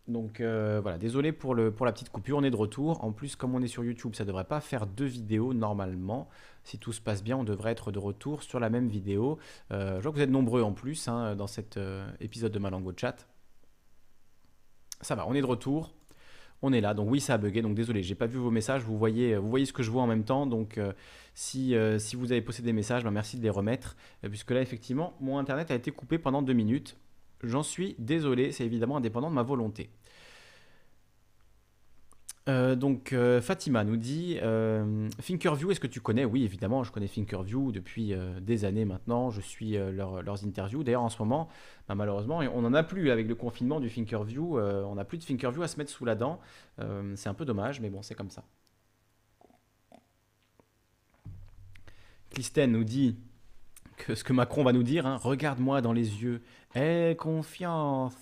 Donc 0.10 0.42
voilà, 0.42 0.98
désolé 0.98 1.32
pour, 1.32 1.56
la 1.56 1.72
petite 1.92 2.10
coupure, 2.10 2.38
on 2.38 2.44
est 2.44 2.52
de 2.52 2.56
retour. 2.56 3.04
En 3.04 3.12
plus, 3.12 3.36
comme 3.36 3.56
on 3.56 3.62
est 3.62 3.68
sur 3.68 3.84
YouTube, 3.84 4.16
ça 4.16 4.24
ne 4.24 4.28
devrait 4.28 4.44
pas 4.44 4.60
faire 4.60 4.88
deux 4.88 5.06
vidéos 5.06 5.54
normalement. 5.54 6.28
Si 6.64 6.78
tout 6.78 6.92
se 6.92 7.00
passe 7.00 7.24
bien, 7.24 7.38
on 7.38 7.44
devrait 7.44 7.72
être 7.72 7.92
de 7.92 8.00
retour 8.00 8.44
sur 8.44 8.60
la 8.60 8.70
même 8.70 8.88
vidéo. 8.88 9.38
je 9.70 10.00
vois 10.02 10.12
que 10.12 10.18
vous 10.18 10.24
êtes 10.24 10.30
nombreux 10.30 10.64
en 10.64 10.74
plus 10.74 11.08
hein, 11.08 11.36
dans 11.36 11.48
cet 11.48 11.80
épisode 12.20 12.52
de 12.52 12.60
Malango 12.60 12.92
Chat. 12.98 13.28
Ça 15.02 15.16
va, 15.16 15.28
on 15.28 15.34
est 15.34 15.42
de 15.42 15.46
retour 15.46 15.94
on 16.62 16.74
est 16.74 16.82
là. 16.82 16.94
Donc 16.94 17.10
oui, 17.10 17.20
ça 17.20 17.36
a 17.36 17.38
bugué. 17.38 17.62
Donc 17.62 17.76
désolé, 17.76 18.04
j'ai 18.04 18.16
pas 18.16 18.26
vu 18.26 18.38
vos 18.38 18.52
messages. 18.52 18.84
Vous 18.84 18.98
voyez, 18.98 19.38
vous 19.38 19.50
voyez 19.50 19.66
ce 19.66 19.74
que 19.74 19.84
je 19.84 19.92
vois 19.92 20.02
en 20.02 20.08
même 20.08 20.24
temps. 20.24 20.46
Donc 20.46 20.78
euh, 20.78 20.94
si, 21.34 21.76
euh, 21.76 21.98
vous 22.14 22.32
avez 22.32 22.42
posté 22.42 22.62
des 22.64 22.74
messages, 22.74 23.04
ben, 23.04 23.12
merci 23.12 23.38
de 23.38 23.44
les 23.44 23.50
remettre. 23.50 23.96
Euh, 24.24 24.30
puisque 24.30 24.52
là, 24.52 24.62
effectivement, 24.62 25.14
mon 25.20 25.38
internet 25.38 25.72
a 25.72 25.76
été 25.76 25.92
coupé 25.92 26.18
pendant 26.18 26.42
deux 26.42 26.54
minutes. 26.54 26.98
J'en 27.44 27.64
suis 27.64 27.96
désolé. 28.00 28.52
C'est 28.52 28.66
évidemment 28.66 28.98
indépendant 28.98 29.30
de 29.30 29.36
ma 29.36 29.44
volonté. 29.44 29.90
Euh, 32.48 32.76
donc 32.76 33.14
euh, 33.14 33.42
Fatima 33.42 33.84
nous 33.84 33.98
dit 33.98 34.40
euh, 34.42 35.08
Thinkerview, 35.22 35.72
est-ce 35.72 35.80
que 35.80 35.88
tu 35.88 36.00
connais? 36.00 36.26
Oui, 36.26 36.44
évidemment, 36.44 36.84
je 36.84 36.92
connais 36.92 37.08
Thinkerview 37.08 37.72
depuis 37.72 38.14
des 38.42 38.66
années 38.66 38.86
maintenant. 38.86 39.30
Je 39.30 39.42
suis 39.42 39.74
leurs 39.74 40.46
interviews. 40.46 40.84
D'ailleurs, 40.84 41.04
en 41.04 41.10
ce 41.10 41.20
moment, 41.20 41.50
bah, 41.88 41.96
malheureusement, 41.96 42.40
on 42.54 42.62
n'en 42.62 42.74
a 42.74 42.84
plus 42.84 43.12
avec 43.12 43.28
le 43.28 43.36
confinement 43.36 43.80
du 43.80 43.90
Thinkerview. 43.90 44.58
on 44.60 44.96
n'a 44.96 45.06
plus 45.06 45.18
de 45.18 45.24
Thinkerview 45.24 45.62
à 45.62 45.68
se 45.68 45.78
mettre 45.78 45.92
sous 45.92 46.06
la 46.06 46.16
dent. 46.16 46.40
c'est 47.16 47.30
un 47.30 47.34
peu 47.34 47.46
dommage, 47.46 47.82
mais 47.82 47.90
bon, 47.90 48.02
c'est 48.02 48.16
comme 48.16 48.32
ça. 48.32 48.44
Clistène 52.30 52.72
nous 52.72 52.84
dit 52.84 53.18
que 53.98 54.16
ce 54.16 54.24
que 54.24 54.34
Macron 54.34 54.64
va 54.64 54.72
nous 54.72 54.84
dire, 54.84 55.06
hein, 55.06 55.18
regarde-moi 55.18 55.82
dans 55.82 55.94
les 55.94 56.22
yeux, 56.22 56.42
aie 56.76 57.16
confiance, 57.18 58.16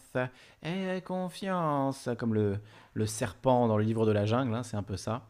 aie 0.64 1.02
confiance, 1.06 2.10
comme 2.18 2.34
le, 2.34 3.06
serpent 3.06 3.68
dans 3.68 3.78
le 3.78 3.84
livre 3.84 4.06
de 4.06 4.12
la 4.12 4.26
jungle, 4.26 4.54
hein, 4.54 4.64
c'est 4.64 4.78
un 4.78 4.84
peu 4.84 4.98
ça. 4.98 5.28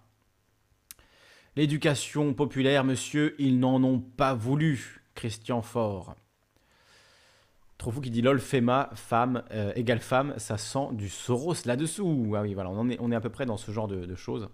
L'éducation 1.55 2.33
populaire, 2.33 2.83
monsieur, 2.83 3.35
ils 3.39 3.59
n'en 3.59 3.83
ont 3.83 3.99
pas 3.99 4.33
voulu, 4.33 5.01
Christian 5.15 5.61
Faure. 5.61 6.15
Trop 7.77 7.91
fou 7.91 8.01
qui 8.01 8.09
dit 8.09 8.21
lol, 8.21 8.39
FEMA, 8.39 8.89
femme, 8.95 9.43
euh, 9.51 9.71
égale 9.75 9.99
femme, 9.99 10.33
ça 10.37 10.57
sent 10.57 10.89
du 10.93 11.09
Soros 11.09 11.53
là-dessous. 11.65 12.33
Ah 12.35 12.41
oui, 12.41 12.53
voilà, 12.53 12.71
on 12.71 13.11
est 13.11 13.15
à 13.15 13.21
peu 13.21 13.29
près 13.29 13.45
dans 13.45 13.57
ce 13.57 13.71
genre 13.71 13.87
de, 13.87 14.15
choses. 14.15 14.49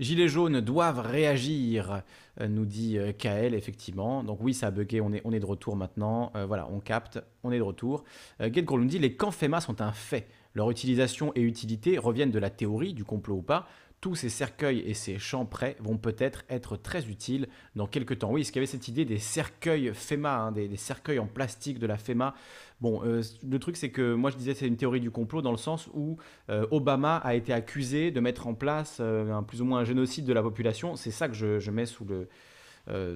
Gilets 0.00 0.28
jaunes 0.28 0.60
doivent 0.60 1.00
réagir, 1.00 2.02
euh, 2.40 2.48
nous 2.48 2.64
dit 2.64 2.98
euh, 2.98 3.12
Kael, 3.12 3.54
effectivement. 3.54 4.22
Donc 4.22 4.38
oui, 4.40 4.54
ça 4.54 4.68
a 4.68 4.70
bugué, 4.70 5.00
on 5.00 5.12
est, 5.12 5.20
on 5.24 5.32
est 5.32 5.40
de 5.40 5.46
retour 5.46 5.76
maintenant. 5.76 6.32
voilà, 6.46 6.68
on 6.70 6.80
capte, 6.80 7.20
on 7.42 7.50
est 7.50 7.58
de 7.58 7.62
retour. 7.62 8.04
Euh, 8.40 8.50
nous 8.54 8.84
dit 8.84 8.98
les 8.98 9.16
camps 9.16 9.30
FEMA 9.30 9.60
sont 9.60 9.80
un 9.80 9.92
fait. 9.92 10.28
Leur 10.54 10.70
utilisation 10.70 11.32
et 11.34 11.40
utilité 11.40 11.98
reviennent 11.98 12.30
de 12.30 12.38
la 12.38 12.50
théorie, 12.50 12.94
du 12.94 13.04
complot 13.04 13.36
ou 13.36 13.42
pas. 13.42 13.68
Tous 14.00 14.14
ces 14.14 14.28
cercueils 14.28 14.78
et 14.86 14.94
ces 14.94 15.18
champs 15.18 15.44
prêts 15.44 15.76
vont 15.80 15.96
peut-être 15.96 16.44
être 16.48 16.76
très 16.76 17.08
utiles 17.08 17.48
dans 17.74 17.88
quelques 17.88 18.20
temps. 18.20 18.30
Oui, 18.30 18.44
ce 18.44 18.52
qu'il 18.52 18.60
y 18.60 18.62
avait 18.62 18.70
cette 18.70 18.86
idée 18.86 19.04
des 19.04 19.18
cercueils 19.18 19.92
FEMA, 19.92 20.38
hein, 20.38 20.52
des, 20.52 20.76
cercueils 20.76 21.18
en 21.18 21.26
plastique 21.26 21.80
de 21.80 21.86
la 21.86 21.96
FEMA. 21.96 22.32
Bon, 22.80 23.02
euh, 23.04 23.22
le 23.42 23.58
truc 23.58 23.76
c'est 23.76 23.90
que 23.90 24.14
moi 24.14 24.30
je 24.30 24.36
disais 24.36 24.54
c'est 24.54 24.68
une 24.68 24.76
théorie 24.76 25.00
du 25.00 25.10
complot 25.10 25.42
dans 25.42 25.50
le 25.50 25.56
sens 25.56 25.88
où 25.94 26.16
euh, 26.48 26.64
Obama 26.70 27.16
a 27.16 27.34
été 27.34 27.52
accusé 27.52 28.12
de 28.12 28.20
mettre 28.20 28.46
en 28.46 28.54
place 28.54 28.98
euh, 29.00 29.42
plus 29.42 29.62
ou 29.62 29.64
moins 29.64 29.80
un 29.80 29.84
génocide 29.84 30.24
de 30.24 30.32
la 30.32 30.42
population. 30.42 30.94
C'est 30.94 31.10
ça 31.10 31.28
que 31.28 31.34
je 31.34 31.70
mets 31.72 31.86
sous 31.86 32.04
le, 32.04 32.28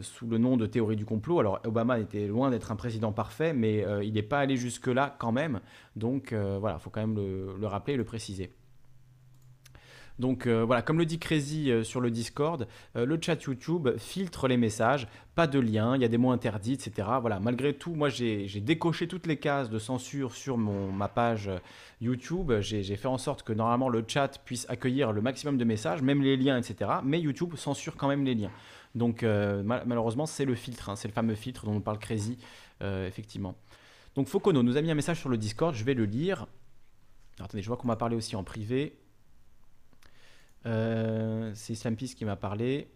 sous 0.03 0.27
le 0.27 0.39
nom 0.39 0.57
de 0.57 0.67
théorie 0.67 0.97
du 0.97 1.05
complot. 1.05 1.39
Alors 1.39 1.61
Obama 1.65 2.01
était 2.01 2.27
loin 2.27 2.51
d'être 2.51 2.73
un 2.73 2.77
président 2.77 3.13
parfait, 3.13 3.53
mais 3.53 3.87
il 4.03 4.15
n'est 4.15 4.23
pas 4.23 4.41
allé 4.41 4.57
jusque-là 4.57 5.15
quand 5.21 5.31
même. 5.31 5.61
Donc 5.95 6.33
voilà, 6.33 6.79
il 6.81 6.83
faut 6.83 6.91
quand 6.91 7.07
même 7.07 7.15
le, 7.15 7.67
rappeler 7.69 7.95
et 7.95 7.97
le 7.97 8.05
préciser. 8.05 8.53
Donc 10.19 10.47
voilà, 10.47 10.83
comme 10.83 10.99
le 10.99 11.07
dit 11.07 11.19
Crazy 11.19 11.71
sur 11.85 12.01
le 12.01 12.11
Discord, 12.11 12.69
le 12.95 13.19
chat 13.21 13.43
YouTube 13.45 13.97
filtre 13.99 14.47
les 14.47 14.57
messages, 14.57 15.09
pas 15.35 15.47
de 15.47 15.59
lien, 15.59 15.97
il 15.97 16.03
y 16.03 16.05
a 16.05 16.09
des 16.09 16.19
mots 16.19 16.31
interdits, 16.31 16.75
etc. 16.75 17.09
Voilà, 17.21 17.41
malgré 17.41 17.75
tout, 17.75 17.95
moi 17.95 18.09
j'ai 18.09 18.47
décoché 18.61 19.09
toutes 19.09 19.27
les 19.27 19.39
cases 19.39 19.71
de 19.71 19.79
censure 19.79 20.35
sur 20.35 20.59
mon, 20.59 20.93
ma 20.93 21.09
page 21.09 21.51
YouTube. 22.01 22.53
J'ai 22.61 22.97
fait 22.97 23.09
en 23.09 23.19
sorte 23.19 23.43
que 23.43 23.53
normalement 23.53 23.89
le 23.89 24.05
chat 24.07 24.39
puisse 24.45 24.67
accueillir 24.69 25.13
le 25.13 25.23
maximum 25.23 25.57
de 25.57 25.65
messages, 25.65 26.03
même 26.03 26.23
les 26.23 26.37
liens, 26.37 26.59
etc. 26.59 26.91
Mais 27.03 27.21
YouTube 27.21 27.55
censure 27.57 27.97
quand 27.97 28.09
même 28.09 28.25
les 28.25 28.35
liens. 28.35 28.53
Donc 28.95 29.23
euh, 29.23 29.63
malheureusement, 29.63 30.27
c'est 30.27 30.45
le 30.45 30.55
filtre, 30.55 30.91
hein, 30.91 30.97
c'est 30.97 31.09
le 31.09 31.15
fameux 31.15 31.35
filtre 31.35 31.65
dont 31.65 31.73
on 31.73 31.81
parle 31.81 31.99
Crazy, 31.99 32.39
euh, 32.83 33.07
effectivement. 33.07 33.55
Donc 34.15 34.29
Focono 34.29 34.63
nous 34.63 34.77
a 34.77 34.83
mis 34.83 34.91
un 34.91 34.95
message 34.95 35.21
sur 35.21 35.29
le 35.29 35.39
Discord, 35.39 35.75
je 35.75 35.85
vais 35.85 35.95
le 35.95 36.05
lire. 36.05 36.47
attendez, 37.41 37.63
je 37.63 37.69
vois 37.69 37.77
qu'on 37.77 37.89
m'a 37.89 37.97
parlé 37.97 38.17
aussi 38.17 38.37
en 38.37 38.45
privé. 38.45 38.99
Euh, 40.67 41.51
c'est 41.55 41.75
Slampis 41.75 42.15
qui 42.15 42.25
m'a 42.25 42.37
parlé. 42.37 42.89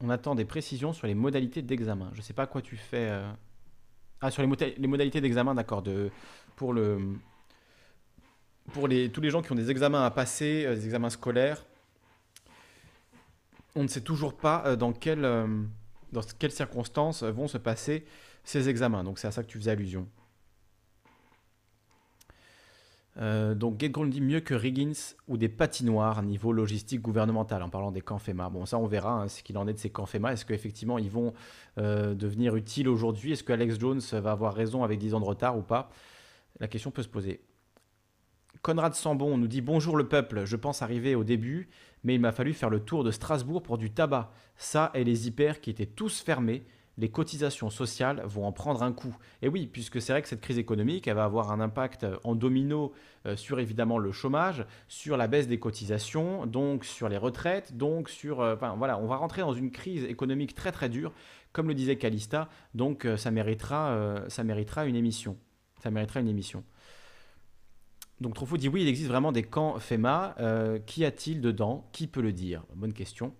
On 0.00 0.10
attend 0.10 0.34
des 0.34 0.44
précisions 0.44 0.92
sur 0.92 1.06
les 1.06 1.14
modalités 1.14 1.62
d'examen. 1.62 2.10
Je 2.12 2.18
ne 2.18 2.22
sais 2.22 2.32
pas 2.32 2.46
quoi 2.46 2.62
tu 2.62 2.76
fais. 2.76 3.10
Ah, 4.20 4.30
sur 4.30 4.42
les, 4.42 4.48
modalités 4.86 5.20
d'examen, 5.20 5.54
d'accord. 5.54 5.82
Pour, 6.56 6.74
tous 8.72 8.86
les 8.86 9.30
gens 9.30 9.42
qui 9.42 9.52
ont 9.52 9.56
des 9.56 9.70
examens 9.70 10.04
à 10.04 10.10
passer, 10.10 10.66
des 10.66 10.84
examens 10.84 11.10
scolaires, 11.10 11.64
on 13.74 13.82
ne 13.82 13.88
sait 13.88 14.00
toujours 14.00 14.36
pas 14.36 14.76
dans, 14.76 14.92
dans 14.92 16.22
quelles 16.38 16.52
circonstances 16.52 17.22
vont 17.24 17.48
se 17.48 17.58
passer 17.58 18.04
ces 18.44 18.68
examens. 18.68 19.04
Donc 19.04 19.18
c'est 19.18 19.28
à 19.28 19.32
ça 19.32 19.42
que 19.42 19.48
tu 19.48 19.58
faisais 19.58 19.70
allusion. 19.70 20.08
Euh, 23.20 23.54
donc 23.54 23.80
Get 23.80 23.90
dit 24.06 24.20
mieux 24.20 24.40
que 24.40 24.54
Riggins 24.54 25.14
ou 25.26 25.36
des 25.36 25.48
patinoires 25.48 26.22
niveau 26.22 26.52
logistique 26.52 27.00
gouvernemental 27.00 27.62
en 27.62 27.68
parlant 27.68 27.90
des 27.90 28.00
camps 28.00 28.18
FEMA. 28.18 28.48
Bon, 28.48 28.64
ça 28.64 28.78
on 28.78 28.86
verra 28.86 29.22
hein, 29.22 29.28
ce 29.28 29.42
qu'il 29.42 29.58
en 29.58 29.66
est 29.66 29.72
de 29.72 29.78
ces 29.78 29.90
camps 29.90 30.06
FEMA. 30.06 30.32
Est-ce 30.32 30.44
qu'effectivement 30.44 30.98
ils 30.98 31.10
vont 31.10 31.32
euh, 31.78 32.14
devenir 32.14 32.54
utiles 32.54 32.88
aujourd'hui? 32.88 33.32
Est-ce 33.32 33.42
que 33.42 33.52
Alex 33.52 33.78
Jones 33.80 34.00
va 34.12 34.30
avoir 34.30 34.54
raison 34.54 34.84
avec 34.84 34.98
10 35.00 35.14
ans 35.14 35.20
de 35.20 35.24
retard 35.24 35.58
ou 35.58 35.62
pas? 35.62 35.90
La 36.60 36.68
question 36.68 36.90
peut 36.90 37.02
se 37.02 37.08
poser. 37.08 37.40
Conrad 38.62 38.94
Sambon 38.94 39.36
nous 39.36 39.48
dit 39.48 39.60
Bonjour 39.60 39.96
le 39.96 40.08
peuple, 40.08 40.44
je 40.44 40.56
pense 40.56 40.82
arriver 40.82 41.14
au 41.16 41.24
début, 41.24 41.68
mais 42.04 42.14
il 42.14 42.20
m'a 42.20 42.32
fallu 42.32 42.52
faire 42.52 42.70
le 42.70 42.80
tour 42.80 43.02
de 43.02 43.10
Strasbourg 43.10 43.62
pour 43.62 43.78
du 43.78 43.90
tabac. 43.90 44.30
Ça 44.56 44.92
et 44.94 45.02
les 45.02 45.26
hyper 45.26 45.60
qui 45.60 45.70
étaient 45.70 45.86
tous 45.86 46.20
fermés 46.20 46.64
les 46.98 47.08
cotisations 47.08 47.70
sociales 47.70 48.22
vont 48.26 48.44
en 48.44 48.52
prendre 48.52 48.82
un 48.82 48.92
coup. 48.92 49.16
Et 49.40 49.48
oui, 49.48 49.66
puisque 49.66 50.02
c'est 50.02 50.12
vrai 50.12 50.20
que 50.20 50.28
cette 50.28 50.40
crise 50.40 50.58
économique, 50.58 51.06
elle 51.06 51.14
va 51.14 51.24
avoir 51.24 51.52
un 51.52 51.60
impact 51.60 52.04
en 52.24 52.34
domino 52.34 52.92
euh, 53.24 53.36
sur 53.36 53.60
évidemment 53.60 53.98
le 53.98 54.10
chômage, 54.10 54.66
sur 54.88 55.16
la 55.16 55.28
baisse 55.28 55.46
des 55.46 55.60
cotisations, 55.60 56.44
donc 56.44 56.84
sur 56.84 57.08
les 57.08 57.16
retraites, 57.16 57.76
donc 57.76 58.08
sur... 58.08 58.40
Euh, 58.40 58.54
enfin 58.54 58.74
voilà, 58.76 58.98
on 58.98 59.06
va 59.06 59.16
rentrer 59.16 59.42
dans 59.42 59.54
une 59.54 59.70
crise 59.70 60.04
économique 60.04 60.54
très 60.54 60.72
très 60.72 60.88
dure, 60.88 61.12
comme 61.52 61.68
le 61.68 61.74
disait 61.74 61.96
Calista, 61.96 62.48
donc 62.74 63.04
euh, 63.04 63.16
ça, 63.16 63.30
méritera, 63.30 64.16
ça 64.28 64.42
méritera 64.42 64.84
une 64.84 64.96
émission. 64.96 65.38
Ça 65.80 65.92
méritera 65.92 66.20
une 66.20 66.28
émission. 66.28 66.64
Donc 68.20 68.34
Truffaut 68.34 68.56
dit 68.56 68.68
oui, 68.68 68.82
il 68.82 68.88
existe 68.88 69.08
vraiment 69.08 69.30
des 69.30 69.44
camps 69.44 69.78
FEMA. 69.78 70.34
Qu'y 70.86 71.04
a-t-il 71.04 71.40
dedans? 71.40 71.88
Qui 71.92 72.08
peut 72.08 72.20
le 72.20 72.32
dire? 72.32 72.64
Bonne 72.74 72.92
question. 72.92 73.32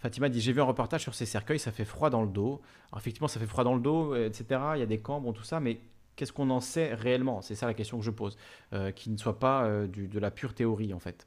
Fatima 0.00 0.30
dit 0.30 0.40
J'ai 0.40 0.52
vu 0.52 0.60
un 0.60 0.64
reportage 0.64 1.02
sur 1.02 1.14
ces 1.14 1.26
cercueils, 1.26 1.58
ça 1.58 1.72
fait 1.72 1.84
froid 1.84 2.10
dans 2.10 2.22
le 2.22 2.28
dos. 2.28 2.60
Alors, 2.90 3.00
effectivement, 3.00 3.28
ça 3.28 3.38
fait 3.38 3.46
froid 3.46 3.64
dans 3.64 3.74
le 3.74 3.80
dos, 3.80 4.14
euh, 4.14 4.26
etc. 4.26 4.60
Il 4.74 4.80
y 4.80 4.82
a 4.82 4.86
des 4.86 4.98
camps, 4.98 5.20
bon, 5.20 5.32
tout 5.32 5.44
ça, 5.44 5.60
mais 5.60 5.80
qu'est-ce 6.16 6.32
qu'on 6.32 6.50
en 6.50 6.60
sait 6.60 6.94
réellement? 6.94 7.42
C'est 7.42 7.54
ça 7.54 7.66
la 7.66 7.74
question 7.74 7.98
que 7.98 8.04
je 8.04 8.10
pose, 8.10 8.36
euh, 8.72 8.90
qui 8.92 9.10
ne 9.10 9.18
soit 9.18 9.38
pas 9.38 9.64
euh, 9.64 9.86
de 9.86 10.18
la 10.18 10.30
pure 10.30 10.54
théorie, 10.54 10.94
en 10.94 10.98
fait. 10.98 11.26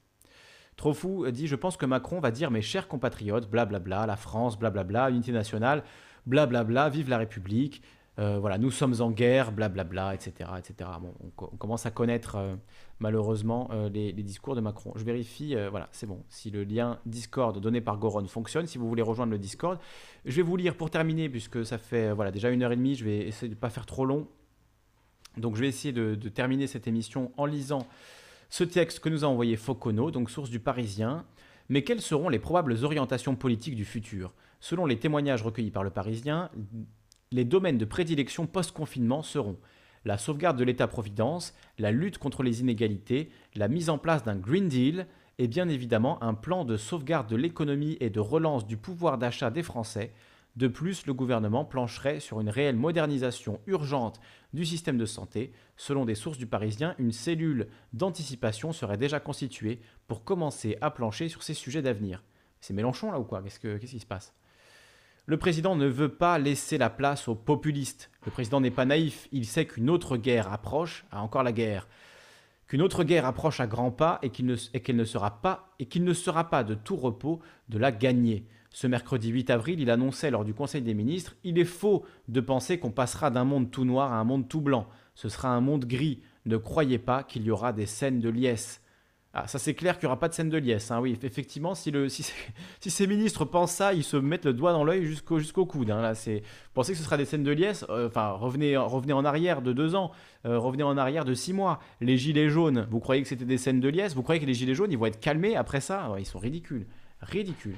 Trop 0.76 0.94
fou 0.94 1.30
dit 1.30 1.46
Je 1.48 1.56
pense 1.56 1.78
que 1.78 1.86
Macron 1.86 2.20
va 2.20 2.32
dire 2.32 2.50
Mes 2.50 2.64
chers 2.64 2.88
compatriotes, 2.88 3.48
blablabla, 3.50 4.08
la 4.08 4.16
France, 4.16 4.58
blablabla, 4.58 5.12
unité 5.12 5.32
nationale, 5.32 5.84
blablabla, 6.26 6.90
vive 6.90 7.10
la 7.10 7.20
République. 7.20 7.84
Euh, 8.20 8.38
voilà, 8.40 8.60
nous 8.60 8.70
sommes 8.70 9.02
en 9.02 9.10
guerre, 9.10 9.52
blablabla, 9.52 10.14
etc. 10.14 10.52
etc. 10.60 10.90
on, 11.38 11.58
commence 11.58 11.88
à 11.88 11.92
connaître 11.92 12.36
euh, 12.36 12.56
malheureusement 13.00 13.70
euh, 13.72 13.90
les, 13.90 14.14
discours 14.14 14.56
de 14.56 14.62
Macron. 14.62 14.94
Je 14.96 15.04
vérifie, 15.04 15.56
voilà, 15.72 15.90
c'est 15.92 16.06
bon. 16.06 16.24
Si 16.30 16.52
le 16.52 16.64
lien 16.64 17.00
Discord 17.06 17.60
donné 17.60 17.82
par 17.82 17.98
Goron 17.98 18.28
fonctionne, 18.28 18.68
si 18.68 18.78
vous 18.78 18.88
voulez 18.88 19.02
rejoindre 19.02 19.32
le 19.32 19.40
Discord, 19.40 19.80
je 20.26 20.36
vais 20.36 20.42
vous 20.44 20.56
lire 20.56 20.76
pour 20.76 20.92
terminer, 20.92 21.28
puisque 21.28 21.66
ça 21.66 21.78
fait 21.78 22.12
voilà, 22.12 22.32
déjà 22.32 22.50
une 22.50 22.62
heure 22.62 22.72
et 22.72 22.76
demie, 22.76 22.96
je 22.96 23.04
vais 23.04 23.28
essayer 23.28 23.50
de 23.50 23.56
ne 23.56 23.60
pas 23.60 23.70
faire 23.70 23.86
trop 23.86 24.06
long. 24.06 24.28
Donc 25.38 25.56
je 25.56 25.62
vais 25.62 25.68
essayer 25.68 25.92
de, 25.92 26.14
de, 26.14 26.30
terminer 26.30 26.68
cette 26.68 26.88
émission 26.88 27.32
en 27.38 27.48
lisant 27.48 27.88
ce 28.50 28.64
texte 28.64 29.00
que 29.00 29.10
nous 29.10 29.26
a 29.26 29.28
envoyé 29.28 29.56
Focono, 29.56 30.12
donc 30.12 30.30
source 30.30 30.52
du 30.52 30.60
Parisien. 30.60 31.26
Mais 31.70 31.84
quelles 31.84 32.02
seront 32.02 32.30
les 32.30 32.38
probables 32.38 32.76
orientations 32.84 33.36
politiques 33.36 33.76
du 33.76 33.86
futur? 33.86 34.34
Selon 34.60 34.86
les 34.86 35.00
témoignages 35.00 35.42
recueillis 35.42 35.72
par 35.72 35.84
le 35.84 35.90
Parisien, 35.90 36.52
les 37.34 37.46
domaines 37.46 37.80
de 37.80 37.86
prédilection 37.86 38.46
post-confinement 38.46 39.24
seront 39.24 39.58
la 40.06 40.20
sauvegarde 40.20 40.58
de 40.58 40.64
l'État-providence, 40.64 41.56
la 41.80 41.92
lutte 41.92 42.20
contre 42.20 42.44
les 42.44 42.62
inégalités, 42.62 43.32
la 43.56 43.68
mise 43.68 43.90
en 43.90 43.98
place 43.98 44.24
d'un 44.24 44.36
Green 44.36 44.70
Deal 44.70 45.08
et 45.40 45.48
bien 45.48 45.68
évidemment 45.68 46.22
un 46.22 46.36
plan 46.36 46.64
de 46.64 46.78
sauvegarde 46.78 47.28
de 47.28 47.36
l'économie 47.36 47.98
et 48.00 48.12
de 48.12 48.20
relance 48.20 48.68
du 48.68 48.78
pouvoir 48.78 49.18
d'achat 49.18 49.50
des 49.50 49.64
Français. 49.64 50.14
De 50.56 50.68
plus, 50.68 51.08
le 51.08 51.16
gouvernement 51.16 51.66
plancherait 51.66 52.20
sur 52.20 52.40
une 52.40 52.50
réelle 52.50 52.76
modernisation 52.76 53.60
urgente 53.66 54.20
du 54.54 54.64
système 54.64 55.00
de 55.00 55.06
santé. 55.06 55.52
Selon 55.76 56.06
des 56.06 56.14
sources 56.14 56.38
du 56.38 56.46
Parisien, 56.46 56.94
une 57.00 57.12
cellule 57.12 57.68
d'anticipation 57.94 58.74
serait 58.74 58.98
déjà 58.98 59.20
constituée 59.20 59.80
pour 60.06 60.24
commencer 60.24 60.78
à 60.82 60.92
plancher 60.92 61.30
sur 61.30 61.42
ces 61.42 61.56
sujets 61.56 61.82
d'avenir. 61.82 62.24
C'est 62.62 62.76
Mélenchon 62.76 63.12
là 63.12 63.20
ou 63.20 63.24
quoi? 63.24 63.42
Qu'est-ce 63.42 63.60
qui 63.60 64.00
se 64.00 64.06
passe? 64.06 64.36
Le 65.26 65.38
président 65.38 65.76
ne 65.76 65.86
veut 65.86 66.10
pas 66.10 66.38
laisser 66.38 66.78
la 66.78 66.90
place 66.90 67.28
aux 67.28 67.36
populistes. 67.36 68.12
Le 68.26 68.32
président 68.32 68.60
n'est 68.60 68.72
pas 68.72 68.86
naïf, 68.86 69.28
il 69.32 69.46
sait 69.46 69.66
qu'une 69.66 69.90
autre 69.90 70.18
guerre 70.18 70.52
approche, 70.52 71.06
ah, 71.12 71.22
encore 71.22 71.44
la 71.44 71.54
guerre, 71.54 71.88
qu'une 72.68 72.82
autre 72.82 73.04
guerre 73.04 73.26
approche 73.26 73.60
à 73.60 73.68
grands 73.68 73.92
pas 73.92 74.20
et 74.22 74.30
qu'il 74.30 74.46
ne, 74.46 74.56
ne, 74.94 75.06
sera 75.06 75.42
pas 75.42 75.74
et 75.80 75.86
qu'il 75.86 76.04
ne 76.04 76.14
sera 76.14 76.50
pas 76.50 76.64
de 76.64 76.74
tout 76.74 76.98
repos 76.98 77.40
de 77.70 77.78
la 77.78 77.92
gagner. 77.92 78.46
Ce 78.70 78.88
mercredi 78.88 79.30
8 79.30 79.50
avril, 79.50 79.80
il 79.80 79.92
annonçait 79.92 80.32
lors 80.32 80.44
du 80.44 80.54
Conseil 80.54 80.82
des 80.82 80.96
ministres 80.96 81.36
Il 81.44 81.60
est 81.60 81.66
faux 81.66 82.04
de 82.28 82.42
penser 82.42 82.80
qu'on 82.80 82.92
passera 82.92 83.30
d'un 83.30 83.44
monde 83.44 83.72
tout 83.72 83.86
noir 83.86 84.12
à 84.12 84.18
un 84.18 84.24
monde 84.24 84.50
tout 84.50 84.62
blanc. 84.62 84.88
Ce 85.16 85.30
sera 85.30 85.50
un 85.50 85.62
monde 85.62 85.86
gris. 85.86 86.22
Ne 86.46 86.58
croyez 86.58 86.98
pas 86.98 87.24
qu'il 87.24 87.44
y 87.44 87.52
aura 87.52 87.72
des 87.72 87.86
scènes 87.86 88.20
de 88.20 88.30
liesse. 88.30 88.82
Ah, 89.36 89.48
ça 89.48 89.58
c'est 89.58 89.74
clair 89.74 89.98
qu'il 89.98 90.06
n'y 90.06 90.12
aura 90.12 90.20
pas 90.20 90.30
de 90.30 90.34
scène 90.36 90.50
de 90.50 90.58
liesse. 90.58 90.92
Hein. 90.92 91.00
Oui, 91.00 91.18
effectivement, 91.24 91.74
si, 91.76 91.92
ces 92.80 93.08
ministres 93.08 93.46
pensent 93.46 93.72
ça, 93.72 93.94
ils 93.94 94.04
se 94.04 94.16
mettent 94.16 94.46
le 94.46 94.54
doigt 94.54 94.74
dans 94.74 94.84
l'œil 94.84 95.06
jusqu'au 95.06 95.66
coude. 95.66 95.90
Hein. 95.90 96.14
Pensez 96.76 96.92
que 96.94 96.98
ce 96.98 97.04
sera 97.04 97.18
des 97.18 97.26
scènes 97.26 97.44
de 97.44 97.52
liesse? 97.52 97.84
Euh, 97.90 98.08
Enfin, 98.08 98.32
revenez, 98.32 98.78
revenez 98.78 99.14
en 99.14 99.26
arrière 99.26 99.64
de 99.64 99.74
deux 99.74 99.96
ans, 99.96 100.12
euh, 100.46 100.60
revenez 100.60 100.84
en 100.84 100.98
arrière 100.98 101.26
de 101.26 101.34
six 101.34 101.52
mois. 101.54 101.80
Les 102.00 102.18
gilets 102.18 102.50
jaunes, 102.50 102.88
vous 102.92 103.00
croyez 103.00 103.24
que 103.24 103.28
c'était 103.28 103.46
des 103.46 103.58
scènes 103.58 103.80
de 103.80 103.90
liesse? 103.90 104.14
Vous 104.14 104.22
croyez 104.22 104.40
que 104.40 104.46
les 104.46 104.54
gilets 104.54 104.76
jaunes, 104.76 104.92
ils 104.92 104.98
vont 105.00 105.08
être 105.08 105.20
calmés 105.20 105.56
après 105.56 105.82
ça? 105.82 106.14
Ils 106.20 106.26
sont 106.28 106.40
ridicules, 106.40 106.86
ridicules. 107.22 107.78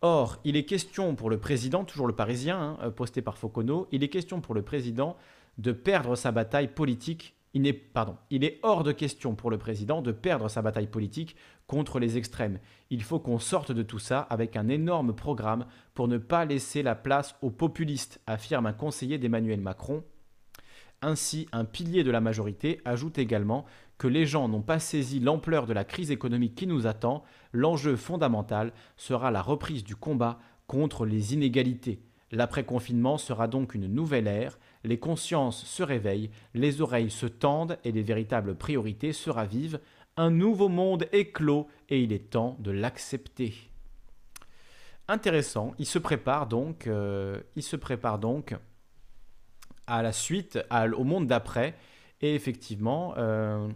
Or, 0.00 0.38
il 0.44 0.56
est 0.56 0.64
question 0.64 1.14
pour 1.14 1.30
le 1.30 1.38
président, 1.38 1.84
toujours 1.84 2.08
le 2.08 2.14
Parisien, 2.14 2.60
hein, 2.60 2.78
euh, 2.82 2.90
posté 2.90 3.22
par 3.22 3.38
Focono, 3.38 3.86
il 3.92 4.02
est 4.02 4.08
question 4.08 4.40
pour 4.40 4.52
le 4.52 4.62
président 4.62 5.16
de 5.58 5.70
perdre 5.70 6.16
sa 6.16 6.32
bataille 6.32 6.68
politique 6.68 7.34
il 7.54 7.66
est, 7.66 8.60
hors 8.62 8.82
de 8.82 8.92
question 8.92 9.34
pour 9.34 9.50
le 9.50 9.58
président 9.58 10.00
de 10.00 10.12
perdre 10.12 10.48
sa 10.48 10.62
bataille 10.62 10.86
politique 10.86 11.36
contre 11.66 11.98
les 11.98 12.16
extrêmes. 12.16 12.58
Il 12.90 13.02
faut 13.02 13.20
qu'on 13.20 13.38
sorte 13.38 13.72
de 13.72 13.82
tout 13.82 13.98
ça 13.98 14.20
avec 14.20 14.56
un 14.56 14.68
énorme 14.68 15.14
programme 15.14 15.66
pour 15.94 16.08
ne 16.08 16.18
pas 16.18 16.44
laisser 16.44 16.82
la 16.82 16.94
place 16.94 17.36
aux 17.42 17.50
populistes, 17.50 18.20
affirme 18.26 18.66
un 18.66 18.72
conseiller 18.72 19.18
d'Emmanuel 19.18 19.60
Macron. 19.60 20.02
Ainsi, 21.02 21.48
un 21.52 21.64
pilier 21.64 22.04
de 22.04 22.10
la 22.10 22.20
majorité 22.20 22.80
ajoute 22.84 23.18
également 23.18 23.66
que 23.98 24.06
les 24.06 24.24
gens 24.24 24.48
n'ont 24.48 24.62
pas 24.62 24.78
saisi 24.78 25.20
l'ampleur 25.20 25.66
de 25.66 25.72
la 25.72 25.84
crise 25.84 26.10
économique 26.10 26.54
qui 26.54 26.66
nous 26.66 26.86
attend. 26.86 27.22
L'enjeu 27.52 27.96
fondamental 27.96 28.72
sera 28.96 29.30
la 29.30 29.42
reprise 29.42 29.84
du 29.84 29.96
combat 29.96 30.38
contre 30.66 31.04
les 31.04 31.34
inégalités. 31.34 32.00
L'après-confinement 32.30 33.18
sera 33.18 33.46
donc 33.46 33.74
une 33.74 33.88
nouvelle 33.88 34.26
ère 34.26 34.58
les 34.84 34.98
consciences 34.98 35.64
se 35.64 35.82
réveillent, 35.82 36.30
les 36.54 36.80
oreilles 36.80 37.10
se 37.10 37.26
tendent 37.26 37.78
et 37.84 37.92
les 37.92 38.02
véritables 38.02 38.54
priorités 38.54 39.12
se 39.12 39.30
ravivent. 39.30 39.80
Un 40.16 40.30
nouveau 40.30 40.68
monde 40.68 41.06
éclos 41.12 41.68
et 41.88 42.00
il 42.02 42.12
est 42.12 42.30
temps 42.30 42.56
de 42.60 42.70
l'accepter. 42.70 43.54
Intéressant, 45.08 45.74
il 45.78 45.86
se 45.86 45.98
prépare 45.98 46.46
donc, 46.46 46.86
euh, 46.86 47.40
il 47.56 47.62
se 47.62 47.76
prépare 47.76 48.18
donc 48.18 48.54
à 49.86 50.02
la 50.02 50.12
suite, 50.12 50.58
au 50.96 51.04
monde 51.04 51.26
d'après, 51.26 51.74
et 52.20 52.34
effectivement, 52.34 53.14
euh, 53.18 53.68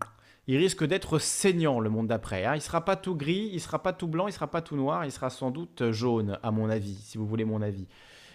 il 0.46 0.56
risque 0.56 0.84
d'être 0.84 1.18
saignant 1.18 1.80
le 1.80 1.90
monde 1.90 2.06
d'après. 2.06 2.44
Hein. 2.44 2.54
Il 2.54 2.58
ne 2.58 2.62
sera 2.62 2.84
pas 2.84 2.96
tout 2.96 3.16
gris, 3.16 3.48
il 3.50 3.54
ne 3.54 3.60
sera 3.60 3.82
pas 3.82 3.92
tout 3.92 4.06
blanc, 4.06 4.26
il 4.26 4.30
ne 4.30 4.34
sera 4.34 4.46
pas 4.46 4.62
tout 4.62 4.76
noir, 4.76 5.04
il 5.04 5.10
sera 5.10 5.30
sans 5.30 5.50
doute 5.50 5.90
jaune, 5.90 6.38
à 6.42 6.50
mon 6.52 6.70
avis, 6.70 6.94
si 6.94 7.18
vous 7.18 7.26
voulez 7.26 7.44
mon 7.44 7.60
avis. 7.60 7.88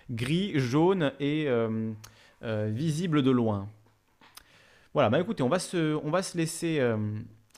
Gris, 0.10 0.60
jaune 0.60 1.14
et 1.20 1.46
euh, 1.48 1.94
euh, 2.44 2.70
visible 2.74 3.22
de 3.22 3.30
loin. 3.30 3.68
Voilà, 4.96 5.10
bah 5.10 5.20
écoutez, 5.20 5.44
on 5.44 5.50
va 5.50 5.60
se, 5.60 5.96
on 6.04 6.10
va 6.10 6.24
se 6.24 6.36
laisser, 6.36 6.80
euh, 6.80 6.98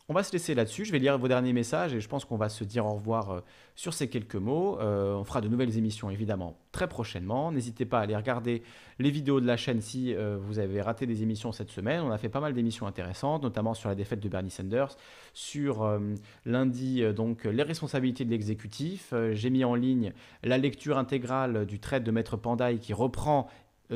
on 0.10 0.14
va 0.14 0.24
se 0.24 0.34
laisser 0.34 0.54
là-dessus. 0.54 0.84
Je 0.84 0.92
vais 0.92 1.00
lire 1.00 1.18
vos 1.18 1.30
derniers 1.30 1.54
messages 1.54 1.94
et 1.94 2.02
je 2.02 2.10
pense 2.10 2.26
qu'on 2.26 2.36
va 2.36 2.50
se 2.50 2.66
dire 2.66 2.86
au 2.86 2.96
revoir 2.96 3.32
euh, 3.32 3.40
sur 3.76 3.94
ces 3.94 4.10
quelques 4.10 4.36
mots. 4.36 4.78
on 4.82 5.24
fera 5.24 5.40
de 5.40 5.48
nouvelles 5.48 5.78
émissions 5.78 6.10
évidemment 6.10 6.58
très 6.74 6.90
prochainement. 6.90 7.52
N'hésitez 7.52 7.86
pas 7.86 8.00
à 8.00 8.02
aller 8.04 8.16
regarder 8.16 8.62
les 9.00 9.10
vidéos 9.10 9.40
de 9.40 9.48
la 9.48 9.58
chaîne 9.58 9.80
si 9.80 10.14
vous 10.14 10.60
avez 10.60 10.80
raté 10.82 11.08
des 11.08 11.24
émissions 11.24 11.52
cette 11.52 11.72
semaine. 11.72 12.02
On 12.02 12.12
a 12.12 12.20
fait 12.20 12.30
pas 12.30 12.40
mal 12.40 12.54
d'émissions 12.54 12.86
intéressantes, 12.86 13.42
notamment 13.42 13.74
sur 13.74 13.90
la 13.90 13.96
défaite 13.96 14.20
de 14.20 14.30
Bernie 14.30 14.52
Sanders, 14.52 14.96
sur 15.34 16.00
lundi 16.46 17.02
donc 17.16 17.46
les 17.46 17.64
responsabilités 17.64 18.26
de 18.26 18.30
l'exécutif. 18.30 19.12
J'ai 19.32 19.50
mis 19.50 19.64
en 19.64 19.74
ligne 19.74 20.14
la 20.44 20.60
lecture 20.60 21.00
intégrale 21.00 21.66
du 21.66 21.80
trait 21.80 22.00
de 22.00 22.12
Maître 22.12 22.38
Pandaï 22.38 22.78
qui 22.78 22.94
reprend 22.94 23.50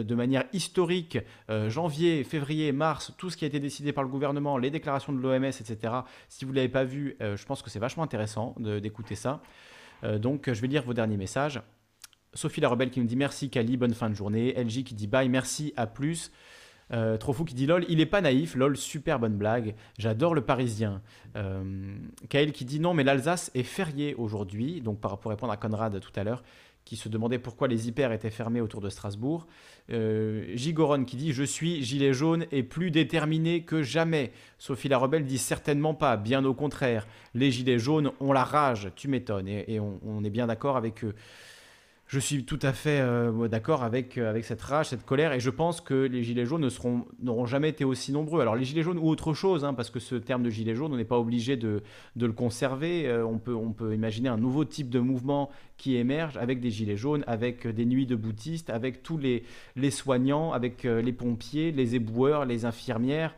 de 0.04 0.16
manière 0.16 0.46
historique, 0.54 1.18
euh, 1.50 1.70
janvier, 1.70 2.24
février, 2.24 2.72
mars, 2.72 3.14
tout 3.18 3.30
ce 3.30 3.38
qui 3.38 3.46
a 3.46 3.48
été 3.48 3.60
décidé 3.60 3.94
par 3.94 4.04
le 4.04 4.10
gouvernement, 4.10 4.58
les 4.58 4.72
déclarations 4.72 5.14
de 5.14 5.20
l'OMS, 5.20 5.46
etc. 5.46 5.94
Si 6.30 6.46
vous 6.46 6.52
ne 6.52 6.58
l'avez 6.58 6.70
pas 6.70 6.84
vu, 6.84 7.16
euh, 7.22 7.38
je 7.38 7.46
pense 7.46 7.62
que 7.62 7.70
c'est 7.70 7.80
vachement 7.80 8.04
intéressant 8.04 8.56
d'écouter 8.60 9.16
ça. 9.16 9.42
donc 10.20 10.52
je 10.52 10.62
vais 10.62 10.68
lire 10.68 10.84
vos 10.84 10.94
derniers 10.94 11.18
messages. 11.18 11.62
Sophie 12.34 12.62
la 12.62 12.70
Rebelle 12.70 12.92
qui 12.92 13.00
nous 13.00 13.08
dit 13.08 13.16
merci 13.16 13.50
Kali, 13.50 13.78
bonne 13.78 13.94
fin 13.94 14.10
de 14.10 14.16
journée. 14.16 14.54
LJ 14.54 14.84
qui 14.84 14.94
dit 14.94 15.08
bye, 15.08 15.30
merci, 15.30 15.74
à 15.76 15.88
plus. 15.88 16.32
Euh, 16.94 17.18
trop 17.18 17.34
fou 17.34 17.44
qui 17.44 17.54
dit 17.54 17.66
lol, 17.66 17.86
il 17.90 18.00
est 18.00 18.06
pas 18.06 18.22
naïf, 18.22 18.56
lol, 18.56 18.78
super 18.78 19.20
bonne 19.20 19.36
blague, 19.36 19.76
j'adore 19.98 20.34
le 20.34 20.42
parisien. 20.42 21.02
Euh, 21.36 21.98
Kael 22.30 22.52
qui 22.54 22.66
dit 22.66 22.80
non, 22.80 22.94
mais 22.94 23.04
l'Alsace 23.04 23.52
est 23.56 23.64
férié 23.64 24.16
aujourd'hui, 24.16 24.82
donc 24.82 25.00
pour 25.00 25.30
répondre 25.30 25.52
à 25.52 25.58
Conrad 25.58 26.00
tout 26.00 26.12
à 26.16 26.24
l'heure, 26.24 26.44
qui 26.88 26.96
se 26.96 27.10
demandait 27.10 27.38
pourquoi 27.38 27.68
les 27.68 27.90
hyper 27.90 28.14
étaient 28.14 28.30
fermés 28.30 28.62
autour 28.62 28.80
de 28.80 28.90
Strasbourg. 28.90 29.46
Euh, 29.92 30.56
qui 31.06 31.16
dit 31.18 31.34
Je 31.34 31.44
suis 31.44 31.84
gilet 31.84 32.14
jaune 32.14 32.46
et 32.52 32.64
plus 32.64 32.92
déterminé 32.92 33.64
que 33.64 33.84
jamais. 33.84 34.32
Sophie 34.58 34.88
la 34.88 34.98
Rebelle 34.98 35.26
dit 35.26 35.38
Certainement 35.38 35.94
pas, 35.94 36.16
bien 36.16 36.46
au 36.46 36.54
contraire. 36.54 37.06
Les 37.34 37.52
gilets 37.52 37.80
jaunes 37.80 38.12
ont 38.22 38.32
la 38.32 38.46
rage, 38.46 38.92
tu 38.96 39.10
m'étonnes. 39.10 39.48
Et, 39.50 39.80
on, 39.80 40.24
est 40.24 40.30
bien 40.30 40.48
d'accord 40.48 40.78
avec 40.78 41.04
eux 41.04 41.14
je 42.08 42.20
suis 42.20 42.46
tout 42.46 42.60
à 42.62 42.72
fait 42.72 43.02
euh, 43.02 43.50
d'accord 43.50 43.84
avec, 43.84 44.18
euh, 44.18 44.30
avec 44.30 44.46
cette 44.46 44.62
rage, 44.62 44.88
cette 44.88 45.06
colère, 45.06 45.34
et 45.34 45.42
je 45.42 45.50
pense 45.50 45.82
que 45.82 45.94
les 45.94 46.24
gilets 46.24 46.46
jaunes 46.46 46.62
ne 46.62 46.70
seront, 46.70 47.06
n'auront 47.22 47.46
jamais 47.46 47.68
été 47.68 47.84
aussi 47.84 48.14
nombreux. 48.14 48.40
Alors 48.40 48.56
les 48.56 48.64
gilets 48.64 48.82
jaunes 48.82 48.98
ou 48.98 49.10
autre 49.10 49.34
chose, 49.34 49.66
hein, 49.66 49.74
parce 49.74 49.90
que 49.90 50.00
ce 50.00 50.16
terme 50.16 50.42
de 50.42 50.50
gilet 50.50 50.74
jaune, 50.74 50.94
on 50.94 50.98
n'est 50.98 51.04
pas 51.04 51.20
obligé 51.20 51.58
de, 51.58 51.84
de, 52.16 52.26
le 52.26 52.32
conserver. 52.32 53.08
Euh, 53.08 53.26
on, 53.26 53.40
peut, 53.40 53.54
on 53.54 53.74
peut 53.74 53.94
imaginer 53.94 54.30
un 54.30 54.38
nouveau 54.38 54.64
type 54.64 54.90
de 54.90 55.00
mouvement 55.00 55.50
qui 55.76 55.98
émerge 55.98 56.38
avec 56.38 56.62
des 56.62 56.72
gilets 56.72 56.96
jaunes, 56.96 57.26
avec 57.28 57.68
des 57.68 57.86
nuits 57.86 58.06
de 58.08 58.16
boutistes, 58.16 58.70
avec 58.70 59.04
tous 59.04 59.18
les, 59.18 59.44
les 59.76 59.92
soignants, 59.92 60.54
avec 60.54 60.84
les 60.84 61.14
pompiers, 61.14 61.72
les 61.72 61.94
éboueurs, 61.94 62.46
les 62.46 62.66
infirmières, 62.66 63.36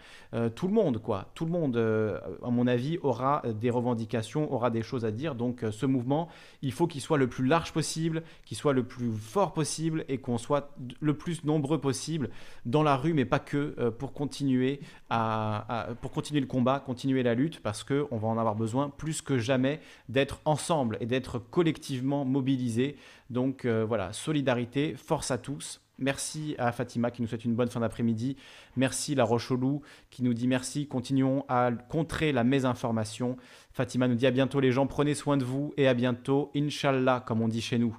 tout 0.55 0.69
le 0.69 0.73
monde, 0.73 0.99
quoi. 0.99 1.31
Tout 1.35 1.43
le 1.43 1.51
monde, 1.51 1.75
à 1.75 2.49
mon 2.49 2.65
avis, 2.65 2.97
aura 3.01 3.43
des 3.59 3.69
revendications, 3.69 4.53
aura 4.53 4.69
des 4.69 4.83
choses 4.83 5.03
à 5.03 5.11
dire. 5.11 5.35
Donc 5.35 5.65
ce 5.69 5.85
mouvement, 5.85 6.29
il 6.61 6.71
faut 6.71 6.87
qu'il 6.87 7.01
soit 7.01 7.17
le 7.17 7.27
plus 7.27 7.45
large 7.45 7.73
possible, 7.73 8.23
qu'il 8.45 8.55
soit 8.59 8.73
le 8.73 8.83
plus 8.83 9.11
fort 9.11 9.53
possible 9.53 10.05
et 10.09 10.17
qu'on 10.19 10.37
soit 10.37 10.75
le 10.99 11.13
plus 11.15 11.43
nombreux 11.45 11.79
possible 11.79 12.29
dans 12.65 12.83
la 12.83 12.97
rue, 12.97 13.13
mais 13.13 13.25
pas 13.25 13.39
que, 13.39 13.73
euh, 13.79 13.89
pour 13.89 14.13
continuer, 14.13 14.81
à, 15.09 15.87
pour 16.01 16.11
continuer 16.11 16.41
le 16.41 16.47
combat, 16.47 16.79
continuer 16.79 17.23
la 17.23 17.35
lutte, 17.35 17.61
parce 17.61 17.83
qu'on 17.83 18.17
va 18.17 18.27
en 18.27 18.37
avoir 18.37 18.55
besoin 18.55 18.89
plus 18.89 19.21
que 19.21 19.37
jamais 19.37 19.79
d'être 20.09 20.41
ensemble 20.45 20.97
et 20.99 21.05
d'être 21.05 21.39
collectivement 21.39 22.25
mobilisés. 22.25 22.97
Donc 23.29 23.65
euh, 23.65 23.85
voilà, 23.87 24.11
solidarité, 24.13 24.95
force 24.95 25.31
à 25.31 25.37
tous. 25.37 25.81
Merci 25.97 26.55
à 26.57 26.71
Fatima 26.71 27.11
qui 27.11 27.21
nous 27.21 27.27
souhaite 27.27 27.45
une 27.45 27.55
bonne 27.55 27.69
fin 27.69 27.81
d'après-midi. 27.81 28.37
Merci 28.77 29.15
la 29.15 29.25
Rochelou 29.25 29.81
qui 30.09 30.23
nous 30.23 30.33
dit 30.33 30.47
merci. 30.47 30.87
Continuons 30.87 31.43
à 31.49 31.71
contrer 31.71 32.31
la 32.31 32.43
mésinformation. 32.43 33.35
Fatima 33.71 34.07
nous 34.07 34.15
dit 34.15 34.25
à 34.25 34.31
bientôt 34.31 34.61
les 34.61 34.71
gens, 34.71 34.87
prenez 34.87 35.13
soin 35.13 35.35
de 35.35 35.43
vous 35.43 35.73
et 35.75 35.87
à 35.87 35.93
bientôt. 35.93 36.51
Inch'Allah, 36.55 37.23
comme 37.25 37.41
on 37.41 37.49
dit 37.49 37.61
chez 37.61 37.77
nous. 37.77 37.97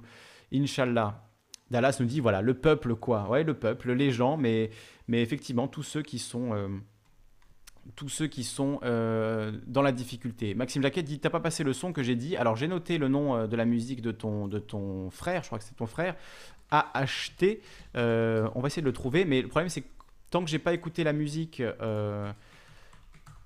Inch'Allah. 0.53 1.27
Dallas 1.71 1.97
nous 1.99 2.05
dit 2.05 2.19
voilà, 2.19 2.41
le 2.41 2.53
peuple 2.53 2.95
quoi? 2.95 3.29
Ouais, 3.29 3.43
le 3.43 3.53
peuple, 3.53 3.93
les 3.93 4.11
gens, 4.11 4.37
mais, 4.37 4.69
effectivement, 5.09 5.67
tous 5.67 5.83
ceux 5.83 6.01
qui 6.01 6.19
sont. 6.19 6.53
Euh, 6.53 6.67
euh, 8.83 9.51
dans 9.65 9.81
la 9.81 9.91
difficulté. 9.91 10.53
Maxime 10.53 10.83
Jacquet 10.83 11.01
dit 11.01 11.19
T'as 11.19 11.29
pas 11.29 11.39
passé 11.39 11.63
le 11.63 11.73
son 11.73 11.93
que 11.93 12.03
j'ai 12.03 12.15
dit? 12.15 12.37
Alors 12.37 12.55
j'ai 12.55 12.67
noté 12.67 12.97
le 12.97 13.07
nom 13.07 13.35
euh, 13.35 13.47
de 13.47 13.55
la 13.55 13.65
musique 13.65 14.01
de 14.01 14.11
ton, 14.11 15.09
frère, 15.09 15.41
je 15.41 15.47
crois 15.47 15.57
que 15.57 15.65
c'est 15.65 15.75
ton 15.75 15.87
frère, 15.87 16.15
a 16.69 16.95
acheté. 16.97 17.61
on 17.95 18.59
va 18.59 18.67
essayer 18.67 18.81
de 18.81 18.87
le 18.87 18.93
trouver, 18.93 19.25
mais 19.25 19.41
le 19.41 19.47
problème 19.47 19.69
c'est 19.69 19.81
que 19.81 19.89
tant 20.29 20.43
que 20.43 20.49
j'ai 20.49 20.59
pas 20.59 20.73
écouté 20.73 21.03
la 21.03 21.13
musique, 21.13 21.63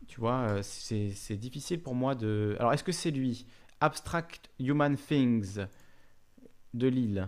tu 0.07 0.19
vois, 0.19 0.61
c'est 0.63 1.37
difficile 1.37 1.81
pour 1.81 1.95
moi 1.95 2.15
de. 2.15 2.55
Alors 2.59 2.73
est-ce 2.73 2.83
que 2.83 2.91
c'est 2.91 3.11
lui? 3.11 3.45
Abstract 3.79 4.49
Human 4.59 4.95
Things 4.95 5.59
de 6.75 6.87
Lille. 6.87 7.27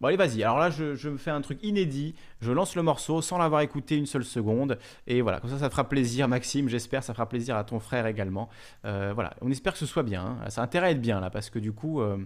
Bon 0.00 0.08
allez 0.08 0.18
vas-y, 0.18 0.42
alors 0.42 0.58
là 0.58 0.68
je, 0.68 1.08
me 1.08 1.16
fais 1.16 1.30
un 1.30 1.40
truc 1.40 1.58
inédit, 1.62 2.14
je 2.42 2.52
lance 2.52 2.76
le 2.76 2.82
morceau 2.82 3.22
sans 3.22 3.38
l'avoir 3.38 3.62
écouté 3.62 3.96
une 3.96 4.04
seule 4.04 4.24
seconde, 4.24 4.78
et 5.06 5.22
voilà, 5.22 5.40
comme 5.40 5.48
ça 5.48 5.58
ça 5.58 5.70
fera 5.70 5.88
plaisir 5.88 6.28
Maxime, 6.28 6.68
j'espère, 6.68 7.02
ça 7.02 7.14
fera 7.14 7.26
plaisir 7.26 7.56
à 7.56 7.64
ton 7.64 7.80
frère 7.80 8.06
également. 8.06 8.50
Euh, 8.84 9.12
voilà, 9.14 9.34
on 9.40 9.50
espère 9.50 9.72
que 9.72 9.78
ce 9.78 9.86
soit 9.86 10.02
bien, 10.02 10.38
hein. 10.44 10.50
ça 10.50 10.60
a 10.60 10.64
intérêt 10.64 10.88
à 10.88 10.90
être 10.90 11.00
bien 11.00 11.18
là, 11.18 11.30
parce 11.30 11.48
que 11.48 11.58
du 11.58 11.72
coup, 11.72 12.02
euh, 12.02 12.18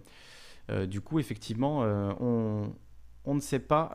euh, 0.70 0.86
du 0.86 1.00
coup 1.00 1.20
effectivement, 1.20 1.82
on, 2.18 3.34
ne 3.34 3.40
sait 3.40 3.60
pas 3.60 3.92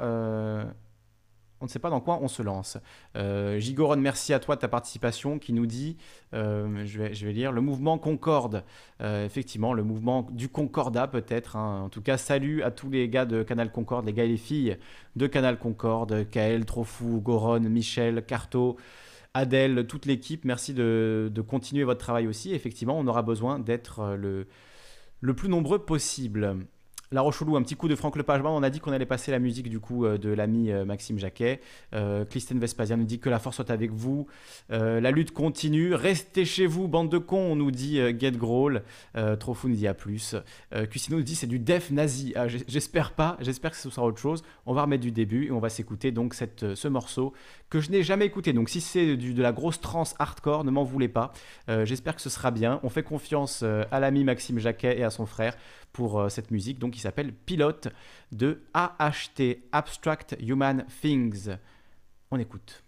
on 1.66 1.68
ne 1.68 1.72
sait 1.72 1.80
pas 1.80 1.90
dans 1.90 2.00
quoi 2.00 2.20
on 2.22 2.28
se 2.28 2.44
lance. 2.44 2.78
Euh, 3.16 3.58
Gigoron, 3.58 3.96
merci 3.96 4.34
à 4.34 4.40
toi 4.40 4.56
de 4.56 4.62
ta 4.62 4.68
participation 4.68 5.40
qui 5.40 5.52
nous 5.52 5.66
dit, 5.66 5.98
euh, 6.36 6.86
je, 6.86 7.26
vais, 7.26 7.34
lire, 7.34 7.52
le 7.52 7.60
mouvement 7.60 7.98
Concorde. 7.98 8.64
Euh, 9.02 9.26
effectivement, 9.26 9.74
le 9.74 9.84
mouvement 9.84 10.28
du 10.30 10.48
Concordat 10.48 11.08
peut-être. 11.08 11.56
Hein. 11.56 11.82
En 11.86 11.90
tout 11.90 12.04
cas, 12.04 12.18
salut 12.18 12.62
à 12.62 12.70
tous 12.70 12.92
les 12.92 13.10
gars 13.10 13.26
de 13.26 13.42
Canal 13.42 13.72
Concorde, 13.72 14.06
les 14.06 14.14
gars 14.14 14.26
et 14.26 14.28
les 14.28 14.38
filles 14.38 14.78
de 15.16 15.26
Canal 15.26 15.58
Concorde, 15.58 16.30
Kael, 16.30 16.66
Trofou, 16.66 17.20
Goron, 17.20 17.62
Michel, 17.62 18.24
Carto. 18.24 18.78
Adèle, 19.34 19.88
toute 19.88 20.06
l'équipe, 20.06 20.46
merci 20.46 20.76
de, 20.76 21.32
continuer 21.48 21.84
votre 21.84 22.00
travail 22.00 22.28
aussi. 22.28 22.54
Effectivement, 22.54 22.98
on 23.00 23.08
aura 23.08 23.24
besoin 23.24 23.58
d'être 23.58 24.16
le 24.16 25.34
plus 25.34 25.50
nombreux 25.50 25.80
possible. 25.80 26.58
La 27.16 27.22
Rochelou, 27.22 27.56
un 27.56 27.62
petit 27.62 27.78
coup 27.78 27.88
de 27.88 27.96
Franck 27.96 28.18
Lepage. 28.18 28.42
On 28.44 28.62
a 28.62 28.70
dit 28.70 28.82
qu'on 28.82 28.92
allait 28.92 29.06
passer 29.06 29.32
la 29.32 29.40
musique 29.40 29.70
du 29.70 29.80
coup 29.80 30.04
euh, 30.04 30.18
de 30.18 30.28
l'ami 30.32 30.70
euh, 30.70 30.84
Maxime 30.84 31.18
Jacquet. 31.18 31.62
Euh, 31.94 32.26
Clistène 32.26 32.60
nous 32.60 33.06
dit 33.06 33.20
que 33.20 33.30
la 33.30 33.40
force 33.40 33.56
soit 33.56 33.72
avec 33.72 33.94
vous. 33.94 34.28
la 34.70 35.12
lutte 35.12 35.32
continue. 35.32 35.94
Restez 35.94 36.44
chez 36.44 36.66
vous, 36.66 36.90
bande 36.90 37.10
de 37.10 37.18
cons, 37.18 37.54
on 37.54 37.56
nous 37.56 37.72
dit 37.72 38.02
Get 38.20 38.32
Growl. 38.32 38.84
Trop 39.40 39.54
fou 39.54 39.70
nous 39.70 39.76
dit 39.76 39.88
à 39.88 39.94
plus. 39.94 40.36
Cusino 40.92 41.16
nous 41.16 41.24
dit 41.24 41.36
c'est 41.36 41.48
du 41.48 41.58
def 41.58 41.90
nazi. 41.90 42.34
Ah, 42.36 42.50
j'espère 42.50 43.14
pas, 43.14 43.38
j'espère 43.40 43.72
que 43.72 43.78
ce 43.78 43.90
sera 43.90 44.06
autre 44.06 44.20
chose. 44.20 44.44
On 44.66 44.74
va 44.74 44.82
remettre 44.82 45.04
du 45.04 45.12
début 45.14 45.46
et 45.46 45.52
on 45.52 45.60
va 45.60 45.70
s'écouter 45.70 46.12
donc 46.12 46.34
ce 46.34 46.88
morceau 46.90 47.32
que 47.70 47.80
je 47.80 47.92
n'ai 47.92 48.04
jamais 48.04 48.26
écouté. 48.26 48.52
Donc 48.52 48.68
si 48.68 48.82
c'est 48.82 49.16
de 49.16 49.42
la 49.42 49.54
grosse 49.54 49.80
trance 49.80 50.16
hardcore, 50.20 50.66
ne 50.66 50.72
m'en 50.72 50.84
voulez 50.84 51.08
pas. 51.08 51.32
j'espère 51.86 52.16
que 52.16 52.22
ce 52.22 52.30
sera 52.30 52.52
bien. 52.52 52.82
On 52.84 52.90
fait 52.90 53.04
confiance 53.04 53.64
à 53.64 54.00
l'ami 54.02 54.26
Maxime 54.26 54.60
Jacquet 54.60 55.00
et 55.00 55.04
à 55.04 55.10
son 55.10 55.26
frère 55.26 55.56
pour 55.96 56.20
euh, 56.20 56.28
cette 56.28 56.52
musique, 56.52 56.78
donc 56.78 56.92
qui 56.92 57.00
s'appelle 57.00 57.32
Pilote 57.34 57.88
de 58.34 58.64
AHT, 58.74 59.60
Abstract 59.72 60.36
Human 60.42 60.86
Things. 61.02 61.52
On 62.32 62.38
écoute. 62.38 62.84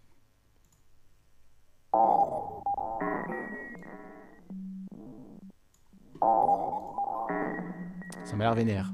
Ça 8.25 8.35
m'a 8.35 8.43
l'air 8.43 8.55
vénère. 8.55 8.91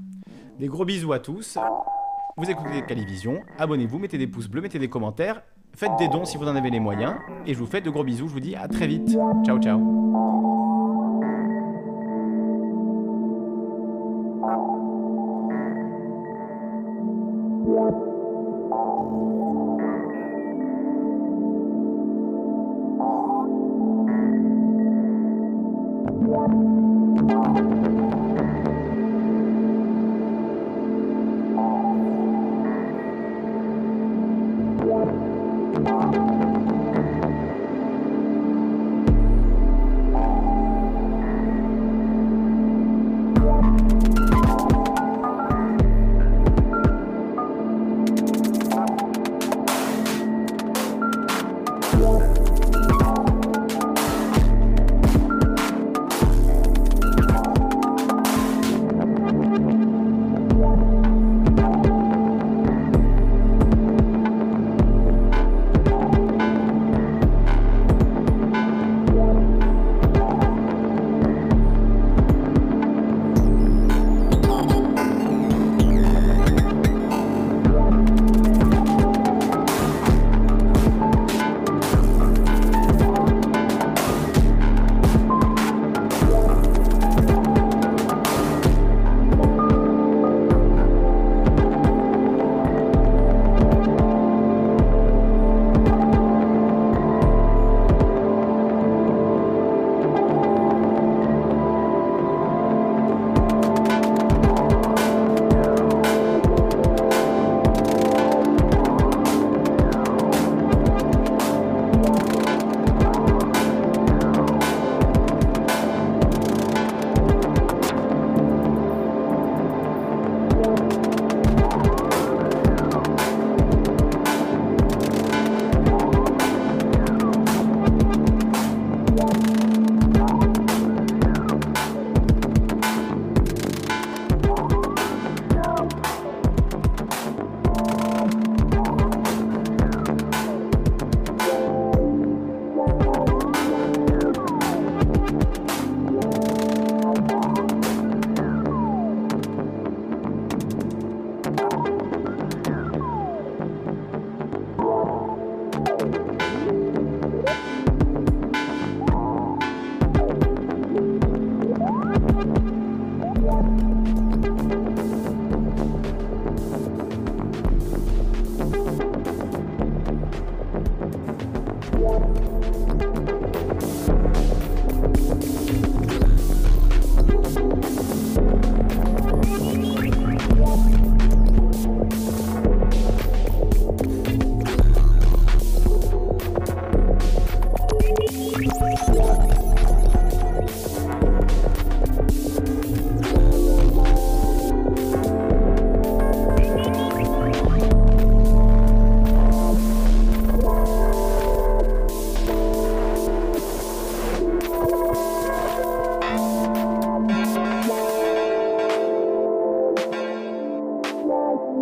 Des 0.60 0.68
gros 0.68 0.84
bisous 0.84 1.12
à 1.12 1.18
tous. 1.18 1.58
Vous 2.36 2.48
écoutez 2.48 2.82
Calivision. 2.86 3.42
Abonnez-vous, 3.58 3.98
mettez 3.98 4.16
des 4.16 4.28
pouces 4.28 4.46
bleus, 4.46 4.60
mettez 4.60 4.78
des 4.78 4.88
commentaires. 4.88 5.42
Faites 5.74 5.96
des 5.98 6.06
dons 6.06 6.24
si 6.24 6.36
vous 6.36 6.46
en 6.46 6.54
avez 6.54 6.70
les 6.70 6.78
moyens. 6.78 7.16
Et 7.46 7.54
je 7.54 7.58
vous 7.58 7.66
fais 7.66 7.80
de 7.80 7.90
gros 7.90 8.04
bisous. 8.04 8.28
Je 8.28 8.32
vous 8.32 8.40
dis 8.40 8.54
à 8.54 8.68
très 8.68 8.86
vite. 8.86 9.18
Ciao, 9.44 9.58
ciao. 9.60 10.53